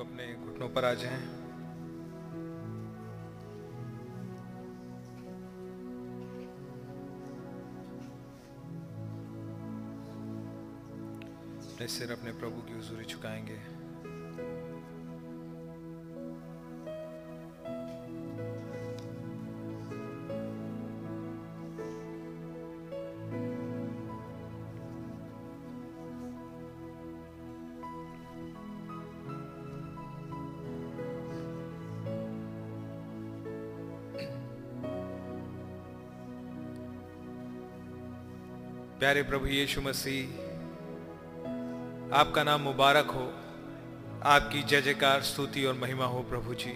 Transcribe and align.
अपने 0.00 0.32
घुटनों 0.46 0.68
पर 0.68 0.84
आ 0.84 0.92
जाएँ। 0.94 1.22
अपने 11.80 11.88
सिर 11.88 12.10
अपने 12.12 12.32
प्रभु 12.32 12.62
की 12.62 12.72
हजूरी 12.72 13.04
झुकाएँगे 13.04 13.54
प्यारे 39.00 39.22
प्रभु 39.22 39.46
यीशु 39.46 39.80
मसीह, 39.80 40.32
आपका 42.14 42.42
नाम 42.42 42.60
मुबारक 42.60 43.10
हो। 43.10 43.22
आपकी 44.24 44.62
जय 44.62 44.80
जयकार, 44.80 45.22
स्तुति 45.22 45.64
और 45.64 45.74
महिमा 45.74 46.04
हो 46.04 46.20
प्रभु 46.22 46.54
जी। 46.54 46.72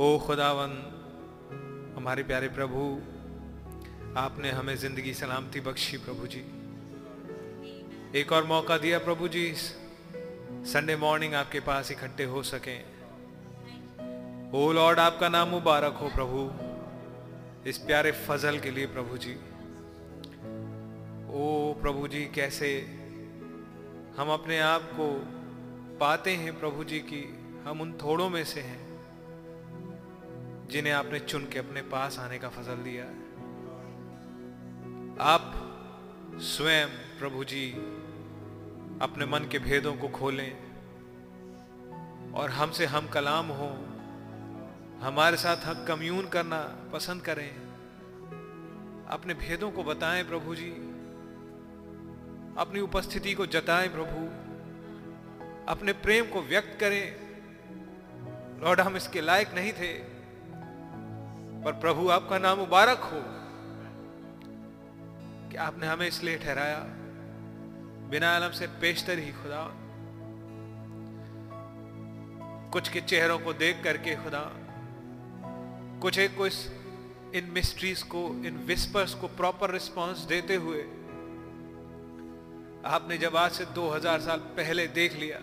ओ 0.00 0.18
खुदावन, 0.18 0.76
हमारे 1.96 2.22
प्यारे 2.22 2.48
प्रभु, 2.48 2.84
आपने 4.16 4.50
हमें 4.50 4.76
ज़िंदगी 4.76 5.14
सलामती 5.14 5.60
बख्शी 5.60 5.96
प्रभु 5.96 6.26
जी। 6.26 6.44
एक 8.20 8.32
और 8.32 8.44
मौका 8.44 8.78
दिया 8.78 8.98
प्रभु 8.98 9.28
जी, 9.28 9.52
संडे 10.66 10.96
मॉर्निंग 10.96 11.34
आपके 11.34 11.60
पास 11.60 11.90
इकट्ठे 11.90 12.24
हो 12.24 12.42
सके। 12.42 12.78
ओ 14.54 14.72
लॉर्ड, 14.72 14.98
आपका 14.98 15.28
नाम 15.28 15.48
मुबारक 15.48 15.98
हो 16.02 16.08
प्रभु, 16.08 16.48
इस 17.68 17.78
प्यारे 17.78 18.12
फजल 18.28 18.58
के 18.58 18.70
लिए 18.70 18.86
प्रभु 18.86 19.18
जी। 19.18 19.36
प्रभु 21.86 22.08
जी, 22.08 22.24
कैसे 22.24 22.80
हम 24.18 24.28
अपने 24.30 24.58
आप 24.58 24.82
को 24.82 25.26
पाते 25.98 26.30
हैं 26.30 26.60
प्रभु 26.60 26.84
जी 26.84 26.98
की, 26.98 27.38
हम 27.66 27.80
उन 27.80 27.92
थोड़ों 27.92 28.30
में 28.30 28.44
से 28.44 28.60
हैं 28.60 29.06
जिन्हें 30.70 30.92
आपने 30.92 31.20
चुन 31.20 31.44
के 31.44 31.58
अपने 31.58 31.82
पास 31.82 32.18
आने 32.18 32.38
का 32.38 32.48
फजल 32.48 32.74
दिया 32.74 33.04
है। 33.04 33.10
आप 35.20 35.52
स्वयं 36.34 36.88
प्रभु 36.88 37.44
जी 37.44 37.70
अपने 39.02 39.26
मन 39.26 39.40
के 39.40 39.58
भेदों 39.58 39.96
को 39.96 40.08
खोलें 40.08 40.56
और 42.32 42.50
हमसे 42.50 42.86
हम 42.86 43.08
कलाम 43.08 43.46
हो। 43.46 43.70
हमारे 45.06 45.36
साथ 45.36 45.56
हम 45.56 45.84
कम्यून 45.84 46.28
करना 46.28 46.90
पसंद 46.92 47.22
करें। 47.22 47.50
अपने 49.08 49.34
भेदों 49.34 49.70
को 49.70 49.84
बताएँ 49.84 50.24
प्रभु 50.24 50.54
जी। 50.54 50.85
अपनी 52.58 52.80
उपस्थिति 52.80 53.34
को 53.34 53.46
जताएँ 53.46 53.88
प्रभु। 53.88 54.46
अपने 55.72 55.92
प्रेम 55.92 56.26
को 56.26 56.42
व्यक्त 56.42 56.80
करें। 56.80 57.16
लॉर्ड, 58.62 58.80
हम 58.80 58.96
इसके 58.96 59.20
लायक 59.20 59.54
नहीं 59.54 59.72
थे। 59.72 59.92
पर 61.64 61.72
प्रभु, 61.72 62.08
आपका 62.08 62.38
नाम 62.38 62.58
मुबारक 62.58 62.98
हो 62.98 63.22
कि 65.50 65.56
आपने 65.56 65.86
हमें 65.86 66.08
इसलिए 66.08 66.38
ठहराया। 66.38 66.78
बिना 68.10 68.36
अलम 68.36 68.50
से 68.50 68.66
पेशतर 68.66 69.18
ही 69.18 69.32
खुदा। 69.32 69.74
कुछ 72.72 72.88
के 72.88 73.00
चेहरों 73.00 73.38
को 73.38 73.52
देख 73.52 73.84
करके 73.84 74.16
खुदा। 74.16 74.52
कुछ 76.02 76.18
एक 76.18 76.36
को 76.36 76.46
इस 76.46 76.72
इन 77.34 77.50
मिस्ट्रीज 77.50 78.02
को, 78.02 78.26
इन 78.44 78.64
विस्पर्स 78.66 79.14
को 79.14 79.28
प्रॉपर 79.28 79.70
रिस्पांस 79.70 80.18
देते 80.18 80.54
हुए 80.54 80.86
आपने 82.84 83.18
जब 83.18 83.36
आज 83.36 83.50
से 83.50 83.64
2000 83.64 84.20
साल 84.20 84.38
पहले 84.38 84.86
देख 84.86 85.12
लिया, 85.12 85.36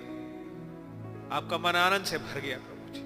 आपका 1.36 1.58
मन 1.58 1.76
आनंद 1.76 2.06
से 2.06 2.18
भर 2.18 2.40
गया 2.40 2.58
प्रभु 2.58 2.94
जी। 2.94 3.02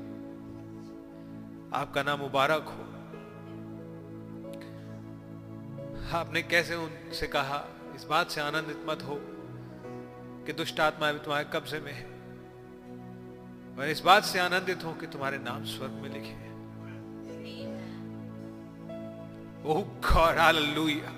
आपका 1.73 2.03
नाम 2.03 2.19
मुबारक 2.19 2.63
हो। 2.63 2.83
आपने 6.17 6.41
कैसे 6.41 6.75
उनसे 6.75 7.27
कहा, 7.27 7.65
इस 7.95 8.03
बात 8.03 8.29
से 8.29 8.41
आनंदित 8.41 8.85
मत 8.89 9.03
हो 9.03 9.19
कि 10.45 10.53
दुष्ट 10.53 10.79
आत्मा 10.79 11.11
तुम्हारे 11.11 11.45
कब्जे 11.53 11.79
में 11.79 11.93
है। 11.93 12.05
मैं 13.77 13.87
इस 13.87 13.99
बात 13.99 14.23
से 14.23 14.39
आनंदित 14.39 14.83
हूँ 14.83 14.99
कि 14.99 15.07
तुम्हारे 15.07 15.37
नाम 15.37 15.63
स्वर्ग 15.65 15.91
में 15.91 16.09
लिखे 16.13 16.27
हैं। 16.27 16.47
Oh 19.65 19.81
God, 19.81 20.37
hallelujah. 20.37 21.11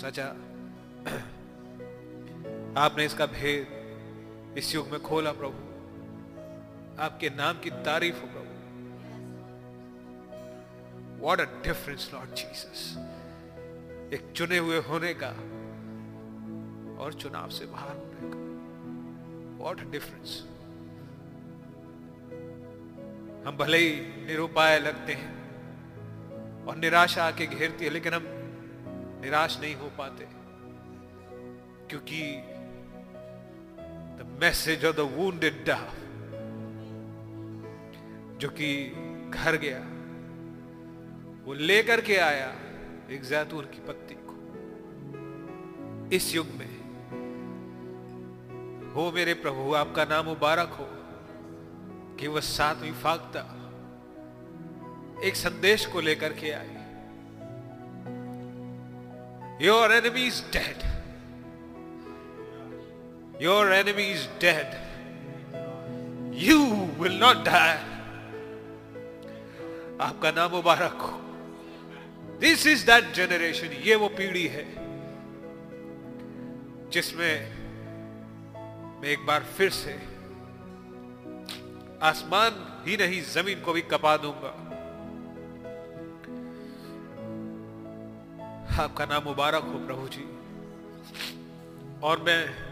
सचा 0.00 0.49
आपने 2.76 3.04
इसका 3.04 3.26
भेद 3.26 4.54
इस 4.58 4.74
युग 4.74 4.88
में 4.88 5.02
खोला 5.02 5.32
प्रभु। 5.32 5.60
आपके 7.02 7.28
नाम 7.30 7.60
की 7.60 7.70
तारीफ़ 7.70 8.20
हो 8.20 8.26
प्रभु। 8.26 8.54
What 11.24 11.40
a 11.40 11.44
difference 11.44 12.10
Lord 12.14 12.30
Jesus 12.30 12.80
एक 14.14 14.32
चुने 14.36 14.58
हुए 14.58 14.78
होने 14.78 15.12
का 15.14 15.30
और 17.04 17.12
चुनाव 17.12 17.48
से 17.48 17.66
बाहर 17.66 17.96
होने 17.96 18.30
का। 18.30 18.38
वॉट 19.64 19.80
अ 19.80 19.84
डिफरेंस 19.84 20.30
हम 23.46 23.56
भले 23.56 23.78
ही 23.78 23.90
निरुपाय 24.26 24.78
लगते 24.78 25.12
हैं 25.12 25.32
और 26.66 26.76
निराशा 26.76 27.24
आके 27.24 27.46
घेरती 27.46 27.84
है, 27.84 27.90
लेकिन 27.90 28.14
हम 28.14 28.22
निराश 29.22 29.58
नहीं 29.60 29.74
हो 29.74 29.90
पाते। 29.98 30.39
क्योंकि 31.90 32.22
the 34.16 34.38
message 34.42 34.84
of 34.84 34.96
the 34.96 35.00
wounded 35.00 35.64
dove 35.64 35.86
जो 38.38 38.48
कि 38.48 38.68
घर 39.30 39.56
गया, 39.56 39.80
वो 41.44 41.54
लेकर 41.54 42.00
के 42.00 42.16
आया 42.16 42.50
एक 43.10 43.22
जैतून 43.22 43.64
की 43.64 43.80
पत्ती 43.88 44.14
को। 44.20 44.36
इस 46.16 46.34
युग 46.34 46.46
में, 46.46 46.72
हो 48.94 49.10
मेरे 49.12 49.34
प्रभु, 49.34 49.74
आपका 49.74 50.04
नाम 50.04 50.24
मुबारक 50.24 50.70
हो 50.72 50.86
कि 52.16 52.26
वह 52.26 52.40
सातवीं 52.40 52.92
फाकता 52.92 53.40
एक 55.24 55.36
संदेश 55.36 55.86
को 55.86 56.00
लेकर 56.00 56.32
के 56.32 56.50
आई। 56.50 56.76
Your 59.66 59.92
enemy 59.92 60.26
is 60.26 60.42
dead 60.52 60.89
your 63.40 63.72
enemy 63.72 64.02
is 64.02 64.26
dead 64.40 64.74
you 66.38 66.58
will 67.00 67.18
not 67.18 67.36
die 67.44 67.78
आपका 70.00 70.30
नाम 70.30 70.50
मुबारक 70.50 70.96
हो। 71.00 71.16
दिस 72.40 72.66
इज़ 72.66 72.86
दैट 72.86 73.12
जनरेशन 73.14 73.72
ये 73.84 73.94
वो 73.94 74.08
पीढ़ी 74.08 74.46
है 74.46 74.64
जिसमें 76.90 77.34
मैं 79.00 79.08
एक 79.08 79.26
बार 79.26 79.42
फिर 79.56 79.70
से 79.70 79.94
आसमान 82.02 82.52
ही 82.86 82.96
नहीं, 82.96 83.22
ज़मीन 83.22 83.60
को 83.62 83.72
भी 83.72 83.80
कपा 83.90 84.16
दूँगा। 84.16 84.52
आपका 88.82 89.04
नाम 89.06 89.22
मुबारक 89.24 89.62
हो 89.64 89.78
प्रभु 89.86 90.08
जी। 90.08 90.24
और 92.02 92.22
मैं 92.22 92.69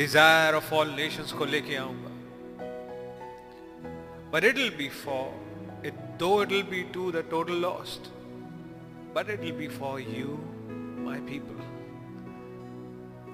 डिज़ायर 0.00 0.54
ऑफ़ 0.54 0.72
ऑल 0.74 0.90
नेशंस 0.96 1.32
को 1.38 1.44
लेके 1.44 1.74
आऊँगा। 1.76 2.12
But 4.32 4.44
it'll 4.48 4.76
be 4.76 4.88
for 4.96 5.24
it 5.86 5.96
though 6.20 6.36
it'll 6.42 6.68
be 6.70 6.80
to 6.94 7.04
the 7.14 7.22
total 7.32 7.56
lost, 7.64 8.06
but 9.14 9.30
it'll 9.34 9.56
be 9.58 9.68
for 9.68 10.00
you 10.00 10.36
my 11.06 11.20
people 11.26 11.58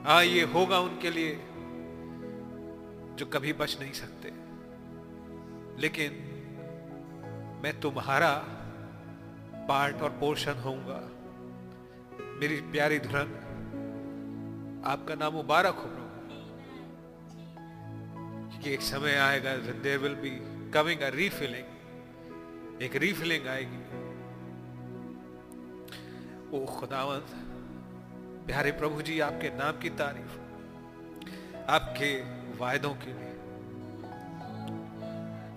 हाँ 0.06 0.22
ये 0.24 0.42
होगा 0.54 0.78
उनके 0.78 1.10
लिए 1.10 1.34
जो 3.18 3.26
कभी 3.34 3.52
बच 3.60 3.76
नहीं 3.80 3.92
सकते। 3.98 4.32
लेकिन 5.82 6.18
मैं 7.62 7.72
तुम्हारा 7.80 8.32
पार्ट 9.68 10.02
और 10.02 10.10
पोर्शन 10.20 10.56
होऊँगा। 10.64 11.00
मेरी 12.40 12.56
प्यारी 12.72 12.98
धुरन, 13.06 13.30
आपका 14.86 15.14
नाम 15.14 15.32
मुबारक 15.32 15.84
हो। 15.84 15.95
कि 18.66 18.72
एक 18.74 18.82
समय 18.82 19.14
आएगा 19.14 19.50
there 19.82 19.98
will 19.98 20.14
be 20.14 20.30
coming 20.74 21.00
a 21.00 21.08
refilling 21.08 22.82
एक 22.82 22.96
रीफिलिंग 22.96 23.46
आएगी। 23.48 23.82
ओ 26.50 26.64
खुदावंत, 26.66 27.28
प्यारे 28.46 28.72
प्रभु 28.72 29.02
जी, 29.02 29.18
आपके 29.20 29.48
नाम 29.56 29.78
की 29.78 29.90
तारीफ़, 29.90 30.34
आपके 31.68 32.10
वायदों 32.58 32.94
के 32.94 33.12
लिए, 33.12 33.34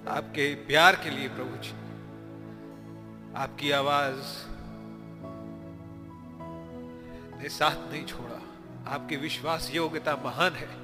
आपके 0.09 0.45
प्यार 0.67 0.95
के 0.95 1.09
लिए 1.09 1.29
प्रभु 1.29 1.57
जी, 1.63 1.73
आपकी 3.35 3.71
आवाज़ 3.71 4.21
ने 7.41 7.49
साथ 7.49 7.91
नहीं 7.91 8.05
छोड़ा, 8.05 8.39
आपकी 8.87 9.15
विश्वास 9.17 9.71
योग्यता 9.73 10.15
महान 10.25 10.53
है। 10.53 10.78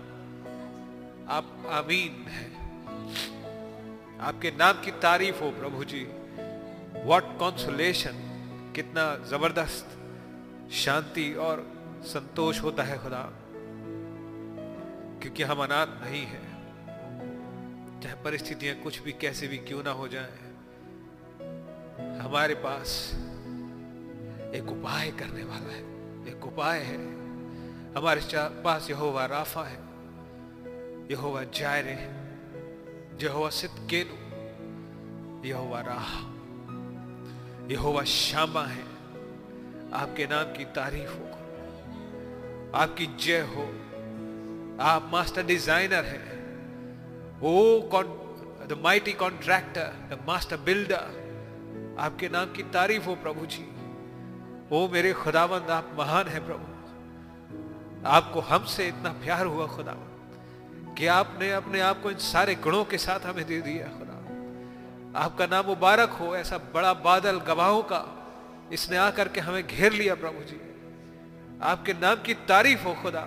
आप 1.29 1.63
आमीन 1.69 2.27
है। 2.27 2.55
आपके 4.19 4.51
नाम 4.51 4.81
की 4.81 4.91
तारीफ़ 4.91 5.39
हो 5.39 5.51
प्रभु 5.51 5.83
जी। 5.83 6.03
वॉट 7.03 7.39
कॉन्सुलेशन 7.39 8.11
कितना 8.75 9.15
ज़बरदस्त 9.25 9.87
शांति 10.71 11.33
और 11.33 11.71
संतोष 12.03 12.61
होता 12.61 12.83
है 12.83 13.03
खुदा। 13.03 13.31
क्योंकि 15.21 15.43
हम 15.43 15.63
अनाथ 15.63 15.87
नहीं 15.87 16.25
है। 16.25 16.41
चाहे 18.01 18.15
परिस्थितियाँ 18.15 18.75
कुछ 18.75 18.99
भी, 18.99 19.11
कैसे 19.11 19.47
भी 19.47 19.57
क्यों 19.57 19.83
ना 19.83 19.91
हो 19.91 20.07
जाए। 20.07 20.37
हमारे 22.19 22.55
पास 22.55 23.11
एक 24.55 24.67
उपाय 24.69 25.11
करने 25.11 25.43
वाला 25.43 25.73
है। 25.73 25.83
एक 26.27 26.45
उपाय 26.45 26.79
है। 26.79 26.97
हमारे 27.95 28.21
पास 28.35 28.89
यहोवा 28.89 29.25
राफा 29.25 29.63
है। 29.63 29.84
यहोवा 31.11 31.41
जायरे, 31.53 31.97
यहोवा 33.23 33.49
सिद्ध 33.51 33.77
केलू, 33.89 34.17
यहोवा 35.47 35.79
राह, 35.81 36.11
यहोवा 37.71 38.03
शामा 38.03 38.63
है, 38.65 38.85
आपके 39.93 40.25
नाम 40.27 40.53
की 40.53 40.65
तारीफ़ 40.75 41.11
हो, 41.11 41.27
आपकी 42.75 43.05
जय 43.19 43.41
हो, 43.51 43.65
आप 44.83 45.09
मास्टर 45.11 45.45
डिज़ाइनर 45.45 46.05
हैं, 46.05 46.27
O 47.43 47.53
the 48.65 48.79
mighty 48.83 49.13
contractor 49.13 49.87
the 50.09 50.19
master 50.27 50.57
builder 50.65 51.05
आपके 51.99 52.29
नाम 52.29 52.47
की 52.53 52.63
तारीफ़ 52.73 53.05
हो 53.05 53.15
प्रभु 53.17 53.45
जी, 53.45 53.65
ओ 54.71 54.87
मेरे 54.89 55.13
खुदावंद, 55.13 55.69
आप 55.69 55.95
महान 55.99 56.27
है 56.27 56.45
प्रभु, 56.47 56.67
आपको 58.09 58.39
हमसे 58.49 58.87
इतना 58.87 59.11
प्यार 59.23 59.45
हुआ 59.45 59.67
खुदावंद। 59.67 60.13
कि 60.97 61.07
आपने 61.07 61.51
अपने 61.51 61.79
आप 61.81 62.01
को 62.01 62.11
इन 62.11 62.17
सारे 62.17 62.55
गुणों 62.57 62.83
के 62.85 62.97
साथ 62.97 63.25
हमें 63.25 63.45
दे 63.45 63.59
दिया, 63.61 63.87
खुदा। 63.89 64.13
आपका 65.15 65.45
नाम 65.47 65.65
मुबारक 65.65 66.09
हो, 66.11 66.35
ऐसा 66.35 66.57
बड़ा 66.73 66.93
बादल 67.01 67.39
गवाहों 67.47 67.81
का, 67.83 68.01
इसने 68.73 68.97
आकर 68.97 69.27
के 69.27 69.39
हमें 69.39 69.65
घेर 69.67 69.91
लिया, 69.93 70.15
प्रभु 70.15 70.43
जी। 70.43 70.59
आपके 71.63 71.93
नाम 71.95 72.21
की 72.21 72.33
तारीफ़ 72.47 72.83
हो, 72.83 72.93
खुदा। 72.93 73.21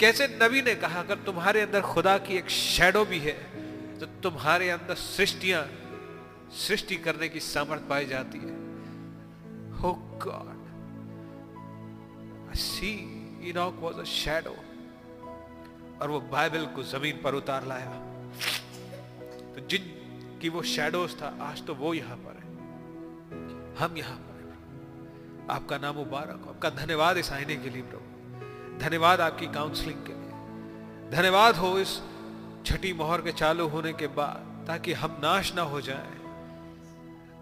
कैसे 0.00 0.26
नबी 0.42 0.62
ने 0.62 0.74
कहा, 0.74 1.00
अगर 1.00 1.16
तुम्हारे 1.26 1.60
अंदर 1.60 1.80
खुदा 1.82 2.16
की 2.18 2.36
एक 2.36 2.48
शेडो 2.50 3.04
भी 3.04 3.18
है 3.18 3.32
तो 4.00 4.06
तुम्हारे 4.22 4.68
अंदर 4.70 4.94
सृष्टियाँ, 4.96 5.62
सृष्टि 6.58 6.96
करने 6.96 7.28
की 7.28 7.40
सामर्थ्य 7.42 7.86
पाई 7.88 8.06
जाती 8.06 8.38
है। 8.38 8.54
हो 9.72 9.92
God 10.24 10.52
see 12.56 12.90
Enoch 13.50 13.78
was 13.80 13.98
a 13.98 14.04
shadow 14.10 14.56
और 16.02 16.10
वो 16.10 16.20
बाइबल 16.20 16.66
को 16.66 16.82
ज़मीन 16.82 17.20
पर 17.22 17.34
उतार 17.34 17.66
लाया। 17.66 17.92
तो 19.54 19.66
जिन 19.66 19.90
की 20.42 20.48
वो 20.48 20.62
शेडोज 20.62 21.22
था, 21.22 21.38
आज 21.40 21.66
तो 21.66 21.74
वो 21.74 21.94
यहाँ 21.94 22.16
पर 22.16 22.34
है। 22.34 22.44
हम 23.76 23.96
यहाँ 23.96 24.16
पर 24.16 24.34
है 24.34 25.56
आपका 25.56 25.78
नाम 25.78 25.94
मुबारक 25.94 26.48
आपका 26.48 26.70
धन्यवाद 26.70 27.18
इस 27.18 27.32
आईने 27.32 27.56
के 27.56 27.70
लिए, 27.70 27.82
प्रभु। 27.82 28.78
धन्यवाद 28.78 29.20
आपकी 29.20 29.46
काउंसलिंग 29.46 29.98
के 30.06 30.12
लिए। 30.12 31.10
धन्यवाद 31.10 31.56
हो 31.56 31.78
इस 31.78 32.00
छठी 32.66 32.92
मोहर 32.92 33.20
के 33.20 33.32
चालू 33.32 33.68
होने 33.68 33.92
के 33.92 34.06
बाद, 34.06 34.66
ताकि 34.66 34.92
हम 34.92 35.16
नाश 35.22 35.54
ना 35.54 35.62
हो 35.62 35.80
जाए। 35.80 36.12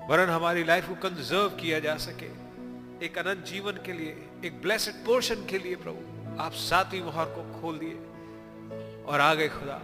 वरन 0.09 0.31
हमारी 0.31 0.65
लाइफ 0.65 0.89
को 0.89 0.95
कंजर्व 0.95 1.49
किया 1.49 1.79
जा 1.79 1.97
सके। 1.97 2.31
एक 3.07 3.19
अनंत 3.19 3.45
जीवन 3.45 3.73
के 3.73 3.93
लिए, 3.93 4.29
एक 4.45 4.63
ब्लेसड 4.63 4.93
पोर्शन 4.93 5.35
के 5.35 5.59
लिए, 5.59 5.77
प्रभु। 5.77 6.43
आप 6.43 6.53
सातवीं 6.53 7.03
मोहर 7.03 7.27
को 7.27 7.61
खोल 7.61 7.79
दिए। 7.79 7.99
और 9.07 9.21
आ 9.21 9.35
गए 9.35 9.49
खुदा। 9.49 9.79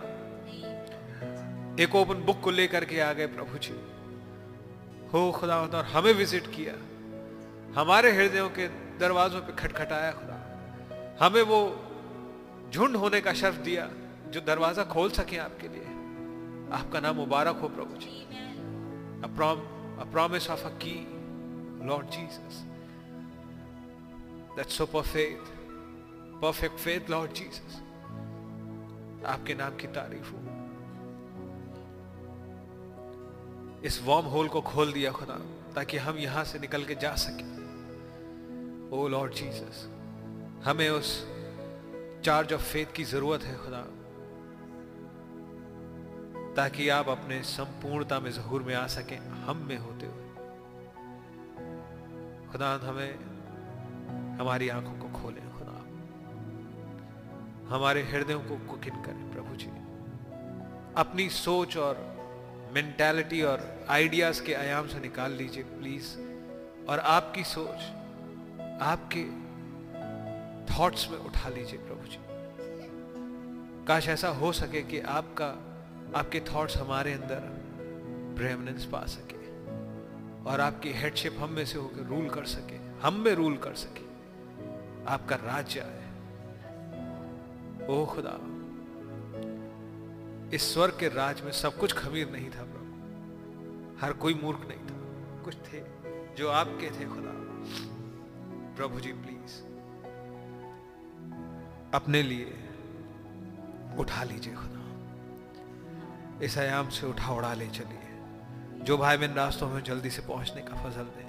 एक 1.82 1.94
ओपन 1.94 2.24
बुक 2.26 2.40
को 2.40 2.50
लेकर 2.50 2.84
के 2.84 3.00
आ 3.00 3.12
गए 3.12 3.26
प्रभु 3.26 3.58
जी। 3.58 3.74
हो 5.12 5.20
खुदा 5.32 5.56
और 5.62 5.84
हमें 5.94 6.12
विज़िट 6.12 6.46
किया। 6.46 6.74
हमारे 7.80 8.12
हृदयों 8.12 8.48
के 8.50 8.68
दरवाजों 8.98 9.40
पे 9.40 9.52
खटखटाया 9.52 10.12
खुदा। 10.12 10.36
हमें 11.20 11.42
वो 11.42 11.60
झुंड 12.72 12.96
होने 12.96 13.20
का 13.20 13.32
शर्फ 13.32 13.56
दिया 13.66 13.88
जो 14.30 14.40
दरवाज़ा 14.40 14.84
खोल 14.84 15.10
सके 15.10 15.36
आपके 15.38 15.68
लिए। 15.68 15.86
आपका 16.78 17.00
नाम 17.00 17.16
मुबारक 17.16 17.56
हो 17.62 17.68
प्रभु 17.68 17.94
जी। 17.96 18.14
A 19.20 20.04
promise 20.06 20.46
of 20.48 20.60
a 20.64 20.70
key, 20.78 21.00
Lord 21.82 22.10
Jesus. 22.16 22.58
That 24.56 24.70
super 24.70 25.02
faith, 25.02 25.48
perfect 26.40 26.78
faith, 26.78 27.08
Lord 27.08 27.34
Jesus. 27.34 27.80
आपके 29.26 29.54
नाम 29.54 29.76
की 29.76 29.86
तारीफ़ 29.86 30.30
हो। 30.32 30.38
इस 33.84 34.02
वॉर्म 34.02 34.26
होल 34.26 34.48
को 34.48 34.60
खोल 34.60 34.92
दिया 34.92 35.10
खुदा, 35.10 35.34
ताकि 35.74 35.96
हम 35.96 36.16
यहाँ 36.16 36.44
से 36.44 36.58
निकल 36.58 36.84
के 36.84 36.94
जा 36.94 37.14
सके। 37.14 37.46
ओ 38.96 39.08
लॉर्ड 39.08 39.34
जीसस 39.34 39.88
हमें 40.64 40.88
उस 40.90 41.26
चार्ज 42.24 42.52
ऑफ़ 42.52 42.62
फेथ 42.62 42.92
की 42.94 43.04
ज़रूरत 43.04 43.42
है 43.42 43.56
खुदा, 43.56 43.82
ताकि 46.56 46.88
आप 46.88 47.08
अपने 47.08 47.42
संपूर्णता 47.42 48.20
में 48.20 48.30
जहूर 48.30 48.62
में 48.62 48.74
आ 48.74 48.86
सके, 48.86 49.14
हम 49.14 49.56
में 49.56 49.76
होते 49.76 50.06
हुए। 50.06 50.24
खुदा, 52.52 52.74
हमें 52.82 53.14
हमारी 54.40 54.68
आँखों 54.68 54.98
को 54.98 55.20
खोले। 55.20 55.47
हमारे 57.68 58.02
हृदयों 58.02 58.40
को 58.40 58.56
कुकिन 58.66 59.02
करें, 59.02 59.30
प्रभु 59.32 59.56
जी। 59.56 59.70
अपनी 60.96 61.28
सोच 61.30 61.76
और 61.76 62.06
मेंटालिटी 62.74 63.42
और 63.42 63.86
आइडियाज़ 63.88 64.42
के 64.42 64.54
आयाम 64.54 64.88
से 64.88 65.00
निकाल 65.00 65.32
लीजिए 65.32 65.62
प्लीज़ 65.62 66.16
और 66.88 66.98
आपकी 67.08 67.44
सोच, 67.44 67.80
आपके 68.82 69.24
थॉट्स 70.68 71.10
में 71.10 71.18
उठा 71.18 71.48
लीजिए, 71.48 71.78
प्रभु 71.78 72.06
जी। 72.06 72.18
काश 73.86 74.08
ऐसा 74.08 74.28
हो 74.40 74.52
सके 74.52 74.82
कि 74.82 75.00
आपका, 75.10 75.46
आपके 76.16 76.40
थॉट्स 76.40 76.76
हमारे 76.76 77.12
अंदर 77.12 77.40
प्रेमनेंस 78.36 78.84
पा 78.84 79.04
सके 79.06 79.36
और 80.50 80.60
आपकी 80.60 80.92
हेडशिप 80.92 81.36
हम 81.38 81.50
में 81.50 81.64
से 81.66 81.78
होकर 81.78 82.02
रूल 82.06 82.28
कर 82.28 82.44
सके, 82.46 82.76
हम 83.00 83.14
में 83.14 83.32
रूल 83.34 83.56
कर 83.56 83.74
सके। 83.76 84.06
आपका 85.08 85.36
राज्य 85.36 85.80
है 85.80 86.07
ओ 87.88 88.06
खुदा। 88.06 88.38
इस 90.54 90.74
स्वर्ग 90.74 90.96
के 91.00 91.08
राज 91.08 91.40
में 91.40 91.52
सब 91.52 91.78
कुछ 91.78 91.92
खमीर 91.92 92.30
नहीं 92.30 92.50
था, 92.50 92.62
प्रभु। 92.62 94.06
हर 94.06 94.12
कोई 94.12 94.34
मूर्ख 94.34 94.58
नहीं 94.68 94.78
था। 94.78 94.98
कुछ 95.42 95.54
थे 95.54 95.80
जो 96.34 96.48
आपके 96.48 96.90
थे, 96.90 97.04
खुदा। 97.04 97.34
प्रभु 98.76 99.00
जी, 99.00 99.12
प्लीज़, 99.12 99.62
अपने 101.94 102.22
लिए 102.22 102.68
उठा 103.98 104.24
लीजिए, 104.24 104.54
खुदा। 104.54 104.78
इस 106.44 106.58
आयाम 106.58 106.88
से 106.88 107.06
उठा 107.06 107.32
उड़ा 107.32 107.54
ले 107.54 107.66
चलिए। 107.66 108.20
जो 108.84 108.98
भाई 108.98 109.16
बहन 109.16 109.34
रास्तों 109.34 109.68
में 109.68 109.82
जल्दी 109.82 110.10
से 110.10 110.22
पहुँचने 110.22 110.60
का 110.62 110.74
फजल 110.74 111.04
दें 111.04 111.28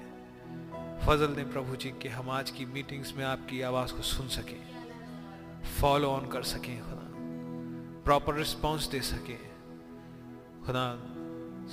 फजल 1.07 1.27
दें 1.27 1.51
प्रभु 1.51 1.75
जी, 1.75 1.89
कि 1.91 2.07
हम 2.07 2.29
आज 2.29 2.49
की 2.49 2.65
मीटिंग्स 2.65 3.15
में 3.15 3.25
आपकी 3.25 3.61
आवाज़ 3.61 3.93
को 3.93 4.01
सुन 4.01 4.27
सकें। 4.27 4.68
फॉलो 5.69 6.07
ऑन 6.07 6.27
कर 6.27 6.43
सकें, 6.43 6.81
खुदा। 6.81 7.05
प्रॉपर 8.03 8.35
रिस्पॉन्स 8.35 8.87
दे 8.87 9.01
सकें। 9.01 9.39
खुदा, 10.65 10.85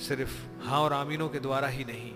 सिर्फ़ 0.00 0.64
हाँ 0.64 0.80
और 0.80 0.92
आमीनों 0.92 1.28
के 1.28 1.38
द्वारा 1.38 1.68
ही 1.68 1.84
नहीं, 1.84 2.12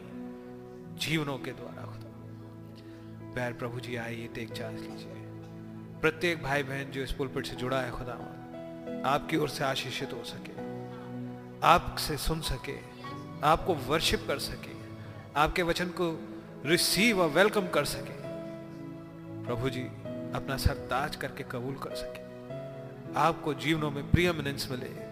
जीवनों 0.99 1.38
के 1.38 1.53
द्वारा, 1.53 1.87
खुदा। 1.87 3.35
पैर 3.35 3.53
प्रभु 3.53 3.81
जी, 3.81 3.97
आइए, 3.97 4.27
टेक 4.27 4.53
चार्ज 4.53 4.81
लीजिए। 4.81 5.12
प्रत्येक 6.01 6.43
भाई 6.43 6.62
बहन 6.62 6.90
जो 6.90 7.03
इस 7.03 7.12
पुलपिट 7.12 7.47
से 7.47 7.57
जुड़ा 7.57 7.81
है, 7.81 7.90
खुदा, 7.90 8.12
आपकी 9.11 9.37
ओर 9.37 9.49
से 9.49 9.64
आशीषित 9.64 10.12
हो 10.12 10.25
सके। 10.25 10.53
आपसे 11.66 12.16
सुन 12.16 12.40
सके, 12.40 12.79
आपको 13.45 13.75
वर्शिप 13.75 14.25
कर 14.27 14.38
सके, 14.38 14.75
आपके 15.37 15.62
वचन 15.62 15.88
को 16.01 16.29
रिसीव 16.66 17.21
और 17.21 17.29
वेलकम 17.29 17.69
कर 17.69 17.85
सके। 17.85 18.21
प्रभु 19.45 19.71
जी 19.71 19.83
अपना 20.35 20.57
सर 20.57 20.75
ताज 20.75 21.16
करके 21.16 21.45
कबूल 21.51 21.75
कर 21.75 21.95
सके। 21.95 22.31
आपको 23.19 23.55
जीवनों 23.55 23.90
में 23.90 24.11
प्रियमिनेंस 24.11 24.69
मिले। 24.71 25.11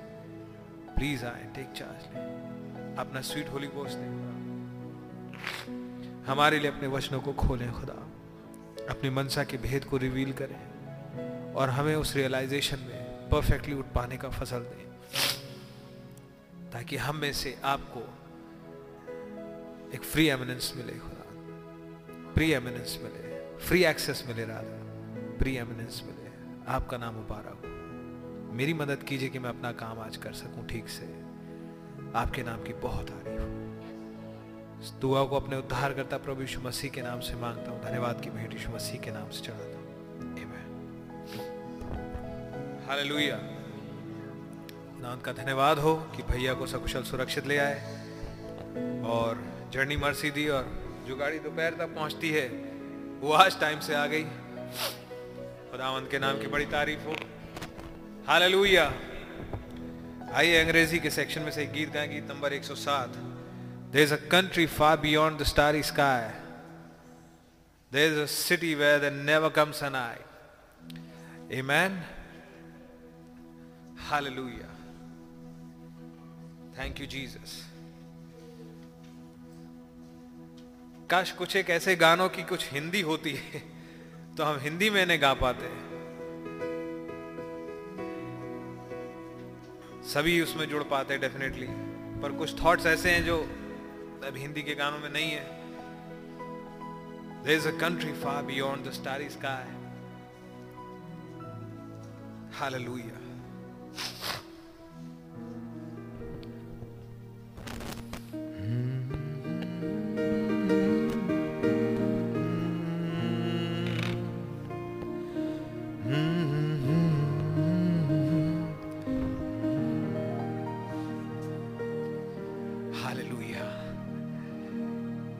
प्लीज़ 0.94 1.24
आए 1.24 1.52
टेक 1.56 1.72
चार्ज 1.76 2.04
ले। 2.04 2.38
अपना 2.96 3.20
स्वीट 3.20 3.48
होली 3.48 3.66
गोश 3.66 3.90
दे। 3.92 4.28
हमारे 6.30 6.58
लिए 6.58 6.70
अपने 6.70 6.88
वचनों 6.88 7.20
को 7.20 7.32
खोलें, 7.32 7.72
खुदा। 7.72 8.06
अपनी 8.90 9.10
मनसा 9.10 9.44
के 9.44 9.56
भेद 9.56 9.84
को 9.84 9.96
रिवील 9.96 10.32
करें। 10.32 10.68
और 11.54 11.70
हमें 11.70 11.96
उस 11.96 12.16
रियलाइजेशन 12.16 12.78
में 12.78 13.28
परफेक्टली 13.28 13.74
उठ 13.74 13.84
पाने 13.84 14.16
का 14.16 14.28
फ़सल 14.28 14.60
दें। 14.60 14.88
ताकि 16.70 16.96
हम 16.96 17.16
में 17.16 17.32
से 17.32 17.58
आपको 17.64 18.00
एक 19.94 20.02
फ्री 20.02 20.28
एमिनेंस 20.28 20.72
मिले, 20.76 20.92
खुदा। 20.92 21.24
प्री 22.32 22.52
एमिनेंस 22.52 22.98
मिले। 23.02 23.56
फ्री 23.58 23.84
एक्सेस 23.84 24.24
मिले, 24.28 24.44
राधा। 24.44 24.77
प्री 25.38 25.54
एमिनेंस 25.56 26.02
मिले 26.06 26.30
आपका 26.68 26.96
नाम 26.96 27.14
मुबारक 27.14 27.64
हो। 27.64 28.54
मेरी 28.56 28.72
मदद 28.74 29.02
कीजिए 29.02 29.28
कि 29.28 29.38
मैं 29.38 29.50
अपना 29.50 29.70
काम 29.72 29.98
आज 29.98 30.16
कर 30.16 30.32
सकूँ, 30.32 30.66
ठीक 30.66 30.88
से। 30.88 31.06
आपके 32.14 32.42
नाम 32.42 32.62
की 32.62 32.72
बहुत 32.82 33.10
तारीफ़ 33.10 33.42
हो। 33.42 33.48
दुआ 35.00 35.24
को 35.24 35.36
अपने 35.36 35.56
उद्धार 35.56 35.92
करता 35.92 36.18
प्रभु 36.18 36.40
यीशु 36.40 36.60
मसीह 36.60 36.90
के 36.90 37.02
नाम 37.02 37.20
से 37.20 37.34
माँगता 37.36 37.70
हूँ। 37.70 37.82
धन्यवाद 37.84 38.20
की 38.20 38.30
भेंट 38.30 38.52
यीशु 38.52 38.70
मसीह 38.70 39.00
के 39.00 39.10
नाम 39.10 39.30
से 39.30 39.44
चढ़ाता 39.44 39.64
हूँ। 39.64 39.76
हालेलुया 42.88 43.36
खुदावंत 44.96 45.22
का 45.22 45.32
धन्यवाद 45.32 45.78
हो 45.78 45.94
कि 46.16 46.22
भैया 46.22 46.54
को 46.54 46.66
सकुशल 46.66 47.02
सुरक्षित 47.02 47.46
ले 47.46 47.58
आए 47.58 47.78
और 49.06 49.42
जर्नी 49.72 49.96
मर्सी 49.96 50.30
दी 50.30 50.48
और 50.48 50.64
जो 51.08 51.16
गाड़ी 51.16 51.38
दोपहर 51.38 51.74
तक 51.78 51.94
पहुँचती 51.94 52.30
है। 52.30 52.46
वो 53.20 53.32
आज 53.34 53.60
टाइम 53.60 53.80
से 53.80 53.94
आ 53.94 54.06
गई। 54.06 54.24
खुदावंत 55.70 56.10
के 56.10 56.18
नाम 56.18 56.40
की 56.40 56.46
बड़ी 56.46 56.66
तारीफ़ 56.66 57.00
हो। 57.00 57.14
हाल 58.28 58.42
आइए 60.32 60.60
अंग्रेज़ी 60.60 60.98
के 60.98 61.10
सेक्शन 61.10 61.42
में 61.42 61.50
से 61.50 61.62
एक 61.62 61.72
गीत 61.72 61.90
गाएँगे 61.90 62.14
गीत 62.14 62.30
number 62.30 62.52
107 62.52 63.16
there 63.92 64.04
is 64.04 64.14
a 64.14 64.16
country 64.16 64.66
far 64.66 64.96
beyond 65.00 65.38
the 65.38 65.42
starry 65.42 65.82
sky 65.82 66.28
there 67.92 68.12
is 68.12 68.20
a 68.20 68.26
city 68.26 68.74
where 68.74 68.98
the 69.00 69.12
never 69.12 69.48
comes 69.48 69.82
N 69.82 69.94
I 69.94 71.60
amen 71.60 72.02
hallelujah 73.98 74.74
thank 76.78 77.00
you 77.00 77.06
Jesus 77.06 77.64
काश 81.10 81.32
कुछ 81.32 81.56
एक 81.56 81.70
ऐसे 81.70 81.96
गानों 81.96 82.28
की 82.28 82.42
कुछ 82.42 82.72
हिंदी 82.72 83.00
होती। 83.00 83.32
है 83.32 83.77
तो 84.38 84.44
हम 84.44 84.58
हिंदी 84.62 84.88
में 84.90 85.04
नहीं 85.06 85.20
गा 85.22 85.32
पाते 85.34 85.68
सभी 90.08 90.40
उसमें 90.40 90.68
जुड़ 90.68 90.82
पाते 90.90 91.16
डेफिनेटली 91.18 91.66
पर 92.22 92.36
कुछ 92.38 92.62
थॉट्स 92.62 92.86
ऐसे 92.86 93.10
हैं 93.10 93.24
जो 93.24 93.38
अब 94.28 94.36
हिंदी 94.36 94.62
के 94.62 94.74
गानों 94.74 94.98
में 94.98 95.10
नहीं 95.10 95.30
है 95.30 95.46
There 97.42 97.56
is 97.56 97.66
a 97.66 97.72
country 97.72 98.12
far 98.12 98.42
beyond 98.42 98.84
the 98.84 98.92
starry 98.92 99.28
sky. 99.30 99.64
Hallelujah. 102.52 103.18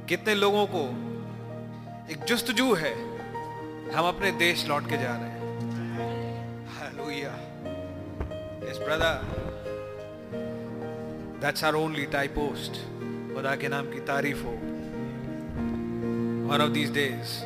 कितने 0.08 0.34
लोगों 0.34 0.66
को 0.66 0.82
एक 2.12 2.24
जुस्तजू 2.24 2.74
है, 2.74 2.92
हम 3.92 4.06
अपने 4.08 4.30
देश 4.32 4.66
लौट 4.68 4.88
के 4.88 4.96
जा 4.96 5.16
रहे 5.16 5.30
हैं। 5.30 5.36
Brother 8.78 9.16
that's 11.40 11.64
are 11.64 11.74
only 11.74 12.06
tie 12.06 12.28
post 12.28 12.72
खुदा 13.34 13.54
के 13.56 13.68
नाम 13.68 13.86
की 13.86 14.00
तारीफ़ 14.00 14.42
हो। 14.44 14.52
वन 16.48 16.60
ऑफ़ 16.62 16.70
दीज 16.70 16.92
डेज़ 16.92 17.36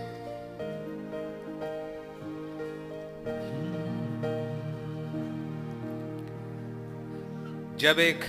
जब 7.79 8.01
एक 8.01 8.25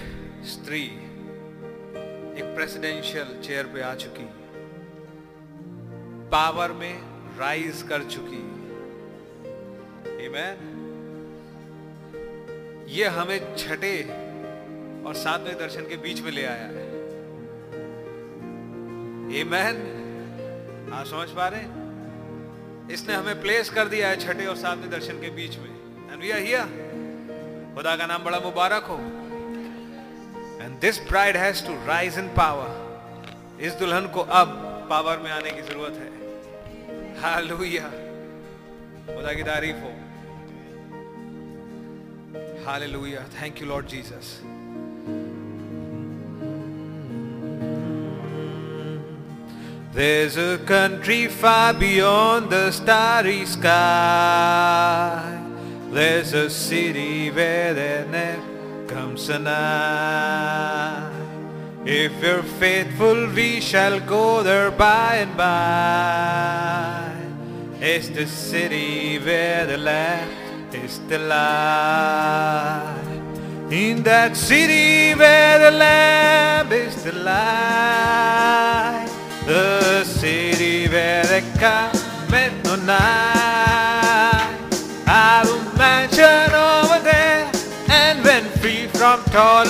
स्त्री 0.46 1.03
प्रेसिडेंशियल 2.63 3.32
चेयर 3.43 3.65
पे 3.65 3.82
आ 3.82 3.93
चुकी 3.93 4.23
है 4.23 4.60
पावर 6.30 6.71
में 6.71 6.93
राइज 7.38 7.82
कर 7.89 8.04
चुकी। 8.04 8.43
Amen. 10.26 10.62
ये 12.89 13.08
हमें 13.08 13.56
छठे 13.58 13.95
और 15.08 15.13
सातवें 15.13 15.58
दर्शन 15.60 15.89
के 15.89 15.97
बीच 15.97 16.21
में 16.21 16.32
ले 16.32 16.45
आया 16.45 16.69
है। 16.69 16.86
Amen. 19.41 19.84
आप 20.93 21.06
समझ 21.06 21.28
पा 21.30 21.47
रहे 21.47 22.93
इसने 22.93 23.13
हमें 23.13 23.41
प्लेस 23.41 23.69
कर 23.69 23.88
दिया 23.88 24.10
है 24.10 24.19
छठे 24.19 24.45
और 24.45 24.56
सातवें 24.56 24.89
दर्शन 24.89 25.21
के 25.21 25.30
बीच 25.30 25.58
में। 25.58 25.69
एंड 26.12 26.21
वी 26.21 26.32
आर 26.32 26.39
हियर 26.39 27.73
खुदा 27.76 27.95
का 27.95 28.06
नाम 28.06 28.23
बड़ा 28.23 28.39
मुबारक 28.39 28.84
हो। 28.84 29.23
This 30.84 30.98
bride 31.10 31.38
has 31.38 31.65
to 31.65 31.74
rise 31.88 32.17
in 32.19 32.26
power 32.38 33.62
इस 33.65 33.74
दुल्हन 33.82 34.08
को 34.15 34.22
अब 34.39 34.50
पावर 34.89 35.17
में 35.17 35.30
आने 35.32 35.52
की 35.52 35.62
ज़रूरत 35.62 36.00
है। 36.00 36.10
हालेलुया 37.22 37.89
खुदा 39.08 39.34
की 39.34 39.43
तारीफ़ 39.43 39.80
हो। 39.84 39.91
Hallelujah 42.67 43.24
thank 43.38 43.62
you 43.62 43.67
Lord 43.67 43.88
Jesus 43.96 44.34
There's 49.96 50.36
a 50.43 50.52
country 50.69 51.22
far 51.41 51.74
beyond 51.82 52.54
the 52.54 52.63
starry 52.78 53.41
sky. 53.46 55.19
There's 55.98 56.34
a 56.34 56.50
city 56.50 57.30
where 57.30 57.76
there 57.80 58.08
never 58.15 58.53
comes 58.88 59.30
a 59.30 59.39
night. 59.39 61.12
If 61.86 62.12
you're 62.24 62.43
faithful, 62.43 63.28
we 63.34 63.60
shall 63.60 64.00
go 64.00 64.41
there 64.43 64.72
by 64.72 65.17
and 65.17 65.36
by. 65.36 67.12
It's 67.82 68.10
the 68.10 68.26
city 68.26 69.19
where 69.19 69.65
the 69.65 69.78
Lamb 69.78 70.30
is 70.74 71.00
the 71.10 71.19
light. 71.19 73.04
In 73.69 74.04
that 74.04 74.38
city 74.38 75.13
where 75.15 75.60
the 75.60 75.72
Lamb 75.72 76.72
is 76.72 77.04
the 77.04 77.12
light. 77.13 79.10
The 79.46 80.04
city 80.06 80.88
where 80.88 81.26
the 81.26 81.41
cometh 81.60 82.63
no 82.63 82.76
night. 82.78 84.58
I've 85.06 85.50
a 85.50 85.78
mansion 85.78 86.54
over 86.54 86.73
from 89.04 89.22
toil 89.36 89.68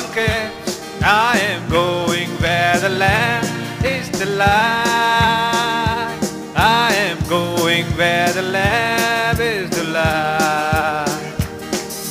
I 1.01 1.39
am 1.49 1.67
going 1.67 2.29
where 2.43 2.77
the 2.79 2.89
Lamb 2.89 3.43
is 3.83 4.07
the 4.11 4.27
light. 4.27 6.19
I 6.55 6.93
am 7.07 7.17
going 7.27 7.85
where 7.97 8.31
the 8.31 8.43
Lamb 8.43 9.41
is 9.41 9.71
the 9.71 9.85
light. 9.85 11.07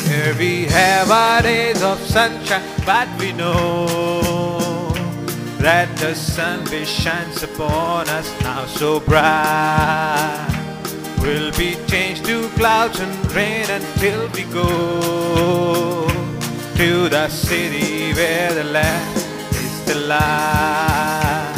Here 0.09 0.35
we 0.37 0.65
have 0.65 1.13
our 1.13 1.43
days 1.43 1.81
of 1.81 2.01
sunshine, 2.01 2.65
but 2.85 3.07
we 3.21 3.31
know 3.31 4.91
that 5.59 5.97
the 5.99 6.17
sun 6.17 6.65
which 6.73 6.89
shines 6.89 7.45
upon 7.45 8.09
us 8.09 8.29
now 8.41 8.67
so 8.67 8.99
bright 8.99 10.49
will 11.23 11.53
be 11.53 11.77
changed 11.87 12.25
to 12.25 12.49
clouds 12.59 12.99
and 12.99 13.15
rain 13.33 13.71
until 13.71 14.29
we 14.31 14.43
go 14.53 16.22
to 16.83 17.09
the 17.09 17.29
city 17.29 18.13
where 18.13 18.53
the 18.53 18.65
Lamb 18.65 19.17
is 19.65 19.85
the 19.87 19.95
light. 19.95 21.55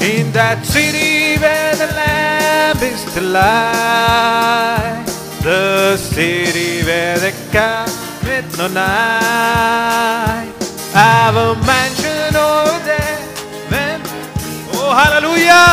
In 0.00 0.32
that 0.32 0.64
city 0.64 1.36
where 1.42 1.76
the 1.76 1.88
Lamb 2.00 2.78
is 2.82 3.04
the 3.14 3.20
light, 3.20 5.04
the 5.42 5.98
city 5.98 6.82
where 6.86 7.18
the 7.18 7.32
cometh 7.52 8.56
no 8.56 8.68
night. 8.68 10.48
I've 10.94 11.36
a 11.36 11.48
mansion 11.70 12.32
over 12.34 12.78
there. 12.90 14.00
Oh 14.72 14.90
hallelujah! 15.00 15.68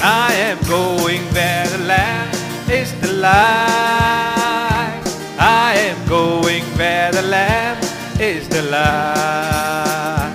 I 0.00 0.32
am 0.48 0.58
going 0.66 1.20
where 1.34 1.66
the 1.68 1.84
Lamb 1.84 2.30
is 2.70 2.98
the 3.02 3.12
light. 3.12 4.25
Is 8.20 8.48
the 8.48 8.62
light. 8.62 10.34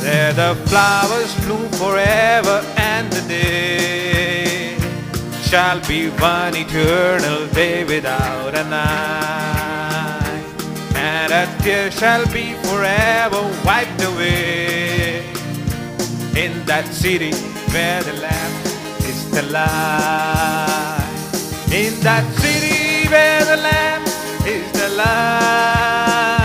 There 0.00 0.32
the 0.32 0.54
flowers 0.66 1.34
bloom 1.44 1.68
forever 1.72 2.64
and 2.76 3.12
the 3.12 3.20
day 3.28 4.78
shall 5.42 5.80
be 5.86 6.08
one 6.08 6.54
eternal 6.56 7.46
day 7.48 7.84
without 7.84 8.54
a 8.54 8.64
night. 8.64 10.08
and 10.94 11.32
a 11.32 11.46
tear 11.62 11.90
shall 11.90 12.24
be 12.32 12.54
forever 12.64 13.42
wiped 13.64 14.02
away. 14.02 15.24
In 16.34 16.64
that 16.64 16.86
city 16.92 17.32
where 17.72 18.02
the 18.02 18.14
lamp 18.14 18.64
is 19.10 19.30
the 19.30 19.42
light. 19.42 21.04
In 21.70 21.92
that 22.00 22.24
city 22.40 23.08
where 23.08 23.44
the 23.44 23.56
lamp 23.56 24.06
is 24.46 24.72
the 24.72 24.88
light. 24.96 26.37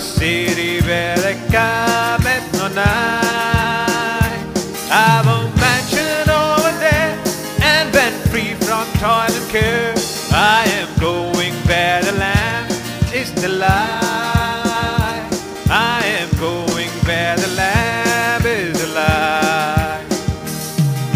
City 0.00 0.80
where 0.82 1.16
the 1.16 1.34
cometh 1.50 2.46
no 2.58 2.68
night. 2.68 4.44
I've 4.90 5.26
a 5.26 5.38
mansion 5.60 6.30
over 6.30 6.72
there, 6.78 7.18
and 7.62 7.92
when 7.94 8.12
free 8.30 8.54
from 8.54 8.86
toil 9.02 9.34
and 9.40 9.48
care, 9.50 9.94
I 10.32 10.64
am 10.80 10.88
going 10.98 11.54
where 11.68 12.02
the 12.02 12.12
land 12.12 12.70
is 13.12 13.32
the 13.34 13.48
light. 13.48 15.28
I 15.70 16.02
am 16.20 16.30
going 16.38 16.90
where 17.06 17.36
the 17.36 17.48
Lamb 17.48 18.46
is 18.46 18.80
the. 18.94 20.04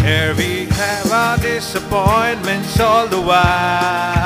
Here 0.03 0.35
we 0.35 0.65
have 0.65 1.11
our 1.11 1.37
disappointments 1.37 2.79
all 2.79 3.07
the 3.07 3.21
while, 3.21 4.22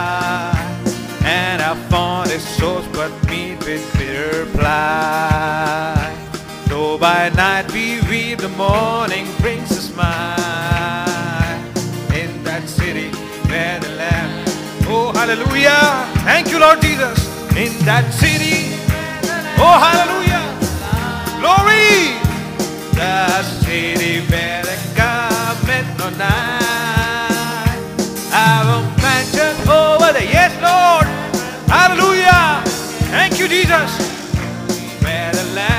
thank 16.27 16.51
you 16.51 16.59
Lord 16.59 16.81
Jesus. 16.81 17.17
In 17.55 17.71
that 17.89 18.05
city, 18.13 18.75
oh 19.63 19.77
hallelujah, 19.85 20.43
glory, 21.39 22.19
the 22.93 23.41
city 23.63 24.21
where 24.29 24.61
the 24.61 24.75
cometh 24.99 25.89
no 25.97 26.09
night. 26.19 27.79
I've 28.29 28.69
a 28.75 28.79
mansion 29.01 29.55
over 29.71 30.11
there, 30.13 30.29
yes 30.37 30.53
Lord, 30.61 31.07
hallelujah, 31.71 32.61
thank 33.09 33.39
you 33.39 33.47
Jesus. 33.47 33.89
Where 35.01 35.31
the 35.31 35.45
Lamb 35.55 35.76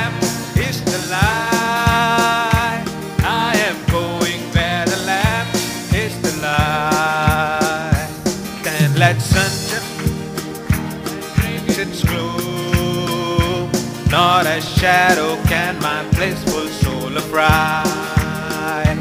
shadow 14.79 15.35
can 15.49 15.77
my 15.81 16.09
blissful 16.11 16.69
soul 16.69 17.19
affright. 17.19 18.97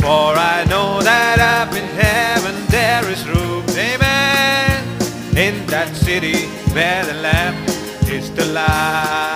For 0.00 0.30
I 0.54 0.64
know 0.68 1.02
that 1.02 1.38
up 1.40 1.74
in 1.74 1.84
heaven 2.02 2.54
there 2.68 3.04
is 3.10 3.26
room, 3.26 3.64
amen, 3.70 4.84
in 5.36 5.66
that 5.66 5.96
city 5.96 6.46
where 6.74 7.04
the 7.04 7.14
lamp 7.14 7.58
is 8.08 8.30
the 8.34 8.44
light. 8.44 9.35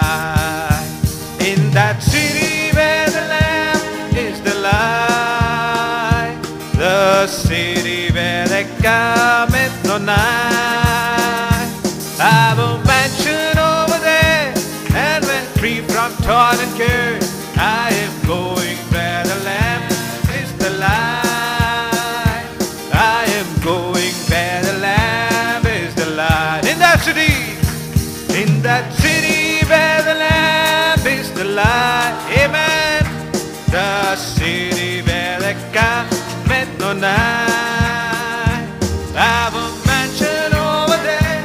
City 34.39 35.03
where 35.03 35.39
the 35.41 35.55
cometh 35.73 36.71
no 36.79 36.93
night. 36.93 38.67
I've 39.15 39.55
a 39.55 39.67
mansion 39.87 40.53
over 40.55 40.99
there, 41.03 41.43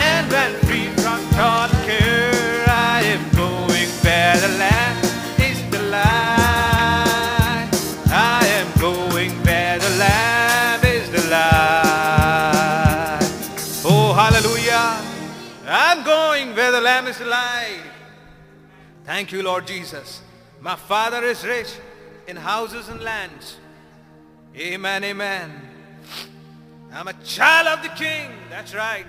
and 0.00 0.30
when 0.32 0.52
free 0.66 0.88
from 1.02 1.20
toil 1.36 1.68
care, 1.84 2.64
I 2.68 3.02
am 3.14 3.24
going 3.34 3.90
where 4.04 4.36
the 4.44 4.48
Lamb 4.62 4.96
is 5.40 5.58
the 5.70 5.82
light. 5.96 7.68
I 8.10 8.46
am 8.58 8.68
going 8.80 9.32
where 9.44 9.78
the 9.78 9.90
Lamb 9.98 10.84
is 10.84 11.10
the 11.10 11.22
light. 11.30 13.18
Oh, 13.84 14.12
hallelujah. 14.14 15.02
I'm 15.66 16.02
going 16.04 16.54
where 16.54 16.72
the 16.72 16.80
Lamb 16.80 17.06
is 17.08 17.20
alive. 17.20 17.82
Thank 19.04 19.32
you, 19.32 19.42
Lord 19.42 19.66
Jesus. 19.66 20.22
My 20.60 20.76
Father 20.76 21.24
is 21.24 21.44
rich 21.44 21.74
in 22.27 22.35
houses 22.35 22.89
and 22.89 23.01
lands. 23.01 23.57
Amen, 24.55 25.03
amen. 25.03 25.51
I'm 26.91 27.07
a 27.07 27.13
child 27.23 27.67
of 27.67 27.83
the 27.83 27.89
King. 27.89 28.29
That's 28.49 28.73
right. 28.75 29.05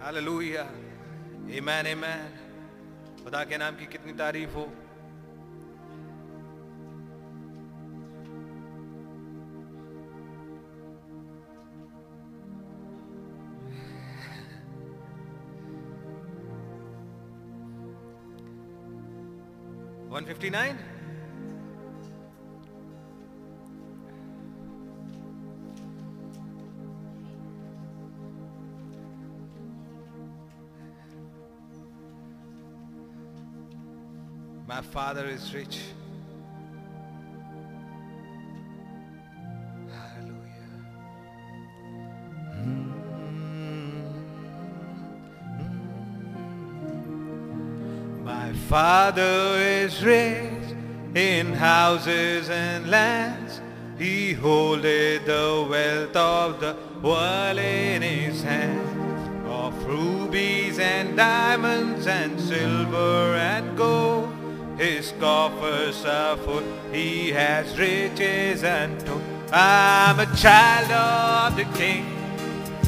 Hallelujah. 0.00 0.66
Amen, 1.50 1.86
amen. 1.86 2.32
खुदा 3.24 3.42
के 3.46 3.56
नाम 3.58 3.76
की 3.78 3.86
कितनी 3.86 4.12
तारीफ 4.18 4.54
हो 4.54 4.70
One 20.12 20.26
fifty 20.26 20.50
nine. 20.50 20.76
My 34.77 34.83
father 34.83 35.25
is 35.25 35.53
rich. 35.55 35.79
Hallelujah. 39.89 40.69
Mm. 42.53 42.93
Mm. 45.57 45.81
My 48.23 48.53
father 48.69 49.57
is 49.57 50.03
rich 50.03 50.75
in 51.15 51.53
houses 51.53 52.51
and 52.51 52.91
lands. 52.91 53.59
He 53.97 54.33
holdeth 54.33 55.25
the 55.25 55.65
wealth 55.67 56.15
of 56.15 56.59
the 56.59 56.75
world 57.01 57.57
in 57.57 58.03
his 58.03 58.43
hand. 58.43 59.47
Of 59.47 59.73
rubies 59.87 60.77
and 60.77 61.17
diamonds 61.17 62.05
and 62.05 62.39
silver 62.39 63.33
and 63.33 63.75
gold. 63.75 64.36
His 64.77 65.13
coffers 65.19 66.05
are 66.05 66.37
full. 66.37 66.63
He 66.91 67.29
has 67.31 67.77
riches 67.77 68.63
and 68.63 68.93
untold. 69.01 69.21
I'm 69.51 70.19
a 70.19 70.35
child 70.35 70.91
of 70.91 71.57
the 71.57 71.65
King 71.77 72.17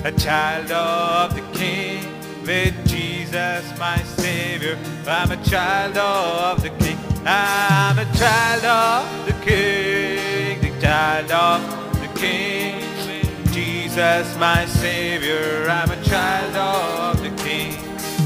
a 0.05 0.11
child 0.13 0.71
of 0.71 1.35
the 1.35 1.41
King 1.57 2.01
with 2.45 2.87
Jesus 2.87 3.77
my 3.77 3.97
Savior. 3.97 4.77
I'm 5.05 5.31
a 5.31 5.43
child 5.43 5.97
of 5.97 6.61
the 6.61 6.69
King. 6.69 6.97
I'm 7.25 7.99
a 7.99 8.05
child 8.15 8.63
of 8.63 9.25
the 9.25 9.33
King, 9.45 10.61
the 10.61 10.81
child 10.81 11.31
of 11.31 12.01
the 12.01 12.19
King 12.19 12.79
with 13.07 13.53
Jesus 13.53 14.37
my 14.37 14.65
Savior. 14.65 15.67
I'm 15.69 15.91
a 15.91 16.01
child 16.03 16.55
of 16.55 17.21
the 17.21 17.43
King, 17.43 17.75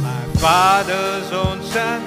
my 0.03 0.25
Father's 0.35 1.31
own 1.31 1.63
Son, 1.63 2.01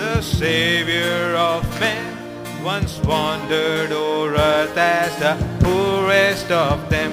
the 0.00 0.22
Savior 0.22 1.34
of 1.36 1.62
men. 1.78 2.16
Once 2.64 2.98
wandered 3.00 3.92
o'er 3.92 4.32
earth 4.32 4.76
as 4.76 5.12
the 5.18 5.34
poorest 5.62 6.50
of 6.50 6.88
them. 6.88 7.12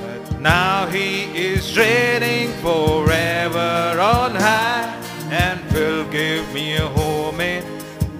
But 0.00 0.40
now 0.40 0.86
he 0.86 1.24
is 1.48 1.76
reigning 1.76 2.50
forever 2.64 4.00
on 4.00 4.34
high 4.34 4.88
and 5.30 5.60
will 5.72 6.04
give 6.10 6.44
me 6.54 6.76
a 6.76 6.88
home 7.00 7.40
in 7.40 7.62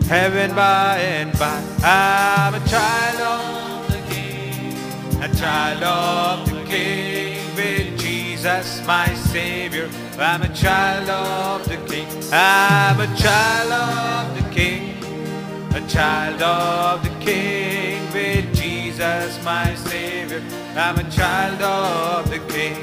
heaven 0.07 0.55
by 0.55 0.99
and 0.99 1.33
by. 1.39 1.59
I'm 1.83 2.55
a 2.55 2.65
child 2.69 3.21
of 3.37 3.89
the 3.93 4.01
King, 4.13 5.23
a 5.23 5.35
child 5.35 5.83
of 5.83 6.51
the 6.51 6.65
King 6.65 7.34
Jesus 8.45 8.87
my 8.87 9.07
Savior. 9.33 9.89
I'm 10.19 10.43
a 10.43 10.55
child 10.55 11.09
of 11.09 11.67
the 11.67 11.79
King. 11.91 12.07
I'm 12.31 13.01
a 13.01 13.07
child 13.17 13.73
of 13.73 14.37
the 14.37 14.51
King. 14.51 15.03
A 15.73 15.81
child 15.89 16.43
of 16.43 17.03
the 17.03 17.25
King 17.25 18.03
with 18.13 18.55
Jesus, 18.55 19.43
my 19.43 19.75
Savior. 19.77 20.43
I'm 20.77 20.99
a 20.99 21.11
child 21.11 21.63
of 21.63 22.29
the 22.29 22.39
King. 22.53 22.77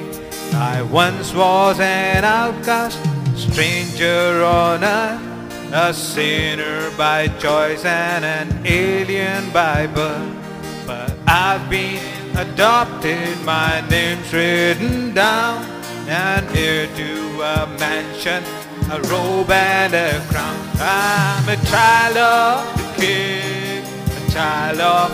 I 0.56 0.82
once 0.82 1.32
was 1.32 1.80
an 1.80 2.24
outcast, 2.24 2.98
stranger 3.36 4.44
on 4.44 4.84
earth, 4.84 5.74
a 5.74 5.94
sinner 5.94 6.90
by 6.98 7.28
choice 7.38 7.86
and 7.86 8.26
an 8.26 8.66
alien 8.66 9.52
by 9.52 9.86
birth. 9.86 10.88
But 10.88 11.16
I've 11.28 11.70
been 11.70 12.21
adopted, 12.36 13.40
my 13.44 13.84
name's 13.90 14.32
written 14.34 15.14
down, 15.14 15.64
and 16.08 16.46
heir 16.56 16.88
to 16.96 17.42
a 17.42 17.68
mansion, 17.80 18.44
a 18.92 19.02
robe 19.10 19.52
and 19.52 19.94
a 19.94 20.20
crown. 20.30 20.58
I'm 20.80 21.48
a 21.50 21.58
child 21.66 22.18
of 22.18 22.78
the 22.78 23.02
King, 23.02 23.84
a 23.84 24.32
child 24.32 24.80
of 24.80 25.10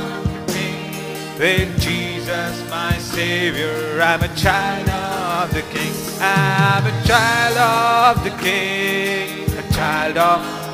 the 0.47 0.53
King. 0.53 1.39
With 1.39 1.80
Jesus, 1.80 2.70
my 2.70 2.97
Savior, 2.97 4.01
I'm 4.01 4.22
a 4.24 4.36
child 4.36 4.89
of 4.89 5.53
the 5.53 5.61
King. 5.74 5.93
I'm 6.20 6.86
a 6.86 7.03
child 7.05 7.57
of 7.57 8.24
the 8.24 8.32
King, 8.43 9.49
a 9.57 9.74
child 9.74 10.18
of 10.18 10.68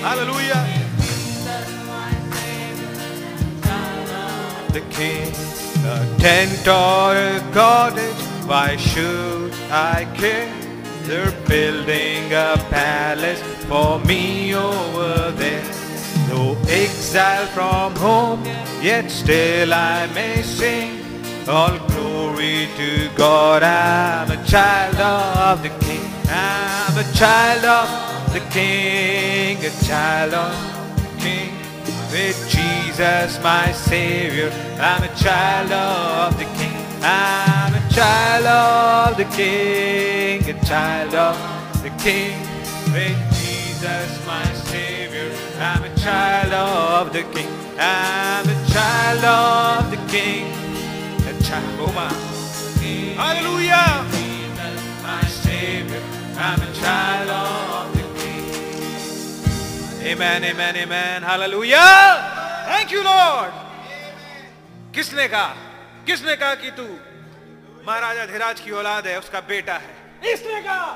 Hallelujah. 0.00 0.66
The 4.72 4.80
King, 4.88 5.34
a 5.84 6.16
tent 6.18 6.66
or 6.66 7.14
a 7.14 7.40
cottage, 7.52 8.22
why 8.46 8.76
should 8.76 9.52
I 9.70 10.06
care? 10.14 10.52
They're 11.04 11.32
building 11.48 12.32
a 12.32 12.56
palace 12.70 13.42
for 13.68 13.98
me 14.00 14.54
over 14.54 15.30
there. 15.32 15.64
Though 16.28 16.56
exile 16.68 17.46
from 17.46 17.96
home, 17.96 18.44
yet 18.80 19.10
still 19.10 19.72
I 19.74 20.06
may 20.14 20.42
sing. 20.42 21.00
All 21.48 21.78
glory 21.88 22.68
to 22.76 23.10
God, 23.16 23.62
I'm 23.62 24.30
a 24.30 24.44
child 24.44 24.96
of 24.96 25.62
the 25.62 25.70
King. 25.84 26.08
I'm 26.28 26.96
a 26.96 27.12
child 27.12 27.64
of 27.64 28.32
the 28.32 28.40
King, 28.50 29.58
a 29.64 29.70
child 29.84 30.34
of 30.34 30.54
the 30.96 31.22
King. 31.22 31.59
With 32.10 32.48
Jesus, 32.48 33.40
my 33.40 33.70
Savior, 33.70 34.50
I'm 34.80 35.04
a 35.04 35.14
child 35.14 35.70
of 35.70 36.36
the 36.38 36.44
King. 36.58 36.76
I'm 37.02 37.72
a 37.72 37.88
child 37.90 38.46
of 38.46 39.16
the 39.16 39.24
King, 39.36 40.42
a 40.50 40.64
child 40.64 41.14
of 41.14 41.82
the 41.84 41.90
King. 42.02 42.36
With 42.92 43.16
Jesus, 43.38 44.26
my 44.26 44.44
Savior, 44.54 45.30
I'm 45.60 45.84
a 45.84 45.96
child 45.96 46.52
of 46.52 47.12
the 47.12 47.22
King. 47.32 47.48
I'm 47.78 48.48
a 48.48 48.66
child 48.68 49.24
of 49.24 49.90
the 49.92 49.96
King, 50.10 50.52
a 51.28 51.42
child. 51.44 51.78
Oh 51.78 51.92
my. 51.94 52.12
Hallelujah. 53.14 54.04
Jesus, 54.10 55.02
my 55.02 55.22
Savior, 55.26 56.02
I'm 56.36 56.60
a 56.60 56.72
child 56.72 57.30
of 57.30 57.38
the 57.38 57.88
King. 57.88 57.89
Amen, 60.10 60.42
amen, 60.42 60.74
amen. 60.76 61.22
Hallelujah. 61.22 62.66
Thank 62.66 62.90
you, 62.90 63.02
Lord. 63.04 63.52
किसने 64.94 65.26
कहा? 65.28 65.54
किसने 66.06 66.34
कहा 66.36 66.54
कि 66.54 66.70
तू 66.70 66.86
महाराजा 67.86 68.24
धीराज 68.26 68.60
की 68.60 68.70
औलाद 68.70 69.06
है 69.06 69.18
उसका 69.18 69.40
बेटा 69.40 69.74
है? 69.74 69.92
इसने 70.32 70.62
कहा। 70.62 70.88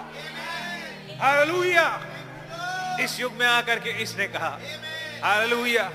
हालेलुया 1.21 1.87
इस 3.01 3.21
युग 3.21 3.33
में 3.33 3.47
आकर 3.47 3.79
के 3.79 3.91
इसने 4.03 4.27
कहा। 4.27 4.59
हालेलुया 5.25 5.89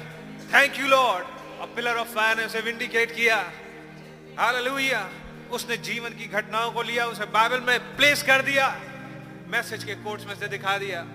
थैंक 0.54 0.80
यू 0.80 0.88
लॉर्ड 0.88 1.26
और 1.60 1.74
पिलर 1.76 1.96
ऑफ़ 1.96 2.08
फायर 2.08 2.38
ने 2.38 2.46
उसे 2.46 2.62
विंडिकेट 2.62 3.16
किया। 3.16 3.38
हालेलुया 4.40 5.08
उसने 5.52 5.78
जीवन 5.90 6.10
की 6.10 6.28
घटनाओं 6.28 6.72
को 6.72 6.82
लिया 6.82 7.06
उसे 7.06 7.26
बाइबल 7.26 7.60
में 7.68 7.96
प्लेस 7.98 8.24
कर 8.24 8.42
दिया। 8.42 8.76
मैसेज 9.48 9.84
के 9.84 9.96
कोर्ट्स 10.08 10.26
में 10.26 10.36
से 10.36 10.48
दिखा 10.48 10.78
दिया। 10.78 11.06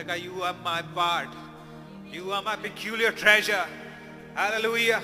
You 0.00 0.40
are 0.40 0.52
my 0.64 0.82
part 0.96 1.28
you 2.12 2.30
are 2.30 2.42
my 2.44 2.56
peculiar 2.62 3.12
treasure 3.14 3.66
hallelujah 4.36 4.98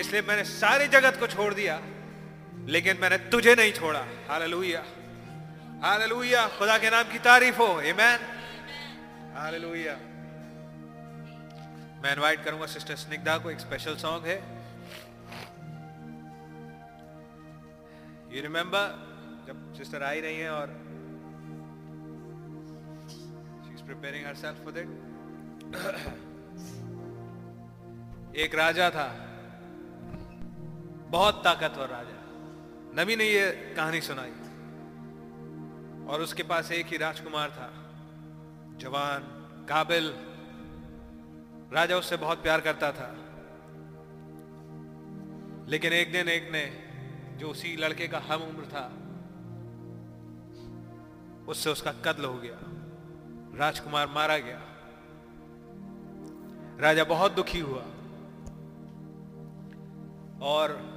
इसलिए 0.00 0.22
मैंने 0.22 0.44
सारे 0.46 0.86
जगत 0.88 1.16
को 1.20 1.26
छोड़ 1.28 1.52
दिया, 1.54 1.76
लेकिन 2.68 2.98
मैंने 3.00 3.18
तुझे 3.32 3.54
नहीं 3.54 3.72
छोड़ा। 3.72 4.02
हालेलुया 4.28 4.82
हालेलुया 5.84 6.46
खुदा 6.58 6.76
के 6.78 6.90
नाम 6.90 7.06
की 7.12 7.18
तारीफ़ 7.24 7.58
हो। 7.58 7.70
आमेन 7.88 8.20
हालेलुया 9.36 9.96
मैं 12.02 12.12
इनवाइट 12.12 12.44
करूँगा 12.44 12.66
सिस्टर 12.68 12.96
स्निग्धा 12.96 13.36
को 13.38 13.50
एक 13.50 13.60
स्पेशल 13.60 13.96
सॉन्ग 13.98 14.26
है। 14.26 14.38
यू 18.36 18.42
रिमेंबर 18.42 18.84
जब 19.48 19.56
सिस्टर 19.76 20.02
आई 20.04 20.20
रही 20.20 20.38
है 20.38 20.50
और 20.52 20.68
she 23.64 23.74
is 23.74 23.84
preparing 23.84 24.26
herself 24.26 24.64
for 24.64 24.72
that 24.72 25.07
एक 28.36 28.54
राजा 28.54 28.90
था। 28.90 29.08
बहुत 31.08 31.44
ताकतवर 31.44 31.88
राजा। 31.88 32.18
नबी 33.02 33.16
ने 33.16 33.24
ये 33.24 33.74
कहानी 33.76 34.00
सुनाई। 34.00 34.30
और 36.06 36.20
उसके 36.20 36.42
पास 36.42 36.72
एक 36.72 36.86
ही 36.86 36.96
राजकुमार 36.96 37.50
था। 37.50 37.72
जवान, 38.78 39.20
काबिल। 39.68 40.14
राजा 41.72 41.96
उससे 41.96 42.16
बहुत 42.16 42.42
प्यार 42.42 42.60
करता 42.60 42.92
था। 42.92 43.14
लेकिन 45.68 45.92
एक 45.92 46.12
दिन 46.12 46.28
एक 46.28 46.52
ने, 46.52 46.88
जो 47.36 47.48
उसी 47.48 47.76
लड़के 47.76 48.08
का 48.08 48.18
हम 48.18 48.42
उम्र 48.42 48.64
था, 48.64 48.92
उससे 51.48 51.70
उसका 51.70 51.92
कत्ल 51.92 52.24
हो 52.24 52.34
गया। 52.34 52.58
राजकुमार 53.58 54.08
मारा 54.08 54.38
गया। 54.38 54.64
राजा 56.80 57.04
बहुत 57.04 57.32
दुखी 57.32 57.60
हुआ। 57.60 57.82
और 60.42 60.88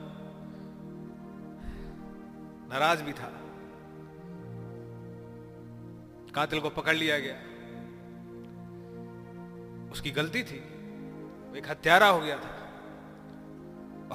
नाराज़ 2.70 3.04
भी 3.04 3.14
था। 3.14 3.34
कातिल 6.36 6.60
को 6.60 6.70
पकड़ 6.70 6.96
लिया 6.96 7.20
गया। 7.20 7.36
उसकी 9.92 10.12
गलती 10.12 10.44
थी। 10.44 10.60
वो 11.50 11.56
एक 11.56 11.70
हत्यारा 11.70 12.08
हो 12.08 12.20
गया 12.20 12.38
था। 12.38 12.58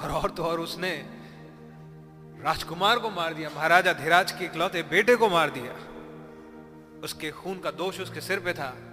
और 0.01 0.11
और 0.11 0.31
तो 0.31 0.43
और 0.43 0.59
उसने 0.59 1.09
राजकुमार 2.43 2.99
को 2.99 3.09
मार 3.09 3.33
दिया। 3.33 3.49
महाराजा 3.49 3.93
धीराज 3.93 4.31
के 4.31 4.45
इकलौते 4.45 4.83
बेटे 4.83 5.15
को 5.15 5.29
मार 5.29 5.49
दिया। 5.49 5.73
उसके 7.03 7.31
खून 7.31 7.59
का 7.59 7.71
दोष 7.71 7.99
उसके 7.99 8.21
सिर 8.21 8.39
पे 8.39 8.53
था। 8.53 8.86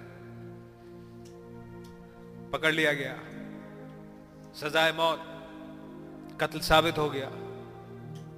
पकड़ 2.55 2.72
लिया 2.72 2.92
गया। 2.92 3.14
सजाए 4.57 4.92
मौत 4.92 5.20
कत्ल 6.40 6.61
साबित 6.62 6.98
हो 6.98 7.09
गया 7.11 7.28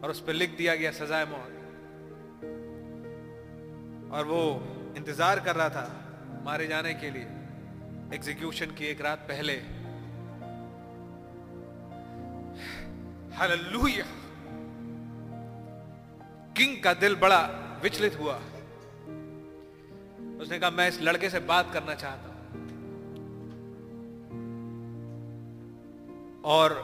और 0.03 0.11
उस 0.11 0.21
पर 0.21 0.33
लिख 0.33 0.57
दिया 0.57 0.75
गया 0.75 0.91
सजाए 0.95 1.27
मौत। 1.27 1.51
और 4.13 4.25
वो 4.25 4.41
इंतज़ार 4.97 5.41
कर 5.41 5.57
रहा 5.57 5.69
था 5.71 5.87
मारे 6.45 6.67
जाने 6.67 6.93
के 6.95 7.11
लिए 7.11 7.29
एग्जीक्यूशन 8.17 8.71
की 8.71 8.85
एक 8.87 9.01
रात 9.01 9.27
पहले। 9.29 9.57
हालेलुया 13.37 14.05
किंग 16.57 16.77
का 16.85 16.93
दिल 16.97 17.15
बड़ा 17.17 17.41
विचलित 17.83 18.19
हुआ। 18.21 18.37
उसने 20.41 20.59
कहा, 20.59 20.71
मैं 20.71 20.89
इस 20.89 21.01
लड़के 21.03 21.31
से 21.31 21.41
बात 21.49 21.73
करना 21.73 21.95
चाहता 21.97 22.29
हूँ। 22.29 22.36
और 26.47 26.75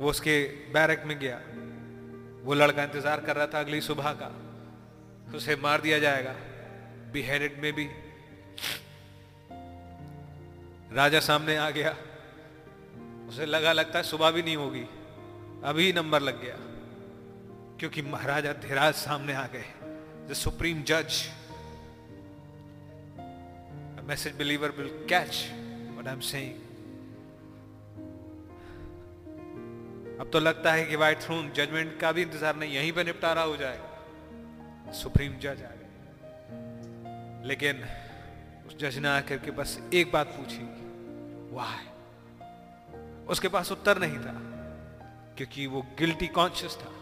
वो 0.00 0.10
उसके 0.10 0.42
बैरक 0.72 1.02
में 1.06 1.18
गया। 1.18 1.40
वो 2.44 2.54
लड़का 2.54 2.82
इंतज़ार 2.82 3.20
कर 3.20 3.36
रहा 3.36 3.46
था 3.46 3.60
अगली 3.60 3.80
सुबह 3.80 4.12
का। 4.22 4.30
उसे 5.36 5.56
मार 5.56 5.80
दिया 5.80 5.98
जाएगा 5.98 6.34
बिहेडेड 7.12 7.60
में 7.62 7.72
भी। 7.72 7.88
राजा 10.92 11.20
सामने 11.20 11.56
आ 11.56 11.68
गया। 11.70 11.90
उसे 13.28 13.46
लगा 13.46 13.72
लगता 13.72 13.98
है 13.98 14.04
सुबह 14.04 14.30
भी 14.30 14.42
नहीं 14.42 14.56
होगी, 14.56 14.84
अभी 15.64 15.92
नंबर 15.92 16.20
लग 16.20 16.40
गया। 16.42 16.56
क्योंकि 17.80 18.02
महाराजा 18.04 18.52
धीराज 18.62 18.94
सामने 18.96 19.34
आ 19.34 19.46
गए 19.46 19.64
द 20.28 20.32
सुप्रीम 20.36 20.82
जज 20.82 21.22
message 24.08 24.34
believer 24.36 24.70
will 24.78 24.88
catch 25.08 25.44
what 25.92 26.06
I 26.06 26.14
am 26.14 26.20
saying 26.26 26.69
अब 30.20 30.30
तो 30.32 30.40
लगता 30.40 30.72
है 30.72 30.84
कि 30.84 30.96
व्हाइट 30.96 31.20
थ्रोन 31.20 31.50
जजमेंट 31.50 31.98
का 32.00 32.12
भी 32.12 32.22
इंतज़ार 32.22 32.56
नहीं, 32.56 32.74
यहीं 32.74 32.92
पर 32.92 33.04
निपटारा 33.04 33.42
हो 33.42 33.56
जाएगा। 33.56 34.92
सुप्रीम 34.92 35.38
जज 35.38 35.62
आ 35.62 35.70
गए। 35.70 37.46
लेकिन 37.48 37.84
उस 38.66 38.76
जज 38.78 38.98
ने 38.98 39.08
आकर 39.08 39.38
के 39.38 39.50
बस 39.50 39.78
एक 39.94 40.12
बात 40.12 40.26
पूछी, 40.26 40.64
वाह 41.56 41.72
उसके 43.28 43.48
पास 43.48 43.72
उत्तर 43.72 43.98
नहीं 43.98 44.18
था, 44.18 44.34
क्योंकि 45.36 45.66
वो 45.66 45.82
गिल्टी 45.98 46.26
कॉन्शियस 46.28 46.76
था। 46.76 46.92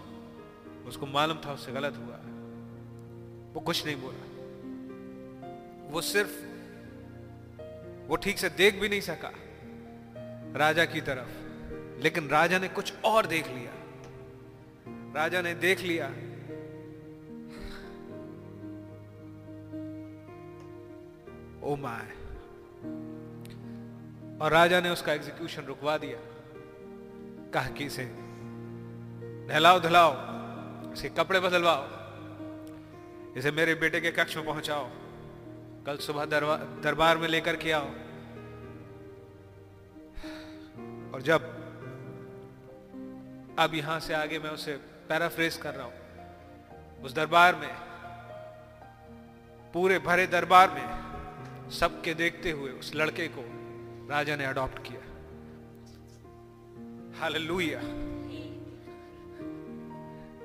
उसको 0.89 1.07
मालूम 1.07 1.39
था, 1.47 1.53
उससे 1.53 1.73
गलत 1.73 1.95
हुआ। 1.97 2.17
वो 3.55 3.61
कुछ 3.61 3.85
नहीं 3.87 3.97
बोला। 3.97 4.25
वो 5.91 6.01
सिर्फ़, 6.03 6.35
वो 8.09 8.17
ठीक 8.17 8.39
से 8.39 8.49
देख 8.57 8.81
भी 8.81 8.89
नहीं 8.89 9.01
सका 9.01 9.33
राजा 10.57 10.85
की 10.85 11.01
तरफ़। 11.01 11.38
लेकिन 11.99 12.29
राजा 12.29 12.59
ने 12.59 12.69
कुछ 12.69 12.93
और 13.05 13.27
देख 13.27 13.47
लिया। 13.49 13.73
राजा 15.15 15.43
ने 15.43 15.55
देख 15.55 15.81
लिया। 15.81 16.09
Oh 21.63 21.77
my. 21.77 22.19
और 24.43 24.53
राजा 24.53 24.81
ने 24.81 24.91
उसका 24.91 25.13
एग्जीक्यूशन 25.13 25.63
रुकवा 25.63 25.99
दिया। 25.99 26.19
कहा 27.55 27.69
कि 27.69 27.85
इसे 27.85 28.11
नहलाओ, 29.49 29.81
धुलाओ, 29.81 30.13
इसके 30.93 31.09
कपड़े 31.09 31.41
बदलवाओ, 31.41 31.85
इसे 33.37 33.51
मेरे 33.51 33.75
बेटे 33.75 34.01
के 34.01 34.11
कक्ष 34.11 34.37
में 34.37 34.47
पहुंचाओ, 34.47 34.89
कल 35.87 35.97
सुबह 35.97 36.25
दरबार 36.25 37.19
में 37.19 37.29
लेकर 37.29 37.57
के 37.57 37.73
आओ। 37.73 37.87
और 41.15 41.23
जब 41.23 41.58
अब 43.59 43.75
यहाँ 43.75 43.99
से 44.01 44.15
आगे 44.15 44.39
मैं 44.39 44.51
उसे 44.51 44.73
पैराफ्रेज 45.09 45.57
कर 45.57 45.75
रहा 45.75 45.87
हूँ। 45.87 47.03
उस 47.05 47.15
दरबार 47.15 47.57
में, 47.57 47.75
पूरे 49.75 49.99
भरे 49.99 50.27
दरबार 50.27 50.71
में 50.71 51.71
सबके 51.71 52.15
देखते 52.15 52.51
हुए 52.51 52.71
उस 52.73 52.95
लड़के 52.95 53.27
को 53.29 53.43
राजा 54.11 54.37
ने 54.37 54.45
अडॉप्ट 54.45 54.79
किया। 54.87 55.01
Hallelujah 57.21 57.81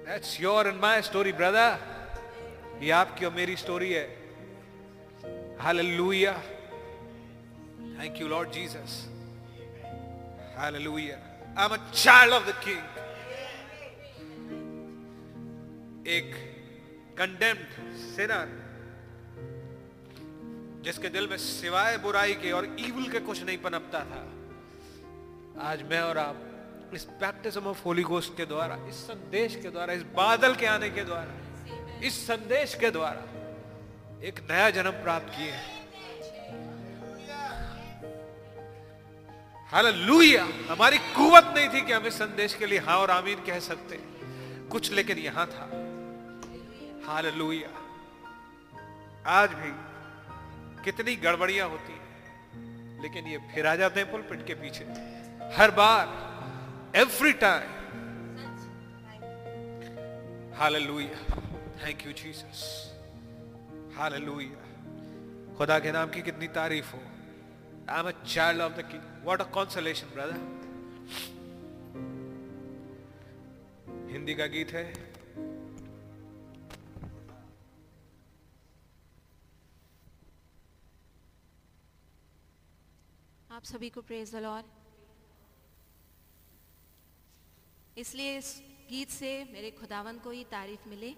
that's 0.05 0.39
your 0.41 0.67
and 0.67 0.81
my 0.81 1.01
story 1.01 1.31
brother 1.33 2.81
ये 2.81 2.91
आपकी 2.91 3.25
और 3.25 3.33
मेरी 3.33 3.55
स्टोरी 3.55 3.91
है। 3.91 4.05
Hallelujah 5.59 6.33
thank 7.99 8.21
you 8.21 8.27
Lord 8.27 8.51
Jesus 8.51 8.97
hallelujah 10.57 11.17
I 11.59 11.65
am 11.65 11.73
a 11.73 11.77
child 11.93 12.33
of 12.33 12.49
the 12.49 12.55
king 12.65 12.92
एक 16.07 16.33
कंडेम्ड 17.17 17.97
सिनर 17.97 18.47
जिसके 20.83 21.09
दिल 21.09 21.27
में 21.27 21.37
सिवाय 21.37 21.97
बुराई 21.97 22.33
के 22.33 22.51
और 22.51 22.77
ईवल 22.79 23.11
के 23.11 23.19
कुछ 23.19 23.43
नहीं 23.43 23.57
पनपता 23.57 23.99
था। 23.99 24.21
आज 25.69 25.83
मैं 25.83 26.01
और 26.01 26.17
आप 26.17 26.91
इस 26.93 27.05
बैप्टिज्म 27.05 27.61
ऑफ़ 27.61 27.83
होली 27.83 28.03
गोस्ट 28.03 28.37
के 28.37 28.45
द्वारा, 28.45 28.87
इस 28.87 28.95
संदेश 28.95 29.55
के 29.55 29.69
द्वारा, 29.69 29.93
इस 29.93 30.01
बादल 30.01 30.55
के 30.55 30.65
आने 30.65 30.89
के 30.89 31.03
द्वारा, 31.03 31.33
इस 31.99 32.27
संदेश 32.27 32.75
के 32.75 32.91
द्वारा 32.91 33.21
एक 34.23 34.39
नया 34.51 34.69
जन्म 34.69 34.91
प्राप्त 34.91 35.29
किए 35.29 35.51
हैं। 35.51 35.83
हालेलुया 39.67 40.43
हमारी 40.43 40.97
कुवत 40.97 41.53
नहीं 41.57 41.69
थी 41.69 41.85
कि 41.85 41.93
हम 41.93 42.05
इस 42.05 42.13
संदेश 42.13 42.53
के 42.53 42.65
लिए 42.65 42.79
हाँ 42.79 42.97
और 42.97 43.11
आमीन 43.11 43.39
कह 43.39 43.59
सकते। 43.59 43.99
कुछ 44.71 44.91
लेकिन 44.91 45.17
यहाँ 45.17 45.47
था। 45.47 45.82
हालेलुया। 47.07 47.69
आज 49.31 49.53
भी 49.53 49.71
कितनी 50.83 51.15
गड़बड़ियाँ 51.15 51.67
होती 51.69 51.93
हैं, 51.93 53.01
लेकिन 53.01 53.25
ये 53.25 53.37
फिर 53.53 53.67
आ 53.67 53.75
जाते 53.75 53.99
हैं 53.99 54.11
पुलपिट 54.11 54.45
के 54.47 54.53
पीछे। 54.53 54.85
हर 55.55 55.71
बार 55.71 56.95
every 56.95 57.33
time 57.33 57.69
hallelujah. 60.57 61.19
Thank 61.83 62.05
you 62.07 62.11
Jesus 62.13 62.61
hallelujah. 63.97 65.55
खुदा 65.57 65.79
के 65.79 65.91
नाम 65.91 66.09
की 66.09 66.21
कितनी 66.21 66.47
तारीफ़ 66.47 66.91
हो। 66.93 67.01
I 67.89 67.99
am 67.99 68.07
a 68.07 68.11
child 68.25 68.61
of 68.61 68.73
the 68.73 68.89
king 68.91 69.01
what 69.23 69.41
a 69.41 69.49
consolation 69.53 70.07
brother 70.07 70.37
Hindi 74.13 74.35
का 74.35 74.45
गीत 74.45 74.71
है 74.71 75.12
आप 83.53 83.63
सभी 83.63 83.89
को 83.89 84.01
प्रेज 84.01 84.31
द 84.35 84.35
लॉर्ड 84.35 84.65
इसलिए 87.97 88.37
इस 88.37 88.47
गीत 88.89 89.09
से 89.09 89.29
मेरे 89.51 89.71
खुदावन 89.71 90.19
को 90.19 90.29
ही 90.29 90.43
तारीफ़ 90.43 90.87
मिले। 90.89 91.09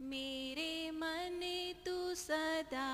मेरे 0.00 0.90
मन 0.90 1.40
तू 1.86 2.14
सदा 2.14 2.90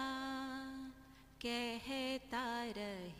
कहता 1.42 2.44
रहे। 2.64 3.19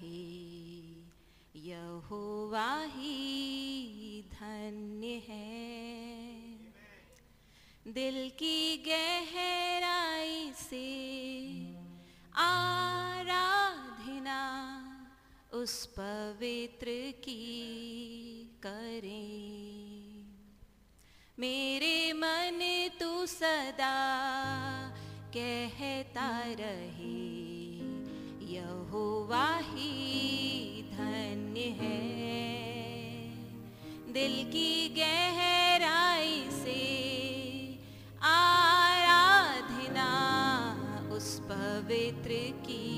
यहोवा 1.71 2.71
ही 2.85 4.23
धन्य 4.33 5.11
है। 5.29 5.69
दिल 7.87 8.19
की 8.31 8.59
गहराई 8.77 10.39
से 10.53 10.89
आराधना 12.35 14.39
उस 15.53 15.75
पवित्र 15.87 16.89
की 17.25 17.45
करें। 18.63 19.59
मेरे 21.39 21.97
मन 22.13 22.61
तू 23.01 23.11
सदा 23.27 23.99
कहता 25.37 26.29
रहे 26.43 27.19
यहोवा 28.53 29.47
ही 29.57 30.70
धन्य 31.01 31.65
है। 31.81 31.99
दिल 34.13 34.35
की 34.53 34.73
गहराई 34.99 36.39
से 36.53 36.81
आराधना 38.31 40.11
उस 41.13 41.29
पवित्र 41.51 42.39
की 42.67 42.90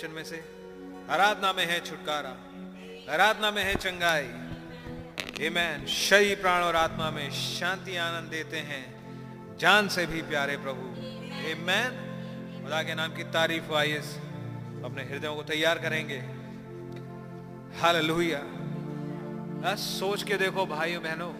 सेक्शन 0.00 0.16
में 0.16 0.24
से। 0.24 0.44
आराधना 1.10 1.52
में 1.52 1.66
है 1.66 1.80
छुटकारा। 1.80 2.30
आराधना 3.12 3.50
में 3.50 3.64
है 3.64 3.74
चंगाई। 3.74 4.28
मैन 5.50 5.86
शरीर 5.86 6.40
प्राण 6.40 6.62
और 6.62 6.76
आत्मा 6.76 7.10
में 7.10 7.30
शांति, 7.30 7.96
आनंद 7.96 8.30
देते 8.30 8.56
हैं। 8.56 9.56
जान 9.56 9.88
से 9.88 10.06
भी 10.06 10.22
प्यारे 10.22 10.56
प्रभु। 10.56 10.86
मैन 11.66 12.62
खुदा 12.62 12.82
के 12.82 12.94
नाम 12.94 13.14
की 13.14 13.24
तारीफ़ 13.24 13.72
आइए 13.72 13.98
अपने 14.84 15.04
हृदयों 15.04 15.36
को 15.36 15.42
तैयार 15.42 15.78
करेंगे। 15.78 16.18
हाल 17.80 18.10
बस 19.64 19.78
सोच 19.78 20.22
के 20.22 20.36
देखो 20.36 20.66
भाइयों, 20.66 21.02
बहनों। 21.02 21.34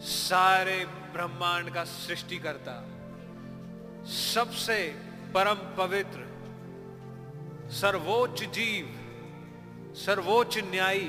सारे 0.00 0.86
ब्रह्मांड 0.86 1.74
का 1.74 1.84
सृष्टि 1.84 2.38
करता 2.38 2.84
सबसे 4.06 4.96
परम 5.34 5.54
पवित्र 5.54 6.30
सर्वोच्च 7.70 8.44
जीव, 8.44 8.86
सर्वोच्च 9.94 10.58
न्यायी। 10.58 11.08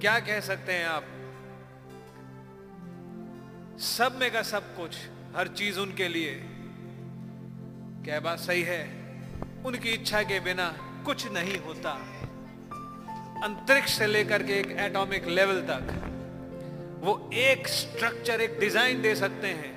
क्या 0.00 0.20
कह 0.20 0.40
सकते 0.40 0.72
हैं 0.72 0.86
आप? 0.86 1.04
सब 3.78 4.18
में 4.20 4.32
का 4.32 4.42
सब 4.42 4.76
कुछ, 4.76 4.96
हर 5.36 5.48
चीज़ 5.48 5.80
उनके 5.80 6.08
लिए। 6.08 6.34
क्या 8.04 8.20
बात 8.20 8.38
सही 8.38 8.62
है? 8.62 8.82
उनकी 9.66 9.90
इच्छा 9.90 10.22
के 10.22 10.40
बिना 10.40 10.68
कुछ 11.06 11.26
नहीं 11.26 11.58
होता। 11.58 11.90
अंतरिक्ष 13.44 13.98
से 13.98 14.06
लेकर 14.06 14.42
के 14.42 14.52
एक 14.52 14.70
एटॉमिक 14.70 15.26
लेवल 15.26 15.60
तक, 15.60 15.94
वो 17.00 17.30
एक 17.34 17.68
स्ट्रक्चर 17.68 18.40
एक 18.40 18.60
डिज़ाइन 18.60 19.02
दे 19.02 19.14
सकते 19.14 19.46
हैं। 19.46 19.76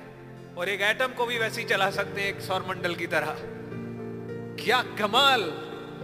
और 0.54 0.68
एक 0.68 0.80
एटम 0.80 1.06
को 1.06 1.26
भी 1.26 1.38
वैसे 1.38 1.60
ही 1.60 1.66
चला 1.68 1.90
सकते 1.90 2.20
हैं 2.20 2.28
एक 2.28 2.40
सौरमंडल 2.40 2.94
की 2.94 3.06
तरह। 3.06 3.59
क्या 4.62 4.82
कमाल 4.98 5.42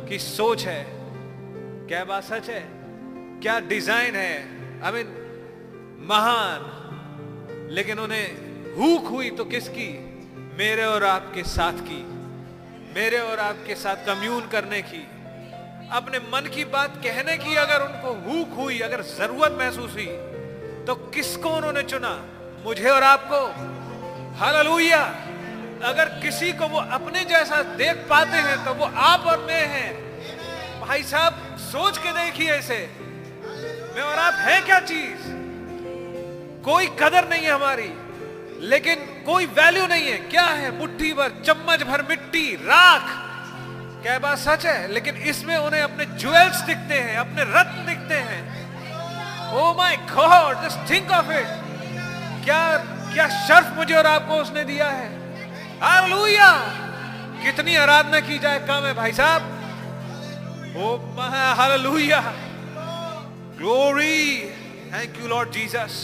की 0.08 0.18
सोच 0.18 0.64
है। 0.66 0.84
क्या 1.88 2.04
बात 2.04 2.24
सच 2.24 2.48
है? 2.48 2.60
क्या 3.42 3.58
डिज़ाइन 3.60 4.14
है? 4.14 4.34
आई 4.82 4.90
I 4.90 4.94
मीन 4.94 5.06
mean, 5.06 6.08
महान। 6.10 7.68
लेकिन 7.70 7.98
उन्हें 7.98 8.26
भूख 8.76 9.10
हुई 9.10 9.30
तो 9.30 9.44
किसकी? 9.44 9.88
मेरे 10.58 10.84
और 10.84 11.04
आपके 11.04 11.42
साथ 11.44 11.72
की। 11.72 12.02
मेरे 12.94 13.18
और 13.18 13.38
आपके 13.38 13.74
साथ 13.74 14.06
कम्यून 14.06 14.48
करने 14.48 14.82
की। 14.82 15.02
अपने 15.92 16.18
मन 16.18 16.50
की 16.54 16.64
बात 16.64 16.96
कहने 16.96 17.36
की 17.36 17.54
अगर 17.54 17.82
उनको 17.82 18.14
भूख 18.14 18.56
हुई 18.56 18.80
अगर 18.80 19.02
ज़रूरत 19.02 19.52
महसूस 19.58 19.92
हुई 19.94 20.06
तो 20.86 20.94
किसको 20.94 21.50
उन्होंने 21.50 21.82
चुना? 21.82 22.14
मुझे 22.64 22.88
और 22.90 23.02
आपको। 23.02 23.46
हालेलुया। 24.36 25.25
अगर 25.84 26.08
किसी 26.22 26.52
को 26.52 26.66
वो 26.66 26.78
अपने 26.78 27.24
जैसा 27.24 27.62
देख 27.76 28.06
पाते 28.10 28.36
हैं 28.38 28.64
तो 28.64 28.74
वो 28.74 28.84
आप 28.84 29.26
और 29.26 29.38
मैं 29.38 29.66
हैं। 29.68 29.90
भाई 30.80 31.02
साहब, 31.02 31.56
सोच 31.58 31.98
के 31.98 32.12
देखिए 32.12 32.50
ऐसे 32.50 32.78
मैं 33.96 34.02
और 34.02 34.18
आप 34.18 34.34
हैं 34.34 34.64
क्या 34.64 34.80
चीज़? 34.80 35.28
कोई 36.64 36.86
कदर 36.86 37.28
नहीं 37.28 37.44
है 37.44 37.52
हमारी, 37.52 37.92
लेकिन 38.68 39.04
कोई 39.26 39.46
वैल्यू 39.46 39.86
नहीं 39.86 40.06
है। 40.06 40.18
क्या 40.18 40.44
है 40.44 40.70
मुट्ठी 40.78 41.12
भर, 41.12 41.42
चम्मच 41.46 41.82
भर 41.82 42.02
मिट्टी, 42.02 42.54
राख? 42.56 43.02
क्या 44.02 44.18
बात 44.18 44.38
सच 44.38 44.66
है? 44.66 44.92
लेकिन 44.92 45.16
इसमें 45.16 45.56
उन्हें 45.56 45.82
अपने 45.82 46.04
ज्वेल्स 46.04 46.60
दिखते 46.60 46.94
हैं, 46.94 47.16
अपने 47.16 47.42
रत्न 47.42 47.86
दिखते 47.86 48.14
हैं। 48.14 49.54
ओ 49.54 49.72
my 49.74 49.96
God 49.96 50.64
just 50.64 50.90
think 50.90 51.10
of 51.10 51.30
it 51.32 51.46
क्या 52.44 52.76
क्या 53.12 53.28
शर्फ 53.46 53.76
मुझे 53.76 53.94
और 53.94 54.06
आपको 54.06 54.34
उसने 54.34 54.64
दिया 54.64 54.88
है? 54.88 55.25
हालेलुया। 55.82 56.50
कितनी 57.42 57.74
आराधना 57.76 58.20
की 58.20 58.38
जाए 58.38 58.58
कम 58.68 58.86
है 58.86 58.94
भाई 58.94 59.12
साहब। 59.12 59.42
ओ 60.76 60.96
hallelujah. 61.56 62.20
Glory 63.58 64.38
thank 64.92 65.20
you 65.20 65.28
lord 65.28 65.50
Jesus 65.50 65.94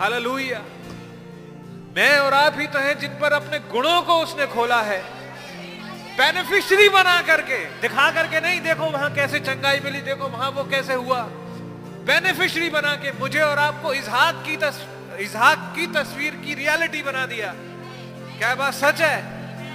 hallelujah. 0.00 0.60
मैं 1.96 2.18
और 2.18 2.34
आप 2.34 2.58
ही 2.60 2.66
तो 2.66 2.78
हैं 2.78 2.98
जिन 2.98 3.10
पर 3.20 3.32
अपने 3.32 3.58
गुणों 3.70 4.00
को 4.02 4.14
उसने 4.22 4.46
खोला 4.46 4.80
है। 4.82 5.00
बेनिफिशरी 6.18 6.88
बना 6.88 7.20
करके। 7.22 7.58
दिखा 7.80 8.10
करके 8.10 8.40
नहीं 8.40 8.60
देखो 8.60 8.90
वहाँ 8.90 9.14
कैसे 9.14 9.40
चंगाई 9.40 9.80
मिली 9.80 10.00
देखो 10.00 10.28
वहाँ 10.28 10.50
वो 10.50 10.64
कैसे 10.64 10.94
हुआ। 10.94 11.20
बेनिफिशरी 12.06 12.68
बना 12.70 12.94
के 12.96 13.12
मुझे 13.12 13.40
और 13.40 13.58
आपको 13.58 13.92
इजहाक 13.94 14.42
की 14.46 14.56
तस, 14.56 14.84
इजहाक 15.20 15.72
की 15.76 15.86
तस्वीर 15.86 16.34
की 16.36 16.54
रियलिटी 16.54 17.02
बना 17.02 17.26
दिया। 17.26 17.54
क्या 18.38 18.54
बात 18.54 18.74
सच 18.74 19.00
है? 19.00 19.16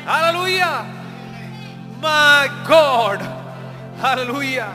हालेलुया। 0.05 0.70
My 2.03 2.47
God 2.47 3.22
hallelujah. 4.01 4.68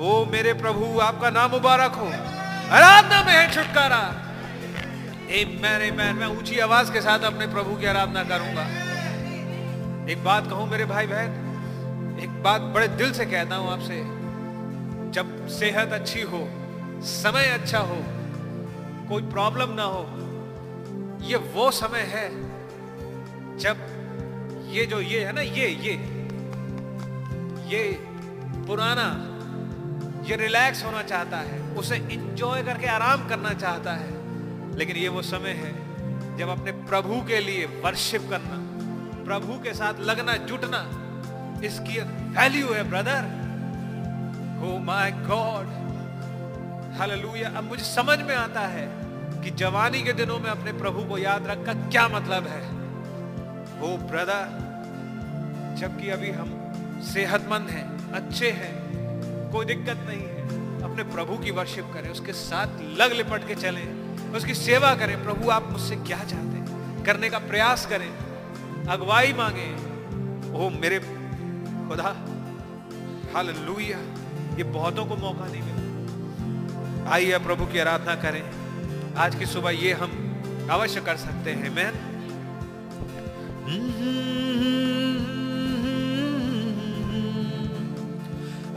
ओ, 0.00 0.24
मेरे 0.24 0.52
प्रभु, 0.52 0.98
आपका 1.00 1.30
नाम 1.30 1.50
मुबारक 1.50 1.92
हो। 1.92 2.06
आराधना 2.76 3.22
में 3.22 3.32
है 3.32 3.52
छुटकारा। 3.52 4.00
मैन 5.60 5.94
मैन 5.94 6.16
मैं 6.16 6.26
ऊँची 6.26 6.58
आवाज़ 6.58 6.92
के 6.92 7.00
साथ 7.00 7.20
अपने 7.20 7.46
प्रभु 7.46 7.76
की 7.76 7.86
आराधना 7.86 8.24
करूँगा। 8.24 8.66
एक 10.10 10.24
बात 10.24 10.46
कहूँ 10.46 10.68
मेरे 10.70 10.84
भाई 10.84 11.06
बहन 11.06 12.20
एक 12.22 12.42
बात 12.42 12.60
बड़े 12.74 12.88
दिल 12.88 13.12
से 13.12 13.26
कहता 13.26 13.56
हूँ 13.56 13.72
आपसे। 13.72 14.02
जब 15.12 15.48
सेहत 15.48 15.92
अच्छी 15.92 16.20
हो, 16.22 16.48
समय 17.02 17.46
अच्छा 17.46 17.78
हो, 17.78 17.96
कोई 19.08 19.22
प्रॉब्लम 19.22 19.72
ना 19.72 19.84
हो, 19.84 20.06
ये 21.26 21.36
वो 21.36 21.70
समय 21.70 22.06
है 22.08 22.45
जब 23.58 23.76
ये 24.70 24.84
जो 24.86 25.00
ये 25.00 25.24
है 25.24 25.32
ना, 25.32 25.40
ये 25.40 25.68
ये 25.68 25.92
ये 27.66 27.82
पुराना, 28.66 29.06
ये 30.28 30.36
रिलैक्स 30.36 30.84
होना 30.84 31.02
चाहता 31.02 31.36
है, 31.38 31.60
उसे 31.74 31.96
इंजॉय 31.96 32.62
करके 32.62 32.86
आराम 32.86 33.28
करना 33.28 33.52
चाहता 33.54 33.92
है, 33.92 34.10
लेकिन 34.76 34.96
ये 34.96 35.08
वो 35.08 35.22
समय 35.22 35.50
है 35.50 35.72
जब 36.38 36.48
अपने 36.48 36.72
प्रभु 36.72 37.20
के 37.28 37.40
लिए 37.40 37.66
वर्शिप 37.84 38.28
करना, 38.30 38.58
प्रभु 39.24 39.58
के 39.62 39.74
साथ 39.74 40.00
लगना, 40.00 40.36
जुटना, 40.46 40.84
इसकी 41.64 41.98
वैल्यू 42.36 42.72
है 42.72 42.82
ब्रदर 42.90 43.34
हो 44.60 44.78
माय 44.78 45.10
गॉड 45.26 45.74
हालेलुया 46.98 47.48
अब 47.48 47.64
मुझे 47.64 47.84
समझ 47.84 48.18
में 48.18 48.34
आता 48.34 48.60
है 48.68 48.88
कि 49.42 49.50
जवानी 49.50 50.02
के 50.02 50.12
दिनों 50.12 50.38
में 50.38 50.50
अपने 50.50 50.72
प्रभु 50.72 51.04
को 51.04 51.18
याद 51.18 51.46
रखना 51.46 51.74
क्या 51.88 52.08
मतलब 52.08 52.46
है। 52.46 52.75
हो 53.80 53.96
ब्रदर, 53.96 54.66
जबकि 55.78 56.08
अभी 56.08 56.30
हम 56.30 56.72
सेहतमंद 57.02 57.68
हैं, 57.68 58.12
अच्छे 58.12 58.50
हैं, 58.50 58.72
कोई 59.52 59.66
दिक्कत 59.66 59.96
नहीं 60.08 60.20
है। 60.20 60.36
अपने 60.82 61.02
प्रभु 61.02 61.36
की 61.36 61.50
वर्शिप 61.50 61.90
करें, 61.94 62.10
उसके 62.10 62.32
साथ 62.32 62.66
लग 62.82 63.12
लिपट 63.12 63.48
के 63.48 63.54
चलें, 63.54 63.88
उसकी 64.32 64.54
सेवा 64.54 64.94
करें। 64.94 65.24
प्रभु, 65.24 65.50
आप 65.50 65.70
मुझसे 65.70 65.96
क्या 65.96 66.18
चाहते 66.18 66.56
हैं? 66.56 67.04
करने 67.04 67.30
का 67.30 67.38
प्रयास 67.38 67.86
करें, 67.86 68.10
अगुवाई 68.88 69.32
मांगे। 69.32 69.74
ओ 70.52 70.70
मेरे 70.70 70.98
खुदा 71.88 72.16
हालेलुया 73.34 73.98
ये 74.56 74.64
बहुतों 74.64 75.06
को 75.06 75.16
मौका 75.16 75.46
नहीं 75.46 75.62
मिला। 75.62 77.10
आइए 77.10 77.38
प्रभु 77.38 77.66
की 77.66 77.78
आराधना 77.78 78.14
करें। 78.14 78.42
आज 79.14 79.34
की 79.34 79.46
सुबह 79.46 79.70
ये 79.70 79.92
हम 79.92 80.10
अवश्य 80.70 81.00
कर 81.00 81.16
सकते 81.16 81.52
हैं 81.52 81.70
मैं 81.70 82.15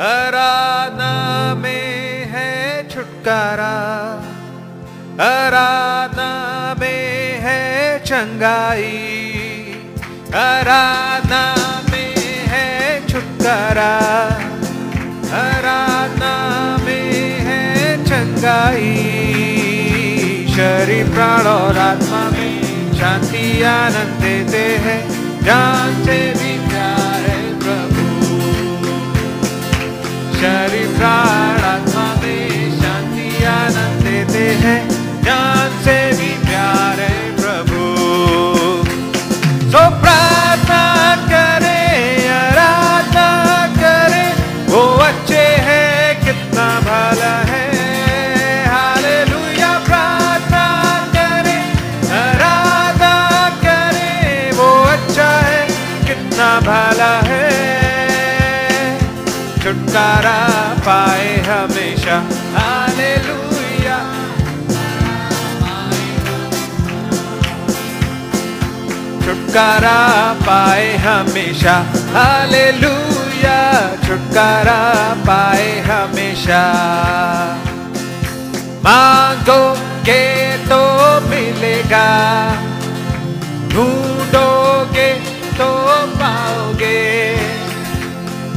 आराधना 0.01 1.55
में 1.55 2.25
है 2.25 2.87
छुटकारा। 2.89 3.67
आराधना 5.23 6.75
में 6.79 7.39
है 7.39 7.99
चंगाई। 7.99 9.11
आराधना 10.35 11.55
में 11.91 12.15
है 12.47 13.07
छुटकारा। 13.07 13.97
आराधना 15.37 16.77
में 16.85 17.39
है 17.39 18.05
चंगाई। 18.05 19.05
शरीर, 20.49 21.09
प्राण 21.09 21.41
और 21.41 21.77
आत्मा 21.77 22.38
शांति 22.99 23.61
आनंद 23.63 24.21
देते 24.21 24.63
हैं। 24.85 25.01
जान 25.43 25.93
से 26.05 26.17
भी 26.33 26.53
प्यार 26.69 27.21
है 27.29 27.43
प्रभु। 27.59 28.05
शरीर 30.39 30.89
प्राण 30.97 31.61
आत्मा 31.63 32.07
में 32.15 32.81
शांति 32.81 33.45
आनंद 33.45 34.03
देते 34.03 34.45
हैं। 34.65 34.81
जान 35.23 35.81
से 35.83 35.97
भी 36.11 36.29
प्यार 36.47 36.99
प्रभु 36.99 37.18
छुटकारा 60.20 60.76
पाए 60.80 61.36
हमेशा। 61.38 62.15
हालेलुया। 62.55 63.97
छुटकारा 69.22 70.34
पाए 70.34 70.97
हमेशा। 70.97 71.86
हालेलुया। 72.15 73.59
छुटकारा 74.07 75.13
पाए 75.28 75.80
हमेशा। 75.80 76.63
मांगोगे 78.84 80.57
तो 80.57 80.82
मिलेगा। 81.30 82.07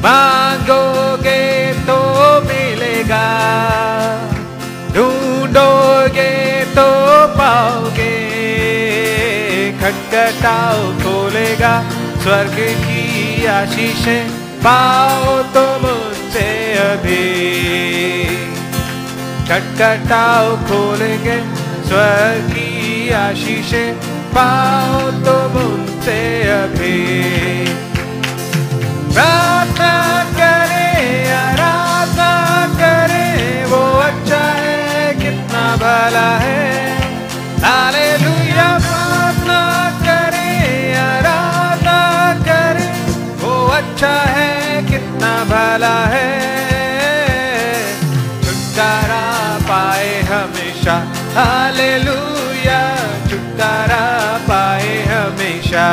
मांगोगे 0.03 1.73
तो 1.73 1.97
मिलेगा। 2.43 3.27
ढूंढोगे 4.95 6.65
तो 6.65 6.87
पाओगे। 7.39 8.15
खटखटाओ 9.81 10.93
खोलेगा। 10.93 11.85
स्वर्ग 12.23 12.57
की 12.59 13.47
आशीषें 13.47 14.31
पाओ 14.67 15.43
तो 15.43 15.65
मुझसे 15.83 16.49
अभी। 16.73 17.27
खटखटाओ 19.49 20.57
खोलेंगे। 20.57 21.39
स्वर्ग 21.89 22.51
की 22.51 23.11
आशीषें 23.11 23.95
पाओ 24.37 25.11
तो 25.11 25.37
मुझसे 25.49 26.43
अभी। 26.51 27.91
प्रार्थना 29.15 29.95
करे, 30.37 30.87
आराधना 31.33 32.31
करे, 32.81 33.27
वो 33.71 33.81
अच्छा 34.01 34.43
है, 34.61 35.15
कितना 35.15 35.65
भला 35.83 36.31
है। 36.39 36.61
लाले 37.63 38.09
लुया 38.23 38.69
प्रार्थना 38.79 39.61
करे, 40.01 40.51
आराधना 41.01 41.99
करे, 42.49 42.89
वो 43.43 43.53
अच्छा 43.79 44.15
है, 44.37 44.51
कितना 44.91 45.33
भला 45.53 45.97
है। 46.15 46.31
छुटकारा 48.45 49.23
पाए 49.69 50.13
हमेशा 50.31 50.97
हाले 51.37 51.93
लुया 51.99 52.81
छुटकारा 53.31 54.03
पाए 54.49 54.97
हमेशा। 55.05 55.87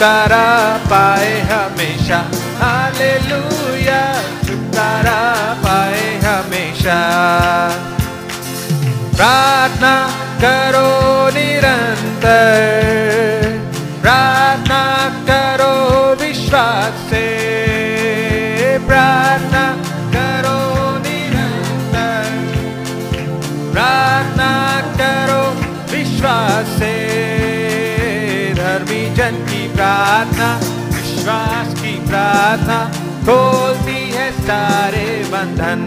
छुटकारा 0.00 0.44
पाए 0.90 1.32
हमेशा। 1.48 2.18
हालेलुया 2.60 4.00
छुटकारा 4.46 5.18
पाए 5.64 6.06
हमेशा। 6.24 6.96
प्रार्थना 9.16 9.92
करो 10.44 10.88
निरंतर। 11.36 12.89
प्रार्थना, 30.20 30.48
विश्वास 30.86 31.68
की 31.74 31.92
प्रार्थना 32.06 32.78
खोलती 33.24 34.00
है 34.10 34.30
सारे 34.32 35.04
बंधन। 35.32 35.86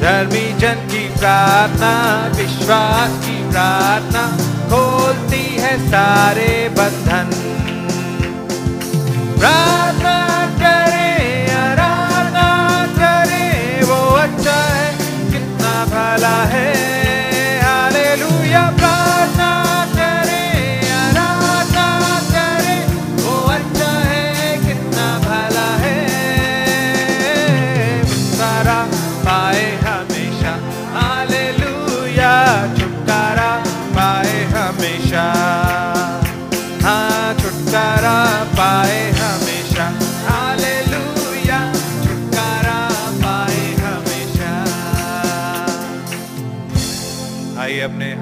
धर्मी 0.00 0.46
जन 0.58 0.82
की 0.88 1.04
प्रार्थना, 1.18 1.92
विश्वास 2.36 3.14
की 3.26 3.36
प्रार्थना 3.50 4.24
खोलती 4.66 5.44
है 5.56 5.78
सारे 5.90 6.50
बंधन। 6.68 7.30
प्रार्थना 9.38 10.18
करे, 10.58 11.52
आराधना 11.52 12.50
करे, 12.98 13.46
वो 13.84 14.00
अच्छा 14.16 14.58
है, 14.74 14.90
कितना 15.30 15.74
भला 15.84 16.36
है। 16.54 16.68
हालेलुया 17.62 18.70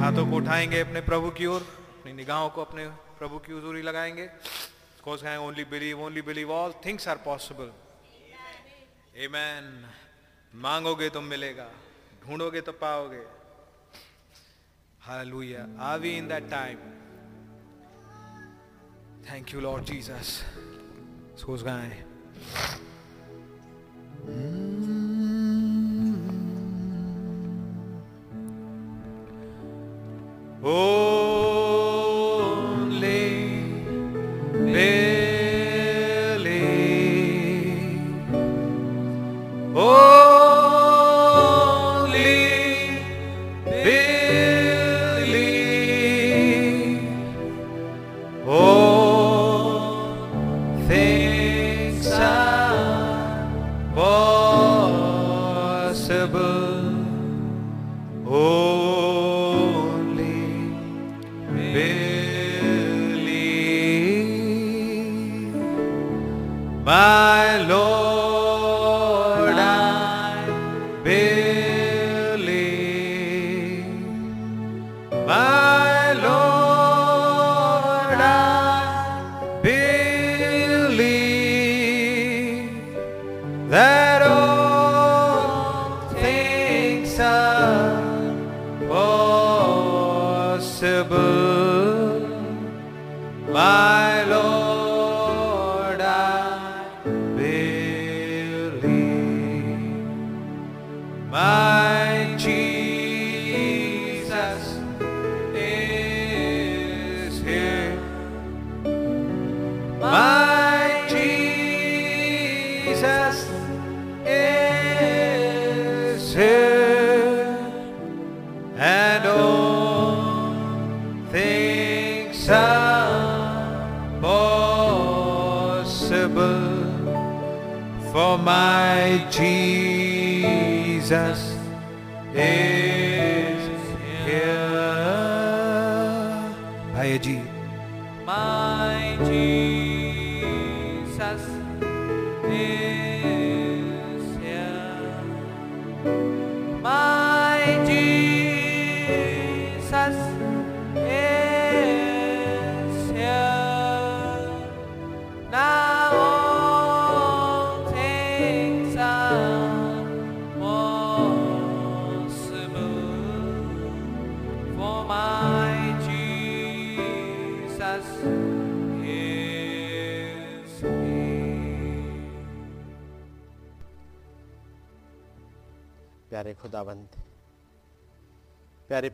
हाथों 0.05 0.31
को 0.31 0.37
उठाएँगे 0.37 0.81
अपने 0.81 1.01
प्रभु 1.01 1.31
की 1.31 1.47
ओर 1.47 1.61
अपनी 2.01 2.13
निगाहों 2.13 2.51
को 2.51 2.61
अपने 2.61 2.89
प्रभु 2.89 3.39
की 3.39 3.53
हजूरी 3.53 3.83
लगाएँगे 3.83 4.29
only 5.37 5.65
believe 5.65 6.03
only 6.03 6.23
believe 6.23 6.53
all 6.53 6.73
things 6.87 7.09
are 7.09 7.17
possible 7.17 7.71
Amen. 9.25 9.71
मांगोगे 10.55 11.09
तो 11.11 11.21
मिलेगा 11.21 11.69
ढूंढोगे 12.27 12.61
तो 12.61 12.73
पाओगे 12.73 13.23
Hallelujah. 15.09 15.65
Are 15.79 15.99
we 15.99 16.13
in 16.19 16.29
that 16.29 16.51
time? 16.51 16.79
Thank 19.31 19.53
you, 19.53 19.61
Lord 19.61 19.87
Jesus. 19.87 20.43
सोच 21.41 21.63
गाएँ 21.63 22.05
Only. 30.67 31.05
Only 34.57 35.35
oh, 39.77 40.24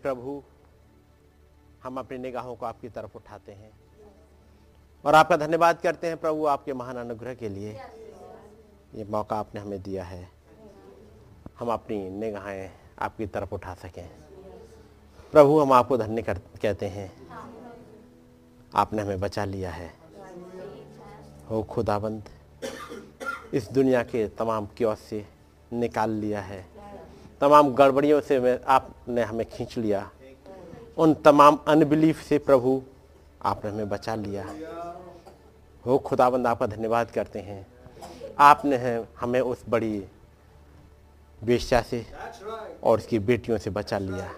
प्रभु, 0.03 0.43
हम 1.83 1.99
अपनी 1.99 2.19
निगाहों 2.19 2.57
को 2.57 2.67
आपकी 2.67 2.89
तरफ़ 2.89 3.17
उठाते 3.17 3.53
हैं। 3.53 3.73
और 5.05 5.15
आपका 5.15 5.37
धन्यवाद 5.37 5.81
करते 5.81 6.07
हैं 6.07 6.17
प्रभु 6.17 6.47
आपके 6.47 6.73
महान 6.73 6.97
अनुग्रह 6.97 7.35
के 7.35 7.49
लिए। 7.49 7.81
ये 8.95 9.05
मौका 9.05 9.37
आपने 9.37 9.61
हमें 9.61 9.83
दिया 9.83 10.05
है। 10.05 10.31
हम 11.59 11.69
अपनी 11.69 12.11
निगाहें 12.11 12.71
आपकी 12.99 13.27
तरफ़ 13.27 13.55
उठा 13.55 13.75
सकें। 13.75 14.11
प्रभु, 15.33 15.61
हम 15.61 15.73
आपको 15.73 15.97
धन्य 15.97 16.23
कर, 16.23 16.39
कहते 16.39 16.89
हैं। 16.89 17.29
आपने 18.75 19.03
हमें 19.03 19.21
बचा 19.21 19.45
लिया 19.45 19.71
है। 19.71 19.95
हो 21.51 21.63
खुदाबंद, 21.63 22.29
इस 23.55 23.71
दुनिया 23.73 24.03
के 24.03 24.29
तमाम 24.29 24.67
क्योस 24.67 24.99
से 24.99 25.27
निकाल 25.73 26.11
लिया 26.11 26.41
है। 26.41 26.70
तमाम 27.41 27.75
गड़बड़ियों 27.75 28.21
से 28.21 28.41
मैं, 28.41 28.61
आपने 28.67 29.23
हमें 29.23 29.47
खींच 29.47 29.79
लिया। 29.79 30.11
उन 30.99 31.15
तमाम 31.15 31.59
अनबिलीफ 31.69 32.23
से 32.23 32.39
प्रभु, 32.39 32.83
आपने 33.43 33.71
हमें 33.71 33.89
बचा 33.89 34.15
लिया। 34.15 34.55
हो 35.87 35.99
खुदाबंद, 35.99 36.47
आपका 36.47 36.67
धन्यवाद 36.67 37.11
करते 37.11 37.39
हैं। 37.39 37.67
आपने 38.39 38.77
है, 38.77 39.09
हमें 39.21 39.41
उस 39.41 39.65
बड़ी 39.69 40.05
बेशा 41.45 41.83
से 41.83 42.07
और 42.83 42.99
उसकी 42.99 43.19
बेटियों 43.19 43.59
से 43.59 43.71
बचा 43.71 43.99
लिया। 43.99 44.31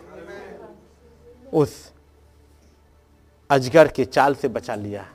उस 1.53 1.93
अजगर 3.51 3.89
के 3.89 4.05
चाल 4.05 4.35
से 4.35 4.49
बचा 4.49 4.75
लिया। 4.75 5.09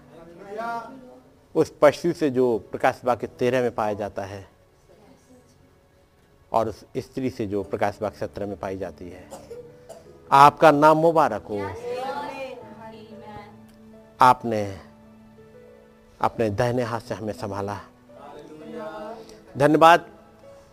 उस 1.55 1.73
पशु 1.81 2.13
से 2.13 2.29
जो 2.29 2.57
प्रकाश 2.71 3.01
बाग 3.05 3.19
के 3.19 3.27
तेरह 3.27 3.61
में 3.61 3.75
पाया 3.75 3.93
जाता 3.93 4.23
है। 4.23 4.56
और 6.51 6.69
उस 6.69 6.85
स्त्री 6.97 7.29
से 7.29 7.47
जो 7.47 7.63
प्रकाश 7.63 7.99
बाग 8.01 8.11
सत्रह 8.11 8.47
में 8.47 8.57
पाई 8.57 8.77
जाती 8.77 9.09
है। 9.09 9.29
आपका 10.31 10.71
नाम 10.71 10.97
मुबारक 10.97 11.43
हो। 11.43 11.59
आपने 14.21 14.81
अपने 16.21 16.49
दहने 16.49 16.83
हाथ 16.83 16.99
से 16.99 17.13
हमें 17.13 17.33
संभाला। 17.33 17.79
धन्यवाद। 19.57 20.09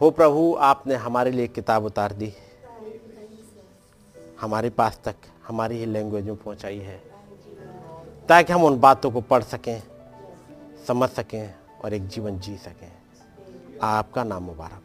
हो 0.01 0.11
प्रभु, 0.11 0.57
आपने 0.61 0.95
हमारे 0.95 1.31
लिए 1.31 1.49
किताब 1.49 1.85
उतार 1.85 2.13
दी। 2.13 2.35
हमारे 4.41 4.71
पास 4.71 5.01
तक 5.05 5.15
हमारी 5.49 5.79
ही 5.79 5.87
लैंग्वेज 5.87 6.25
में 6.25 6.37
पहुंचाई 6.37 6.79
है। 6.79 7.03
ताकि 8.29 8.53
हम 8.53 8.65
उन 8.65 8.81
बातों 8.81 9.11
को 9.11 9.21
पढ़ 9.21 9.43
सकें, 9.43 9.83
समझ 10.87 11.11
सकें 11.11 11.55
और 11.85 11.93
एक 11.93 12.09
जीवन 12.09 12.41
जी 12.41 12.57
सकें। 12.57 12.93
आपका 13.83 14.25
नाम 14.25 14.43
मुबारक 14.43 14.84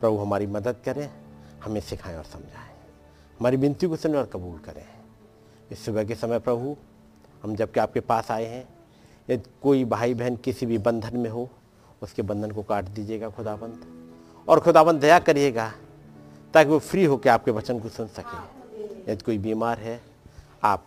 प्रभु 0.00 0.16
हमारी 0.18 0.46
मदद 0.46 0.76
करें, 0.84 1.10
हमें 1.64 1.80
सिखाएँ 1.80 2.16
और 2.16 2.24
समझाएँ। 2.24 2.74
हमारी 3.40 3.56
विनती 3.56 3.86
को 3.86 3.96
सुने 3.96 4.18
और 4.18 4.26
कबूल 4.26 4.58
करें। 4.58 4.84
इस 5.70 5.84
सुबह 5.84 6.04
के 6.04 6.14
समय 6.14 6.38
प्रभु, 6.38 6.76
हम 7.42 7.56
जबकि 7.56 7.80
आपके 7.80 8.00
पास 8.00 8.30
आए 8.30 8.44
हैं, 8.44 8.68
यदि 9.30 9.50
कोई 9.62 9.84
भाई 9.84 10.14
बहन 10.14 10.36
किसी 10.36 10.66
भी 10.66 10.78
बंधन 10.78 11.16
में 11.16 11.30
हो, 11.30 11.48
उसके 12.02 12.22
बंधन 12.22 12.50
को 12.50 12.62
काट 12.62 12.84
दीजिएगा 12.84 13.30
खुदाबंद 13.30 13.84
और 14.48 14.60
खुदाबंद 14.60 15.00
दया 15.00 15.18
करिएगा, 15.18 15.72
ताकि 16.54 16.70
वो 16.70 16.78
फ्री 16.78 17.04
होकर 17.04 17.30
आपके 17.30 17.50
वचन 17.50 17.80
को 17.80 17.88
सुन 17.88 18.06
सके। 18.06 18.56
यदि 19.12 19.24
कोई 19.24 19.38
बीमार 19.38 19.78
है, 19.78 20.00
आप 20.62 20.84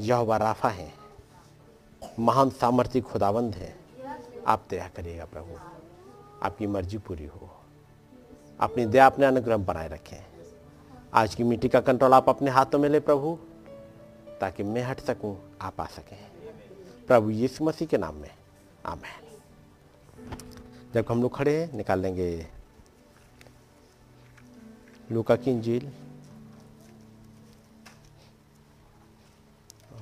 यहोवा 0.00 0.36
राफा 0.36 0.68
हैं, 0.68 0.94
महान 2.18 2.50
सामर्थ्य 2.50 3.00
खुदाबंद 3.00 3.54
हैं, 3.54 3.76
आप 4.46 4.62
दया 4.70 4.88
करिएगा 4.88 5.24
प्रभु। 5.24 5.58
आपकी 6.42 6.66
मर्ज़ी 6.66 6.98
पूरी 6.98 7.26
हो। 7.26 7.43
अपनी 8.60 8.86
दया, 8.86 9.06
अपने 9.06 9.26
अनुग्रह 9.26 9.56
बनाए 9.56 9.88
रखें। 9.88 10.26
आज 11.14 11.34
की 11.34 11.44
मिट्टी 11.44 11.68
का 11.68 11.80
कंट्रोल 11.80 12.14
आप 12.14 12.28
अपने 12.28 12.50
हाथों 12.50 12.78
में 12.78 12.88
ले, 12.88 13.00
प्रभु, 13.00 13.38
ताकि 14.40 14.62
मैं 14.62 14.82
हट 14.82 15.00
सकूँ, 15.00 15.56
आप 15.60 15.80
आ 15.80 15.86
सकें। 15.86 16.30
प्रभु 17.06 17.30
यीशु 17.30 17.64
मसीह 17.64 17.88
के 17.88 17.98
नाम 17.98 18.14
में, 18.14 18.30
आमेन। 18.86 19.24
जब 20.94 21.06
हम 21.08 21.22
लोग 21.22 21.36
खड़े 21.36 21.62
हैं, 21.62 21.72
निकाल 21.72 22.00
लेंगे 22.00 22.46
लूका 25.12 25.36
की 25.36 25.50
इंजील। 25.50 25.92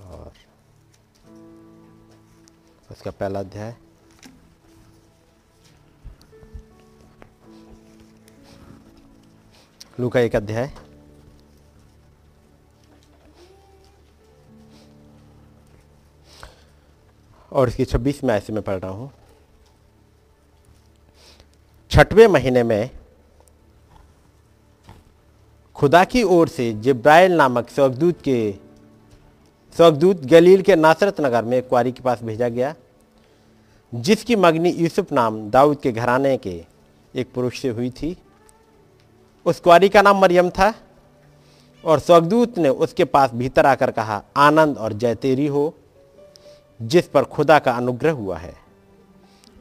और 0.05 0.33
उसका 2.91 3.11
पहला 3.11 3.41
अध्याय। 3.41 3.77
लूका 9.99 10.21
एक 10.21 10.37
अध्याय। 10.37 10.71
और 17.53 17.69
इसकी 17.69 17.85
छब्बीस 17.85 18.23
में 18.25 18.35
ऐसे 18.35 18.53
में 18.53 18.63
पढ़ 18.63 18.79
रहा 18.79 18.91
हूँ। 18.91 19.11
छठवें 21.91 22.27
महीने 22.29 22.63
में 22.63 22.91
खुदा 25.77 26.05
की 26.05 26.23
ओर 26.23 26.49
से 26.49 26.73
जिब्राइल 26.73 27.33
नामक 27.33 27.71
स्वर्गदूत 27.71 28.21
के 28.21 28.55
स्वर्गदूत 29.77 30.25
गलील 30.27 30.63
के 30.63 30.77
नासरत 30.77 31.21
नगर 31.21 31.45
में 31.45 31.63
कुआरी 31.63 31.93
के 31.93 32.03
पास 32.03 32.23
भेजा 32.23 32.49
गया, 32.49 32.75
जिसकी 33.93 34.37
मगनी 34.37 34.71
यूसुफ 34.71 35.13
नाम 35.13 35.49
दाऊद 35.51 35.81
के 35.81 35.93
घराने 35.93 36.37
के 36.37 36.63
एक 37.15 37.33
पुरुष 37.35 37.61
से 37.61 37.69
हुई 37.69 37.91
थी। 37.93 38.17
उस 39.47 39.61
कुआरी 39.61 39.89
का 39.89 40.03
नाम 40.03 40.19
मरियम 40.19 40.51
था 40.51 40.75
और 41.85 41.99
स्वर्गदूत 41.99 42.59
ने 42.59 42.69
उसके 42.69 43.05
पास 43.05 43.31
भीतर 43.31 43.67
आकर 43.67 43.91
कहा, 43.91 44.23
आनंद 44.37 44.79
और 44.79 44.93
जय 44.93 45.15
तेरी 45.15 45.47
हो, 45.47 45.75
जिस 46.83 47.09
पर 47.09 47.25
खुदा 47.25 47.59
का 47.59 47.73
अनुग्रह 47.73 48.13
हुआ 48.13 48.37
है। 48.37 48.55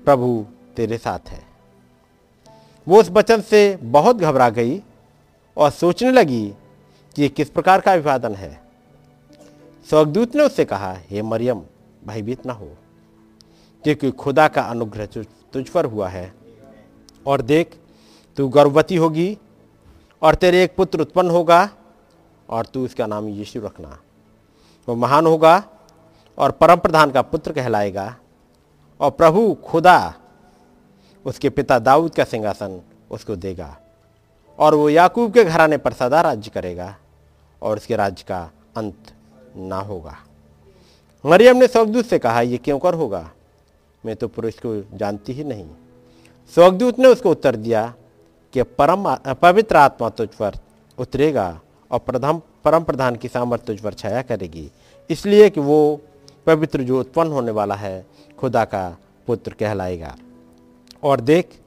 प्रभु 0.05 0.45
तेरे 0.75 0.97
साथ 0.97 1.29
है। 1.29 1.43
वो 2.87 2.99
उस 2.99 3.09
वचन 3.09 3.41
से 3.41 3.77
बहुत 3.83 4.15
घबरा 4.15 4.49
गई 4.49 4.81
और 5.57 5.71
सोचने 5.71 6.11
लगी 6.11 6.53
कि 7.15 7.21
ये 7.21 7.29
किस 7.29 7.49
प्रकार 7.49 7.81
का 7.81 7.93
अभिवादन 7.93 8.35
है। 8.35 8.61
स्वर्गदूत 9.89 10.35
ने 10.35 10.43
उससे 10.43 10.65
कहा, 10.65 10.97
हे 11.09 11.21
मरियम, 11.21 11.61
भयभीत 12.07 12.45
ना 12.45 12.53
हो, 12.53 12.69
क्योंकि 13.83 14.11
खुदा 14.11 14.47
का 14.47 14.61
अनुग्रह 14.61 15.05
तुझ 15.53 15.69
पर 15.69 15.85
हुआ 15.85 16.07
है। 16.07 16.33
और 17.27 17.41
देख, 17.41 17.77
तू 18.37 18.47
गर्भवती 18.47 18.95
होगी 18.95 19.37
और 20.21 20.35
तेरे 20.35 20.63
एक 20.63 20.75
पुत्र 20.75 21.01
उत्पन्न 21.01 21.29
होगा 21.29 21.69
और 22.49 22.65
तू 22.65 22.85
उसका 22.85 23.05
नाम 23.05 23.27
यीशु 23.27 23.59
रखना। 23.59 23.99
वो 24.87 24.95
महान 24.95 25.27
होगा 25.27 25.63
और 26.37 26.51
परम 26.51 26.75
प्रधान 26.75 27.11
का 27.11 27.21
पुत्र 27.21 27.51
कहलाएगा। 27.51 28.15
और 28.99 29.11
प्रभु 29.11 29.53
खुदा 29.53 30.13
उसके 31.25 31.49
पिता 31.49 31.79
दाऊद 31.79 32.15
का 32.15 32.23
सिंहासन 32.23 32.81
उसको 33.11 33.35
देगा 33.35 33.77
और 34.59 34.75
वो 34.75 34.89
याकूब 34.89 35.33
के 35.33 35.43
घराने 35.43 35.77
पर 35.77 35.93
सदा 35.93 36.21
राज्य 36.21 36.51
करेगा 36.53 36.95
और 37.61 37.77
उसके 37.77 37.95
राज्य 37.95 38.25
का 38.27 38.51
अंत 38.77 39.13
ना 39.57 39.79
होगा। 39.79 40.17
मरियम 41.25 41.57
ने 41.57 41.67
स्वर्गदूत 41.67 42.05
से 42.05 42.19
कहा 42.19 42.41
यह 42.41 42.57
क्यों 42.57 42.79
कर 42.79 42.93
होगा? 42.93 43.31
मैं 44.05 44.15
तो 44.15 44.27
पुरुष 44.27 44.53
को 44.65 44.97
जानती 44.97 45.33
ही 45.33 45.43
नहीं। 45.43 45.69
स्वर्गदूत 46.53 46.99
ने 46.99 47.07
उसको 47.07 47.31
उत्तर 47.31 47.55
दिया 47.55 47.93
कि 48.53 48.63
परम, 48.63 49.15
पवित्र 49.33 49.75
आत्मा 49.75 50.09
तुझ 50.09 50.29
पर 50.29 50.53
उतरेगा 50.97 51.61
और 51.91 51.99
प्रधान, 51.99 52.41
परम 52.63 52.83
प्रधान 52.83 53.15
की 53.15 53.27
सामर्थ्य 53.27 53.65
तुझ 53.65 53.79
पर 53.79 53.93
छाया 53.93 54.21
करेगी। 54.21 54.71
इसलिए 55.09 55.49
कि 55.49 55.59
वो 55.59 56.01
पवित्र 56.45 56.83
जो 56.83 56.99
उत्पन्न 56.99 57.31
होने 57.31 57.51
वाला 57.51 57.75
है, 57.75 58.05
खुदा 58.39 58.65
का 58.65 58.97
पुत्र 59.27 59.53
कहलाएगा। 59.53 60.15
और 61.03 61.19
देख, 61.19 61.61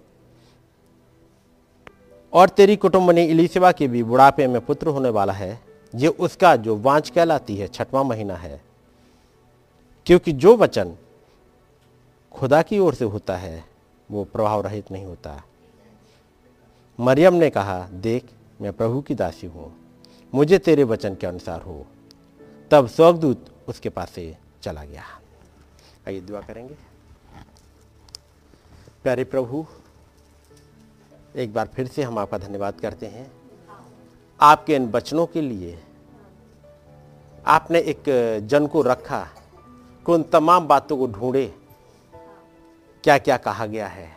और 2.32 2.48
तेरी 2.48 2.76
कुटुंबनी 2.76 3.22
इलीसिबा 3.22 3.72
के 3.72 3.88
भी 3.88 4.02
बुढ़ापे 4.02 4.46
में 4.46 4.60
पुत्र 4.60 4.86
होने 4.86 5.08
वाला 5.08 5.32
है, 5.32 5.60
ये 5.94 6.08
उसका 6.08 6.56
जो 6.56 6.76
वांच 6.76 7.10
कहलाती 7.10 7.56
है, 7.56 7.68
छठवां 7.68 8.04
महीना 8.04 8.34
है। 8.34 8.62
क्योंकि 10.06 10.32
जो 10.32 10.56
वचन 10.56 10.96
खुदा 12.32 12.62
की 12.62 12.78
ओर 12.78 12.94
से 12.94 13.04
होता 13.04 13.36
है, 13.36 13.64
वो 14.10 14.24
प्रभाव 14.24 14.60
रहित 14.60 14.92
नहीं 14.92 15.04
होता। 15.04 15.42
मरियम 17.00 17.34
ने 17.34 17.50
कहा, 17.50 17.88
देख, 17.92 18.30
मैं 18.60 18.72
प्रभु 18.72 19.00
की 19.00 19.14
दासी 19.14 19.46
हूँ। 19.46 19.76
मुझे 20.34 20.58
तेरे 20.58 20.84
वचन 20.84 21.14
के 21.14 21.26
अनुसार 21.26 21.62
हो। 21.62 21.86
तब 22.70 22.86
स्वर्गदूत 22.86 23.46
उसके 23.68 23.88
पास 23.88 24.10
से 24.10 24.36
चला 24.62 24.84
गया। 24.84 25.02
आइए 26.08 26.20
दुआ 26.20 26.40
करेंगे। 26.40 26.74
प्यारे 29.02 29.24
प्रभु, 29.24 29.66
एक 31.36 31.54
बार 31.54 31.66
फिर 31.66 31.86
से 31.86 32.02
हम 32.02 32.18
आपका 32.18 32.38
धन्यवाद 32.38 32.80
करते 32.80 33.06
हैं। 33.06 33.32
आपके 34.40 34.76
इन 34.76 34.90
वचनों 34.90 35.26
के 35.26 35.40
लिए 35.40 35.82
आपने 37.46 37.78
एक 37.78 38.04
जन 38.46 38.66
को 38.66 38.82
रखा, 38.82 39.28
कि 40.06 40.12
उन 40.12 40.22
तमाम 40.22 40.66
बातों 40.66 40.98
को 40.98 41.06
ढूंढे 41.06 41.54
क्या 43.04 43.18
क्या 43.18 43.36
कहा 43.36 43.66
गया 43.66 43.88
है। 43.88 44.13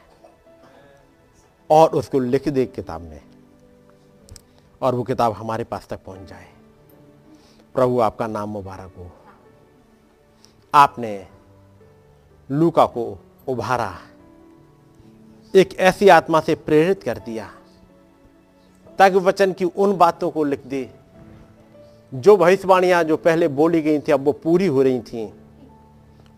और 1.70 1.90
उसको 1.90 2.20
लिख 2.20 2.50
दे 2.50 2.66
किताब 2.66 3.02
में। 3.02 3.22
और 4.82 4.96
वो 4.96 5.04
किताब 5.04 5.34
हमारे 5.34 5.64
पास 5.64 5.88
तक 5.88 6.00
पहुँच 6.06 6.30
जाए। 6.30 6.48
प्रभु, 7.74 8.00
आपका 8.00 8.28
नाम 8.28 8.50
मुबारक 8.50 8.92
हो। 8.98 9.12
आपने 10.74 11.28
लूका 12.52 12.86
को 12.86 13.20
उभारा। 13.48 13.98
एक 15.56 15.76
ऐसी 15.76 16.10
आत्मा 16.10 16.40
से 16.40 16.56
प्रेरित 16.56 17.04
कर 17.04 17.18
दिया, 17.18 17.52
ताकि 19.00 19.18
वचन 19.18 19.54
की 19.54 19.66
उन 19.66 19.98
बातों 19.98 20.32
को 20.32 20.44
लिख 20.44 20.66
दे। 20.66 20.92
जो 22.14 22.38
भविष्यवाणियाँ 22.38 23.04
जो 23.04 23.18
पहले 23.18 23.48
बोली 23.48 23.82
गई 23.82 24.00
थी, 24.00 24.12
अब 24.12 24.24
वो 24.24 24.32
पूरी 24.32 24.68
हो 24.68 24.82
रही 24.82 25.02
थी, 25.02 25.34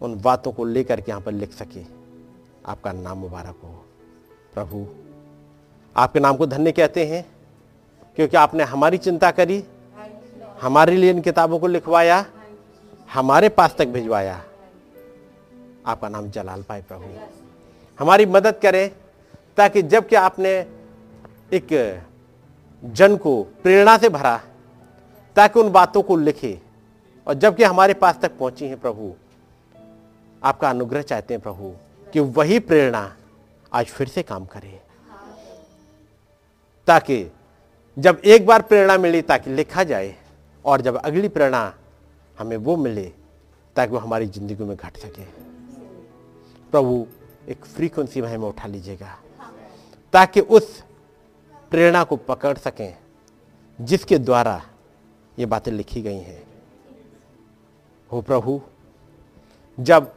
उन 0.01 0.21
बातों 0.21 0.51
को 0.51 0.65
लेकर 0.65 1.01
के 1.01 1.11
यहाँ 1.11 1.21
पर 1.21 1.31
लिख 1.31 1.53
सके। 1.53 1.83
आपका 2.65 2.91
नाम 2.91 3.17
मुबारक 3.17 3.55
हो। 3.63 3.85
प्रभु 4.53 4.87
आपके 5.99 6.19
नाम 6.19 6.37
को 6.37 6.45
धन्य 6.45 6.71
कहते 6.71 7.05
हैं, 7.05 7.25
क्योंकि 8.17 8.37
आपने 8.37 8.63
हमारी 8.63 8.97
चिंता 8.97 9.31
करी, 9.31 9.63
हमारे 10.61 10.95
लिए 10.95 11.09
इन 11.09 11.21
किताबों 11.21 11.59
को 11.59 11.67
लिखवाया, 11.67 12.25
हमारे 13.13 13.49
पास 13.49 13.75
तक 13.77 13.87
भिजवाया। 13.87 14.41
आपका 15.85 16.09
नाम 16.09 16.29
जलाल 16.29 16.63
पाए 16.63 16.81
प्रभु। 16.81 17.05
हमारी 17.99 18.25
मदद 18.25 18.59
करें, 18.61 18.89
ताकि 19.57 19.81
जबकि 19.81 20.15
आपने 20.15 20.65
एक 21.53 21.67
जन 22.83 23.17
को 23.17 23.41
प्रेरणा 23.63 23.97
से 23.97 24.09
भरा, 24.09 24.39
ताकि 25.35 25.59
उन 25.59 25.71
बातों 25.71 26.01
को 26.01 26.15
लिखे, 26.15 26.59
और 27.27 27.33
जबकि 27.33 27.63
हमारे 27.63 27.93
पास 27.93 28.19
तक 28.21 28.37
पहुँची 28.37 28.67
है 28.67 28.75
प्रभु, 28.75 29.13
आपका 30.43 30.69
अनुग्रह 30.69 31.01
चाहते 31.01 31.33
हैं 31.33 31.41
प्रभु, 31.43 31.73
कि 32.13 32.19
वही 32.19 32.59
प्रेरणा 32.59 33.11
आज 33.73 33.85
फिर 33.85 34.07
से 34.07 34.23
काम 34.23 34.45
करे। 34.45 34.79
ताकि 36.89 37.25
जब 37.97 38.21
एक 38.25 38.45
बार 38.45 38.61
प्रेरणा 38.61 38.97
मिली 38.97 39.21
ताकि 39.21 39.49
लिखा 39.49 39.83
जाए 39.83 40.15
और 40.65 40.81
जब 40.81 40.95
अगली 40.97 41.27
प्रेरणा 41.27 41.61
हमें 42.37 42.55
वो 42.57 42.75
मिले 42.77 43.03
ताकि 43.75 43.91
वो 43.91 43.97
हमारी 43.97 44.25
ज़िंदगी 44.27 44.63
में 44.63 44.75
घट 44.75 44.97
सके। 44.97 45.23
प्रभु, 46.73 47.05
एक 47.49 47.65
फ्रीक्वेंसी 47.65 48.21
में 48.21 48.27
हमें 48.27 48.47
उठा 48.47 48.67
लीजिएगा 48.67 49.17
ताकि 50.13 50.41
उस 50.41 50.83
प्रेरणा 51.71 52.03
को 52.03 52.15
पकड़ 52.17 52.57
सकें 52.57 52.97
जिसके 53.79 54.17
द्वारा 54.17 54.61
ये 55.37 55.45
बातें 55.45 55.71
लिखी 55.71 56.01
गई 56.01 56.19
हैं। 56.19 56.43
हो 58.11 58.21
प्रभु, 58.21 58.61
जब 59.77 60.11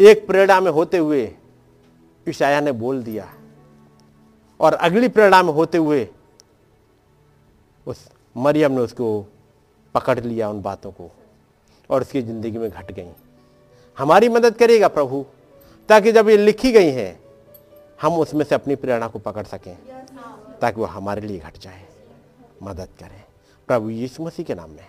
एक 0.00 0.26
प्रेरणा 0.26 0.60
में 0.60 0.70
होते 0.70 0.98
हुए 0.98 1.30
ईशाया 2.26 2.60
ने 2.60 2.72
बोल 2.74 3.02
दिया 3.02 3.32
और 4.64 4.74
अगली 4.74 5.08
प्रेरणा 5.08 5.42
में 5.42 5.52
होते 5.52 5.78
हुए 5.78 6.08
उस 7.86 8.08
मरियम 8.36 8.72
ने 8.72 8.80
उसको 8.80 9.26
पकड़ 9.94 10.20
लिया 10.20 10.48
उन 10.50 10.62
बातों 10.62 10.90
को 10.90 11.10
और 11.90 12.00
उसकी 12.00 12.22
ज़िंदगी 12.22 12.58
में 12.58 12.70
घट 12.70 12.92
गई। 12.92 13.08
हमारी 13.98 14.28
मदद 14.28 14.54
करेगा 14.54 14.88
प्रभु, 14.88 15.24
ताकि 15.88 16.12
जब 16.12 16.28
ये 16.28 16.36
लिखी 16.36 16.72
गई 16.72 16.90
हैं, 16.90 17.20
हम 18.02 18.14
उसमें 18.14 18.44
से 18.44 18.54
अपनी 18.54 18.76
प्रेरणा 18.76 19.08
को 19.08 19.18
पकड़ 19.18 19.44
सकें, 19.44 19.76
ताकि 20.60 20.80
वो 20.80 20.86
हमारे 20.86 21.20
लिए 21.20 21.38
घट 21.38 21.58
जाए। 21.58 21.84
मदद 22.62 22.88
करें। 23.00 23.22
प्रभु 23.68 23.90
यीशु 23.90 24.22
मसीह 24.22 24.44
के 24.44 24.54
नाम 24.54 24.70
में 24.70 24.86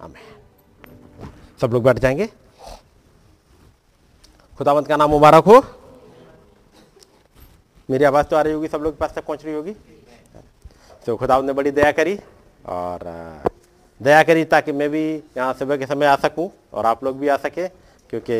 आमेन। 0.00 1.28
सब 1.60 1.72
लोग 1.72 1.82
बैठ 1.82 1.98
जाएँगे। 1.98 2.26
खुदावंत 4.58 4.86
का 4.86 4.96
नाम 4.96 5.10
मुबारक 5.10 5.44
हो। 5.44 5.60
मेरी 7.92 8.04
आवाज़ 8.04 8.26
तो 8.26 8.36
आ 8.36 8.40
रही 8.42 8.52
होगी, 8.52 8.68
सब 8.68 8.82
लोग 8.82 8.92
के 8.94 8.98
पास 8.98 9.12
तक 9.14 9.24
पहुँच 9.24 9.44
रही 9.44 9.54
होगी। 9.54 9.72
तो 11.06 11.16
खुदा 11.16 11.40
ने 11.42 11.52
बड़ी 11.52 11.70
दया 11.70 11.90
करी 11.92 12.18
और 12.64 13.00
दया 14.00 14.22
करी 14.22 14.44
ताकि 14.44 14.72
मैं 14.72 14.88
भी 14.90 15.02
यहाँ 15.36 15.52
सुबह 15.54 15.76
के 15.76 15.86
समय 15.86 16.06
आ 16.06 16.14
सकूँ 16.18 16.48
और 16.72 16.86
आप 16.86 17.04
लोग 17.04 17.18
भी 17.18 17.28
आ 17.28 17.36
सके, 17.38 17.66
क्योंकि 18.10 18.38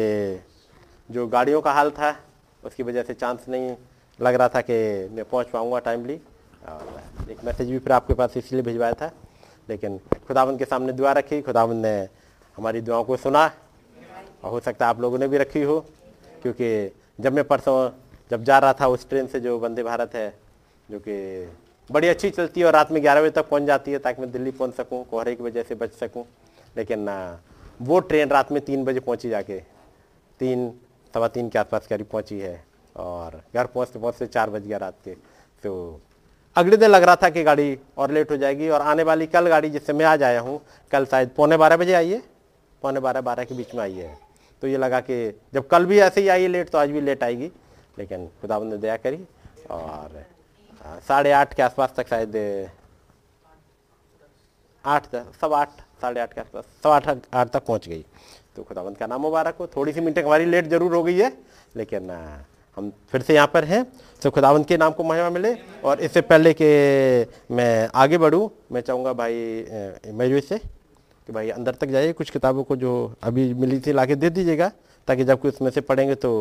जो 1.09 1.27
गाड़ियों 1.29 1.61
का 1.61 1.73
हाल 1.73 1.91
था, 1.91 2.15
उसकी 2.63 2.83
वजह 2.83 3.03
से 3.03 3.15
चांस 3.15 3.45
नहीं 3.49 3.75
लग 4.19 4.35
रहा 4.35 4.49
था 4.49 4.61
कि 4.61 4.75
मैं 5.13 5.25
पहुँच 5.25 5.47
पाऊँगा 5.53 5.79
टाइमली 5.85 6.21
और 6.69 7.31
एक 7.31 7.45
मैसेज 7.45 7.71
भी 7.71 7.79
फिर 7.79 7.93
आपके 7.93 8.15
पास 8.15 8.37
इसलिए 8.37 8.63
भिजवाया 8.63 8.93
था, 8.95 9.11
लेकिन 9.69 9.99
खुदावंत 10.29 10.59
के 10.59 10.65
सामने 10.65 10.93
दुआ 10.93 11.13
रखी 11.13 11.43
खुदावंत 11.43 11.85
ने 11.85 11.97
हमारी 12.59 12.81
दुआओं 12.81 13.05
को 13.05 13.17
सुना। 13.19 13.51
और 14.45 14.51
हो 14.51 14.61
सकता 14.61 14.85
है 14.85 14.91
आप 14.91 15.01
लोगों 15.01 15.19
ने 15.19 15.29
भी 15.29 15.39
रखी 15.39 15.63
हो, 15.63 15.79
क्योंकि 16.43 16.71
जब 17.21 17.33
मैं 17.33 17.45
परसों 17.45 17.77
जब 18.33 18.45
जा 18.45 18.59
रहा 18.59 18.73
था 18.73 18.87
उस 18.89 19.09
ट्रेन 19.09 19.27
से 19.27 19.41
जो 19.41 19.59
वंदे 19.59 19.83
भारत 19.83 20.15
है, 20.15 20.29
जो 20.89 20.99
कि 20.99 21.15
बड़ी 21.91 22.09
अच्छी 22.09 22.31
चलती 22.31 22.61
है 22.61 22.67
और 22.67 22.73
रात 22.73 22.93
में 22.93 23.03
ग्यारह 23.03 23.21
बजे 23.21 23.31
तक 23.31 23.49
पहुँच 23.49 23.63
जाती 23.63 23.93
है 23.93 23.99
ताकि 23.99 24.23
मैं 24.23 24.31
दिल्ली 24.33 24.51
पहुँच 24.53 24.75
सकूँ, 24.75 25.05
कोहरे 25.05 25.35
की 25.35 25.43
वजह 25.43 25.63
से 25.63 25.75
बच 25.75 25.93
सकूँ। 25.95 26.25
लेकिन 26.77 27.09
वो 27.83 27.99
ट्रेन 28.01 28.29
रात 28.31 28.53
में 28.53 28.61
तीन 28.65 28.85
बजे 28.85 29.01
पहुँची 29.01 29.29
जाके, 29.31 29.59
तीन, 30.41 30.71
सवा 31.15 31.29
तीन 31.29 31.49
के 31.49 31.59
आसपास 31.59 31.87
करीब 31.87 32.07
पहुँची 32.13 32.39
है 32.41 32.65
और 32.97 33.41
घर 33.55 33.67
पहुँचते 33.67 33.99
पहुँचते 33.99 34.27
चार 34.29 34.51
बज 34.51 34.67
गया 34.67 34.79
रात 34.79 34.95
के। 35.05 35.15
तो 35.65 36.01
अगले 36.57 36.77
दिन 36.77 36.91
लग 36.91 37.03
रहा 37.03 37.17
था 37.17 37.31
कि 37.31 37.43
गाड़ी 37.45 37.79
और 37.99 38.11
लेट 38.11 38.31
हो 38.31 38.37
जाएगी 38.37 38.69
और 38.69 38.81
आने 38.83 39.03
वाली 39.03 39.27
कल 39.29 39.49
गाड़ी 39.49 39.71
जिससे 39.71 39.93
मैं 39.93 40.07
आज 40.07 40.23
आया 40.23 40.41
हूँ, 40.41 40.61
कल 40.93 41.05
शायद 41.05 41.31
पौने 41.37 41.57
बारह 41.57 41.77
बजे 41.77 41.97
है, 41.97 42.23
पौने 42.83 43.01
बारह 43.01 43.21
बारह 43.21 43.45
के 43.45 43.55
बीच 43.55 43.75
में 43.75 43.83
आई 43.83 43.95
है। 43.95 44.17
तो 44.63 44.69
ये 44.69 44.77
लगा 44.79 45.01
कि 45.01 45.41
जब 45.55 45.67
कल 45.69 45.87
भी 45.87 45.99
ऐसे 46.01 46.21
ही 46.21 46.29
आई 46.29 46.47
लेट 46.49 46.69
तो 46.71 46.79
आज 46.79 46.91
भी 46.91 47.01
लेट 47.01 47.23
आएगी। 47.25 47.51
लेकिन 47.97 48.27
खुदाबंद 48.41 48.73
ने 48.73 48.79
दया 48.79 48.97
करी 48.99 49.25
और 49.71 50.25
साढ़े 51.09 51.33
आठ 51.33 51.55
के 51.55 51.63
आसपास 51.63 51.93
तक 51.97 52.09
शायद, 52.09 52.37
आठ 54.85 55.07
सब 55.41 55.53
आठ, 55.53 55.69
साढ़े 56.03 56.21
आठ 56.21 56.33
के 56.33 56.41
आसपास, 56.41 56.65
सवा 56.83 56.97
आठ 56.97 57.09
आठ 57.35 57.51
तक 57.51 57.65
पहुँच 57.67 57.89
गई। 57.89 58.05
तो 58.57 58.63
खुदाबंद 58.63 58.97
का 58.97 59.07
नाम 59.07 59.21
मुबारक 59.23 59.57
हो। 59.61 59.67
थोड़ी 59.67 59.93
सी 59.93 60.01
मिनटें 60.01 60.23
हमारी 60.23 60.45
लेट 60.47 60.67
ज़रूर 60.69 60.95
हो 60.95 61.03
गई 61.03 61.19
है, 61.19 61.33
लेकिन 61.75 62.11
हम 62.77 62.91
फिर 63.11 63.23
से 63.23 63.35
यहाँ 63.35 63.47
पर 63.47 63.65
हैं। 63.65 63.85
तो 64.23 64.31
खुदावंत 64.31 64.67
के 64.69 64.77
नाम 64.77 64.93
को 64.93 65.05
महिमा 65.05 65.31
मिले 65.31 65.55
और 65.85 66.01
इससे 66.01 66.21
पहले 66.23 66.53
कि 66.55 66.67
मैं 67.51 67.89
आगे 67.95 68.19
बढ़ूँ, 68.19 68.51
मैं 68.73 68.81
चाहूँगा 68.81 69.13
भाई 69.13 69.65
मयूर 70.13 70.41
से 70.41 70.59
कि 70.59 71.33
भाई 71.33 71.51
अंदर 71.51 71.75
तक 71.75 71.87
जाइए, 71.89 72.13
कुछ 72.13 72.31
किताबों 72.31 72.65
को 72.65 72.77
जो 72.77 73.15
अभी 73.23 73.53
मिली 73.55 73.81
थी 73.81 73.93
ला 73.93 74.05
दे 74.07 74.31
दीजिएगा, 74.31 74.71
ताकि 75.09 75.25
जब 75.25 75.41
कुछ 75.41 75.55
उसमें 75.55 75.71
से 75.71 75.81
पढ़ेंगे 75.83 76.15
तो 76.15 76.33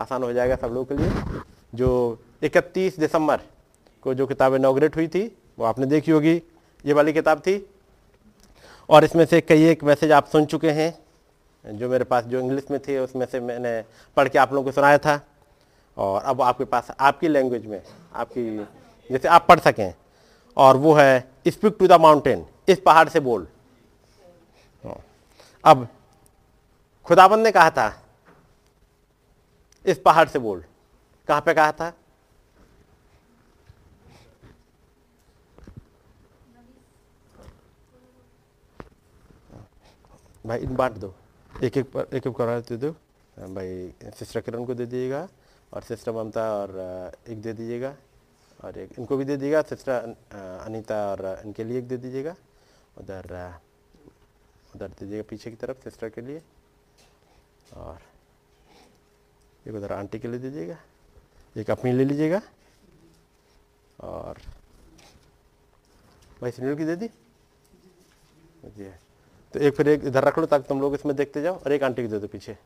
आसान 0.00 0.22
हो 0.22 0.32
जाएगा 0.32 0.56
सब 0.56 0.66
लोगों 0.66 0.84
के 0.84 0.94
लिए। 0.94 1.40
जो 1.74 2.18
31 2.42 2.98
दिसंबर 2.98 3.40
को 4.02 4.14
जो 4.14 4.26
किताब 4.26 4.54
इनाग्रेट 4.54 4.96
हुई 4.96 5.08
थी, 5.08 5.38
वो 5.58 5.64
आपने 5.64 5.86
देखी 5.86 6.10
होगी। 6.10 6.42
ये 6.86 6.92
वाली 6.92 7.12
किताब 7.12 7.38
थी। 7.38 7.70
और 8.90 9.04
इसमें 9.04 9.24
से 9.24 9.40
कई 9.40 9.64
एक 9.64 9.84
मैसेज 9.84 10.12
आप 10.12 10.26
सुन 10.26 10.44
चुके 10.44 10.70
हैं, 10.70 10.98
जो 11.78 11.88
मेरे 11.88 12.04
पास 12.04 12.24
जो 12.24 12.40
इंग्लिश 12.40 12.64
में 12.70 12.80
थे, 12.80 12.98
उसमें 12.98 13.26
से 13.26 13.40
मैंने 13.40 13.84
पढ़ 14.16 14.28
के 14.28 14.38
आप 14.38 14.52
लोगों 14.52 14.64
को 14.64 14.72
सुनाया 14.72 14.98
था। 14.98 15.20
और 15.96 16.22
अब 16.22 16.42
आपके 16.42 16.64
पास, 16.64 16.88
आपकी 17.00 17.28
लैंग्वेज 17.28 17.66
में, 17.66 17.82
आपकी, 18.14 18.58
जैसे 19.10 19.28
आप 19.28 19.46
पढ़ 19.48 19.60
सकें। 19.60 19.94
और 20.56 20.76
वो 20.76 20.94
है 20.94 21.28
स्पीक 21.48 21.76
टू 21.78 21.86
द 21.86 21.92
माउंटेन 21.92 22.46
इस 22.68 22.80
पहाड़ 22.80 23.08
से 23.08 23.20
बोल। 23.20 23.48
अब 25.64 25.88
खुदाबंद 27.04 27.44
ने 27.44 27.50
कहा 27.50 27.70
था 27.70 28.02
इस 29.86 29.98
पहाड़ 29.98 30.28
से 30.28 30.38
बोल। 30.38 30.64
कहाँ 31.28 31.40
पे 31.40 31.54
कहा 31.54 31.72
था? 31.72 31.92
भाई, 40.46 40.58
इन 40.58 40.76
बांट 40.76 40.92
दो। 40.92 41.14
एक 41.62 41.76
एक 41.76 41.90
पर, 41.92 42.06
एक 42.14 42.26
एक 42.26 42.34
करा 42.36 42.58
दे 42.60 42.76
दो। 42.76 42.90
भाई, 43.54 43.92
सिस्टर 44.18 44.40
किरण 44.40 44.64
को 44.64 44.74
दे 44.74 44.86
दीजिएगा 44.86 45.28
और 45.72 45.82
सिस्टर 45.82 46.12
ममता 46.12 46.44
और, 46.54 46.70
एक 47.28 47.40
दे 47.42 47.52
दीजिएगा 47.52 47.94
और 48.64 48.78
एक, 48.78 48.98
इनको 48.98 49.16
भी 49.16 49.24
दे 49.24 49.36
दीजिएगा। 49.36 49.62
सिस्टर 49.62 50.16
अनीता 50.66 50.96
और, 51.10 51.42
इनके 51.44 51.64
लिए 51.64 51.78
एक 51.78 51.88
दे 51.88 51.96
दीजिएगा। 51.96 52.34
उधर 52.98 53.24
उधर 54.74 54.88
दे 54.88 55.04
दीजिएगा 55.04 55.24
पीछे 55.30 55.50
की 55.50 55.56
तरफ़ 55.56 55.82
सिस्टर 55.84 56.08
के 56.08 56.20
लिए। 56.20 56.42
और 57.76 57.98
एक 59.66 59.74
उधर 59.74 59.92
आंटी 59.92 60.18
के 60.18 60.28
लिए 60.28 60.38
दीजिएगा, 60.40 60.76
एक 61.56 61.70
अपनी 61.70 61.92
ले 61.92 62.04
लीजिएगा, 62.04 62.40
और 63.98 64.38
भाई 66.40 66.50
सुनील 66.50 66.76
की 66.76 66.84
दे 66.84 66.96
दी। 66.96 67.08
जी 68.66 68.90
तो 69.54 69.60
एक 69.60 69.74
फिर 69.74 69.88
एक 69.88 70.04
इधर 70.04 70.24
रख 70.24 70.38
लो 70.38 70.46
ताकि 70.46 70.68
तुम 70.68 70.80
लोग 70.80 70.94
इसमें 70.94 71.14
देखते 71.16 71.42
जाओ, 71.42 71.56
और 71.56 71.72
एक 71.72 71.82
आंटी 71.82 72.02
की 72.02 72.08
दे 72.08 72.18
दो 72.18 72.26
पीछे। 72.28 72.56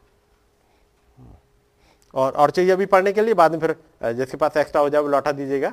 और 2.14 2.32
और 2.32 2.50
चाहिए 2.50 2.70
अभी 2.70 2.86
पढ़ने 2.86 3.12
के 3.12 3.22
लिए, 3.22 3.34
बाद 3.34 3.52
में 3.52 3.58
फिर 3.60 3.76
जिसके 4.14 4.36
पास 4.36 4.56
एक्स्ट्रा 4.56 4.80
हो 4.82 4.88
जाए 4.88 5.02
वो 5.02 5.08
लौटा 5.08 5.32
दीजिएगा। 5.32 5.72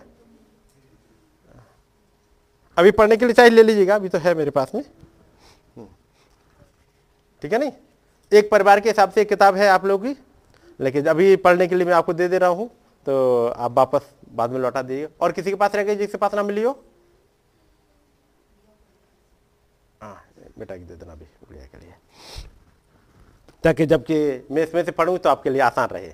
अभी 2.77 2.91
पढ़ने 2.91 3.18
के 3.18 3.26
लिए 3.26 3.34
चाहिए 3.34 3.52
ले 3.52 3.64
लीजिएगा, 3.64 3.95
अभी 3.95 4.10
तो 4.10 4.18
है 4.18 4.34
मेरे 4.35 4.52
पास 4.52 4.73
में। 4.76 4.84
ठीक 7.43 7.53
है 7.53 7.60
नहीं? 7.60 7.72
एक 8.31 8.49
परिवार 8.52 8.80
के 8.80 8.89
हिसाब 8.89 9.11
से 9.11 9.22
एक 9.22 9.30
किताब 9.30 9.56
है 9.56 9.68
आप 9.69 9.85
लोगों 9.85 10.06
की। 10.06 10.19
लेकिन 10.80 11.06
अभी 11.07 11.35
पढ़ने 11.38 11.68
के 11.68 11.76
लिए 11.76 11.85
मैं 11.85 11.93
आपको 11.93 12.14
दे 12.14 12.27
दे 12.27 12.38
रहा 12.38 12.49
हूँ 12.49 12.69
तो 13.07 13.48
आप 13.48 13.72
वापस 13.72 14.10
बाद 14.34 14.52
में 14.52 14.60
लौटा 14.60 14.81
दीजिए। 14.81 15.07
और 15.22 15.31
किसी 15.31 15.49
के 15.49 15.56
पास 15.56 15.76
रह 15.76 15.84
गए 15.84 15.95
जिसके 15.95 16.18
पास 16.18 16.34
ना 16.34 16.43
मिली 16.43 16.64
हो? 16.64 16.72
हाँ 20.02 20.23
बेटा 20.60 20.76
की 20.77 20.84
दे 20.84 20.95
देना 20.95 21.11
अभी 21.11 21.26
गुड़िया 21.48 21.65
के 21.65 21.77
लिए 21.77 21.93
ताकि 23.64 23.85
जबकि 23.85 24.48
मैं 24.52 24.64
इसमें 24.64 24.84
से 24.84 24.91
पढ़ूँ 24.91 25.18
तो 25.18 25.30
आपके 25.30 25.49
लिए 25.49 25.61
आसान 25.61 25.88
रहे। 25.88 26.14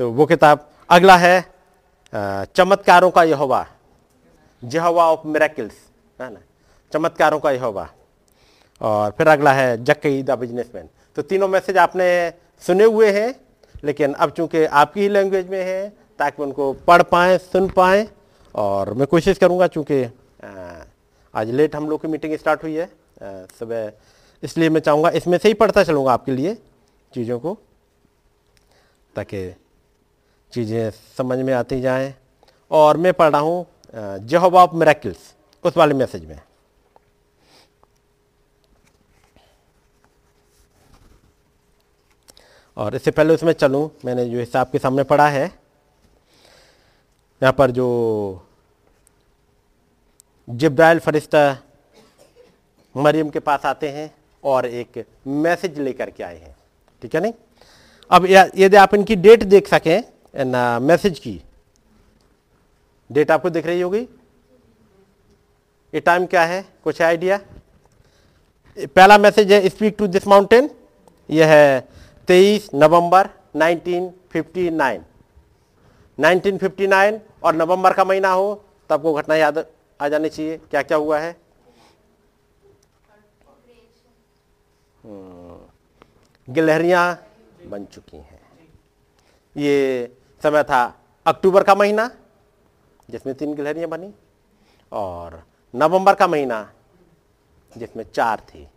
तो 0.00 0.10
वो 0.12 0.26
किताब 0.26 0.68
अगला 0.90 1.16
है 1.16 1.40
चमत्कारों 2.46 3.10
का 3.10 3.22
यहोवा 3.24 3.66
जहवा 4.62 5.04
ऑफ़ 5.10 5.26
मेरेकिल्स, 5.26 5.74
है 6.18 6.32
ना? 6.32 6.40
चमत्कारों 6.92 7.38
का 7.40 7.50
यहोवा। 7.50 7.88
और 8.80 9.10
फिर 9.18 9.28
अगला 9.28 9.52
है 9.52 9.84
जक्कई 9.84 10.22
द 10.22 10.38
बिजनेसमैन। 10.38 10.88
तो 11.16 11.22
तीनों 11.22 11.48
मैसेज 11.48 11.76
आपने 11.78 12.08
सुने 12.62 12.84
हुए 12.84 13.10
हैं 13.12 13.32
लेकिन 13.82 14.12
अब 14.14 14.30
चूँकि 14.30 14.64
आपकी 14.64 15.00
ही 15.00 15.08
लैंग्वेज 15.08 15.48
में 15.48 15.62
है, 15.64 15.88
ताकि 16.20 16.42
उनको 16.42 16.72
पढ़ 16.86 17.02
पाएँ, 17.04 17.38
सुन 17.38 17.68
पाएँ, 17.70 18.06
और 18.54 18.92
मैं 18.94 19.06
कोशिश 19.06 19.38
करूँगा 19.38 19.66
चूँकि 19.68 20.02
आज 21.34 21.50
लेट 21.50 21.74
हम 21.76 21.88
लोग 21.90 22.00
की 22.02 22.08
मीटिंग 22.08 22.36
स्टार्ट 22.36 22.62
हुई 22.62 22.74
है 22.74 22.90
सुबह, 23.58 23.92
इसलिए 24.42 24.70
मैं 24.70 24.80
चाहूँगा 24.80 25.10
इसमें 25.10 25.36
से 25.38 25.48
ही 25.48 25.54
पढ़ता 25.54 25.82
चलूँगा 25.84 26.12
आपके 26.12 26.32
लिए 26.32 26.56
चीज़ों 27.12 27.38
को, 27.40 27.56
ताकि 29.16 29.54
चीज़ें 30.52 30.90
समझ 31.16 31.38
में 31.38 31.52
आती 31.54 31.80
जाएँ। 31.80 32.14
और 32.70 32.96
मैं 32.96 33.12
पढ़ 33.12 33.30
रहा 33.30 33.40
हूँ 33.40 33.66
जहब 33.94 34.54
ऑफ़ 34.54 34.74
मेरेकिल्स 34.74 35.34
उस 35.64 35.76
वाले 35.76 35.94
मैसेज 35.94 36.24
में। 36.24 36.38
और 42.76 42.94
इससे 42.94 43.10
पहले 43.10 43.34
उसमें 43.34 43.52
चलूँ, 43.52 43.90
मैंने 44.04 44.24
जो 44.24 44.38
हिसाब 44.38 44.70
के 44.72 44.78
सामने 44.78 45.02
पढ़ा 45.04 45.28
है, 45.28 45.44
यहाँ 47.42 47.52
पर 47.52 47.70
जो 47.70 48.46
जिब्राइल 50.48 50.98
फरिश्ता 50.98 51.58
मरियम 52.94 53.30
के 53.30 53.40
पास 53.40 53.64
आते 53.66 53.88
हैं 53.88 54.10
और 54.44 54.66
एक 54.66 55.04
मैसेज 55.26 55.78
लेकर 55.78 56.10
के 56.10 56.22
आए 56.22 56.38
हैं, 56.38 56.54
ठीक 57.02 57.14
है 57.14 57.20
नहीं? 57.20 57.32
अब 58.10 58.26
यदि 58.26 58.76
आप 58.76 58.94
इनकी 58.94 59.16
डेट 59.16 59.42
देख 59.44 59.68
सकें 59.68 59.98
इन 59.98 60.56
मैसेज 60.82 61.18
की, 61.18 61.40
डेट 63.10 63.30
आपको 63.30 63.50
दिख 63.50 63.66
रही 63.66 63.80
होगी? 63.80 64.00
ये 65.92 66.00
टाइम 66.00 66.26
क्या 66.26 66.44
है? 66.44 66.64
कुछ 66.84 67.02
आइडिया? 67.02 67.40
पहला 68.78 69.18
मैसेज 69.18 69.52
है, 69.52 69.68
स्पीक 69.68 69.96
टू 69.98 70.06
दिस 70.06 70.26
माउंटेन, 70.26 70.70
यह 71.28 71.46
है 71.46 71.88
23 72.28 72.68
नवंबर 72.74 73.28
1959 73.56 75.00
1959 76.18 77.18
और 77.42 77.54
नवंबर 77.54 77.92
का 77.92 78.04
महीना 78.04 78.30
हो 78.32 78.54
तो 78.90 78.94
आपको 78.94 79.12
घटना 79.14 79.36
याद 79.36 79.66
आ 80.00 80.08
जानी 80.08 80.28
चाहिए 80.28 80.56
क्या 80.70 80.82
क्या 80.82 80.96
हुआ 80.98 81.18
है? 81.18 81.36
हम्म, 85.04 85.58
गिलहरियाँ 86.48 87.04
बन 87.70 87.84
चुकी 87.84 88.16
हैं। 88.16 88.40
ये 89.56 89.76
समय 90.42 90.62
था 90.62 90.82
अक्टूबर 91.26 91.62
का 91.62 91.74
महीना 91.74 92.10
जिसमें 93.10 93.34
तीन 93.34 93.54
गिलहरियाँ 93.54 93.88
बनी 93.88 94.12
और 94.92 95.42
नवंबर 95.74 96.14
का 96.14 96.26
महीना 96.26 96.72
जिसमें 97.76 98.04
चार 98.14 98.40
थी। 98.40 98.68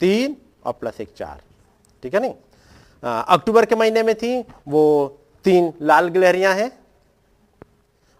तीन 0.00 0.36
और 0.66 0.72
प्लस 0.72 1.00
एक 1.00 1.12
चार 1.16 1.42
ठीक 2.02 2.14
है 2.14 2.20
नहीं? 2.20 2.34
अक्टूबर 3.02 3.64
के 3.64 3.74
महीने 3.74 4.02
में 4.02 4.14
थी, 4.14 4.40
वो 4.68 5.18
तीन 5.44 5.72
लाल 5.82 6.08
गिलहरियाँ 6.08 6.54
हैं 6.54 6.70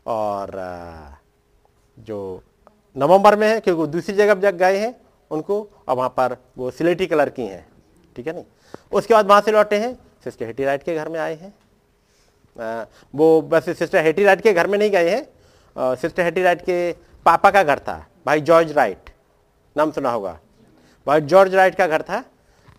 और 0.06 0.50
जो 1.96 2.42
नवंबर 2.96 3.36
में 3.36 3.46
है, 3.48 3.58
क्योंकि 3.60 3.86
दूसरी 3.92 4.14
जगह 4.16 4.34
जग 4.40 4.54
गए 4.58 4.78
हैं, 4.78 4.94
उनको 5.30 5.60
और 5.88 5.96
वहाँ 5.96 6.08
पर 6.10 6.36
वो 6.58 6.70
सिलेटी 6.70 7.06
कलर 7.06 7.28
की 7.30 7.42
हैं, 7.42 7.66
ठीक 8.16 8.26
है 8.26 8.32
नहीं? 8.32 8.44
उसके 8.92 9.14
बाद 9.14 9.26
वहाँ 9.26 9.40
से 9.40 9.52
लौटे 9.52 9.78
हैं, 9.78 9.94
सिस्टर 10.24 10.46
हेटी 10.46 10.64
राइट 10.64 10.82
के 10.82 10.94
घर 10.94 11.08
में 11.08 11.18
आए 11.20 11.34
हैं। 11.34 11.52
वो 13.14 13.40
बस 13.42 13.64
सिस्टर 13.68 14.04
हेटी 14.04 14.24
राइट 14.24 14.40
के 14.40 14.52
घर 14.52 14.66
में 14.66 14.78
नहीं 14.78 14.90
गए 14.90 15.10
हैं 15.10 15.96
सिस्टर 15.96 16.22
हेटी 16.22 16.42
राइट 16.42 16.62
के 16.62 16.92
पापा 17.26 17.50
का 17.50 17.62
घर 17.62 17.78
था, 17.78 18.06
भाई 18.26 18.40
जॉर्ज 18.40 18.72
राइट, 18.72 19.10
नाम 19.76 19.90
सुना 19.92 20.10
होगा। 20.10 20.38
भाई 21.06 21.20
जॉर्ज 21.22 21.54
राइट 21.54 21.74
का 21.74 21.86
घर 21.86 22.02
था 22.02 22.24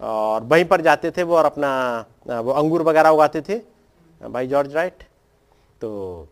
और 0.02 0.44
वहीं 0.44 0.65
पर 0.65 0.82
जाते 0.82 1.11
थे 1.11 1.23
वो 1.23 1.36
और 1.38 1.45
अपना 1.45 1.69
वो 2.28 2.52
अंगूर 2.52 2.82
वगैरह 2.82 3.10
उगाते 3.10 3.41
थे। 3.41 3.60
भाई 4.22 4.48
जॉर्ज 4.48 4.73
राइट। 4.76 5.03
तो 5.82 6.28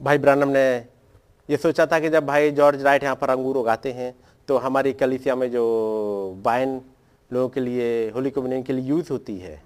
भाई 0.00 0.18
ब्रानम 0.18 0.48
ने 0.48 0.66
ये 1.48 1.56
सोचा 1.56 1.86
था 1.86 1.98
कि 2.00 2.08
जब 2.10 2.26
भाई 2.26 2.50
जॉर्ज 2.52 2.82
राइट 2.82 3.02
यहाँ 3.02 3.16
पर 3.16 3.30
अंगूर 3.30 3.56
उगाते 3.56 3.92
हैं 3.92 4.14
तो 4.48 4.56
हमारी 4.58 4.92
कलिसिया 4.94 5.34
में 5.36 5.50
जो 5.50 5.62
वाइन 6.44 6.80
लोगों 7.30 7.48
के 7.48 7.60
लिए, 7.60 8.10
होली 8.10 8.30
कम्युनियन 8.30 8.62
के 8.62 8.72
लिए 8.72 8.84
यूज़ 8.84 9.12
होती 9.12 9.36
है, 9.38 9.62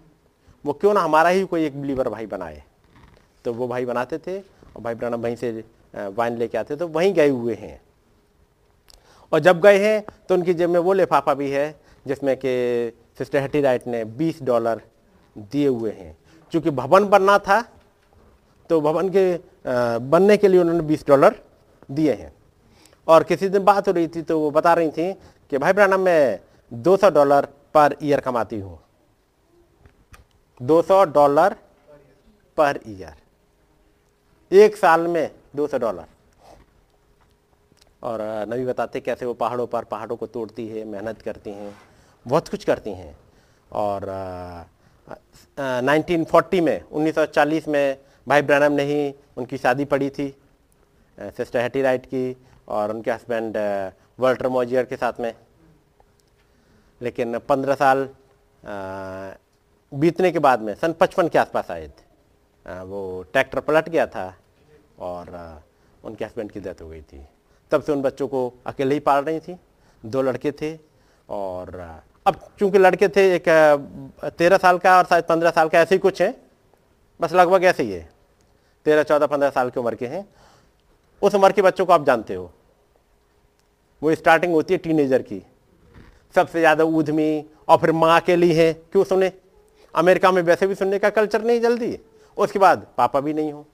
वो 0.64 0.72
क्यों 0.72 0.92
ना 0.94 1.00
हमारा 1.00 1.28
ही 1.28 1.44
कोई 1.46 1.64
एक 1.64 1.80
बिलीवर 1.80 2.08
भाई 2.08 2.26
बनाए। 2.26 2.62
तो 3.44 3.52
वो 3.54 3.68
भाई 3.68 3.84
बनाते 3.86 4.18
थे 4.18 4.38
और 4.38 4.82
भाई 4.82 4.94
ब्रानम 4.94 5.22
वहीं 5.22 5.36
से 5.36 5.64
वाइन 5.94 6.36
लेके 6.38 6.58
आते 6.58 6.76
तो 6.76 6.88
वहीं 6.88 7.12
गए 7.14 7.28
हुए 7.28 7.54
हैं। 7.54 7.80
और 9.32 9.40
जब 9.40 9.60
गए 9.60 9.78
हैं 9.78 10.02
तो 10.28 10.34
उनकी 10.34 10.54
जेब 10.54 10.70
में 10.70 10.80
वो 10.80 10.92
लिफाफा 10.92 11.34
भी 11.34 11.50
है 11.50 11.68
जिसमें 12.08 12.36
कि 12.36 12.52
सिस्टर 13.18 13.42
हटी 13.42 13.60
राइट 13.60 13.86
ने 13.86 14.04
20 14.18 14.42
डॉलर 14.42 14.80
दिए 15.36 15.68
हुए 15.68 15.90
हैं। 15.90 16.16
क्योंकि 16.52 16.70
भवन 16.70 17.04
बनना 17.08 17.38
था 17.38 17.60
तो 18.70 18.80
भवन 18.80 19.08
के 19.08 19.24
बनने 20.08 20.36
के 20.36 20.48
लिए 20.48 20.60
उन्होंने 20.60 20.82
20 20.82 21.06
डॉलर 21.06 21.34
दिए 21.90 22.12
हैं। 22.12 22.32
और 23.06 23.22
किसी 23.22 23.48
दिन 23.48 23.64
बात 23.64 23.88
हो 23.88 23.92
रही 23.92 24.08
थी 24.08 24.22
तो 24.22 24.38
वो 24.40 24.50
बता 24.50 24.72
रही 24.74 24.90
थी 24.90 25.12
कि, 25.12 25.58
भाई 25.58 25.72
ब्रानम 25.72 26.00
मैं 26.00 26.40
200 26.72 27.10
डॉलर 27.10 27.46
पर 27.74 27.96
ईयर 28.02 28.20
कमाती 28.20 28.58
हूँ। 28.60 28.78
200 30.60 31.04
डॉलर 31.04 31.56
पर 32.58 32.80
ईयर। 32.88 34.54
एक 34.54 34.76
साल 34.76 35.06
में 35.06 35.30
200 35.56 35.78
डॉलर। 35.78 36.04
और 38.02 38.20
नबी 38.48 38.64
बताते 38.64 39.00
कैसे 39.00 39.26
वो 39.26 39.34
पहाड़ों 39.34 39.66
पर, 39.66 39.84
पहाड़ों 39.84 40.16
को 40.16 40.26
तोड़ती 40.26 40.66
है, 40.68 40.84
मेहनत 40.84 41.22
करती 41.22 41.50
हैं। 41.50 41.76
बहुत 42.26 42.48
कुछ 42.48 42.64
करती 42.64 42.92
हैं। 42.92 43.16
और 43.72 44.04
नाइनटीन 45.58 46.24
फोर्टी 46.24 46.60
में 46.60 46.80
1940 46.82 47.68
में 47.68 47.98
भाई 48.26 48.42
ब्रैनम 48.42 48.72
ने 48.72 48.82
ही 48.84 49.14
उनकी 49.36 49.58
शादी 49.58 49.84
पड़ी 49.84 50.10
थी 50.10 50.28
सिस्टर 51.18 51.60
हेटी 51.60 51.82
राइट 51.82 52.06
की 52.06 52.36
और 52.68 52.90
उनके 52.90 53.10
हस्बैंड 53.10 53.56
वर्ल्टर 54.18 54.48
मोजियर 54.48 54.84
के 54.84 54.96
साथ 54.96 55.20
में। 55.20 55.32
लेकिन 57.00 57.38
पंद्रह 57.38 57.74
साल 57.74 58.08
बीतने 59.92 60.30
के 60.32 60.38
बाद 60.38 60.60
में, 60.60 60.74
सन 60.74 60.92
पचपन 60.92 61.28
के 61.28 61.38
आसपास 61.38 61.70
आए 61.70 61.86
थे। 61.88 62.82
वो 62.84 63.22
ट्रैक्टर 63.32 63.60
पलट 63.60 63.88
गया 63.88 64.06
था 64.06 64.34
और 64.98 65.30
उनके 66.04 66.24
हस्बैंड 66.24 66.50
की 66.52 66.60
डेथ 66.60 66.82
हो 66.82 66.88
गई 66.88 67.02
थी। 67.02 67.26
तब 67.72 67.82
से 67.82 67.92
उन 67.92 68.02
बच्चों 68.02 68.28
को 68.28 68.52
अकेले 68.66 68.94
ही 68.94 69.00
पाल 69.00 69.24
रही 69.24 69.40
थी, 69.40 69.56
दो 70.02 70.22
लड़के 70.22 70.52
थे 70.52 70.78
और 71.28 72.00
अब 72.28 72.40
चूँकि 72.58 72.78
लड़के 72.78 73.08
थे, 73.08 73.22
एक 73.34 73.44
तेरह 74.38 74.56
साल 74.56 74.78
का 74.78 74.96
और 74.98 75.04
शायद 75.04 75.24
पंद्रह 75.24 75.50
साल 75.50 75.68
का 75.68 75.80
ऐसे 75.80 75.94
ही 75.94 75.98
कुछ 75.98 76.20
है। 76.22 76.34
बस 77.20 77.32
लगभग 77.32 77.64
ऐसे 77.64 77.82
ही 77.82 77.90
है। 77.90 78.08
तेरह, 78.86 79.02
चौदह, 79.02 79.26
पंद्रह 79.26 79.50
साल 79.50 79.70
की 79.70 79.80
उम्र 79.80 79.94
के 79.94 80.06
हैं। 80.06 80.24
उस 81.22 81.34
उम्र 81.34 81.52
के 81.52 81.62
बच्चों 81.62 81.86
को 81.86 81.92
आप 81.92 82.04
जानते 82.06 82.34
हो। 82.34 82.50
वो 84.02 84.14
स्टार्टिंग 84.14 84.52
होती 84.52 84.74
है 84.74 84.78
टीनेजर 84.78 85.22
की। 85.22 85.42
सबसे 86.34 86.58
ज़्यादा 86.60 86.84
ऊधमी 86.84 87.44
और 87.68 87.78
फिर 87.78 87.92
माँ 87.94 88.20
के 88.20 88.36
लिए 88.36 88.54
है। 88.54 88.72
क्यों 88.92 89.04
सुने? 89.04 89.32
अमेरिका 89.94 90.30
में 90.32 90.42
वैसे 90.42 90.66
भी 90.66 90.74
सुनने 90.74 90.98
का 90.98 91.10
कल्चर 91.10 91.42
नहीं 91.44 91.60
जल्दी। 91.60 91.98
उसके 92.36 92.58
बाद 92.58 92.86
पापा 92.96 93.20
भी 93.20 93.32
नहीं 93.34 93.52
हो। 93.52 93.66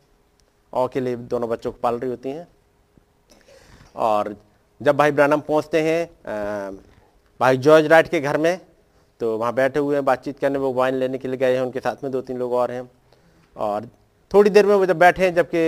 और 0.73 0.89
के 0.89 1.01
लिए 1.01 1.17
दोनों 1.17 1.49
बच्चों 1.49 1.73
को 1.73 1.79
पाल 1.83 1.99
रही 1.99 2.11
होती 2.11 2.31
हैं। 2.31 2.47
और 3.97 4.35
जब 4.81 4.97
भाई 4.97 5.11
ब्रानम 5.13 5.41
पहुँचते 5.41 5.83
हैं 5.83 6.73
भाई 7.45 7.57
जॉर्ज 7.57 7.87
राइट 7.87 8.07
के 8.09 8.19
घर 8.21 8.37
में 8.37 8.61
तो 9.21 9.37
वहाँ 9.39 9.53
बैठे 9.55 9.79
हुए 9.79 9.95
हैं, 9.97 10.05
बातचीत 10.05 10.39
करने, 10.39 10.59
वो 10.59 10.73
वाइन 10.73 10.95
लेने 10.95 11.19
के 11.19 11.29
लिए 11.29 11.37
गए 11.37 11.55
हैं, 11.55 11.63
उनके 11.63 11.81
साथ 11.81 12.05
में 12.05 12.11
दो 12.13 12.21
तीन 12.21 12.39
लोग 12.39 12.53
और 12.53 12.71
हैं। 12.71 12.89
और 13.57 13.89
थोड़ी 14.31 14.51
देर 14.51 14.67
में 14.67 14.75
वो 14.75 14.87
जब 14.87 14.99
बैठे 14.99 15.25
हैं, 15.25 15.35
जबकि 15.35 15.61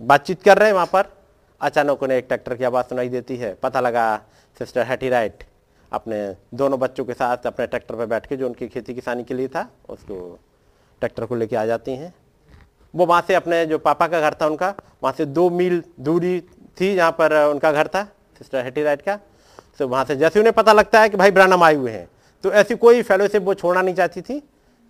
बातचीत 0.00 0.42
कर 0.42 0.58
रहे 0.58 0.68
हैं 0.68 0.74
वहाँ 0.74 0.86
पर, 0.86 1.12
अचानक 1.60 2.02
उन्हें 2.02 2.18
एक 2.18 2.24
ट्रैक्टर 2.28 2.54
की 2.56 2.64
आवाज़ 2.64 2.86
सुनाई 2.86 3.08
देती 3.08 3.36
है। 3.36 3.54
पता 3.62 3.80
लगा, 3.80 4.16
सिस्टर 4.56 4.86
हैटी 4.86 5.08
राइट 5.08 5.44
अपने 5.92 6.20
दोनों 6.54 6.78
बच्चों 6.78 7.04
के 7.04 7.14
साथ 7.14 7.46
अपने 7.46 7.66
ट्रैक्टर 7.66 7.94
पर 7.94 8.06
बैठ 8.06 8.26
के, 8.26 8.36
जो 8.36 8.46
उनकी 8.46 8.68
खेती 8.68 8.94
किसानी 8.94 9.24
के 9.24 9.34
लिए 9.34 9.48
था, 9.48 9.68
उसको 9.88 10.38
ट्रैक्टर 11.00 11.26
को 11.26 11.34
लेके 11.36 11.56
आ 11.56 11.66
जाती 11.66 11.96
हैं। 11.96 12.14
वो 12.94 13.06
वहाँ 13.06 13.22
से 13.26 13.34
अपने 13.34 13.64
जो 13.66 13.78
पापा 13.78 14.06
का 14.08 14.20
घर 14.20 14.34
था 14.34 14.46
उनका, 14.46 14.74
वहाँ 15.02 15.14
से 15.16 15.24
दो 15.24 15.50
मील 15.50 15.82
दूरी 16.00 16.40
थी 16.80 16.94
जहाँ 16.94 17.12
पर 17.12 17.42
उनका 17.46 17.72
घर 17.72 17.86
था। 17.86 18.06
सिस्टर 18.38 18.64
हेटी 18.64 18.82
राइट 18.82 19.02
का 19.02 19.18
तो 19.78 19.88
वहाँ 19.88 20.04
से 20.04 20.16
जैसे 20.16 20.38
उन्हें 20.38 20.52
पता 20.54 20.72
लगता 20.72 21.00
है 21.00 21.08
कि 21.08 21.16
भाई 21.16 21.30
ब्रानम 21.30 21.62
आए 21.62 21.74
हुए 21.74 21.90
हैं। 21.90 22.08
तो 22.44 22.52
ऐसी 22.52 22.74
कोई 22.76 23.02
फेलोशिप 23.02 23.42
वो 23.42 23.54
छोड़ना 23.54 23.82
नहीं 23.82 23.94
चाहती 23.94 24.20
थी। 24.20 24.38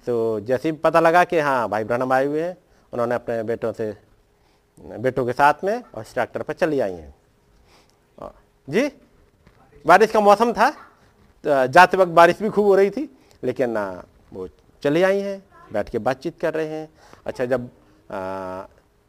तो 0.07 0.41
जैसे 0.41 0.69
ही 0.69 0.77
पता 0.79 1.01
लगा 1.01 1.25
कि 1.25 1.39
हाँ 1.39 1.69
भाई 1.69 1.85
ब्रानम 1.85 2.13
आए 2.13 2.27
हुए 2.27 2.43
हैं 2.43 2.57
उन्होंने 2.93 3.15
अपने 3.15 3.43
बेटों 3.43 3.73
से 3.73 3.97
बेटों 4.79 5.25
के 5.27 5.33
साथ 5.33 5.65
में 5.65 5.83
और 5.95 6.05
ट्रैक्टर 6.05 6.43
पर 6.43 6.55
चली 6.55 6.81
आई 6.81 6.93
हैं। 6.93 7.15
जी? 8.69 8.91
बारिश 9.85 10.11
का 10.11 10.21
मौसम 10.21 10.53
था। 10.53 10.71
तो 11.45 11.67
जाते 11.69 11.97
वक्त 11.97 12.13
बारिश 12.13 12.43
भी 12.43 12.49
खूब 12.51 12.67
हो 12.67 12.75
रही 12.75 12.91
थी 12.91 13.09
लेकिन 13.43 13.77
वो 14.33 14.49
चली 14.83 15.03
आई 15.03 15.21
हैं 15.21 15.43
बैठ 15.73 15.89
के 15.91 15.99
बातचीत 15.99 16.39
कर 16.41 16.55
रहे 16.55 16.67
हैं। 16.69 16.89
अच्छा 17.27 17.45
जब 17.45 17.69
आ, 18.11 18.19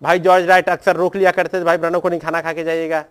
भाई 0.02 0.20
जॉर्ज 0.20 0.46
राइट 0.46 0.70
अक्सर 0.70 0.96
रोक 0.96 1.16
लिया 1.16 1.32
करते 1.32 1.60
थे 1.60 1.64
भाई 1.64 1.78
ब्रनो 1.78 2.00
को 2.00 2.10
नहीं 2.10 2.20
खाना 2.20 2.42
खा 2.42 2.54
के 2.54 2.64
जाइएगा। 2.64 3.04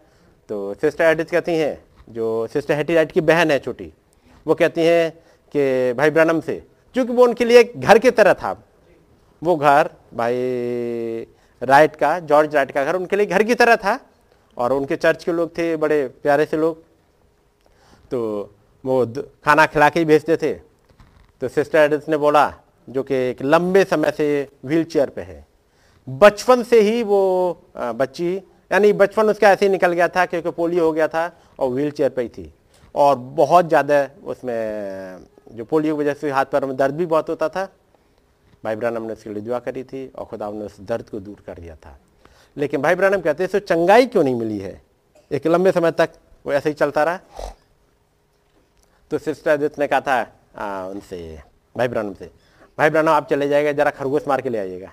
तो 0.49 0.75
सिस्टर 0.75 1.05
एडिथ 1.05 1.25
कहती 1.25 1.55
हैं, 1.55 1.79
जो 2.09 2.47
सिस्टर 2.47 2.75
हेटी 2.75 2.95
राइट 2.95 3.13
की 3.13 3.21
बहन 3.23 3.51
है 3.51 3.59
छोटी, 3.59 3.93
वो 4.47 4.55
कहती 4.55 4.81
हैं 4.81 5.11
कि 5.55 5.93
भाई 5.93 6.11
ब्रनम 6.11 6.41
से, 6.41 6.63
क्योंकि 6.95 7.13
वो 7.13 7.25
उनके 7.25 7.45
लिए 7.45 7.65
घर 7.77 7.99
की 7.99 8.11
तरह 8.11 8.35
था। 8.35 8.57
वो 9.43 9.57
घर 9.57 9.91
भाई 10.15 11.27
राइट 11.63 11.97
का 11.97 12.19
जॉर्ज 12.21 12.55
राइट 12.55 12.71
का 12.71 12.85
घर 12.85 12.97
उनके 12.97 13.17
लिए 13.17 13.27
घर 13.27 13.43
की 13.43 13.55
तरह 13.55 13.77
था 13.77 13.99
और 14.57 14.73
उनके 14.73 14.97
चर्च 14.97 15.25
के 15.25 15.33
लोग 15.33 15.57
थे, 15.59 15.77
बड़े 15.77 16.07
प्यारे 16.23 16.47
से 16.47 16.57
लोग। 16.57 16.83
तो 18.11 18.55
वो 18.85 19.05
खाना 19.45 19.67
खिला 19.67 19.89
के 19.89 20.01
ही 20.01 20.05
भेजते 20.07 20.37
थे। 20.37 20.53
तो 21.43 21.49
सिस्टर 21.49 21.79
एडिथ 21.79 22.09
ने 22.09 22.17
बोला, 22.17 22.53
जो 22.89 23.03
कि 23.03 23.15
एक 23.15 23.43
लंबे 23.43 23.85
समय 23.85 24.11
से 24.11 24.49
व्हील 24.65 24.85
चेयर 24.85 25.11
पे 25.11 25.23
है। 25.23 25.47
बचपन 26.09 26.63
से 26.63 26.81
ही 26.81 27.03
वो 27.03 27.21
बच्ची 27.77 28.41
यानी 28.71 28.93
बचपन 28.93 29.31
उसका 29.31 29.51
ऐसे 29.51 29.67
ही 29.67 29.73
निकल 29.73 29.93
गया 29.93 30.09
था 30.09 30.25
क्योंकि 30.27 30.51
पोलियो 30.51 30.85
हो 30.85 30.93
गया 30.93 31.09
था 31.09 31.31
और 31.59 31.71
व्हील 31.71 31.91
चेयर 31.91 32.11
पर 32.11 32.23
ही 32.23 32.29
थी। 32.29 32.53
और 32.95 33.17
बहुत 33.17 33.69
ज़्यादा 33.69 34.09
उसमें 34.25 35.27
जो 35.57 35.65
पोलियो 35.65 35.97
की 35.97 36.03
वजह 36.03 36.15
से 36.15 36.31
हाथ 36.31 36.45
पैर 36.47 36.65
में 36.65 36.77
दर्द 36.77 36.95
भी 36.95 37.07
बहुत 37.07 37.29
होता 37.29 37.49
था 37.49 37.65
भाई 38.65 38.77
ब्रानम 38.77 39.03
ने 39.03 39.13
उसके 39.13 39.31
लिए 39.31 39.43
दुआ 39.43 39.59
करी 39.61 39.83
थी 39.85 40.07
और 40.09 40.25
खुदा 40.25 40.51
ने 40.51 40.65
उस 40.65 40.81
दर्द 40.81 41.09
को 41.09 41.21
दूर 41.21 41.43
कर 41.47 41.59
दिया 41.59 41.75
था। 41.77 41.97
लेकिन 42.57 42.83
भाई 42.83 42.95
ब्रानम 42.95 43.21
कहते 43.21 43.43
हैं 43.43 43.49
इसे 43.49 43.61
चंगाई 43.61 44.07
क्यों 44.07 44.25
नहीं 44.25 44.35
मिली 44.35 44.59
है? 44.59 44.81
एक 45.31 45.47
लंबे 45.47 45.73
समय 45.73 45.91
तक 45.93 46.11
वो 46.45 46.53
ऐसे 46.53 46.69
ही 46.69 46.75
चलता 46.75 47.05
रहा। 47.05 47.19
तो 49.11 49.19
सिस्टर 49.19 49.51
अदित 49.51 49.79
ने 49.79 49.87
कहा 49.87 50.01
था 50.01 50.27
आ, 50.57 50.87
उनसे 50.87 51.39
भाई 51.75 51.89
ब्रानम 51.89 52.15
से 52.15 52.31
भाई 52.79 52.91
ब्रानम 52.91 53.09
आप 53.09 53.29
चले 53.29 53.49
जाएगा 53.49 53.73
जरा 53.73 53.91
खरगोश 53.91 54.29
मार 54.29 54.41
के 54.41 54.49
ले 54.49 54.59
आइएगा। 54.59 54.93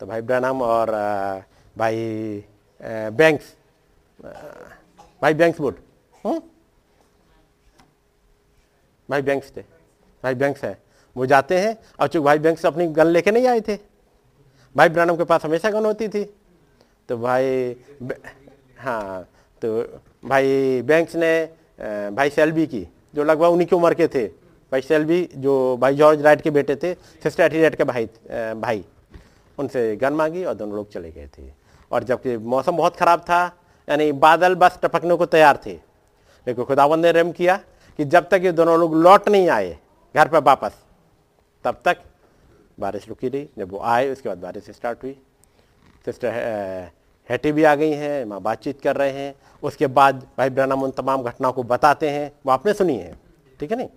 तो 0.00 0.06
भाई 0.06 0.20
ब्रानम 0.20 0.62
और 0.62 0.94
आ, 0.94 1.40
भाई 1.78 2.44
आ, 2.80 3.10
बैंक्स 3.10 3.54
आ, 4.24 4.28
भाई 5.22 5.34
बैंक्स 5.34 5.60
वुड 5.60 5.76
हम्म? 6.24 6.40
भाई 9.08 9.22
बैंक्स 9.22 9.52
थे. 9.56 9.60
भाई 10.24 10.34
बैंक्स 10.34 10.64
है. 10.64 10.76
वो 11.16 11.26
जाते 11.26 11.58
हैं 11.58 11.76
और 12.00 12.08
चूँकि 12.08 12.24
भाई 12.24 12.38
बैंक्स 12.38 12.66
अपनी 12.66 12.86
गन 12.88 13.06
लेके 13.06 13.30
नहीं 13.30 13.46
आए 13.48 13.60
थे। 13.60 13.78
भाई 14.76 14.88
ब्रानम 14.88 15.16
के 15.16 15.24
पास 15.24 15.44
हमेशा 15.44 15.70
गन 15.70 15.84
होती 15.86 16.08
थी। 16.08 16.24
तो 17.08 17.16
भाई 17.18 17.76
हाँ 18.78 19.22
तो 19.62 19.82
भाई 20.24 20.82
बैंक्स 20.82 21.16
ने 21.16 21.30
भाई 22.16 22.30
सेल्बी 22.30 22.66
की 22.66 22.86
जो 23.14 23.24
लगभग 23.24 23.52
उन्हीं 23.52 23.68
की 23.68 23.76
उम्र 23.76 23.94
के 23.94 24.08
थे। 24.08 24.26
भाई 24.72 24.80
सेल्बी 24.82 25.28
जो 25.36 25.76
भाई 25.80 25.94
जॉर्ज 25.96 26.22
राइट 26.22 26.40
के 26.40 26.50
बेटे 26.50 26.76
थे 26.76 26.94
सिस्टर 27.22 27.52
राइट 27.52 27.74
के 27.74 27.84
भाई 27.84 28.08
भाई 28.56 28.84
उनसे 29.58 29.94
गन 29.96 30.12
मांगी 30.12 30.44
और 30.44 30.54
दोनों 30.54 30.76
लोग 30.76 30.90
चले 30.92 31.10
गए 31.10 31.28
थे। 31.38 31.42
और 31.90 32.04
जबकि 32.04 32.36
मौसम 32.36 32.76
बहुत 32.76 32.96
ख़राब 32.96 33.20
था 33.20 33.44
यानी 33.88 34.10
बादल 34.14 34.54
बस 34.54 34.78
टपकने 34.82 35.14
को 35.16 35.26
तैयार 35.26 35.60
थे। 35.66 35.72
लेकिन 36.46 36.64
खुदावंद 36.64 37.04
ने 37.04 37.12
रहम 37.12 37.32
किया 37.32 37.56
कि 37.98 38.04
जब 38.06 38.28
तक 38.28 38.40
ये 38.44 38.52
दोनों 38.52 38.78
लोग 38.80 38.94
लौट 38.96 39.28
नहीं 39.28 39.48
आए 39.50 39.76
घर 40.14 40.28
पर 40.28 40.42
वापस 40.42 40.72
तब 41.64 41.80
तक 41.84 42.02
बारिश 42.78 43.08
रुकी 43.08 43.28
रही 43.28 43.48
जब 43.58 43.70
वो 43.72 43.78
आए 43.80 44.10
उसके 44.10 44.28
बाद 44.28 44.38
बारिश 44.38 44.70
स्टार्ट 44.70 45.02
हुई। 45.02 45.16
सिस्टर 46.04 46.90
हेटी 47.30 47.52
भी 47.52 47.64
आ 47.64 47.74
गई 47.74 47.92
हैं 47.92 48.24
माँ 48.24 48.40
बातचीत 48.40 48.80
कर 48.80 48.96
रहे 48.96 49.10
हैं। 49.12 49.34
उसके 49.62 49.86
बाद 49.88 50.22
भाई 50.38 50.50
ब्रनम 50.50 50.82
उन 50.82 50.90
तमाम 50.90 51.22
घटनाओं 51.22 51.52
को 51.52 51.62
बताते 51.64 52.10
हैं। 52.10 52.30
वो 52.46 52.52
आपने 52.52 52.72
सुनी 52.74 52.96
है 52.96 53.16
ठीक 53.60 53.70
है 53.70 53.76
नहीं? 53.76 53.88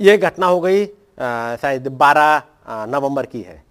ये 0.00 0.16
घटना 0.18 0.46
हो 0.46 0.60
गई 0.60 0.86
शायद 0.86 1.88
12 1.88 2.36
अ, 2.66 2.86
नवंबर 2.86 3.26
की 3.26 3.42
है। 3.42 3.62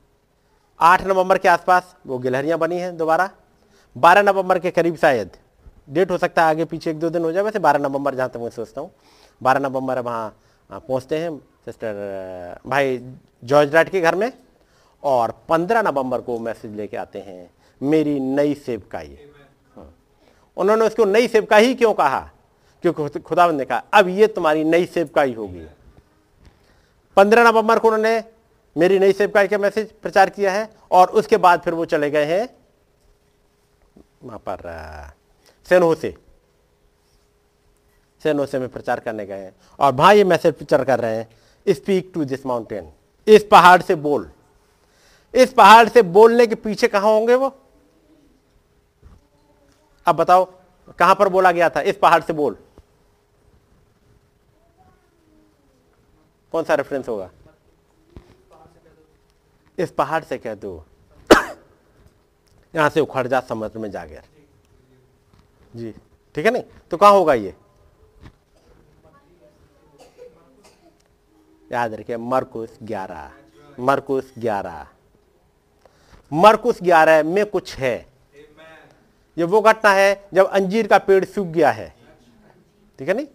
8 0.80 1.01
नवंबर 1.03 1.38
के 1.38 1.47
आसपास 1.47 1.95
वो 2.07 2.18
गिलहरियाँ 2.19 2.57
बनी 2.60 2.77
हैं 2.77 2.95
दोबारा। 2.97 3.30
12 3.95 4.22
नवंबर 4.23 4.60
के 4.60 4.72
करीब 4.72 4.95
शायद। 4.97 5.31
डेट 5.89 6.11
हो 6.11 6.18
सकता 6.18 6.43
है 6.43 6.49
आगे 6.49 6.65
पीछे 6.65 6.89
एक 6.91 6.99
दो 6.99 7.10
दिन 7.10 7.23
हो 7.23 7.31
जाए, 7.31 7.43
वैसे 7.43 7.60
12 7.60 7.80
नवंबर 7.80 8.15
जहाँ 8.15 8.30
तक 8.30 8.39
मैं 8.39 8.49
सोचता 8.49 8.81
हूँ। 8.81 8.91
12 9.41 9.60
नवंबर 9.60 9.99
वहाँ 9.99 10.35
पहुँचते 10.69 11.18
हैं 11.18 11.38
सिस्टर 11.65 12.60
भाई 12.68 12.99
जॉर्ज 13.43 13.73
राइट 13.76 13.89
के 13.89 14.01
घर 14.01 14.15
में 14.15 14.31
और 15.03 15.34
15 15.49 15.81
नवंबर 15.81 16.22
को 16.22 16.38
मैसेज 16.39 16.76
लेके 16.76 16.97
आते 16.97 17.19
हैं, 17.19 17.49
मेरी 17.81 18.19
नई 18.19 18.53
सेवकाई 18.56 19.18
हाँ। 19.76 19.93
उन्होंने 20.57 20.85
उसको 20.85 21.06
नई 21.06 21.27
सेवकाई 21.27 21.73
क्यों 21.76 21.93
कहा? 21.93 22.19
क्योंकि 22.84 23.19
खुदा 23.19 23.51
ने 23.51 23.65
कहा, 23.65 23.84
अब 23.93 24.07
ये 24.10 24.27
तुम्हारी 24.30 24.64
नई 24.64 24.85
सेवकाई 24.88 25.34
होगी। 25.34 25.65
पंद्रह 27.18 27.43
नवंबर 27.43 27.80
को 27.80 27.88
उन्होंने 27.88 28.19
मेरी 28.80 28.99
नई 28.99 29.14
सेवकाई 29.14 29.47
का 29.47 29.57
मैसेज 29.57 29.91
प्रचार 30.01 30.30
किया 30.30 30.51
है 30.53 30.69
और 30.91 31.10
उसके 31.11 31.38
बाद 31.38 31.61
फिर 31.61 31.73
वो 31.73 31.85
चले 31.85 32.10
गए 32.11 32.26
हैं 32.26 32.47
पर 34.26 34.61
सेनोसे 35.68 36.15
सेनोसे 38.22 38.60
में 38.60 38.68
प्रचार 38.69 38.99
करने 38.99 39.26
गए 39.26 39.39
हैं। 39.39 39.56
और 39.80 39.93
वहाँ 39.93 40.14
ये 40.15 40.23
मैसेज 40.23 40.53
प्रचार 40.56 40.84
कर 40.84 40.99
रहे 40.99 41.15
हैं 41.15 41.73
स्पीक 41.73 42.11
टू 42.14 42.23
दिस 42.26 42.45
माउंटेन 42.45 42.91
इस 43.27 43.43
पहाड़ 43.51 43.81
से 43.81 43.95
बोल। 43.95 44.30
इस 45.34 45.53
पहाड़ 45.53 45.88
से 45.89 46.01
बोलने 46.01 46.47
के 46.47 46.56
पीछे 46.56 46.88
कहाँ 46.88 47.11
होंगे 47.11 47.35
वो? 47.35 47.56
अब 50.07 50.15
बताओ, 50.15 50.45
कहाँ 50.99 51.15
पर 51.15 51.30
बोला 51.30 51.51
गया 51.51 51.69
था? 51.69 51.81
इस 51.81 51.97
पहाड़ 51.97 52.22
से 52.23 52.34
बोल। 52.34 52.57
कौन 56.53 56.64
सा 56.64 56.76
रेफरेंस 56.76 57.07
होगा? 57.10 57.30
इस 59.80 59.91
पहाड़ 59.91 60.23
से 60.23 60.38
कह 60.38 60.56
दो। 60.56 60.85
यहाँ 62.73 62.89
से 62.89 62.99
उखड़ 62.99 63.27
जा, 63.27 63.39
समुद्र 63.39 63.80
में 63.80 63.89
जाकर 63.91 64.23
जी, 65.73 65.91
ठीक 66.35 66.45
है 66.45 66.51
नहीं? 66.51 66.64
तो 66.91 66.97
कहाँ 66.97 67.11
होगा 67.11 67.34
ये? 67.34 67.56
याद 71.72 71.93
रखिए, 71.93 72.18
मरकुस 72.18 72.77
ग्यारह। 72.84 73.31
मरकुस 73.80 74.31
ग्यारह। 74.38 74.88
मरकुस 76.31 76.81
ग्यारह 76.84 77.23
में 77.23 77.45
कुछ 77.45 77.76
है। 77.77 77.95
ये 79.38 79.43
वो 79.43 79.61
घटना 79.61 79.91
है 79.91 80.30
जब 80.34 80.45
अंजीर 80.47 80.88
का 80.88 80.97
पेड़ 80.97 81.23
सूख 81.26 81.47
गया 81.47 81.72
है। 81.72 81.93
ठीक 82.99 83.07
है 83.07 83.14
नहीं? 83.14 83.27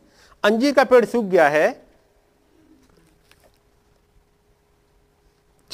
अंजीर 0.45 0.75
का 0.75 0.85
पेड़ 0.85 1.05
सूख 1.05 1.25
गया 1.25 1.49
है 1.49 1.84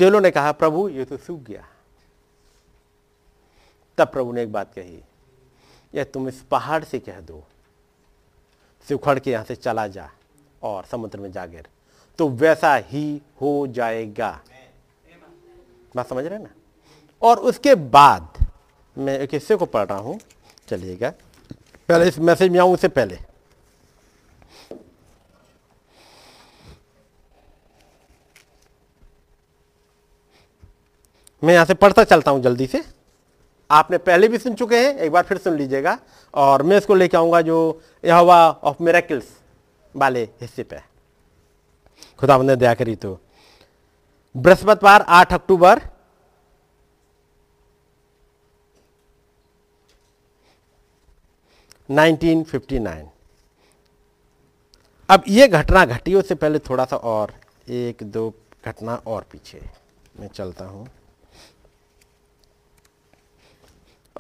चेलों 0.01 0.21
ने 0.21 0.31
कहा, 0.31 0.53
प्रभु, 0.53 0.89
ये 0.89 1.05
तो 1.05 1.17
सूख 1.17 1.41
गया। 1.41 1.65
तब 3.99 4.09
प्रभु 4.09 4.33
ने 4.33 4.43
एक 4.43 4.53
बात 4.53 4.73
कही, 4.75 4.99
यह 5.95 6.05
तुम 6.05 6.29
इस 6.29 6.41
पहाड़ 6.51 6.83
से 6.85 6.99
कह 6.99 7.21
दो 7.21 7.43
से 8.89 8.95
उखड़ 8.95 9.19
के 9.19 9.31
यहाँ 9.31 9.45
से 9.45 9.55
चला 9.57 9.87
जा 9.87 10.09
और 10.63 10.85
समुद्र 10.85 11.21
में 11.21 11.31
जा 11.33 11.45
गिर 11.47 11.67
तो 12.19 12.29
वैसा 12.29 12.75
ही 12.77 13.21
हो 13.41 13.67
जाएगा। 13.67 14.31
बात 15.97 16.09
समझ 16.09 16.25
रहे 16.25 16.39
ना? 16.39 16.51
और 17.23 17.39
उसके 17.41 17.75
बाद 17.75 18.47
मैं 18.97 19.19
एक 19.19 19.35
हिस्से 19.35 19.57
को 19.57 19.67
पढ़ 19.67 19.87
रहा 19.87 19.99
हूँ, 19.99 20.19
चलिएगा। 20.69 21.11
पहले 21.89 22.09
इस 22.09 22.19
मैसेज 22.21 22.53
में 22.53 22.61
आऊँ, 22.61 22.73
उससे 22.75 22.89
पहले। 22.89 23.19
मैं 31.43 31.55
यहाँ 31.55 31.65
से 31.65 31.75
पढ़ता 31.75 32.05
चलता 32.05 32.31
हूँ 32.31 32.43
जल्दी 32.43 32.67
से। 32.67 32.83
आपने 33.71 33.99
पहले 33.99 34.29
भी 34.29 34.39
सुन 34.39 34.55
चुके 34.55 34.77
हैं, 34.77 34.97
एक 34.97 35.13
बार 35.13 35.23
फिर 35.23 35.39
सुन 35.39 35.57
लीजिएगा। 35.57 35.99
और 36.35 36.63
मैं 36.63 36.77
इसको 36.77 36.95
लेके 36.95 37.17
आऊँगा 37.17 37.41
जो 37.41 37.83
यहोवा 38.05 38.51
ऑफ़ 38.51 38.83
मेरेकल्स 38.83 39.29
वाले 39.95 40.23
हिस्से 40.41 40.63
पे। 40.63 40.81
खुदा 42.19 42.39
ने 42.39 42.57
दया 42.57 42.75
करी 42.75 42.97
तो। 42.97 43.19
बृहस्पतिवार 44.35 45.03
8 45.03 45.33
अक्टूबर। 45.33 45.81
Nineteen 51.91 52.43
fifty 52.45 52.79
nine. 52.79 53.09
अब 55.09 55.23
ये 55.29 55.49
घटना 55.49 55.85
घटी 55.85 56.15
उससे 56.15 56.35
पहले 56.35 56.59
थोड़ा 56.59 56.85
सा 56.85 56.97
और, 56.97 57.33
एक 57.69 58.03
दो 58.03 58.33
घटना 58.65 58.95
और 59.07 59.27
पीछे। 59.33 59.61
मैं 60.21 60.29
चलता 60.29 60.65
हूँ। 60.65 60.89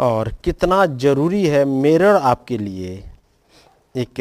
और 0.00 0.28
कितना 0.44 0.84
ज़रूरी 0.98 1.46
है 1.46 1.64
मेरे 1.64 2.06
और 2.06 2.16
आपके 2.16 2.58
लिए 2.58 2.92
एक 3.94 4.20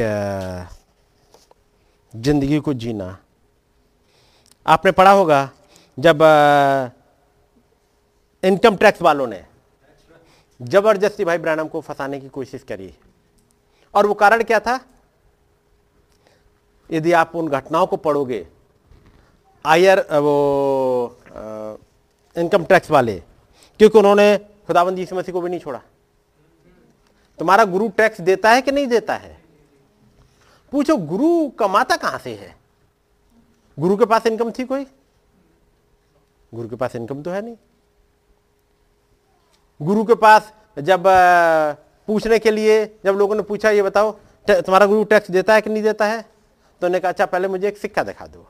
ज़िंदगी 2.14 2.60
को 2.60 2.74
जीना। 2.76 3.18
आपने 4.66 4.92
पढ़ा 4.92 5.12
होगा 5.12 5.50
जब 5.98 6.22
इनकम 8.44 8.76
टैक्स 8.76 9.02
वालों 9.02 9.28
ने 9.28 9.42
ज़बरदस्ती 10.60 11.26
भाई 11.26 11.38
ब्रानम 11.38 11.68
को 11.68 11.82
फंसाने 11.82 12.20
की 12.20 12.30
कोशिश 12.30 12.64
करी। 12.64 12.94
और 13.94 14.08
वो 14.08 14.14
कारण 14.16 14.44
क्या 14.44 14.60
था? 14.60 14.80
यदि 16.90 17.12
आप 17.14 17.36
उन 17.36 17.48
घटनाओं 17.50 17.86
को 17.88 17.98
पढ़ोगे 17.98 18.46
आयर 19.66 20.00
वो 20.00 20.36
इनकम 22.36 22.64
टैक्स 22.66 22.92
वाले, 22.92 23.16
क्योंकि 23.80 23.98
उन्होंने 23.98 24.40
खुदाबंद 24.70 25.00
यीशु 25.00 25.16
मसीह 25.16 25.34
को 25.34 25.42
भी 25.42 25.50
नहीं 25.50 25.60
छोड़ा। 25.60 25.82
तुम्हारा 27.40 27.64
गुरु 27.66 27.88
टैक्स 27.90 28.22
देता 28.22 28.50
है 28.52 28.62
कि 28.62 28.72
नहीं 28.72 28.88
देता 28.88 29.16
है? 29.16 29.42
पूछो, 30.72 30.98
गुरु 30.98 31.50
कमाता 31.50 31.96
कहाँ 31.98 32.20
से 32.20 32.34
है? 32.36 32.56
गुरु 33.80 33.98
के 33.98 34.06
पास 34.06 34.26
इनकम 34.26 34.52
थी 34.52 34.64
कोई? 34.64 34.86
गुरु 36.54 36.70
के 36.70 36.76
पास 36.76 36.96
इनकम 36.96 37.24
तो 37.24 37.32
है 37.32 37.42
नहीं। 37.42 37.56
गुरु 39.82 40.04
के 40.04 40.16
पास 40.16 40.54
जब 40.78 41.04
पूछने 42.08 42.40
के 42.40 42.52
लिए, 42.52 42.86
जब 43.06 43.16
लोगों 43.16 43.36
ने 43.36 43.42
पूछा, 43.42 43.70
ये 43.70 43.82
बताओ 43.82 44.12
तुम्हारा 44.48 44.86
गुरु 44.86 45.04
टैक्स 45.04 45.32
देता 45.32 45.54
है 45.54 45.62
कि 45.62 45.70
नहीं 45.70 45.84
देता 45.84 46.06
है? 46.06 46.22
तो 46.22 46.88
उन्होंने 46.88 47.00
कहा 47.00 47.12
अच्छा 47.12 47.26
पहले 47.26 47.48
मुझे 47.48 47.68
एक 47.68 47.78
सिक्का 47.78 48.04
दिखा 48.04 48.28
दो। 48.28 48.48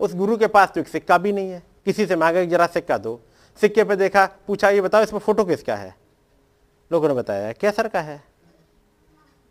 उस 0.00 0.14
गुरु 0.14 0.36
के 0.36 0.46
पास 0.46 0.72
तो 0.74 0.80
एक 0.80 0.88
सिक्का 0.88 1.18
भी 1.18 1.32
नहीं 1.32 1.50
है। 1.50 1.62
किसी 1.84 2.06
से 2.06 2.16
मांगे, 2.16 2.46
जरा 2.46 2.66
सिक्का 2.66 2.98
दो। 2.98 3.20
सिक्के 3.60 3.84
पे 3.84 3.96
देखा, 3.96 4.26
पूछा, 4.46 4.70
ये 4.70 4.80
बताओ, 4.80 5.02
इसमें 5.02 5.20
फ़ोटो 5.20 5.44
किसका 5.44 5.76
है? 5.76 5.96
लोगों 6.92 7.08
ने 7.08 7.14
बताया, 7.14 7.52
कैसर 7.52 7.88
का 7.88 8.00
है। 8.00 8.24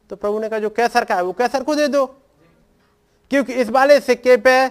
तो 0.09 0.15
प्रभु 0.15 0.39
ने 0.39 0.49
कहा, 0.49 0.59
जो 0.59 0.69
कैसर 0.69 1.05
का 1.05 1.15
है, 1.15 1.23
वो 1.23 1.33
कैसर 1.33 1.63
को 1.63 1.75
दे 1.75 1.87
दो। 1.87 2.05
क्योंकि 3.29 3.53
इस 3.53 3.69
वाले 3.69 3.99
सिक्के 3.99 4.37
पे 4.37 4.69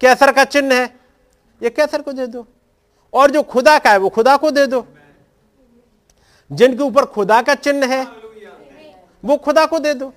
कैसर 0.00 0.32
का 0.32 0.44
चिन्ह 0.44 0.74
है, 0.74 1.00
ये 1.62 1.70
कैसर 1.70 2.02
को 2.02 2.12
दे 2.12 2.26
दो। 2.26 2.46
और 3.12 3.30
जो 3.30 3.42
खुदा 3.42 3.78
का 3.78 3.90
है, 3.90 3.98
वो 3.98 4.08
खुदा 4.08 4.36
को 4.36 4.50
दे 4.50 4.66
दो। 4.66 4.86
जिनके 6.52 6.82
ऊपर 6.82 7.04
खुदा 7.04 7.42
का 7.42 7.54
चिन्ह 7.54 7.86
है, 7.86 8.06
वो 9.24 9.36
खुदा 9.36 9.66
को 9.66 9.78
दे 9.78 9.94
दो। 9.94 10.12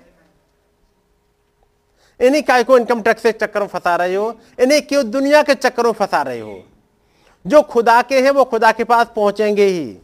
इन्हीं 2.20 2.42
काय 2.42 2.64
को 2.64 2.78
इनकम 2.78 3.02
टैक्स 3.02 3.22
के 3.22 3.32
चक्कर 3.32 3.60
में 3.60 3.68
फंसा 3.68 3.96
रहे 3.96 4.14
हो, 4.14 4.40
इन्हीं 4.60 4.82
क्यों 4.82 5.10
दुनिया 5.10 5.42
के 5.42 5.54
चक्कर 5.54 5.84
में 5.84 5.92
फंसा 5.92 6.22
रहे 6.22 6.40
हो। 6.40 6.64
जो 7.46 7.62
खुदा 7.62 8.02
के 8.02 8.20
हैं, 8.20 8.30
वो 8.30 8.44
खुदा 8.44 8.72
के 8.72 8.84
पास 8.84 9.06
पहुँचेंगे 9.16 9.64
ही। 9.64 9.98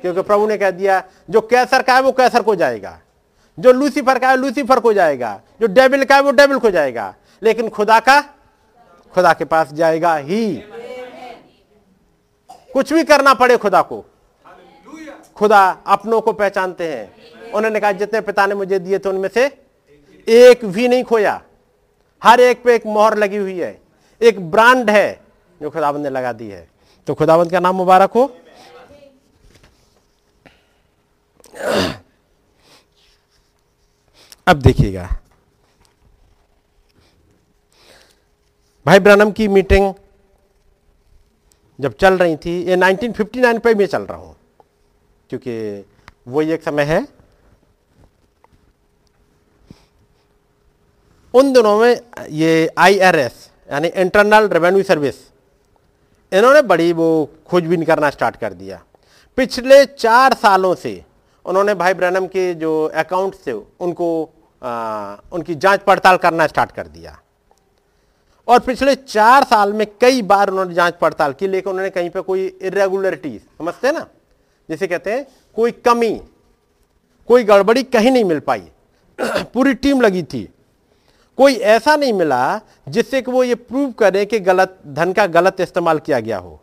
क्योंकि 0.00 0.22
प्रभु 0.22 0.46
ने 0.46 0.58
कह 0.58 0.70
दिया, 0.70 1.02
जो 1.30 1.40
कैसर 1.40 1.82
का 1.82 1.94
है, 1.94 2.02
वो 2.02 2.12
कैसर 2.12 2.42
को 2.42 2.54
जाएगा। 2.54 3.00
जो 3.58 3.72
लूसीफर 3.72 4.18
का 4.18 4.28
है, 4.28 4.36
लूसीफर 4.36 4.80
को 4.80 4.92
जाएगा। 4.92 5.40
जो 5.60 5.66
डेबिल 5.66 6.04
का 6.04 6.14
है, 6.14 6.22
वो 6.22 6.30
डेबिल 6.30 6.58
को 6.58 6.70
जाएगा। 6.70 7.14
लेकिन 7.42 7.68
खुदा 7.68 8.00
का, 8.00 8.20
खुदा 9.14 9.32
के 9.32 9.44
पास 9.44 9.72
जाएगा 9.72 10.16
ही। 10.16 10.56
कुछ 12.72 12.92
भी 12.92 13.04
करना 13.04 13.34
पड़े 13.34 13.56
खुदा 13.56 13.82
को। 13.82 14.04
खुदा 15.36 15.78
अपनों 15.86 16.20
को 16.20 16.32
पहचानते 16.32 16.84
हैं। 16.92 17.14
उन्होंने 17.52 17.80
कहा, 17.80 17.92
जितने 17.92 18.20
पिता 18.20 18.46
ने 18.46 18.54
मुझे 18.54 18.78
दिए 18.78 18.98
थे, 18.98 19.08
उनमें 19.08 19.28
से 19.34 19.62
एक 20.28 20.64
भी 20.64 20.88
नहीं 20.88 21.04
खोया। 21.04 21.42
हर 22.24 22.40
एक 22.40 22.62
पे 22.62 22.74
एक 22.74 22.86
मोहर 22.86 23.18
लगी 23.18 23.36
हुई 23.36 23.58
है। 23.58 23.80
एक 24.22 24.50
ब्रांड 24.50 24.90
है, 24.90 25.20
जो 25.62 25.70
खुदाबंद 25.70 26.02
ने 26.02 26.10
लगा 26.10 26.32
दी 26.32 26.48
है। 26.48 26.69
तो 27.06 27.14
खुदाबंद 27.14 27.50
का 27.50 27.60
नाम 27.60 27.76
मुबारक 27.76 28.12
हो। 28.12 28.24
अब 34.46 34.56
देखिएगा। 34.58 35.08
भाई 38.86 38.98
ब्रानम 38.98 39.30
की 39.30 39.46
मीटिंग 39.48 39.92
जब 41.78 41.94
चल 41.94 42.18
रही 42.18 42.36
थी, 42.36 42.52
ये 42.62 42.76
1959 42.76 43.58
पे 43.60 43.74
मैं 43.74 43.86
चल 43.86 44.02
रहा 44.02 44.18
हूँ, 44.18 44.36
क्योंकि 45.30 45.84
वो 46.28 46.42
एक 46.42 46.62
समय 46.62 46.84
है। 46.84 47.00
उन 51.34 51.52
दिनों 51.52 51.78
में 51.80 52.00
ये 52.30 52.70
आईआरएस 52.78 53.48
यानी 53.68 53.88
इंटरनल 53.88 54.48
रेवेन्यू 54.48 54.82
सर्विस 54.82 55.14
इन्होंने 56.32 56.62
बड़ी 56.62 56.92
वो 56.92 57.30
खोजबीन 57.46 57.84
करना 57.84 58.10
स्टार्ट 58.10 58.36
कर 58.36 58.52
दिया। 58.52 58.82
पिछले 59.36 59.84
चार 59.84 60.34
सालों 60.34 60.74
से 60.74 61.04
उन्होंने 61.46 61.74
भाई 61.74 61.94
ब्रनम 61.94 62.26
के 62.26 62.54
जो 62.54 62.90
अकाउंट 62.94 63.34
थे 63.46 63.52
उनको 63.52 64.30
आ, 64.62 65.16
उनकी 65.32 65.54
जाँच 65.54 65.80
पड़ताल 65.80 66.16
करना 66.16 66.46
स्टार्ट 66.46 66.72
कर 66.72 66.86
दिया। 66.86 67.18
और 68.48 68.58
पिछले 68.58 68.94
चार 68.94 69.44
साल 69.44 69.72
में 69.72 69.86
कई 70.00 70.22
बार 70.22 70.50
उन्होंने 70.50 70.74
जाँच 70.74 70.94
पड़ताल 70.94 71.32
की 71.32 71.46
लेकिन 71.46 71.70
उन्होंने 71.70 71.90
कहीं 71.90 72.10
पे 72.10 72.20
कोई 72.20 72.46
इरेगुलरिटी 72.62 73.38
समझते 73.38 73.86
हैं 73.86 73.94
ना? 73.94 74.06
जिसे 74.68 74.86
कहते 74.86 75.12
हैं 75.12 75.26
कोई 75.56 75.70
कमी 75.70 76.20
कोई 77.28 77.44
गड़बड़ी 77.44 77.82
कहीं 77.82 78.10
नहीं 78.10 78.24
मिल 78.24 78.40
पाई। 78.40 78.62
पूरी 79.20 79.74
टीम 79.74 80.00
लगी 80.00 80.22
थी। 80.22 80.48
कोई 81.40 81.54
ऐसा 81.54 81.96
नहीं 81.96 82.12
मिला 82.12 82.60
जिससे 82.88 83.22
कि 83.22 83.30
वो 83.30 83.44
ये 83.44 83.54
प्रूव 83.54 83.92
करें 83.92 84.26
कि 84.26 84.40
गलत 84.40 84.78
धन 84.86 85.12
का 85.12 85.26
गलत 85.26 85.60
इस्तेमाल 85.60 85.98
किया 85.98 86.20
गया 86.20 86.38
हो। 86.38 86.60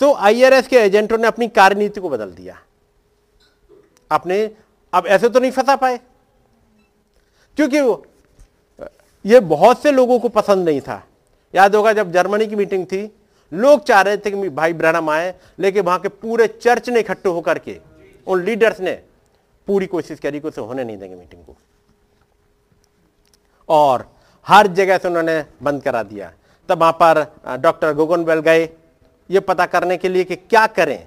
सो 0.00 0.06
so, 0.06 0.16
आईआरएस 0.16 0.68
के 0.68 0.76
एजेंटों 0.76 1.18
ने 1.18 1.26
अपनी 1.26 1.48
कार्यनीति 1.48 2.00
को 2.00 2.08
बदल 2.08 2.30
दिया। 2.30 2.58
अपने 4.10 4.50
अब 4.92 5.06
ऐसे 5.06 5.28
तो 5.28 5.40
नहीं 5.40 5.50
फंसा 5.50 5.76
पाए। 5.76 6.00
क्योंकि 7.56 7.80
वो 7.80 8.06
ये 9.26 9.40
बहुत 9.40 9.82
से 9.82 9.92
लोगों 9.92 10.18
को 10.18 10.28
पसंद 10.28 10.68
नहीं 10.68 10.80
था। 10.80 11.06
याद 11.54 11.74
होगा 11.74 11.92
जब 11.92 12.12
जर्मनी 12.12 12.46
की 12.46 12.56
मीटिंग 12.56 12.86
थी 12.86 13.16
लोग 13.52 13.84
चाह 13.84 14.00
रहे 14.00 14.16
थे 14.16 14.30
कि 14.30 14.48
भाई 14.48 14.72
ब्रहणम 14.72 15.10
आए 15.10 15.34
लेकिन 15.58 15.82
वहाँ 15.82 15.98
के 15.98 16.08
पूरे 16.08 16.46
चर्च 16.46 16.90
ने 16.90 17.00
इकट्ठे 17.00 17.28
होकर 17.28 17.58
के 17.58 17.80
उन 18.26 18.44
लीडर्स 18.44 18.80
ने 18.80 18.92
पूरी 19.66 19.86
कोशिश 19.86 20.18
करी 20.18 20.40
कि 20.40 20.48
उसे 20.48 20.60
होने 20.60 20.84
नहीं 20.84 20.98
देंगे 20.98 21.16
मीटिंग 21.16 21.44
को। 21.44 21.56
और 23.68 24.08
हर 24.46 24.66
जगह 24.66 24.98
से 24.98 25.08
उन्होंने 25.08 25.44
बंद 25.62 25.82
करा 25.82 26.02
दिया। 26.02 26.32
तब 26.68 26.80
वहाँ 26.80 26.92
पर 26.92 27.26
डॉक्टर 27.56 27.92
गोगनवेल 27.94 28.40
गए, 28.40 28.68
ये 29.30 29.40
पता 29.40 29.66
करने 29.66 29.96
के 29.96 30.08
लिए 30.08 30.24
कि 30.24 30.36
क्या 30.36 30.66
करें। 30.66 31.06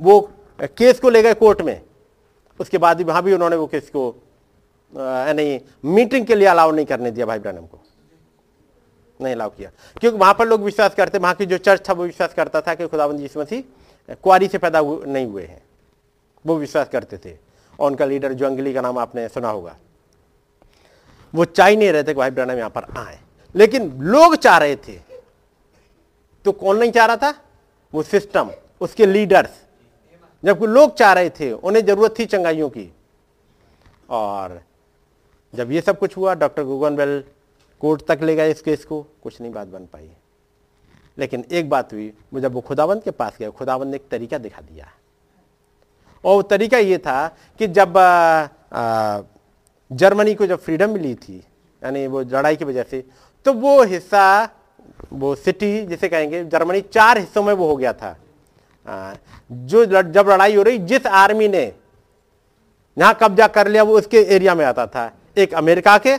वो 0.00 0.20
केस 0.60 1.00
को 1.00 1.10
ले 1.10 1.22
गए 1.22 1.34
कोर्ट 1.34 1.60
में। 1.62 1.80
उसके 2.60 2.78
बाद 2.78 2.96
भी 2.96 3.04
वहाँ 3.04 3.22
भी 3.22 3.32
उन्होंने 3.32 3.56
वो 3.56 3.66
केस 3.66 3.90
को 3.90 4.14
यानी 4.92 5.60
मीटिंग 5.84 6.26
के 6.26 6.34
लिए 6.34 6.48
अलाउ 6.48 6.70
नहीं 6.70 6.86
करने 6.86 7.10
दिया 7.10 7.26
भाई 7.26 7.38
ब्रनम 7.38 7.66
को। 7.66 7.78
नहीं 9.20 9.34
अलाउ 9.34 9.50
किया। 9.50 9.70
क्योंकि 10.00 10.18
वहाँ 10.18 10.34
पर 10.34 10.48
लोग 10.48 10.62
विश्वास 10.62 10.94
करते, 10.94 11.18
वहाँ 11.18 11.34
की 11.34 11.46
जो 11.46 11.58
चर्च 11.58 11.88
था 11.88 11.92
वो 11.92 12.04
विश्वास 12.04 12.34
करता 12.34 12.60
था 12.60 12.74
कि 12.74 12.86
खुदाबंद 12.88 13.20
यीशु 13.20 13.40
मसीह 13.40 14.14
कुआरी 14.14 14.48
से 14.48 14.58
पैदा 14.58 14.80
नहीं 14.82 15.26
हुए 15.26 15.44
हैं। 15.44 15.62
वो 16.46 16.56
विश्वास 16.56 16.88
करते 16.88 17.18
थे। 17.18 17.36
और 17.80 17.90
उनका 17.90 18.04
लीडर 18.04 18.32
जो 18.32 18.46
अंगली 18.46 18.72
का 18.74 18.80
नाम 18.80 18.98
आपने 18.98 19.28
सुना 19.28 19.50
होगा। 19.50 19.76
वो 21.34 21.44
चाह 21.44 21.68
नहीं 21.68 21.92
रहे 21.92 22.02
थे 22.02 22.06
कि 22.06 22.14
भाई 22.14 22.30
ब्रनम 22.30 22.58
यहाँ 22.58 22.70
पर 22.70 22.84
आए। 22.98 23.20
लेकिन 23.54 24.00
लोग 24.02 24.36
चाह 24.36 24.58
रहे 24.58 24.76
थे। 24.76 24.98
तो 26.44 26.52
कौन 26.52 26.78
नहीं 26.78 26.92
चाह 26.92 27.06
रहा 27.06 27.16
था? 27.16 27.34
वो 27.94 28.02
सिस्टम 28.02 28.50
उसके 28.80 29.06
लीडर्स 29.06 29.50
जबकि 30.44 30.66
लोग 30.66 30.94
चाह 30.94 31.12
रहे 31.12 31.30
थे 31.30 31.52
उन्हें 31.52 31.84
ज़रूरत 31.86 32.14
थी 32.18 32.24
चंगाइयों 32.26 32.70
की। 32.70 32.92
और 34.10 34.62
जब 35.54 35.72
ये 35.72 35.80
सब 35.80 35.98
कुछ 35.98 36.16
हुआ 36.16 36.34
डॉक्टर 36.34 36.62
गुगनवेल 36.62 37.24
कोर्ट 37.80 38.02
तक 38.08 38.18
ले 38.22 38.34
गए 38.36 38.50
इस 38.50 38.62
केस 38.62 38.84
को 38.84 39.02
कुछ 39.22 39.40
नहीं 39.40 39.52
बात 39.52 39.68
बन 39.68 39.86
पाई। 39.86 40.10
लेकिन 41.18 41.44
एक 41.52 41.68
बात 41.70 41.92
हुई 41.92 42.12
वो 42.32 42.40
जब 42.40 42.52
वो 42.52 42.60
खुदावंत 42.60 43.04
के 43.04 43.10
पास 43.10 43.36
गए 43.40 43.50
खुदावंत 43.50 43.88
ने 43.88 43.96
एक 43.96 44.08
तरीका 44.10 44.38
दिखा 44.38 44.60
दिया। 44.60 44.90
और 46.24 46.34
वो 46.34 46.42
तरीका 46.42 46.78
ये 46.78 46.98
था 46.98 47.28
कि 47.58 47.66
जब 47.66 47.98
आ, 47.98 48.48
आ, 48.72 49.20
जर्मनी 49.90 50.34
को 50.34 50.46
जब 50.46 50.60
फ्रीडम 50.60 50.90
मिली 50.90 51.14
थी 51.14 51.36
यानी 51.82 52.06
वो 52.06 52.20
लड़ाई 52.22 52.56
की 52.56 52.64
वजह 52.64 52.82
से 52.82 53.04
तो 53.46 53.52
वो 53.52 53.82
हिस्सा 53.82 54.48
वो 55.12 55.34
सिटी 55.34 55.86
जिसे 55.86 56.08
कहेंगे 56.08 56.44
जर्मनी 56.44 56.80
चार 56.82 57.18
हिस्सों 57.18 57.42
में 57.42 57.52
वो 57.54 57.66
हो 57.66 57.76
गया 57.76 57.92
था। 57.92 58.16
आ, 58.86 59.14
जो 59.50 59.84
जब 59.84 60.28
लड़ाई 60.28 60.56
हो 60.56 60.62
रही 60.62 60.78
जिस 60.80 61.06
आर्मी 61.06 61.48
ने 61.48 61.62
यहाँ 62.96 63.14
कब्जा 63.22 63.46
कर 63.48 63.68
लिया 63.68 63.82
वो 63.82 63.98
उसके 63.98 64.18
एरिया 64.34 64.54
में 64.54 64.64
आता 64.64 64.86
था। 64.86 65.10
एक 65.38 65.54
अमेरिका 65.54 65.96
के 65.98 66.14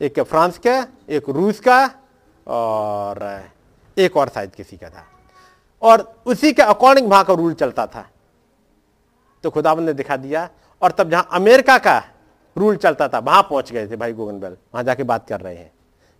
एक 0.00 0.20
फ्रांस 0.20 0.58
का 0.58 0.86
एक 1.08 1.28
रूस 1.28 1.60
का 1.60 1.84
और 2.46 3.22
एक 3.96 4.16
और 4.16 4.28
शायद 4.28 4.54
किसी 4.54 4.76
का 4.76 4.88
था। 4.88 5.06
और 5.82 6.14
उसी 6.26 6.52
के 6.52 6.62
अकॉर्डिंग 6.62 7.08
वहाँ 7.10 7.24
का 7.24 7.34
रूल 7.34 7.54
चलता 7.54 7.86
था। 7.86 8.08
तो 9.44 9.50
खुदाबंद 9.50 9.86
ने 9.86 9.92
दिखा 9.92 10.16
दिया 10.16 10.48
और 10.82 10.90
तब 10.90 11.10
जहाँ 11.10 11.28
अमेरिका 11.32 11.78
का 11.78 12.02
रूल 12.56 12.76
चलता 12.76 13.08
था, 13.08 13.18
वहाँ 13.18 13.42
पहुँच 13.42 13.72
गए 13.72 13.86
थे 13.88 13.96
भाई 13.96 14.12
गोगनबेल 14.12 14.52
वहाँ 14.52 14.84
जाके 14.84 15.02
बात 15.02 15.28
कर 15.28 15.40
रहे 15.40 15.54
हैं 15.54 15.70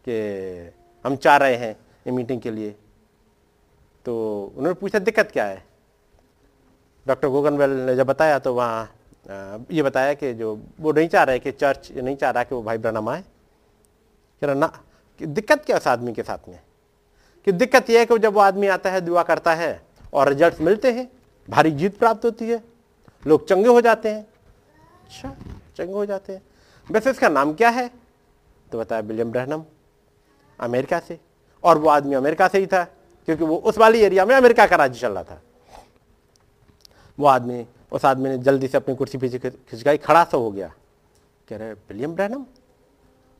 कि 0.08 0.72
हम 1.04 1.16
चाह 1.16 1.36
रहे 1.36 1.56
हैं 1.56 1.76
ये 2.06 2.12
मीटिंग 2.12 2.40
के 2.40 2.50
लिए। 2.50 2.74
तो 4.06 4.52
उन्होंने 4.56 4.74
पूछा, 4.74 4.98
दिक्कत 4.98 5.30
क्या 5.32 5.44
है? 5.44 5.62
डॉक्टर 7.06 7.28
गोगनवेल 7.28 7.70
ने 7.70 7.94
जब 7.96 8.06
बताया 8.06 8.38
तो 8.38 8.54
वहाँ 8.54 8.90
ये 9.72 9.82
बताया 9.82 10.14
कि 10.14 10.32
जो, 10.34 10.58
वो 10.80 10.92
नहीं 10.92 11.08
चाह 11.08 11.22
रहे 11.24 11.38
कि 11.38 11.52
चर्च 11.52 11.90
नहीं 11.92 12.16
चाह 12.16 12.30
रहा 12.30 12.44
कि 12.44 12.54
वो 12.54 12.62
भाई 12.62 12.78
ब्रनम 12.78 13.08
आए 13.08 13.20
कह 13.22 14.46
रहा, 14.46 14.54
ना, 14.54 14.66
कि 15.20 15.26
दिक्कत 15.26 15.64
क्या 15.64 15.76
उस 15.76 15.86
आदमी 15.88 16.12
के 16.12 16.22
साथ 16.22 16.48
में? 16.48 16.60
कि 17.46 17.52
दिक्कत 17.52 17.90
यह 17.90 17.98
है 17.98 18.06
कि 18.06 18.18
जब 18.18 18.34
वो 18.34 18.40
आदमी 18.40 18.66
आता 18.66 18.90
है, 18.90 19.00
दुआ 19.00 19.22
करता 19.22 19.54
है 19.54 19.80
और 20.14 20.28
रिज़ल्ट 20.28 20.60
मिलते 20.60 20.92
हैं, 20.92 21.08
भारी 21.48 21.70
जीत 21.70 21.98
प्राप्त 21.98 22.24
होती 22.24 22.48
है, 22.48 22.62
लोग 23.26 23.46
चंगे 23.48 23.68
हो 23.68 23.80
जाते 23.80 24.08
हैं। 24.08 24.26
अच्छा। 25.04 25.36
चंगे 25.76 25.92
हो 25.92 26.06
जाते 26.06 26.32
हैं। 26.32 26.42
वैसे 26.90 27.10
इसका 27.10 27.28
नाम 27.28 27.52
क्या 27.52 27.68
है? 27.68 27.90
तो 28.72 28.78
बताया 28.78 29.00
विलियम 29.00 29.32
ब्रहनम 29.32 29.64
अमेरिका 30.60 31.00
से। 31.00 31.20
और 31.64 31.78
वो 31.78 31.88
आदमी 31.88 32.14
अमेरिका 32.14 32.48
से 32.48 32.58
ही 32.58 32.66
था, 32.66 32.84
क्योंकि 33.24 33.44
वो 33.44 33.56
उस 33.56 33.78
वाली 33.78 34.00
एरिया 34.00 34.24
में 34.24 34.36
अमेरिका 34.36 34.66
का 34.66 34.76
राज्य 34.76 35.00
चल 35.00 35.12
रहा 35.12 35.24
था। 35.24 35.42
वो 37.18 37.26
आदमी, 37.26 37.66
उस 37.92 38.04
आदमी 38.04 38.28
ने 38.28 38.38
जल्दी 38.38 38.68
से 38.68 38.76
अपनी 38.76 38.96
कुर्सी 38.96 39.18
पीछे 39.18 39.38
खिंच- 39.38 39.70
खिंचकाई 39.70 39.96
खड़ा 39.96 40.24
सा 40.24 40.36
हो 40.36 40.50
गया। 40.50 40.74
कह 41.48 41.56
रहे, 41.56 41.72
विलियम 41.72 42.14
ब्रैनम 42.14 42.46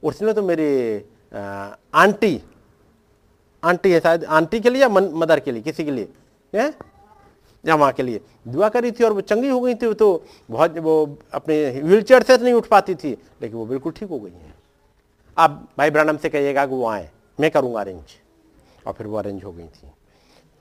उसने 0.04 0.32
तो 0.32 0.42
मेरी 0.42 0.98
आंटी 1.94 2.42
आंटी 3.64 3.92
है 3.92 4.00
शायद, 4.00 4.24
आंटी 4.24 4.60
के 4.60 4.70
लिए 4.70 4.82
या 4.82 4.88
मदर 4.88 5.40
के 5.40 5.52
लिए, 5.52 5.62
किसी 5.62 5.84
के 5.84 5.90
लिए? 5.90 6.08
है? 6.54 6.74
या 7.64 7.76
माँ 7.76 7.90
के 7.92 8.02
लिए। 8.02 8.20
दुआ 8.48 8.68
करी 8.68 8.90
थी 8.92 9.04
और 9.04 9.12
वो 9.12 9.20
चंगी 9.22 9.48
हो 9.48 9.60
गई 9.60 9.74
थी 9.74 9.92
तो 9.94 10.24
बहुत 10.50 10.78
वो 10.78 10.94
अपने 11.34 11.80
व्हील 11.80 12.02
चेयर 12.02 12.22
से 12.22 12.36
नहीं 12.38 12.54
उठ 12.54 12.66
पाती 12.66 12.94
थी, 12.94 13.10
लेकिन 13.42 13.56
वो 13.56 13.66
बिल्कुल 13.66 13.92
ठीक 13.92 14.08
हो 14.08 14.18
गई 14.18 14.30
हैं। 14.30 14.54
आप 15.36 15.68
भाई 15.78 15.90
ब्रानम 15.90 16.16
से 16.16 16.28
कहिएगा 16.28 16.66
कि 16.66 16.74
वो 16.74 16.86
आए, 16.88 17.08
मैं 17.38 17.50
करूँगा 17.50 17.80
अरेंज 17.80 18.18
और 18.86 18.92
फिर 18.92 19.06
वो 19.06 19.16
अरेंज 19.16 19.44
हो 19.44 19.52
गई 19.52 19.64
थी। 19.64 19.90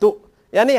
तो 0.02 0.20
यानी 0.54 0.78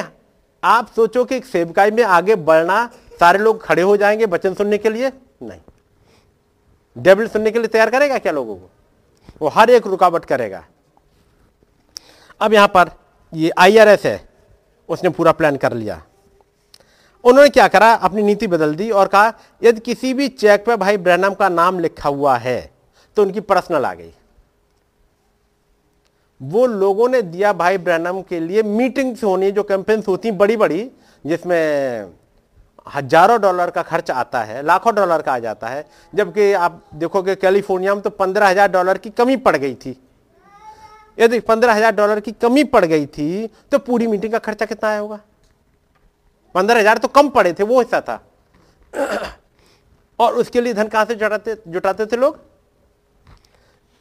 आप 0.62 0.88
सोचो 0.96 1.24
कि 1.24 1.36
एक 1.36 1.44
सेवकाई 1.44 1.90
में 1.90 2.02
आगे 2.04 2.34
बढ़ना, 2.36 2.86
सारे 3.20 3.38
लोग 3.38 3.62
खड़े 3.62 3.82
हो 3.82 3.96
जाएँगे 3.96 4.26
वचन 4.26 4.54
सुनने 4.54 4.78
के 4.78 4.90
लिए? 4.90 5.10
नहीं। 5.42 5.60
डेविल 6.96 7.28
सुनने 7.28 7.50
के 7.50 7.58
लिए 7.58 7.68
तैयार 7.68 7.90
करेगा 7.90 8.18
क्या 8.18 8.32
लोगों 8.32 8.56
को? 8.56 8.70
वो 9.40 9.48
हर 9.48 9.70
एक 9.70 9.86
रुकावट 9.86 10.24
करेगा। 10.24 10.64
अब 12.40 12.52
यहाँ 12.52 12.68
पर 12.68 12.90
ये 13.32 13.50
आईआरएस 13.58 14.04
है, 14.06 14.28
उसने 14.88 15.10
पूरा 15.10 15.32
प्लान 15.32 15.56
कर 15.56 15.72
लिया। 15.72 16.02
उन्होंने 17.24 17.48
क्या 17.50 17.66
करा? 17.68 17.92
अपनी 17.92 18.22
नीति 18.22 18.46
बदल 18.48 18.74
दी 18.74 18.90
और 18.92 19.08
कहा, 19.08 19.32
यदि 19.62 19.80
किसी 19.82 20.12
भी 20.14 20.28
चेक 20.30 20.64
पे 20.66 20.76
भाई 20.76 20.96
ब्रैनम 20.98 21.34
का 21.34 21.48
नाम 21.50 21.78
लिखा 21.80 22.08
हुआ 22.10 22.36
है 22.38 22.60
तो 23.16 23.22
उनकी 23.22 23.40
पर्सनल 23.42 23.84
आ 23.84 23.92
गई। 23.94 24.12
वो 26.40 26.66
लोगों 26.68 27.08
ने 27.08 27.22
दिया 27.24 27.52
भाई 27.54 27.78
ब्रैनम 27.78 28.20
के 28.22 28.40
लिए 28.40 28.62
मीटिंग्स 28.62 29.24
होनी, 29.24 29.50
जो 29.52 29.62
कैंपेन्स 29.64 30.08
होती 30.08 30.30
बड़ी 30.32 30.56
बड़ी 30.56 30.90
जिसमें 31.24 32.12
हज़ारों 32.86 33.40
डॉलर 33.40 33.70
का 33.70 33.82
खर्च 33.82 34.10
आता 34.12 34.42
है, 34.42 34.62
लाखों 34.62 34.94
डॉलर 34.94 35.22
का 35.22 35.32
आ 35.32 35.38
जाता 35.40 35.68
है, 35.68 35.84
जबकि 36.12 36.52
आप 36.54 36.82
देखोगे 36.94 37.34
कैलिफ़ोर्निया 37.36 37.94
में 37.94 38.02
तो 38.02 38.10
पंद्रह 38.12 38.48
हज़ार 38.48 38.70
डॉलर 38.70 38.98
की 38.98 39.10
कमी 39.12 39.36
पड़ 39.38 39.56
गई 39.56 39.74
थी। 39.76 39.96
यदि 41.18 41.40
पंद्रह 41.42 41.74
हज़ार 41.74 41.94
डॉलर 41.94 42.20
की 42.20 42.32
कमी 42.34 42.64
पड़ 42.66 42.84
गई 42.86 43.06
थी 43.08 43.46
तो 43.72 43.78
पूरी 43.80 44.06
मीटिंग 44.06 44.32
का 44.32 44.38
खर्चा 44.40 44.66
कितना 44.66 44.90
आया 44.90 44.98
होगा? 44.98 45.20
पंद्रह 46.54 46.80
हज़ार 46.80 46.98
तो 46.98 47.08
कम 47.08 47.28
पड़े 47.30 47.52
थे, 47.52 47.62
वो 47.62 47.80
हिस्सा 47.80 48.00
था। 48.00 48.22
और 50.18 50.34
उसके 50.34 50.60
लिए 50.60 50.74
धन 50.74 50.88
कहाँ 50.88 51.04
से 51.04 51.14
जुटाते 51.14 51.56
जुटाते 51.68 52.06
थे 52.06 52.16
लोग? 52.16 52.38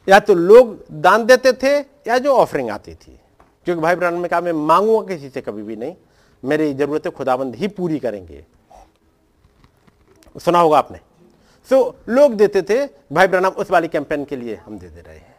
या 0.08 0.18
तो 0.20 0.34
लोग 0.34 0.76
दान 0.92 1.24
देते 1.26 1.52
थे, 1.52 1.78
या 1.78 2.18
जो 2.18 2.34
ऑफरिंग 2.34 2.70
आती 2.70 2.94
थी। 2.94 3.18
क्योंकि 3.66 3.82
भाई 3.82 3.96
ब्राह्मण 3.96 4.18
में 4.18 4.30
कहा, 4.30 4.40
मैं 4.40 4.52
मांगूँगा 4.52 5.06
किसी 5.08 5.28
से 5.30 5.40
कभी 5.40 5.62
भी 5.62 5.76
नहीं। 5.76 5.94
मेरी 6.42 6.72
जरूरतें 6.74 7.12
खुदाबंद 7.12 7.54
ही 7.54 7.68
पूरी 7.70 7.98
करेंगे। 7.98 8.44
सुना 10.36 10.58
होगा 10.58 10.78
आपने। 10.78 10.98
सो 11.70 11.96
लोग 12.08 12.34
देते 12.34 12.62
थे, 12.62 12.84
भाई 13.12 13.26
ब्राह्मण 13.26 13.50
उस 13.50 13.70
वाली 13.70 13.88
कैंपेन 13.88 14.24
के 14.24 14.36
लिए 14.36 14.56
हम 14.56 14.78
दे 14.78 14.88
दे 14.88 15.00
रहे 15.00 15.16
हैं। 15.16 15.34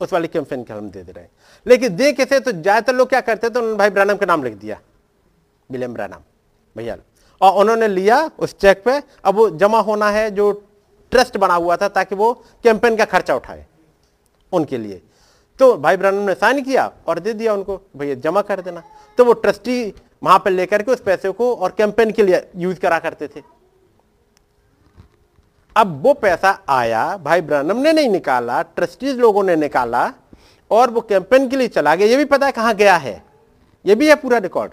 उस 0.00 0.12
वाली 0.12 0.28
कैंपेन 0.28 0.64
के 0.64 0.72
हम 0.72 0.90
दे 0.90 1.02
दे 1.02 1.12
रहे 1.12 1.24
हैं। 1.24 1.30
लेकिन 1.66 1.96
दे 1.96 2.12
कैसे 2.12 2.40
तो 2.40 2.52
ज़्यादातर 2.52 2.94
लोग 2.94 3.08
क्या 3.08 3.20
करते 3.22 3.50
थे, 3.50 3.58
उन्होंने 3.58 3.78
भाई 3.78 3.90
ब्रानम 3.90 4.16
का 4.16 4.26
नाम 4.26 4.44
लिख 4.44 4.54
दिया। 4.54 4.78
विलियम 5.70 5.94
ब्रानम 5.94 6.22
भैया। 6.76 6.96
और 7.40 7.60
उन्होंने 7.60 7.88
लिया 7.88 8.30
उस 8.38 8.54
चेक 8.58 8.82
पे, 8.84 9.02
अब 9.24 9.34
वो 9.34 9.48
जमा 9.50 9.80
होना 9.80 10.10
है 10.10 10.30
जो 10.30 10.52
ट्रस्ट 11.12 11.36
बना 11.36 11.54
हुआ 11.54 11.76
था 11.76 11.88
ताकि 11.88 12.14
वो 12.14 12.32
कैंपेन 12.64 12.96
का 12.96 13.04
खर्चा 13.04 13.34
उठाए 13.34 13.66
उनके 14.52 14.78
लिए। 14.78 15.02
तो 15.58 15.76
भाई 15.76 15.96
ब्रानम 15.96 16.22
ने 16.22 16.34
साइन 16.34 16.62
किया 16.64 16.90
और 17.06 17.18
दे 17.18 17.32
दिया 17.32 17.54
उनको, 17.54 17.80
भैया, 17.96 18.14
जमा 18.14 18.42
कर 18.42 18.60
देना। 18.60 18.82
तो 19.18 19.24
वो 19.24 19.32
ट्रस्टी 19.32 19.94
वहाँ 20.22 20.38
पर 20.38 20.50
लेकर 20.50 20.82
के 20.82 20.92
उस 20.92 21.00
पैसे 21.00 21.30
को 21.30 21.54
और 21.54 21.70
कैंपेन 21.70 22.10
के 22.10 22.22
लिए 22.22 22.46
यूज़ 22.56 22.78
करा 22.80 22.98
करते 22.98 23.28
थे। 23.28 23.42
अब 25.76 26.02
वो 26.02 26.14
पैसा 26.14 26.58
आया, 26.68 27.16
भाई 27.16 27.40
ब्रानम 27.40 27.76
ने 27.76 27.92
नहीं 27.92 28.08
निकाला 28.08 28.62
ट्रस्टीज 28.62 29.18
लोगों 29.18 29.42
ने 29.42 29.56
निकाला 29.56 30.12
और 30.70 30.90
वो 30.90 31.00
कैंपेन 31.00 31.48
के 31.48 31.56
लिए 31.56 31.68
चला 31.68 31.94
गया। 31.94 32.08
ये 32.08 32.16
भी 32.16 32.24
पता 32.24 32.46
है 32.46 32.52
कहाँ 32.52 32.74
गया 32.74 32.96
है? 32.96 33.22
ये 33.86 33.94
भी 33.94 34.08
है 34.08 34.14
पूरा 34.14 34.38
रिकॉर्ड 34.38 34.72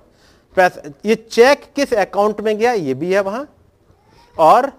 पैसा 0.57 0.89
ये 1.05 1.15
चेक 1.15 1.63
किस 1.75 1.93
अकाउंट 1.93 2.41
में 2.41 2.57
गया? 2.57 2.71
ये 2.73 2.93
भी 2.93 3.13
है 3.13 3.19
वहाँ। 3.21 3.47
और 4.37 4.71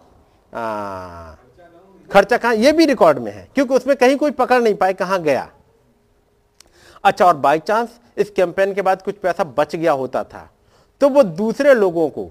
आ, 0.53 1.35
खर्चा 2.11 2.37
कहाँ? 2.37 2.55
ये 2.55 2.73
भी 2.73 2.85
रिकॉर्ड 2.87 3.19
में 3.19 3.33
है 3.33 3.49
क्योंकि 3.55 3.75
उसमें 3.75 3.97
कहीं 3.97 4.17
कोई 4.17 4.31
पकड़ 4.33 4.61
नहीं 4.63 4.75
पाए 4.75 4.93
कहाँ 4.95 5.21
गया। 5.23 5.49
अच्छा 7.05 7.25
और 7.27 7.37
बाई 7.37 7.59
चांस 7.59 7.99
इस 8.19 8.31
कैंपेन 8.31 8.75
के 8.75 8.83
बाद 8.83 9.03
कुछ 9.03 9.15
पैसा 9.17 9.45
बच 9.45 9.77
गया 9.77 9.93
होता 9.93 10.23
था। 10.25 10.51
तो 11.01 11.09
वो 11.09 11.23
दूसरे 11.23 11.75
लोगों 11.75 12.09
को 12.09 12.31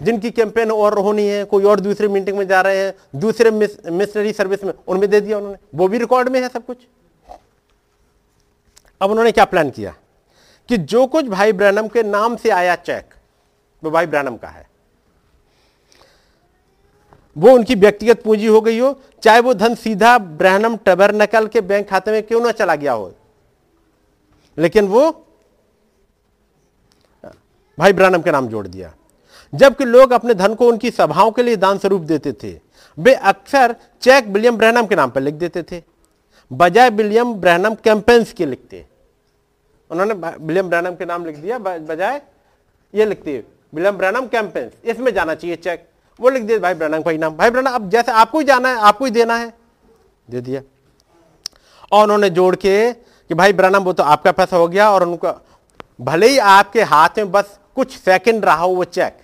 जिनकी 0.00 0.30
कैंपेन 0.30 0.70
और 0.70 0.98
होनी 0.98 1.26
है 1.26 1.44
कोई 1.44 1.64
और 1.64 1.80
दूसरे 1.80 2.08
मीटिंग 2.08 2.38
में 2.38 2.46
जा 2.48 2.60
रहे 2.60 2.84
हैं 2.84 3.20
दूसरे 3.20 3.50
मिशनरी 3.50 4.32
सर्विस 4.32 4.64
में 4.64 4.72
उनमें 4.88 5.08
दे 5.10 5.20
दिया 5.20 5.38
उन्होंने। 5.38 5.58
वो 5.74 5.88
भी 5.88 5.98
रिकॉर्ड 5.98 6.28
में 6.28 6.40
है 6.40 6.48
सब 6.48 6.64
कुछ। 6.66 6.86
अब 9.00 9.10
उन्होंने 9.10 9.32
क्या 9.32 9.44
प्लान 9.44 9.70
किया? 9.70 9.94
कि 10.70 10.76
जो 10.78 11.06
कुछ 11.06 11.26
भाई 11.26 11.52
ब्रैनम 11.52 11.88
के 11.88 12.02
नाम 12.02 12.36
से 12.36 12.50
आया 12.50 12.76
चेक, 12.76 13.14
वो 13.84 13.90
भाई 13.90 14.06
ब्रैनम 14.06 14.36
का 14.36 14.48
है। 14.48 14.70
वो 17.38 17.50
उनकी 17.50 17.74
व्यक्तिगत 17.74 18.22
पूंजी 18.22 18.46
हो 18.46 18.60
गई 18.60 18.78
हो, 18.78 19.00
चाहे 19.22 19.40
वो 19.40 19.54
धन 19.54 19.74
सीधा 19.74 20.18
ब्रहनम 20.18 20.76
टबरनकल 20.76 21.46
के 21.46 21.60
बैंक 21.60 21.90
खाते 21.90 22.10
में 22.10 22.22
क्यों 22.22 22.40
ना 22.40 22.50
चला 22.50 22.74
गया 22.74 22.92
हो। 22.92 23.14
लेकिन 24.58 24.86
वो, 24.88 25.26
भाई 27.78 27.92
ब्रहनम 27.92 28.22
के 28.22 28.30
नाम 28.30 28.48
जोड़ 28.48 28.66
दिया। 28.66 28.94
जबकि 29.54 29.84
लोग 29.84 30.12
अपने 30.12 30.34
धन 30.34 30.54
को 30.54 30.68
उनकी 30.68 30.90
सभाओं 30.90 31.30
के 31.30 31.42
लिए 31.42 31.56
दान 31.56 31.78
स्वरूप 31.78 32.02
देते 32.02 32.32
थे, 32.32 32.60
वे 32.98 33.14
अक्सर 33.14 33.76
चेक 34.00 34.26
विलियम 34.26 34.56
ब्रहनम 34.56 34.86
के 34.86 34.94
नाम 34.94 35.10
पर 35.10 35.20
लिख 35.20 35.34
देते 35.34 35.62
थे। 35.62 35.82
बजाय 36.52 36.90
विलियम 36.90 37.34
ब्रहनम 37.34 37.74
कैंपेन्स 37.74 38.32
के 38.32 38.46
लिखते। 38.46 38.86
उन्होंने 39.90 40.14
विलियम 40.14 40.68
ब्रैनम 40.68 40.94
के 40.94 41.04
नाम 41.04 41.24
लिख 41.26 41.36
दिया 41.36 41.58
बजाय 41.58 42.20
ये 42.94 43.04
लिखते 43.04 43.44
विलियम 43.72 43.96
ब्रहनम 43.96 44.26
कैंपेन्स, 44.26 44.72
इसमें 44.84 45.12
जाना 45.14 45.34
चाहिए 45.34 45.56
चेक। 45.58 45.88
वो 46.20 46.30
लिख 46.30 46.42
दिया, 46.42 46.58
भाई 46.58 46.74
ब्रहनम 46.74 47.02
का 47.02 47.10
ही 47.10 47.18
नाम। 47.18 47.36
भाई 47.36 47.50
ब्रहनम 47.50 47.70
अब 47.70 47.88
जैसे 47.90 48.12
आपको 48.12 48.38
ही 48.38 48.44
जाना 48.44 48.68
है, 48.68 48.78
आपको 48.78 49.04
ही 49.04 49.10
देना 49.10 49.36
है। 49.36 49.52
दे 50.28 50.40
दिया। 50.40 50.60
और 51.92 52.02
उन्होंने 52.02 52.30
जोड़ 52.30 52.54
के 52.56 52.92
कि 52.92 53.34
भाई 53.34 53.52
ब्रहनम 53.52 53.84
वो 53.84 53.92
तो 53.92 54.02
आपका 54.04 54.32
पैसा 54.32 54.56
हो 54.56 54.68
गया 54.68 54.90
और 54.90 55.02
उनका, 55.02 55.34
भले 56.00 56.28
ही 56.28 56.38
आपके 56.38 56.82
हाथ 56.84 57.18
में 57.18 57.30
बस 57.32 57.58
कुछ 57.76 57.96
सेकंड 57.98 58.44
रहा 58.44 58.54
हो 58.56 58.68
वो 58.68 58.84
चेक, 58.86 59.18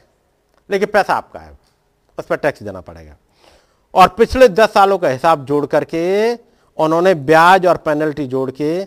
लेकिन 0.70 0.88
पैसा 0.92 1.14
आपका 1.14 1.40
है। 1.40 1.58
उस 2.18 2.26
पर 2.26 2.36
टैक्स 2.36 2.62
देना 2.62 2.80
पड़ेगा। 2.80 3.16
और 3.94 4.08
पिछले 4.08 4.48
दस 4.48 4.72
सालों 4.72 4.98
का 4.98 5.08
हिसाब 5.08 5.44
जोड़ 5.44 5.64
करके 5.66 6.34
उन्होंने 6.78 7.14
ब्याज 7.16 7.66
और 7.66 7.76
पेनल्टी 7.76 8.26
जोड़ 8.26 8.50
के 8.50 8.84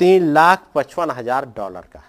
तीन 0.00 0.32
लाख 0.32 0.66
पचपन 0.74 1.10
हज़ार 1.10 1.46
डॉलर 1.56 1.84
का 1.86 2.02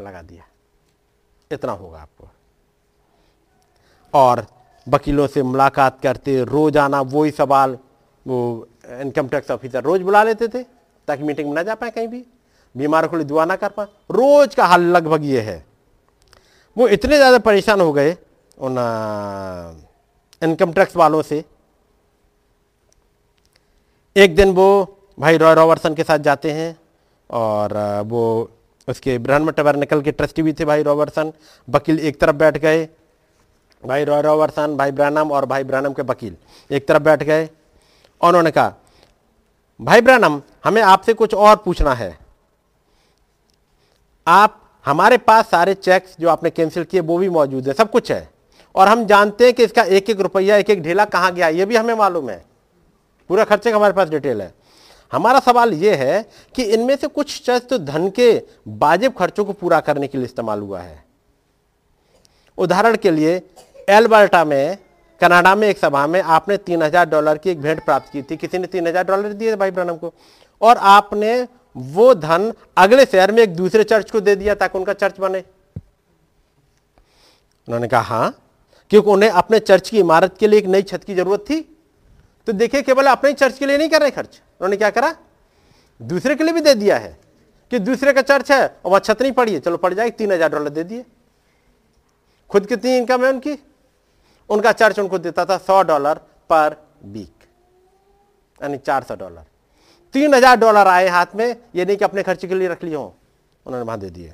लगा 0.00 0.22
दिया। 0.22 0.44
इतना 1.50 1.72
होगा 1.72 1.98
आपको। 2.00 2.28
और 4.14 4.46
वकीलों 4.86 5.26
से 5.26 5.42
मुलाकात 5.44 6.00
करते 6.02 6.36
रोज 6.36 6.48
रोज़ाना 6.48 7.00
वही 7.02 7.30
सवाल, 7.32 7.78
वो 8.26 8.66
इनकम 8.90 9.28
टैक्स 9.28 9.50
ऑफिसर 9.50 9.82
रोज 9.84 10.02
बुला 10.02 10.22
लेते 10.24 10.48
थे, 10.48 10.62
ताकि 11.08 11.22
मीटिंग 11.22 11.48
में 11.48 11.54
ना 11.54 11.62
जा 11.62 11.74
पाए 11.74 11.90
कहीं 11.90 12.08
भी। 12.08 12.24
बीमारों 12.74 13.08
के 13.08 13.24
दुआ 13.24 13.44
ना 13.44 13.56
कर 13.56 13.68
पाए। 13.70 13.86
रोज 14.10 14.54
का 14.54 14.66
हाल 14.66 14.82
लगभग 14.86 15.24
ये 15.24 15.40
है। 15.40 15.64
वो 16.76 16.88
इतने 16.88 17.16
ज़्यादा 17.16 17.38
परेशान 17.40 17.80
हो 17.80 17.92
गए 17.92 18.16
उन 18.58 18.76
इनकम 20.42 20.72
टैक्स 20.72 20.96
वालों 20.96 21.22
से 21.22 21.44
एक 24.18 24.34
दिन 24.36 24.50
वो 24.50 24.98
भाई 25.20 25.36
रॉय 25.36 25.54
रॉबर्सन 25.54 25.94
के 25.94 26.02
साथ 26.02 26.18
जाते 26.18 26.50
हैं 26.50 26.80
और 27.30 28.02
वो 28.06 28.50
उसके 28.88 29.18
ब्रह्म 29.18 29.50
टबरनिकल 29.50 30.00
के 30.02 30.12
ट्रस्टी 30.12 30.42
भी 30.42 30.52
थे 30.52 30.64
भाई 30.64 30.82
रॉबर्सन 30.82 31.32
वकील 31.68 32.00
एक 32.00 32.20
तरफ़ 32.20 32.36
बैठ 32.36 32.58
गए। 32.58 32.88
भाई 33.86 34.04
रॉय 34.04 34.22
रॉबर्सन 34.22 34.76
भाई 34.76 34.90
ब्रानम 34.90 35.32
और 35.32 35.46
भाई 35.46 35.64
ब्रानम 35.64 35.92
के 35.92 36.02
वकील 36.02 36.36
एक 36.70 36.88
तरफ़ 36.88 37.02
बैठ 37.02 37.22
गए। 37.22 37.44
और 38.20 38.28
उन्होंने 38.28 38.50
कहा, 38.50 38.74
भाई 39.80 40.00
ब्रानम, 40.00 40.42
हमें 40.64 40.82
आपसे 40.82 41.14
कुछ 41.14 41.34
और 41.34 41.56
पूछना 41.56 41.94
है। 41.94 42.18
आप, 44.26 44.60
हमारे 44.86 45.18
पास 45.18 45.50
सारे 45.50 45.74
चेक्स 45.74 46.16
जो 46.20 46.28
आपने 46.28 46.50
कैंसिल 46.50 46.84
किए, 46.84 47.00
वो 47.00 47.18
भी 47.18 47.28
मौजूद 47.28 47.68
है, 47.68 47.74
सब 47.74 47.90
कुछ 47.90 48.12
है। 48.12 48.30
और 48.74 48.88
हम 48.88 49.06
जानते 49.06 49.44
हैं 49.44 49.54
कि 49.54 49.64
इसका 49.64 49.82
एक 49.82 50.10
एक 50.10 50.20
रुपया, 50.20 50.56
एक 50.56 50.70
एक 50.70 50.82
ढेला 50.82 51.04
कहाँ 51.04 51.32
गया, 51.34 51.48
ये 51.48 51.64
भी 51.64 51.76
हमें 51.76 51.94
मालूम 51.94 52.30
है। 52.30 52.47
पूरा 53.30 53.44
खर्चे 53.44 53.70
का 53.70 53.76
हमारे 53.76 53.92
पास 53.92 54.08
डिटेल 54.08 54.40
है। 54.42 54.52
हमारा 55.12 55.40
सवाल 55.40 55.72
यह 55.74 55.96
है 55.96 56.22
कि 56.54 56.62
इनमें 56.64 56.94
से 56.96 57.06
कुछ 57.08 57.40
चर्च 57.42 57.68
तो 57.68 57.78
धन 57.80 58.08
के 58.10 58.30
वाजिब 58.68 59.12
खर्चों 59.18 59.44
को 59.44 59.52
पूरा 59.54 59.80
करने 59.80 60.06
के 60.06 60.18
लिए 60.18 60.24
इस्तेमाल 60.26 60.60
हुआ 60.60 60.80
है। 60.80 61.04
उदाहरण 62.58 62.96
के 62.96 63.10
लिए, 63.10 63.40
एल्बर्टा 63.88 64.44
में, 64.44 64.78
कनाडा 65.20 65.54
में 65.54 65.68
एक 65.68 65.78
सभा 65.78 66.06
में 66.06 66.20
आपने 66.22 66.56
तीन 66.58 66.82
हज़ार 66.82 67.08
डॉलर 67.08 67.38
की 67.38 67.50
एक 67.50 67.60
भेंट 67.62 67.84
प्राप्त 67.84 68.12
की 68.12 68.22
थी। 68.22 68.36
किसी 68.36 68.58
ने 68.58 68.66
तीन 68.66 68.86
हज़ार 68.86 69.04
डॉलर 69.04 69.32
दिए 69.32 69.56
भाई 69.56 69.70
ब्रनम 69.70 69.96
को? 69.96 70.12
और 70.60 70.76
आपने 70.76 71.46
वो 71.76 72.12
धन 72.16 72.52
अगले 72.76 73.04
शहर 73.06 73.32
में 73.32 73.42
एक 73.42 73.54
दूसरे 73.56 73.84
चर्च 73.84 74.10
को 74.10 74.20
दे 74.20 74.34
दिया 74.36 74.54
ताकि 74.56 74.78
उनका 74.78 74.92
चर्च 74.94 75.18
बने। 75.20 75.42
उन्होंने 77.68 77.88
कहा 77.88 78.00
हाँ 78.00 78.34
क्योंकि 78.90 79.10
उन्हें 79.10 79.30
अपने 79.30 79.58
चर्च 79.60 79.88
की 79.90 79.98
इमारत 79.98 80.36
के 80.38 80.46
लिए 80.46 80.58
एक 80.58 80.66
नई 80.66 80.82
छत 80.84 81.04
की 81.04 81.14
ज़रूरत 81.14 81.44
थी। 81.50 81.60
तो 82.48 82.52
देखिए 82.54 82.82
केवल 82.82 83.06
अपने 83.06 83.32
चर्च 83.34 83.58
के 83.58 83.66
लिए 83.66 83.78
नहीं 83.78 83.88
कर 83.88 84.00
रहे 84.00 84.10
खर्च। 84.10 84.40
उन्होंने 84.60 84.76
क्या 84.76 84.88
करा? 84.90 85.14
दूसरे 86.00 86.34
के 86.34 86.44
लिए 86.44 86.52
भी 86.54 86.60
दे 86.60 86.74
दिया 86.74 86.96
है 86.98 87.18
कि 87.72 87.78
दूसरे 87.80 88.12
का 88.12 88.22
चर्च 88.22 88.52
है 88.52 88.60
और 88.60 88.90
वहाँ 88.90 89.00
छत 89.00 89.22
नहीं 89.22 89.32
पड़ी 89.32 89.54
है, 89.54 89.60
चलो 89.60 89.76
पड़ 89.76 89.92
जाएगी 89.94 90.10
तीन 90.12 90.32
हज़ार 90.32 90.50
डॉलर 90.50 90.68
दे 90.70 90.84
दिए। 90.84 91.04
खुद 92.50 92.66
कितनी 92.66 92.96
इनकम 92.96 93.24
है 93.24 93.32
उनकी? 93.32 93.56
उनका 94.50 94.72
चर्च 94.72 94.98
उनको 94.98 95.18
देता 95.18 95.44
था 95.44 95.58
सौ 95.58 95.82
डॉलर 95.82 96.18
पर 96.50 96.76
वीक 97.04 97.46
यानी 98.60 98.78
चार 98.78 99.02
सौ 99.02 99.14
डॉलर। 99.16 99.44
तीन 100.14 100.34
हज़ार 100.34 100.56
डॉलर 100.56 100.86
आए 100.86 101.08
हाथ 101.08 101.36
में, 101.36 101.56
ये 101.74 101.84
नहीं 101.84 101.96
कि 101.96 102.04
अपने 102.04 102.22
खर्चे 102.22 102.48
के 102.48 102.54
लिए 102.54 102.68
रख 102.68 102.84
लिए 102.84 102.94
हो, 102.94 103.14
उन्होंने 103.66 103.84
वहाँ 103.84 103.98
दे 104.00 104.10
दिए। 104.10 104.32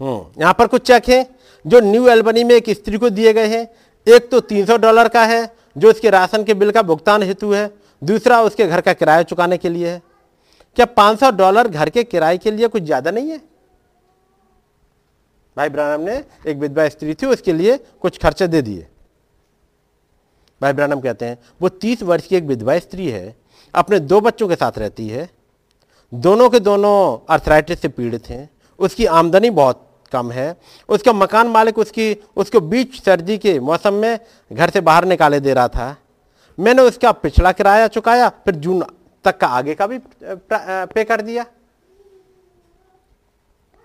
हम्म 0.00 0.40
यहाँ 0.40 0.54
पर 0.54 0.66
कुछ 0.68 0.86
चेक 0.86 1.08
हैं, 1.08 1.26
जो 1.64 1.80
न्यू 1.82 2.08
एल्बनी 2.08 2.44
में 2.44 2.54
एक 2.54 2.70
स्त्री 2.70 2.98
को 2.98 3.10
दिए 3.10 3.32
गए 3.32 3.46
हैं, 3.48 3.68
एक 4.06 4.30
तो 4.30 4.40
300 4.42 4.76
डॉलर 4.78 5.08
का 5.08 5.24
है 5.24 5.44
जो 5.76 5.90
उसके 5.90 6.10
राशन 6.10 6.44
के 6.44 6.54
बिल 6.54 6.70
का 6.70 6.82
भुगतान 6.82 7.22
हेतु 7.22 7.52
है, 7.52 7.70
दूसरा 8.02 8.40
उसके 8.42 8.66
घर 8.66 8.80
का 8.80 8.92
किराया 8.92 9.22
चुकाने 9.22 9.58
के 9.58 9.68
लिए 9.68 9.88
है। 9.88 10.02
क्या 10.76 10.86
500 10.86 11.30
डॉलर 11.30 11.68
घर 11.68 11.90
के 11.90 12.04
किराए 12.04 12.38
के 12.38 12.50
लिए 12.50 12.68
कुछ 12.68 12.82
ज़्यादा 12.82 13.10
नहीं 13.10 13.30
है? 13.30 13.40
भाई 15.56 15.68
ब्रानम 15.68 16.02
ने 16.02 16.16
एक 16.46 16.56
विधवा 16.56 16.88
स्त्री 16.88 17.14
थी, 17.14 17.26
उसके 17.26 17.52
लिए 17.52 17.76
कुछ 18.00 18.18
खर्चे 18.18 18.46
दे 18.48 18.62
दिए। 18.62 18.86
भाई 20.60 20.72
ब्रानम 20.72 21.00
कहते 21.00 21.24
हैं, 21.24 21.38
वो 21.60 21.68
तीस 21.68 22.02
वर्ष 22.02 22.26
की 22.26 22.36
एक 22.36 22.44
विधवा 22.44 22.78
स्त्री 22.78 23.08
है, 23.10 23.34
अपने 23.74 23.98
दो 24.00 24.20
बच्चों 24.20 24.48
के 24.48 24.54
साथ 24.54 24.78
रहती 24.78 25.08
है। 25.08 25.28
दोनों 26.12 26.48
के 26.50 26.60
दोनों 26.60 27.26
अर्थराइटिस 27.28 27.80
से 27.80 27.88
पीड़ित 27.88 28.28
हैं, 28.28 28.48
उसकी 28.78 29.06
आमदनी 29.06 29.50
बहुत 29.50 29.85
कम 30.06 30.30
है। 30.30 30.56
उसका 30.88 31.12
मकान 31.12 31.46
मालिक 31.46 31.78
उसकी, 31.78 32.14
उसको 32.36 32.60
बीच 32.60 33.02
सर्दी 33.04 33.38
के 33.38 33.58
मौसम 33.60 33.94
में 33.94 34.18
घर 34.52 34.70
से 34.70 34.80
बाहर 34.80 35.04
निकाले 35.04 35.40
दे 35.40 35.54
रहा 35.54 35.68
था। 35.68 35.96
मैंने 36.58 36.82
उसका 36.82 37.12
पिछला 37.12 37.52
किराया 37.52 37.88
चुकाया, 37.88 38.28
फिर 38.28 38.54
जून 38.54 38.84
तक 39.24 39.38
का 39.38 39.46
आगे 39.46 39.74
का 39.74 39.86
भी 39.86 39.98
पे 40.22 41.04
कर 41.04 41.20
दिया। 41.20 41.46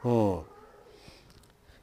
हम्म। 0.03 0.43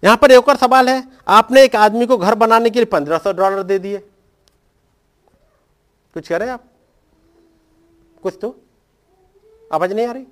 यहाँ 0.05 0.17
पर 0.17 0.31
एक 0.31 0.49
और 0.49 0.57
सवाल 0.57 0.89
है, 0.89 1.03
आपने 1.29 1.63
एक 1.63 1.77
आदमी 1.77 2.07
को 2.07 2.17
घर 2.19 2.35
बनाने 2.35 2.71
के 2.71 2.79
लिए 2.79 2.87
पंद्रह 2.87 3.19
सौ 3.19 3.33
डॉलर 3.33 3.63
दे 3.63 3.79
दिए। 3.79 3.99
कुछ 6.15 6.29
कह 6.29 6.37
रहे 6.37 6.49
आप? 6.49 6.65
कुछ 8.23 8.39
तो? 8.43 8.57
आवाज़ 9.73 9.95
नहीं 9.95 10.07
आ 10.07 10.13
रही? 10.13 10.25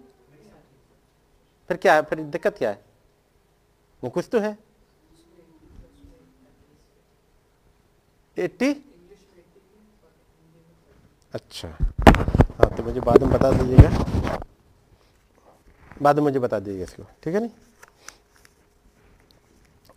फिर 1.68 1.76
क्या 1.76 1.94
है? 1.94 2.02
फिर 2.02 2.18
दिक्कत 2.18 2.58
क्या 2.58 2.70
है? 2.70 2.85
नहीं 4.06 4.12
कुछ 4.12 4.28
तो 4.32 4.38
है। 4.40 4.56
एट्टी? 8.36 8.70
अच्छा। 11.34 11.68
हाँ 11.68 12.68
तो 12.76 12.82
मुझे 12.82 13.00
बाद 13.00 13.22
में 13.22 13.32
बता 13.32 13.50
दीजिएगा। 13.52 14.38
बाद 16.02 16.16
में 16.16 16.22
मुझे 16.22 16.38
बता 16.38 16.58
दीजिएगा 16.58 16.84
इसको, 16.84 17.02
ठीक 17.22 17.34
है 17.34 17.40
नहीं? 17.40 17.50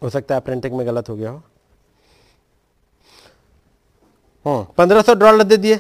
हो 0.02 0.10
सकता 0.10 0.36
है 0.36 0.42
प्रिंटिंग 0.42 0.76
में 0.78 0.86
गलत 0.88 1.10
हो 1.10 1.16
गया 1.16 1.30
हो। 1.30 1.42
हाँ 4.46 4.64
पंद्रह 4.78 5.02
सौ 5.02 5.14
डॉलर 5.16 5.44
दे 5.44 5.58
दिए। 5.58 5.80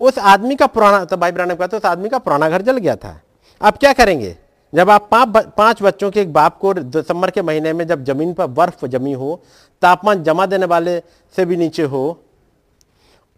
उस 0.00 0.18
आदमी 0.18 0.56
का 0.56 0.66
पुराना 0.68 1.04
तो 1.04 1.16
भाई 1.16 1.32
ब्रानक 1.32 1.58
कहते 1.58 1.76
उस 1.76 1.84
आदमी 1.86 2.08
का 2.08 2.18
पुराना 2.18 2.48
घर 2.50 2.62
जल 2.62 2.78
गया 2.78 2.96
था। 2.96 3.20
आप 3.60 3.78
क्या 3.78 3.92
करेंगे? 3.92 4.36
जब 4.72 4.90
आप 4.90 5.08
पाँच 5.10 5.46
पाँच 5.56 5.82
बच्चों 5.82 6.10
के 6.10 6.20
एक 6.20 6.32
बाप 6.32 6.58
को 6.58 6.72
दिसंबर 6.74 7.30
के 7.30 7.42
महीने 7.42 7.72
में 7.72 7.86
जब 7.86 8.04
ज़मीन 8.04 8.32
पर 8.34 8.46
बर्फ़ 8.46 8.86
जमी 8.86 9.12
हो, 9.12 9.40
तापमान 9.82 10.22
जमा 10.22 10.46
देने 10.46 10.66
वाले 10.66 10.98
से 11.34 11.44
भी 11.44 11.56
नीचे 11.56 11.82
हो, 11.82 12.20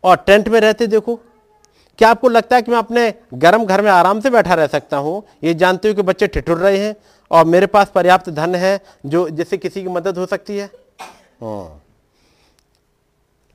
और 0.04 0.16
टेंट 0.16 0.48
में 0.48 0.60
रहते 0.60 0.86
देखो, 0.86 1.14
क्या 1.98 2.10
आपको 2.10 2.28
लगता 2.28 2.56
है 2.56 2.62
कि 2.62 2.70
मैं 2.70 2.78
अपने 2.78 3.12
गर्म 3.34 3.64
घर 3.64 3.82
में 3.82 3.90
आराम 3.90 4.20
से 4.20 4.30
बैठा 4.30 4.54
रह 4.54 4.66
सकता 4.66 4.96
हूँ? 4.96 5.22
ये 5.44 5.54
जानते 5.54 5.88
हो 5.88 5.94
कि 5.94 6.02
बच्चे 6.02 6.26
ठिठुर 6.26 6.58
रहे 6.58 6.78
हैं, 6.78 6.94
और 7.30 7.44
मेरे 7.44 7.66
पास 7.66 7.90
पर्याप्त 7.94 8.30
धन 8.30 8.54
है 8.54 8.80
जो, 9.06 9.28
जिससे 9.28 9.56
किसी 9.56 9.82
की 9.82 9.88
मदद 9.88 10.18
हो 10.18 10.26
सकती 10.26 10.56
है। 10.58 10.70
हाँ। 11.42 11.82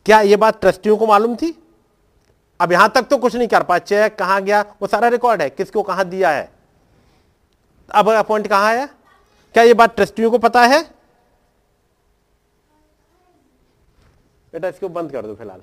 क्या 0.05 0.21
ये 0.21 0.35
बात 0.35 0.61
ट्रस्टियों 0.61 0.97
को 0.97 1.07
मालूम 1.07 1.35
थी? 1.35 1.55
अब 2.59 2.71
यहाँ 2.71 2.91
तक 2.95 3.01
तो 3.01 3.17
कुछ 3.17 3.35
नहीं 3.35 3.47
कर 3.47 3.63
पाए, 3.63 3.79
चेक 3.79 4.15
कहाँ 4.15 4.41
गया, 4.41 4.61
वो 4.81 4.87
सारा 4.87 5.07
रिकॉर्ड 5.07 5.41
है, 5.41 5.49
किसको 5.49 5.83
कहाँ 5.83 6.09
दिया 6.09 6.29
है? 6.29 6.51
अब 7.93 8.09
पॉइंट 8.27 8.47
कहाँ 8.47 8.67
आया 8.67 8.85
क्या 9.55 9.63
ये 9.63 9.73
बात 9.73 9.95
ट्रस्टियों 9.95 10.29
को 10.31 10.37
पता 10.37 10.61
है? 10.63 10.81
बेटा, 14.53 14.67
इसको 14.67 14.89
बंद 14.89 15.11
कर 15.11 15.25
दो 15.25 15.35
फ़िलहाल। 15.35 15.61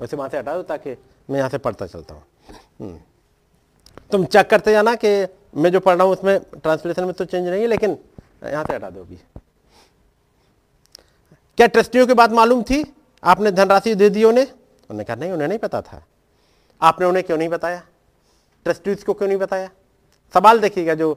उसे 0.00 0.16
वहाँ 0.16 0.28
से 0.28 0.38
हटा 0.38 0.54
दो 0.54 0.62
ताकि 0.62 0.96
मैं 1.30 1.38
यहाँ 1.38 1.48
से 1.48 1.58
पढ़ता 1.58 1.86
चलता 1.86 2.14
हूँ। 2.14 2.22
हम्म। 2.80 2.98
तुम 4.12 4.24
चेक 4.24 4.48
करते 4.50 4.72
जाना 4.72 4.94
कि 4.94 5.08
मैं 5.56 5.70
जो 5.72 5.80
पढ़ 5.80 5.96
रहा 5.96 6.04
हूँ 6.04 6.12
उसमें 6.12 6.38
ट्रांसलेशन 6.54 7.04
में 7.04 7.12
तो 7.12 7.24
चेंज 7.24 7.48
नहीं 7.48 7.60
है, 7.60 7.66
लेकिन 7.66 7.98
यहाँ 8.44 8.64
से 8.64 8.74
हटा 8.74 8.90
दो 8.90 9.00
अभी। 9.00 9.18
क्या 11.58 11.66
ट्रस्टियों 11.66 12.06
की 12.06 12.14
बात 12.14 12.30
मालूम 12.30 12.62
थी? 12.62 12.84
आपने 13.22 13.50
धनराशि 13.50 13.94
दे 13.94 14.10
दी 14.10 14.24
उन्हें? 14.24 14.44
उन्होंने 14.44 15.04
कहा, 15.04 15.16
नहीं, 15.16 15.32
उन्हें 15.32 15.48
नहीं 15.48 15.58
पता 15.58 15.80
था। 15.82 16.02
आपने 16.82 17.06
उन्हें 17.06 17.24
क्यों 17.24 17.38
नहीं 17.38 17.48
बताया? 17.48 17.82
ट्रस्टीज 18.66 19.02
को 19.02 19.14
क्यों 19.14 19.28
नहीं 19.28 19.38
बताया? 19.38 19.70
सवाल 20.34 20.60
देखिएगा 20.60 20.94
जो। 20.94 21.12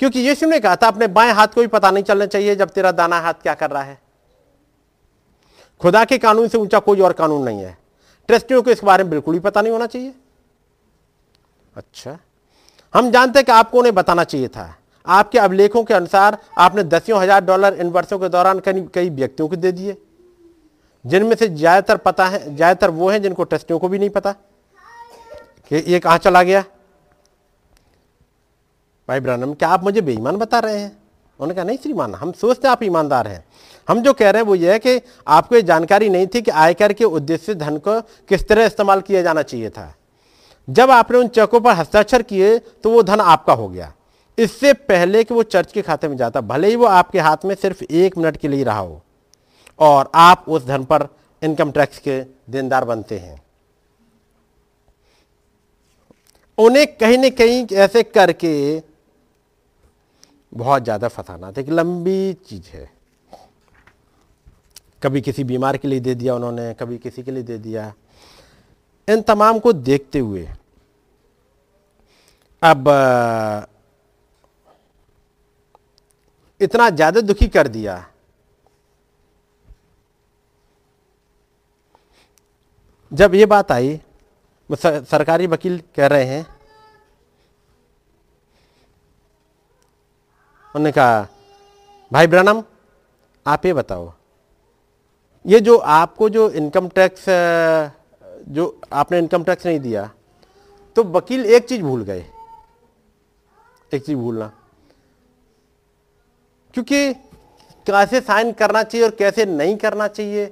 क्योंकि 0.00 0.20
यीशु 0.20 0.46
ने 0.46 0.58
कहा 0.60 0.76
था, 0.76 0.86
अपने 0.86 1.06
बाएँ 1.08 1.32
हाथ 1.32 1.46
को 1.46 1.60
भी 1.60 1.66
पता 1.66 1.90
नहीं 1.90 2.04
चलना 2.04 2.26
चाहिए 2.26 2.56
जब 2.56 2.70
तेरा 2.70 2.92
दाना 2.92 3.20
हाथ 3.20 3.34
क्या 3.34 3.54
कर 3.54 3.70
रहा 3.70 3.82
है। 3.82 4.00
खुदा 5.80 6.04
के 6.04 6.18
कानून 6.18 6.48
से 6.48 6.58
ऊँचा 6.58 6.78
कोई 6.78 7.00
और 7.00 7.12
कानून 7.12 7.42
नहीं 7.42 7.60
है। 7.60 7.76
ट्रस्टियों 8.28 8.62
को 8.62 8.70
इस 8.70 8.82
बारे 8.84 9.04
में 9.04 9.10
बिल्कुल 9.10 9.34
ही 9.34 9.40
पता 9.40 9.62
नहीं 9.62 9.72
होना 9.72 9.86
चाहिए। 9.86 10.12
अच्छा। 11.76 12.18
हम 12.94 13.10
जानते 13.10 13.38
हैं 13.38 13.46
कि 13.46 13.52
आपको 13.52 13.78
उन्हें 13.78 13.94
बताना 13.94 14.24
चाहिए 14.24 14.48
था। 14.48 14.74
आपके 15.06 15.38
अभिलेखों 15.38 15.82
के 15.84 15.94
अनुसार 15.94 16.38
आपने 16.58 16.82
दसियों 16.84 17.20
हज़ार 17.20 17.44
डॉलर 17.44 17.74
इन 17.74 17.88
वर्षों 17.90 18.18
के 18.18 18.28
दौरान 18.28 18.60
कई 18.60 18.80
कई 18.94 19.10
व्यक्तियों 19.10 19.48
को 19.48 19.56
दे 19.56 19.72
दिए, 19.72 19.96
जिनमें 21.04 21.34
से 21.36 21.48
ज़्यादातर 21.48 21.96
पता 21.96 22.26
है, 22.26 22.54
ज़्यादातर 22.56 22.90
वो 22.90 23.08
हैं 23.10 23.22
जिनको 23.22 23.44
ट्रस्टियों 23.44 23.78
को 23.78 23.88
भी 23.88 23.98
नहीं 23.98 24.10
पता। 24.10 24.32
कि 25.70 25.76
ये 25.86 25.98
कहाँ 26.00 26.18
चला 26.18 26.42
गया? 26.42 26.64
भाई 29.08 29.20
ब्रानम 29.20 29.52
क्या 29.54 29.68
आप 29.68 29.84
मुझे 29.84 30.00
बेईमान 30.00 30.36
बता 30.36 30.58
रहे 30.58 30.78
हैं? 30.78 30.88
उन्होंने 30.88 31.54
कहा, 31.54 31.64
नहीं 31.64 31.78
श्रीमान, 31.78 32.14
हम 32.14 32.32
सोचते 32.32 32.68
आप 32.68 32.82
ईमानदार 32.82 33.28
हैं। 33.28 33.44
हम 33.88 34.00
जो 34.02 34.12
कह 34.12 34.30
रहे 34.30 34.42
हैं 34.42 34.48
वो 34.48 34.54
ये 34.54 34.72
है 34.72 34.78
कि 34.78 35.00
आपको 35.26 35.56
ये 35.56 35.62
जानकारी 35.62 36.08
नहीं 36.08 36.26
थी 36.26 36.42
कि 36.42 36.50
आयकर 36.50 36.92
के 36.92 37.04
उद्देश्य 37.04 37.44
से 37.44 37.54
धन 37.54 37.78
को 37.78 38.00
किस 38.28 38.46
तरह 38.48 38.64
इस्तेमाल 38.64 39.00
किया 39.00 39.22
जाना 39.22 39.42
चाहिए 39.42 39.70
था। 39.70 39.94
जब 40.68 40.90
आपने 40.90 41.18
उन 41.18 41.28
चेकों 41.28 41.60
पर 41.60 41.74
हस्ताक्षर 41.74 42.22
किए 42.22 42.58
तो 42.58 42.90
वो 42.90 43.02
धन 43.02 43.20
आपका 43.20 43.52
हो 43.52 43.68
गया। 43.68 43.92
इससे 44.38 44.72
पहले 44.72 45.24
कि 45.24 45.34
वो 45.34 45.42
चर्च 45.44 45.72
के 45.72 45.82
खाते 45.82 46.08
में 46.08 46.16
जाता, 46.16 46.40
भले 46.40 46.68
ही 46.68 46.76
वो 46.76 46.86
आपके 46.86 47.20
हाथ 47.20 47.44
में 47.44 47.54
सिर्फ़ 47.54 47.82
एक 47.84 48.16
मिनट 48.18 48.36
के 48.36 48.48
लिए 48.48 48.64
रहा 48.64 48.78
हो, 48.78 49.00
और 49.78 50.10
आप 50.14 50.44
उस 50.48 50.66
धन 50.66 50.84
पर 50.84 51.06
इनकम 51.42 51.70
टैक्स 51.70 51.98
के 51.98 52.20
देनदार 52.50 52.84
बनते 52.84 53.18
हैं। 53.18 53.40
उन्हें 56.58 56.86
कहीं 56.88 57.18
न 57.18 57.30
कहीं 57.30 57.66
ऐसे 57.74 58.02
करके 58.04 58.78
बहुत 60.52 60.82
ज़्यादा 60.84 61.08
फंसाना। 61.08 61.50
था 61.52 61.60
एक 61.60 61.68
लंबी 61.70 62.32
चीज़ 62.46 62.68
है। 62.68 62.90
कभी 65.02 65.20
किसी 65.20 65.44
बीमार 65.44 65.76
के 65.76 65.88
लिए 65.88 66.00
दे 66.00 66.14
दिया 66.14 66.34
उन्होंने, 66.34 66.72
कभी 66.74 66.98
किसी 66.98 67.22
के 67.22 67.30
लिए 67.30 67.42
दे 67.42 67.58
दिया। 67.58 67.92
इन 69.08 69.22
तमाम 69.22 69.58
को 69.58 69.72
देखते 69.72 70.18
हुए, 70.18 70.48
अब, 72.62 72.88
इतना 76.60 76.88
ज़्यादा 76.90 77.20
दुखी 77.20 77.48
कर 77.48 77.68
दिया। 77.68 78.04
जब 83.12 83.34
ये 83.34 83.46
बात 83.46 83.72
आई, 83.72 84.00
सरकारी 84.70 85.46
वकील 85.46 85.82
कह 85.96 86.06
रहे 86.06 86.24
हैं 86.24 86.46
उन्होंने 90.74 90.92
कहा, 90.92 91.26
भाई 92.10 92.26
ब्रनम, 92.26 92.62
आप 93.46 93.66
ये 93.66 93.72
बताओ, 93.74 94.12
ये 95.44 95.60
जो 95.60 95.76
आपको 95.76 96.28
जो 96.28 96.48
इनकम 96.50 96.88
टैक्स 96.88 97.24
जो 98.48 98.80
आपने 98.92 99.18
इनकम 99.18 99.44
टैक्स 99.44 99.66
नहीं 99.66 99.80
दिया 99.80 100.10
तो 100.96 101.02
वकील 101.04 101.44
एक 101.46 101.68
चीज़ 101.68 101.82
भूल 101.82 102.02
गए। 102.02 102.24
एक 103.92 104.04
चीज़ 104.04 104.16
भूलना। 104.16 104.50
क्योंकि 106.74 107.12
कैसे 107.86 108.20
साइन 108.20 108.52
करना 108.52 108.82
चाहिए 108.82 109.06
और 109.06 109.14
कैसे 109.14 109.44
नहीं 109.46 109.76
करना 109.76 110.06
चाहिए? 110.08 110.46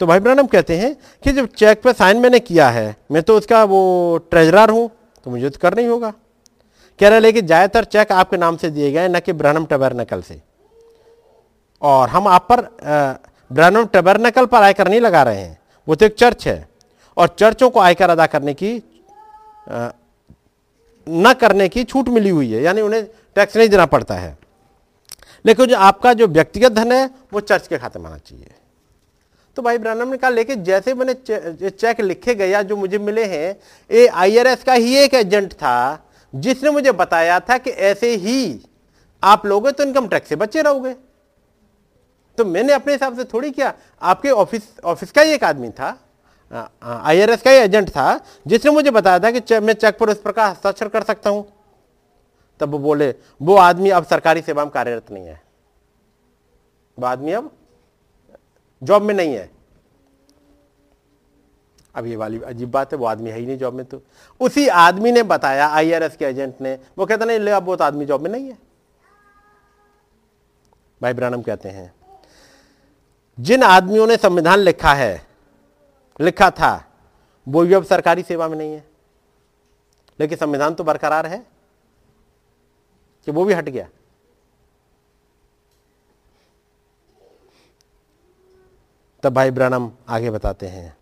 तो 0.00 0.06
भाई 0.06 0.20
ब्रनम 0.20 0.46
कहते 0.46 0.76
हैं 0.78 0.94
कि 1.22 1.32
जब 1.32 1.46
चेक 1.48 1.82
पे 1.82 1.92
साइन 1.92 2.16
मैंने 2.16 2.40
किया 2.40 2.68
है, 2.70 2.96
मैं 3.10 3.22
तो 3.22 3.36
उसका 3.38 3.62
वो 3.64 4.18
ट्रेजरर 4.30 4.70
हूँ 4.70 4.90
तो 5.26 5.30
मुझे 5.30 5.50
तो 5.50 5.58
करना 5.62 5.80
ही 5.80 5.86
होगा। 5.86 6.12
कह 6.98 7.08
रहे 7.08 7.20
लेकिन 7.20 7.46
ज़्यादातर 7.46 7.84
चेक 7.86 8.12
आपके 8.12 8.36
नाम 8.36 8.56
से 8.56 8.70
दिए 8.70 8.90
गए 8.92 9.08
न 9.08 9.20
कि 9.20 9.32
ब्रहणम 9.34 9.66
टबरनकल 9.66 10.22
से। 10.22 10.40
और 11.82 12.08
हम 12.08 12.28
आप 12.28 12.46
पर 12.48 12.60
ब्रहणम 13.50 13.84
टबरनकल 13.86 14.46
पर 14.46 14.62
आयकर 14.62 14.88
नहीं 14.88 15.00
लगा 15.00 15.22
रहे 15.22 15.40
हैं। 15.40 15.58
वो 15.86 15.94
तो 15.94 16.06
एक 16.06 16.14
चर्च 16.14 16.46
है। 16.48 16.68
और 17.16 17.28
चर्चों 17.38 17.70
को 17.70 17.80
आयकर 17.80 18.10
अदा 18.10 18.26
करने 18.28 18.54
की 18.54 18.70
न 21.06 21.32
करने 21.40 21.68
की 21.68 21.84
छूट 21.84 22.08
मिली 22.08 22.30
हुई 22.30 22.50
है, 22.52 22.62
यानी 22.62 22.80
उन्हें 22.80 23.04
टैक्स 23.36 23.56
नहीं 23.56 23.68
देना 23.68 23.86
पड़ता 23.86 24.14
है। 24.14 24.36
लेकिन 25.44 25.66
जो 25.66 25.76
आपका 25.78 26.12
जो 26.12 26.26
व्यक्तिगत 26.28 26.72
धन 26.72 26.92
है, 26.92 27.10
वो 27.32 27.40
चर्च 27.42 27.66
के 27.66 27.78
खाते 27.78 27.98
में 27.98 28.06
आना 28.06 28.18
चाहिए। 28.18 28.50
तो 29.56 29.62
भाई 29.62 29.78
ब्रानम 29.78 30.08
ने 30.08 30.16
कहा, 30.16 30.30
लेकिन 30.30 30.62
जैसे 30.64 30.94
मैंने 30.94 31.14
चेक 31.70 32.00
लिखे 32.00 32.34
गया 32.34 32.62
जो 32.62 32.76
मुझे 32.76 32.98
मिले 33.00 33.24
हैं, 33.26 33.56
ये 33.90 34.06
आईआरएस 34.08 34.62
का 34.64 34.72
ही 34.74 34.96
एक 34.96 35.14
एजेंट 35.16 35.52
था 35.52 36.04
जिसने 36.34 36.70
मुझे 36.70 36.92
बताया 36.92 37.40
था 37.40 37.58
कि 37.58 37.70
ऐसे 37.70 38.14
ही 38.14 38.66
आप 39.24 39.46
लोगे 39.46 39.72
तो 39.72 39.82
इनकम 39.84 40.08
टैक्स 40.08 40.28
से 40.28 40.36
बचे 40.36 40.62
रहोगे। 40.62 40.94
तो 42.38 42.44
मैंने 42.44 42.72
अपने 42.72 42.92
हिसाब 42.92 43.16
से 43.16 43.24
थोड़ी 43.24 43.50
किया। 43.50 43.74
आपके 44.02 44.30
ऑफ़िस 44.30 44.62
ऑफ़िस 44.84 45.12
का 45.12 45.22
ही 45.22 45.32
एक 45.32 45.44
आदमी 45.44 45.70
था 45.70 46.04
आईआरएस 46.82 47.42
का 47.42 47.50
ही 47.50 47.56
एजेंट 47.56 47.90
था, 47.90 48.20
जिसने 48.46 48.70
मुझे 48.70 48.90
बताया 48.90 49.18
था 49.18 49.30
कि 49.30 49.40
चे- 49.40 49.62
मैं 49.62 49.74
चेक 49.74 49.98
पर 49.98 50.10
उस 50.10 50.20
प्रकार 50.20 50.50
हस्ताक्षर 50.50 50.88
कर 50.88 51.02
सकता 51.02 51.30
हूँ। 51.30 51.52
तब 52.60 52.68
वो 52.68 52.78
बोले, 52.78 53.14
वो 53.42 53.56
आदमी 53.56 53.90
अब 53.90 54.06
सरकारी 54.06 54.40
सेवा 54.42 54.64
में 54.64 54.72
कार्यरत 54.72 55.10
नहीं 55.10 55.26
है। 55.26 55.42
वो 56.98 57.06
आदमी 57.06 57.32
अब 57.32 57.52
जॉब 58.82 59.02
में 59.02 59.14
नहीं 59.14 59.34
है। 59.34 59.57
अब 61.98 62.06
ये 62.06 62.16
वाली 62.16 62.40
अजीब 62.40 62.70
बात 62.70 62.92
है, 62.92 62.98
वो 62.98 63.06
आदमी 63.06 63.30
है 63.30 63.38
ही 63.38 63.46
नहीं 63.46 63.58
जॉब 63.58 63.74
में 63.74 63.84
तो। 63.86 64.02
उसी 64.40 64.68
आदमी 64.68 65.12
ने 65.12 65.22
बताया 65.22 65.68
आईआरएस 65.68 66.16
के 66.16 66.24
एजेंट 66.24 66.60
ने। 66.60 66.78
वो 66.98 67.06
कहता 67.06 67.24
नहीं, 67.24 67.38
ले, 67.38 67.50
अब 67.50 67.64
वो 67.64 67.76
तो 67.76 67.84
आदमी 67.84 68.04
जॉब 68.06 68.20
में 68.20 68.30
नहीं 68.30 68.48
है। 68.48 68.58
भाई 71.02 71.12
ब्रानम 71.12 71.42
कहते 71.42 71.68
हैं, 71.68 71.94
जिन 73.40 73.62
आदमियों 73.62 74.06
ने 74.06 74.16
संविधान 74.16 74.58
लिखा 74.58 74.94
है, 74.94 75.26
लिखा 76.20 76.50
था, 76.50 76.84
वो 77.48 77.64
भी 77.64 77.74
अब 77.74 77.84
सरकारी 77.84 78.22
सेवा 78.22 78.48
में 78.48 78.56
नहीं 78.58 78.72
है। 78.72 78.84
लेकिन 80.20 80.38
संविधान 80.38 80.74
तो 80.74 80.84
बरकरार 80.84 81.26
है 81.26 81.46
कि 83.26 83.32
वो 83.32 83.44
भी 83.44 83.54
हट 83.54 83.68
गया। 83.68 83.88
तब 89.22 89.34
भाई 89.34 89.50
ब्रानम 89.50 89.90
आगे 90.08 90.30
बताते 90.30 90.66
हैं 90.66 90.97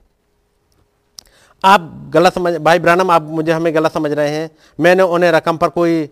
आप 1.65 2.11
गलत 2.15 2.35
समझ, 2.35 2.55
भाई 2.55 2.79
ब्रानम, 2.79 3.11
आप 3.11 3.23
मुझे, 3.23 3.53
हमें 3.53 3.75
गलत 3.75 3.93
समझ 3.93 4.13
रहे 4.13 4.29
हैं। 4.31 4.51
मैंने 4.79 5.03
उन्हें 5.05 5.31
रकम 5.33 5.57
पर 5.57 5.69
कोई 5.69 6.09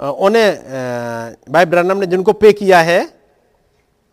उन्हें 0.00 1.34
भाई 1.50 1.64
ब्रानम 1.64 1.98
ने 1.98 2.06
जिनको 2.06 2.32
पे 2.34 2.52
किया 2.52 2.80
है, 2.80 3.04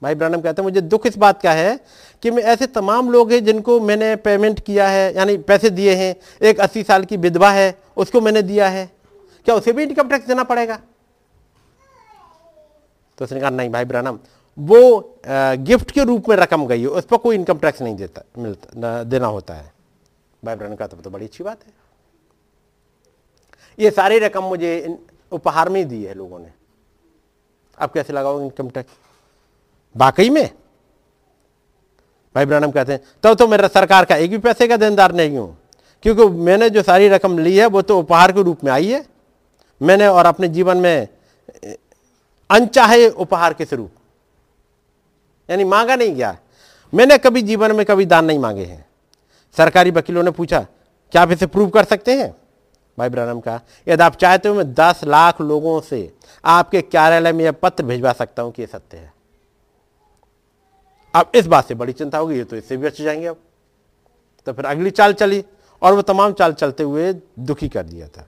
भाई 0.01 0.15
ब्रानम 0.15 0.41
कहते 0.41 0.61
हैं, 0.61 0.63
मुझे 0.63 0.81
दुख 0.81 1.07
इस 1.07 1.17
बात 1.17 1.41
का 1.41 1.51
है 1.51 1.79
कि 2.23 2.31
मैं 2.31 2.43
ऐसे 2.43 2.67
तमाम 2.67 3.09
लोग 3.11 3.31
हैं 3.31 3.43
जिनको 3.45 3.79
मैंने 3.79 4.15
पेमेंट 4.17 4.59
किया 4.59 4.87
है, 4.87 5.13
यानी 5.15 5.37
पैसे 5.39 5.69
दिए 5.69 5.95
हैं। 5.95 6.15
एक 6.41 6.59
अस्सी 6.59 6.83
साल 6.83 7.05
की 7.05 7.17
विधवा 7.17 7.51
है, 7.51 7.75
उसको 7.97 8.21
मैंने 8.21 8.41
दिया 8.43 8.67
है। 8.69 8.89
क्या 9.45 9.55
उसे 9.55 9.71
भी 9.71 9.83
इनकम 9.83 10.09
टैक्स 10.09 10.27
देना 10.27 10.43
पड़ेगा? 10.43 10.79
तो 13.17 13.25
उसने 13.25 13.39
कहा, 13.39 13.49
नहीं 13.49 13.69
भाई 13.69 13.85
ब्रानम, 13.85 14.19
वो 14.57 15.19
गिफ्ट 15.59 15.91
के 15.91 16.03
रूप 16.03 16.29
में 16.29 16.35
रकम 16.35 16.65
गई 16.67 16.81
है, 16.81 16.87
उस 16.87 17.05
पर 17.05 17.17
कोई 17.17 17.35
इनकम 17.35 17.57
टैक्स 17.57 17.81
नहीं 17.81 17.95
देता, 17.95 18.23
मिलता 18.37 19.03
देना 19.03 19.27
होता 19.27 19.53
है। 19.53 19.71
ब्रानम 20.43 20.75
का 20.75 20.87
तो 20.87 21.09
बड़ी 21.09 21.25
अच्छी 21.25 21.43
बात 21.43 21.63
है। 21.65 21.73
ये 23.79 23.91
सारी 23.91 24.17
रकम 24.19 24.43
मुझे 24.43 24.97
उपहार 25.31 25.69
में 25.69 25.87
दी 25.87 26.03
है 26.03 26.13
लोगों 26.13 26.39
ने। 26.39 26.51
अब 27.77 27.91
कैसे 27.91 28.13
लगाओगे 28.13 28.43
इनकम 28.45 28.69
टैक्स 28.69 28.93
वाकई 29.95 30.29
में? 30.29 30.49
भाई 32.35 32.45
ब्रानम 32.45 32.71
कहते 32.71 32.91
हैं, 32.91 33.01
तब 33.23 33.33
तो 33.33 33.47
मेरा 33.47 33.67
सरकार 33.67 34.05
का 34.05 34.15
एक 34.15 34.31
भी 34.31 34.37
पैसे 34.37 34.67
का 34.67 34.77
देनदार 34.77 35.13
नहीं 35.13 35.37
हूँ। 35.37 35.57
क्योंकि 36.05 36.25
मैंने 36.39 36.69
जो 36.69 36.81
सारी 36.83 37.07
रकम 37.07 37.37
ली 37.39 37.57
है, 37.57 37.65
वो 37.65 37.81
तो 37.81 37.99
उपहार 37.99 38.31
के 38.31 38.43
रूप 38.43 38.63
में 38.63 38.71
आई 38.71 38.91
है। 38.91 39.05
मैंने 39.81 40.07
और 40.07 40.25
अपने 40.25 40.47
जीवन 40.47 40.77
में 40.77 41.07
अनचाहे 42.49 43.09
उपहार 43.09 43.53
के 43.53 43.65
स्वरूप 43.65 43.91
यानी 45.49 45.63
मांगा 45.63 45.95
नहीं 45.95 46.15
गया। 46.15 46.37
मैंने 46.93 47.17
कभी 47.17 47.41
जीवन 47.41 47.75
में 47.75 47.85
कभी 47.85 48.05
दान 48.05 48.25
नहीं 48.25 48.39
मांगे 48.39 48.65
हैं। 48.65 48.85
सरकारी 49.57 49.91
वकीलों 49.91 50.23
ने 50.23 50.31
पूछा, 50.31 50.59
क्या 51.13 51.21
आप 51.21 51.31
इसे 51.31 51.45
प्रूव 51.45 51.69
कर 51.69 51.83
सकते 51.83 52.15
हैं? 52.17 52.35
भाई 52.97 53.09
ब्रानम 53.09 53.39
का 53.39 53.59
यदि 53.87 54.03
आप 54.03 54.15
चाहते 54.15 54.49
हो, 54.49 54.55
मैं 54.55 54.73
दस 54.73 55.03
लाख 55.03 55.41
लोगों 55.41 55.79
से 55.81 56.13
आपके 56.45 56.81
कार्यालय 56.81 57.31
में 57.33 57.43
यह 57.45 57.51
पत्र 57.51 57.83
भिजवा 57.83 58.13
सकता 58.13 58.43
हूँ 58.43 58.51
कि 58.51 58.61
यह 58.61 58.67
सत्य 58.67 58.97
है। 58.97 59.13
अब 61.13 61.31
इस 61.35 61.47
बात 61.47 61.67
से 61.67 61.75
बड़ी 61.75 61.93
चिंता 61.93 62.17
होगी, 62.17 62.37
ये 62.37 62.43
तो 62.43 62.55
इससे 62.55 62.77
भी 62.77 62.87
बच 62.87 63.01
जाएँगे 63.01 63.27
अब। 63.27 63.37
तो 64.47 64.53
फिर 64.53 64.65
अगली 64.65 64.89
चाल 64.89 65.13
चली, 65.13 65.43
और 65.81 65.93
वो 65.93 66.01
तमाम 66.01 66.33
चाल 66.33 66.53
चलते 66.53 66.83
हुए 66.83 67.13
दुखी 67.39 67.69
कर 67.69 67.83
दिया 67.83 68.07
था। 68.07 68.27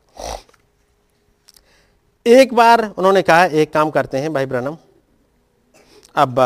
एक 2.25 2.53
बार 2.53 2.83
उन्होंने 2.97 3.21
कहा, 3.21 3.45
एक 3.45 3.73
काम 3.73 3.89
करते 3.89 4.17
हैं 4.17 4.33
भाई 4.33 4.45
ब्रनम, 4.45 4.77
अब, 6.15 6.39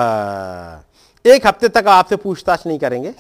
एक 1.26 1.48
हफ़्ते 1.48 1.70
तक 1.70 1.88
आपसे 1.88 2.16
पूछताछ 2.16 2.66
नहीं 2.68 2.80
करेंगे 2.80 3.14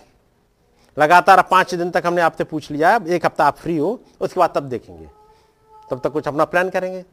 लगातार 0.97 1.41
पाँच 1.51 1.73
दिन 1.75 1.91
तक 1.91 2.05
हमने 2.05 2.21
आपसे 2.21 2.43
पूछ 2.43 2.69
लिया, 2.71 2.99
एक 3.07 3.25
हफ़्ता 3.25 3.45
आप 3.45 3.57
फ्री 3.57 3.77
हो, 3.77 3.99
उसके 4.21 4.39
बाद 4.39 4.51
तब 4.55 4.63
देखेंगे। 4.63 5.07
तब 5.89 5.99
तक 6.03 6.11
कुछ 6.11 6.27
अपना 6.27 6.45
प्लान 6.45 6.69
करेंगे। 6.69 7.03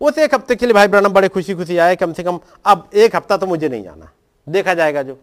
उस 0.00 0.18
एक 0.18 0.34
हफ़्ते 0.34 0.54
के 0.56 0.66
लिए 0.66 0.74
भाई 0.74 0.88
ब्रनम 0.88 1.12
बड़े 1.12 1.28
खुशी 1.28 1.54
खुशी 1.54 1.76
आए, 1.78 1.96
कम 1.96 2.12
से 2.12 2.22
कम 2.22 2.38
अब 2.64 2.88
एक 2.94 3.16
हफ़्ता 3.16 3.36
तो 3.36 3.46
मुझे 3.46 3.68
नहीं 3.68 3.82
जाना। 3.82 4.10
देखा 4.46 4.74
जाएगा 4.74 5.02
जो। 5.02 5.18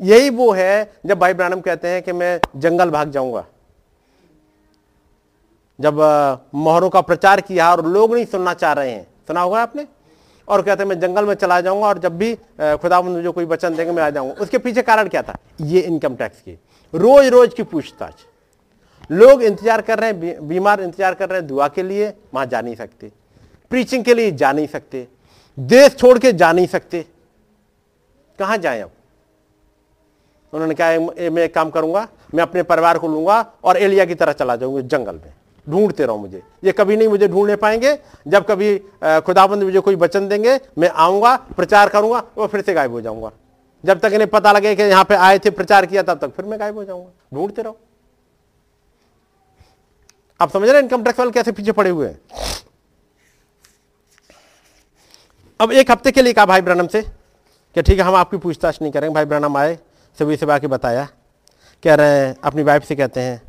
यही 0.00 0.30
वो 0.30 0.50
है, 0.52 0.92
जब 1.06 1.18
भाई 1.18 1.34
ब्रानम 1.34 1.60
कहते 1.60 1.88
हैं 1.88 2.02
कि 2.02 2.12
मैं 2.12 2.40
जंगल 2.56 2.90
भाग 2.90 3.10
जाऊँगा। 3.10 3.44
जब 5.78 6.00
मोहरों 6.54 6.88
का 6.90 7.00
प्रचार 7.00 7.40
किया 7.40 7.70
और 7.72 7.84
लोग 7.86 8.14
नहीं 8.14 8.24
सुनना 8.26 8.54
चाह 8.54 8.72
रहे 8.72 8.90
हैं। 8.90 9.06
सुना 9.26 9.40
होगा 9.40 9.62
आपने? 9.62 9.86
और 10.48 10.62
कहते 10.62 10.82
हैं, 10.82 10.88
मैं 10.88 10.98
जंगल 11.00 11.24
में 11.24 11.34
चला 11.34 11.60
जाऊँगा 11.60 11.86
और 11.86 11.98
जब 11.98 12.16
भी 12.18 12.34
खुदा 12.60 13.00
मुझे 13.02 13.30
कोई 13.30 13.44
वचन 13.44 13.76
देंगे, 13.76 13.92
मैं 13.92 14.02
आ 14.02 14.08
जाऊँगा। 14.10 14.34
उसके 14.34 14.58
पीछे 14.58 14.82
कारण 14.82 15.08
क्या 15.08 15.22
था? 15.22 15.36
ये 15.60 15.80
इनकम 15.80 16.14
टैक्स 16.16 16.40
की। 16.40 16.58
रोज 16.94 17.26
रोज 17.26 17.54
की 17.54 17.62
पूछताछ। 17.62 18.26
लोग 19.10 19.42
इंतज़ार 19.42 19.80
कर 19.82 19.98
रहे 19.98 20.10
हैं 20.10 20.48
बीमार 20.48 20.80
इंतज़ार 20.80 21.14
कर 21.14 21.28
रहे 21.28 21.38
हैं, 21.38 21.46
दुआ 21.48 21.68
के 21.68 21.82
लिए 21.82 22.12
वहाँ 22.34 22.46
जा 22.46 22.60
नहीं 22.60 22.74
सकते। 22.76 23.10
प्रीचिंग 23.70 24.04
के 24.04 24.14
लिए 24.14 24.30
जा 24.32 24.52
नहीं 24.52 24.66
सकते। 24.66 25.06
देश 25.58 25.96
छोड़ 25.96 26.18
के 26.18 26.32
जा 26.32 26.52
नहीं 26.52 26.66
सकते। 26.66 27.04
कहाँ 28.38 28.56
जाए 28.58 28.80
अब? 28.80 28.90
उन्होंने 30.52 30.74
कहा 30.74 31.30
मैं 31.30 31.42
एक 31.42 31.54
काम 31.54 31.70
करूँगा, 31.70 32.06
मैं 32.34 32.42
अपने 32.42 32.62
परिवार 32.62 32.98
को 32.98 33.08
लूँगा 33.08 33.44
और 33.64 33.76
एलिया 33.76 34.04
की 34.04 34.14
तरह 34.14 34.32
चला 34.32 34.56
जाऊँगा 34.56 34.80
जंगल 34.82 35.14
में। 35.14 35.32
ढूंढते 35.66 36.04
रहो 36.04 36.16
मुझे। 36.18 36.42
ये 36.64 36.72
कभी 36.72 36.96
नहीं 36.96 37.08
मुझे 37.08 37.28
ढूँढने 37.28 37.56
पाएँगे। 37.56 37.98
जब 38.26 38.46
कभी 38.46 38.76
खुदाबंद 39.20 39.62
मुझे 39.62 39.80
कोई 39.80 39.94
वचन 39.96 40.28
देंगे, 40.28 40.58
मैं 40.78 40.88
आऊँगा, 40.88 41.36
प्रचार 41.56 41.88
करूँगा 41.88 42.22
और 42.36 42.48
फिर 42.48 42.60
से 42.60 42.74
गायब 42.74 42.92
हो 42.92 43.00
जाऊँगा। 43.00 43.30
जब 43.84 44.00
तक 44.00 44.10
इन्हें 44.12 44.28
पता 44.30 44.52
लगे 44.52 44.74
कि 44.76 44.82
यहाँ 44.82 45.04
पे 45.04 45.14
आए 45.16 45.38
थे, 45.38 45.50
प्रचार 45.50 45.86
किया, 45.86 46.02
तब 46.02 46.18
तक 46.18 46.34
फिर 46.36 46.44
मैं 46.44 46.58
गायब 46.60 46.76
हो 46.76 46.84
जाऊँगा। 46.84 47.10
ढूंढते 47.34 47.62
रहो। 47.62 47.78
आप 50.40 50.50
समझ 50.50 50.68
रहे 50.68 50.76
हैं 50.76 50.82
इनकम 50.82 51.02
टैक्स 51.04 51.18
वाले 51.18 51.30
कैसे 51.30 51.52
पीछे 51.52 51.72
पड़े 51.72 51.90
हुए 51.90 52.08
हैं? 52.08 52.20
अब 55.60 55.72
एक 55.72 55.90
हफ़्ते 55.90 56.10
के 56.12 56.22
लिए 56.22 56.32
कहा 56.32 56.46
भाई 56.46 56.60
ब्रनम 56.60 56.86
से 56.86 57.02
कि 57.02 57.82
ठीक 57.82 57.98
है, 57.98 58.04
हम 58.04 58.14
आपकी 58.14 58.36
पूछताछ 58.36 58.80
नहीं 58.82 58.92
करेंगे। 58.92 59.14
भाई 59.14 59.24
ब्रनम 59.24 59.56
आए, 59.56 59.78
सभी 60.18 60.36
से 60.36 60.50
आके 60.52 60.66
बताया। 60.66 61.08
कह 61.82 61.94
रहे 61.94 62.18
हैं, 62.18 62.34
अपनी 62.44 62.62
वाइफ 62.62 62.84
से 62.84 62.96
कहते 62.96 63.20
हैं, 63.20 63.42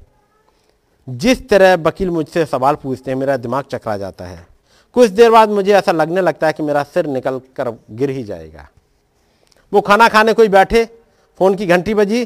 जिस 1.08 1.48
तरह 1.49 1.76
वकील 1.78 2.10
मुझसे 2.10 2.45
सवाल 2.45 2.76
पूछते 2.76 3.12
हैं, 3.12 3.18
मेरा 3.18 3.38
दिमाग 3.38 3.64
चकरा 3.64 3.98
जाता 3.98 4.26
है। 4.26 4.45
कुछ 4.95 5.10
देर 5.10 5.32
बाद 5.32 5.49
मुझे 5.49 5.74
ऐसा 5.74 5.91
लगने 5.91 6.22
लगता 6.22 6.48
है 6.48 6.53
कि 6.53 6.64
मेरा 6.64 6.84
सिर 6.84 7.06
निकल 7.08 7.40
कर 7.56 7.72
गिर 7.91 8.10
ही 8.10 8.24
जाएगा। 8.24 8.68
वो 9.73 9.81
खाना 9.81 10.07
खाने 10.07 10.34
कोई 10.34 10.48
बैठे, 10.48 10.85
फ़ोन 11.39 11.56
की 11.56 11.65
घंटी 11.65 11.93
बजी, 11.93 12.26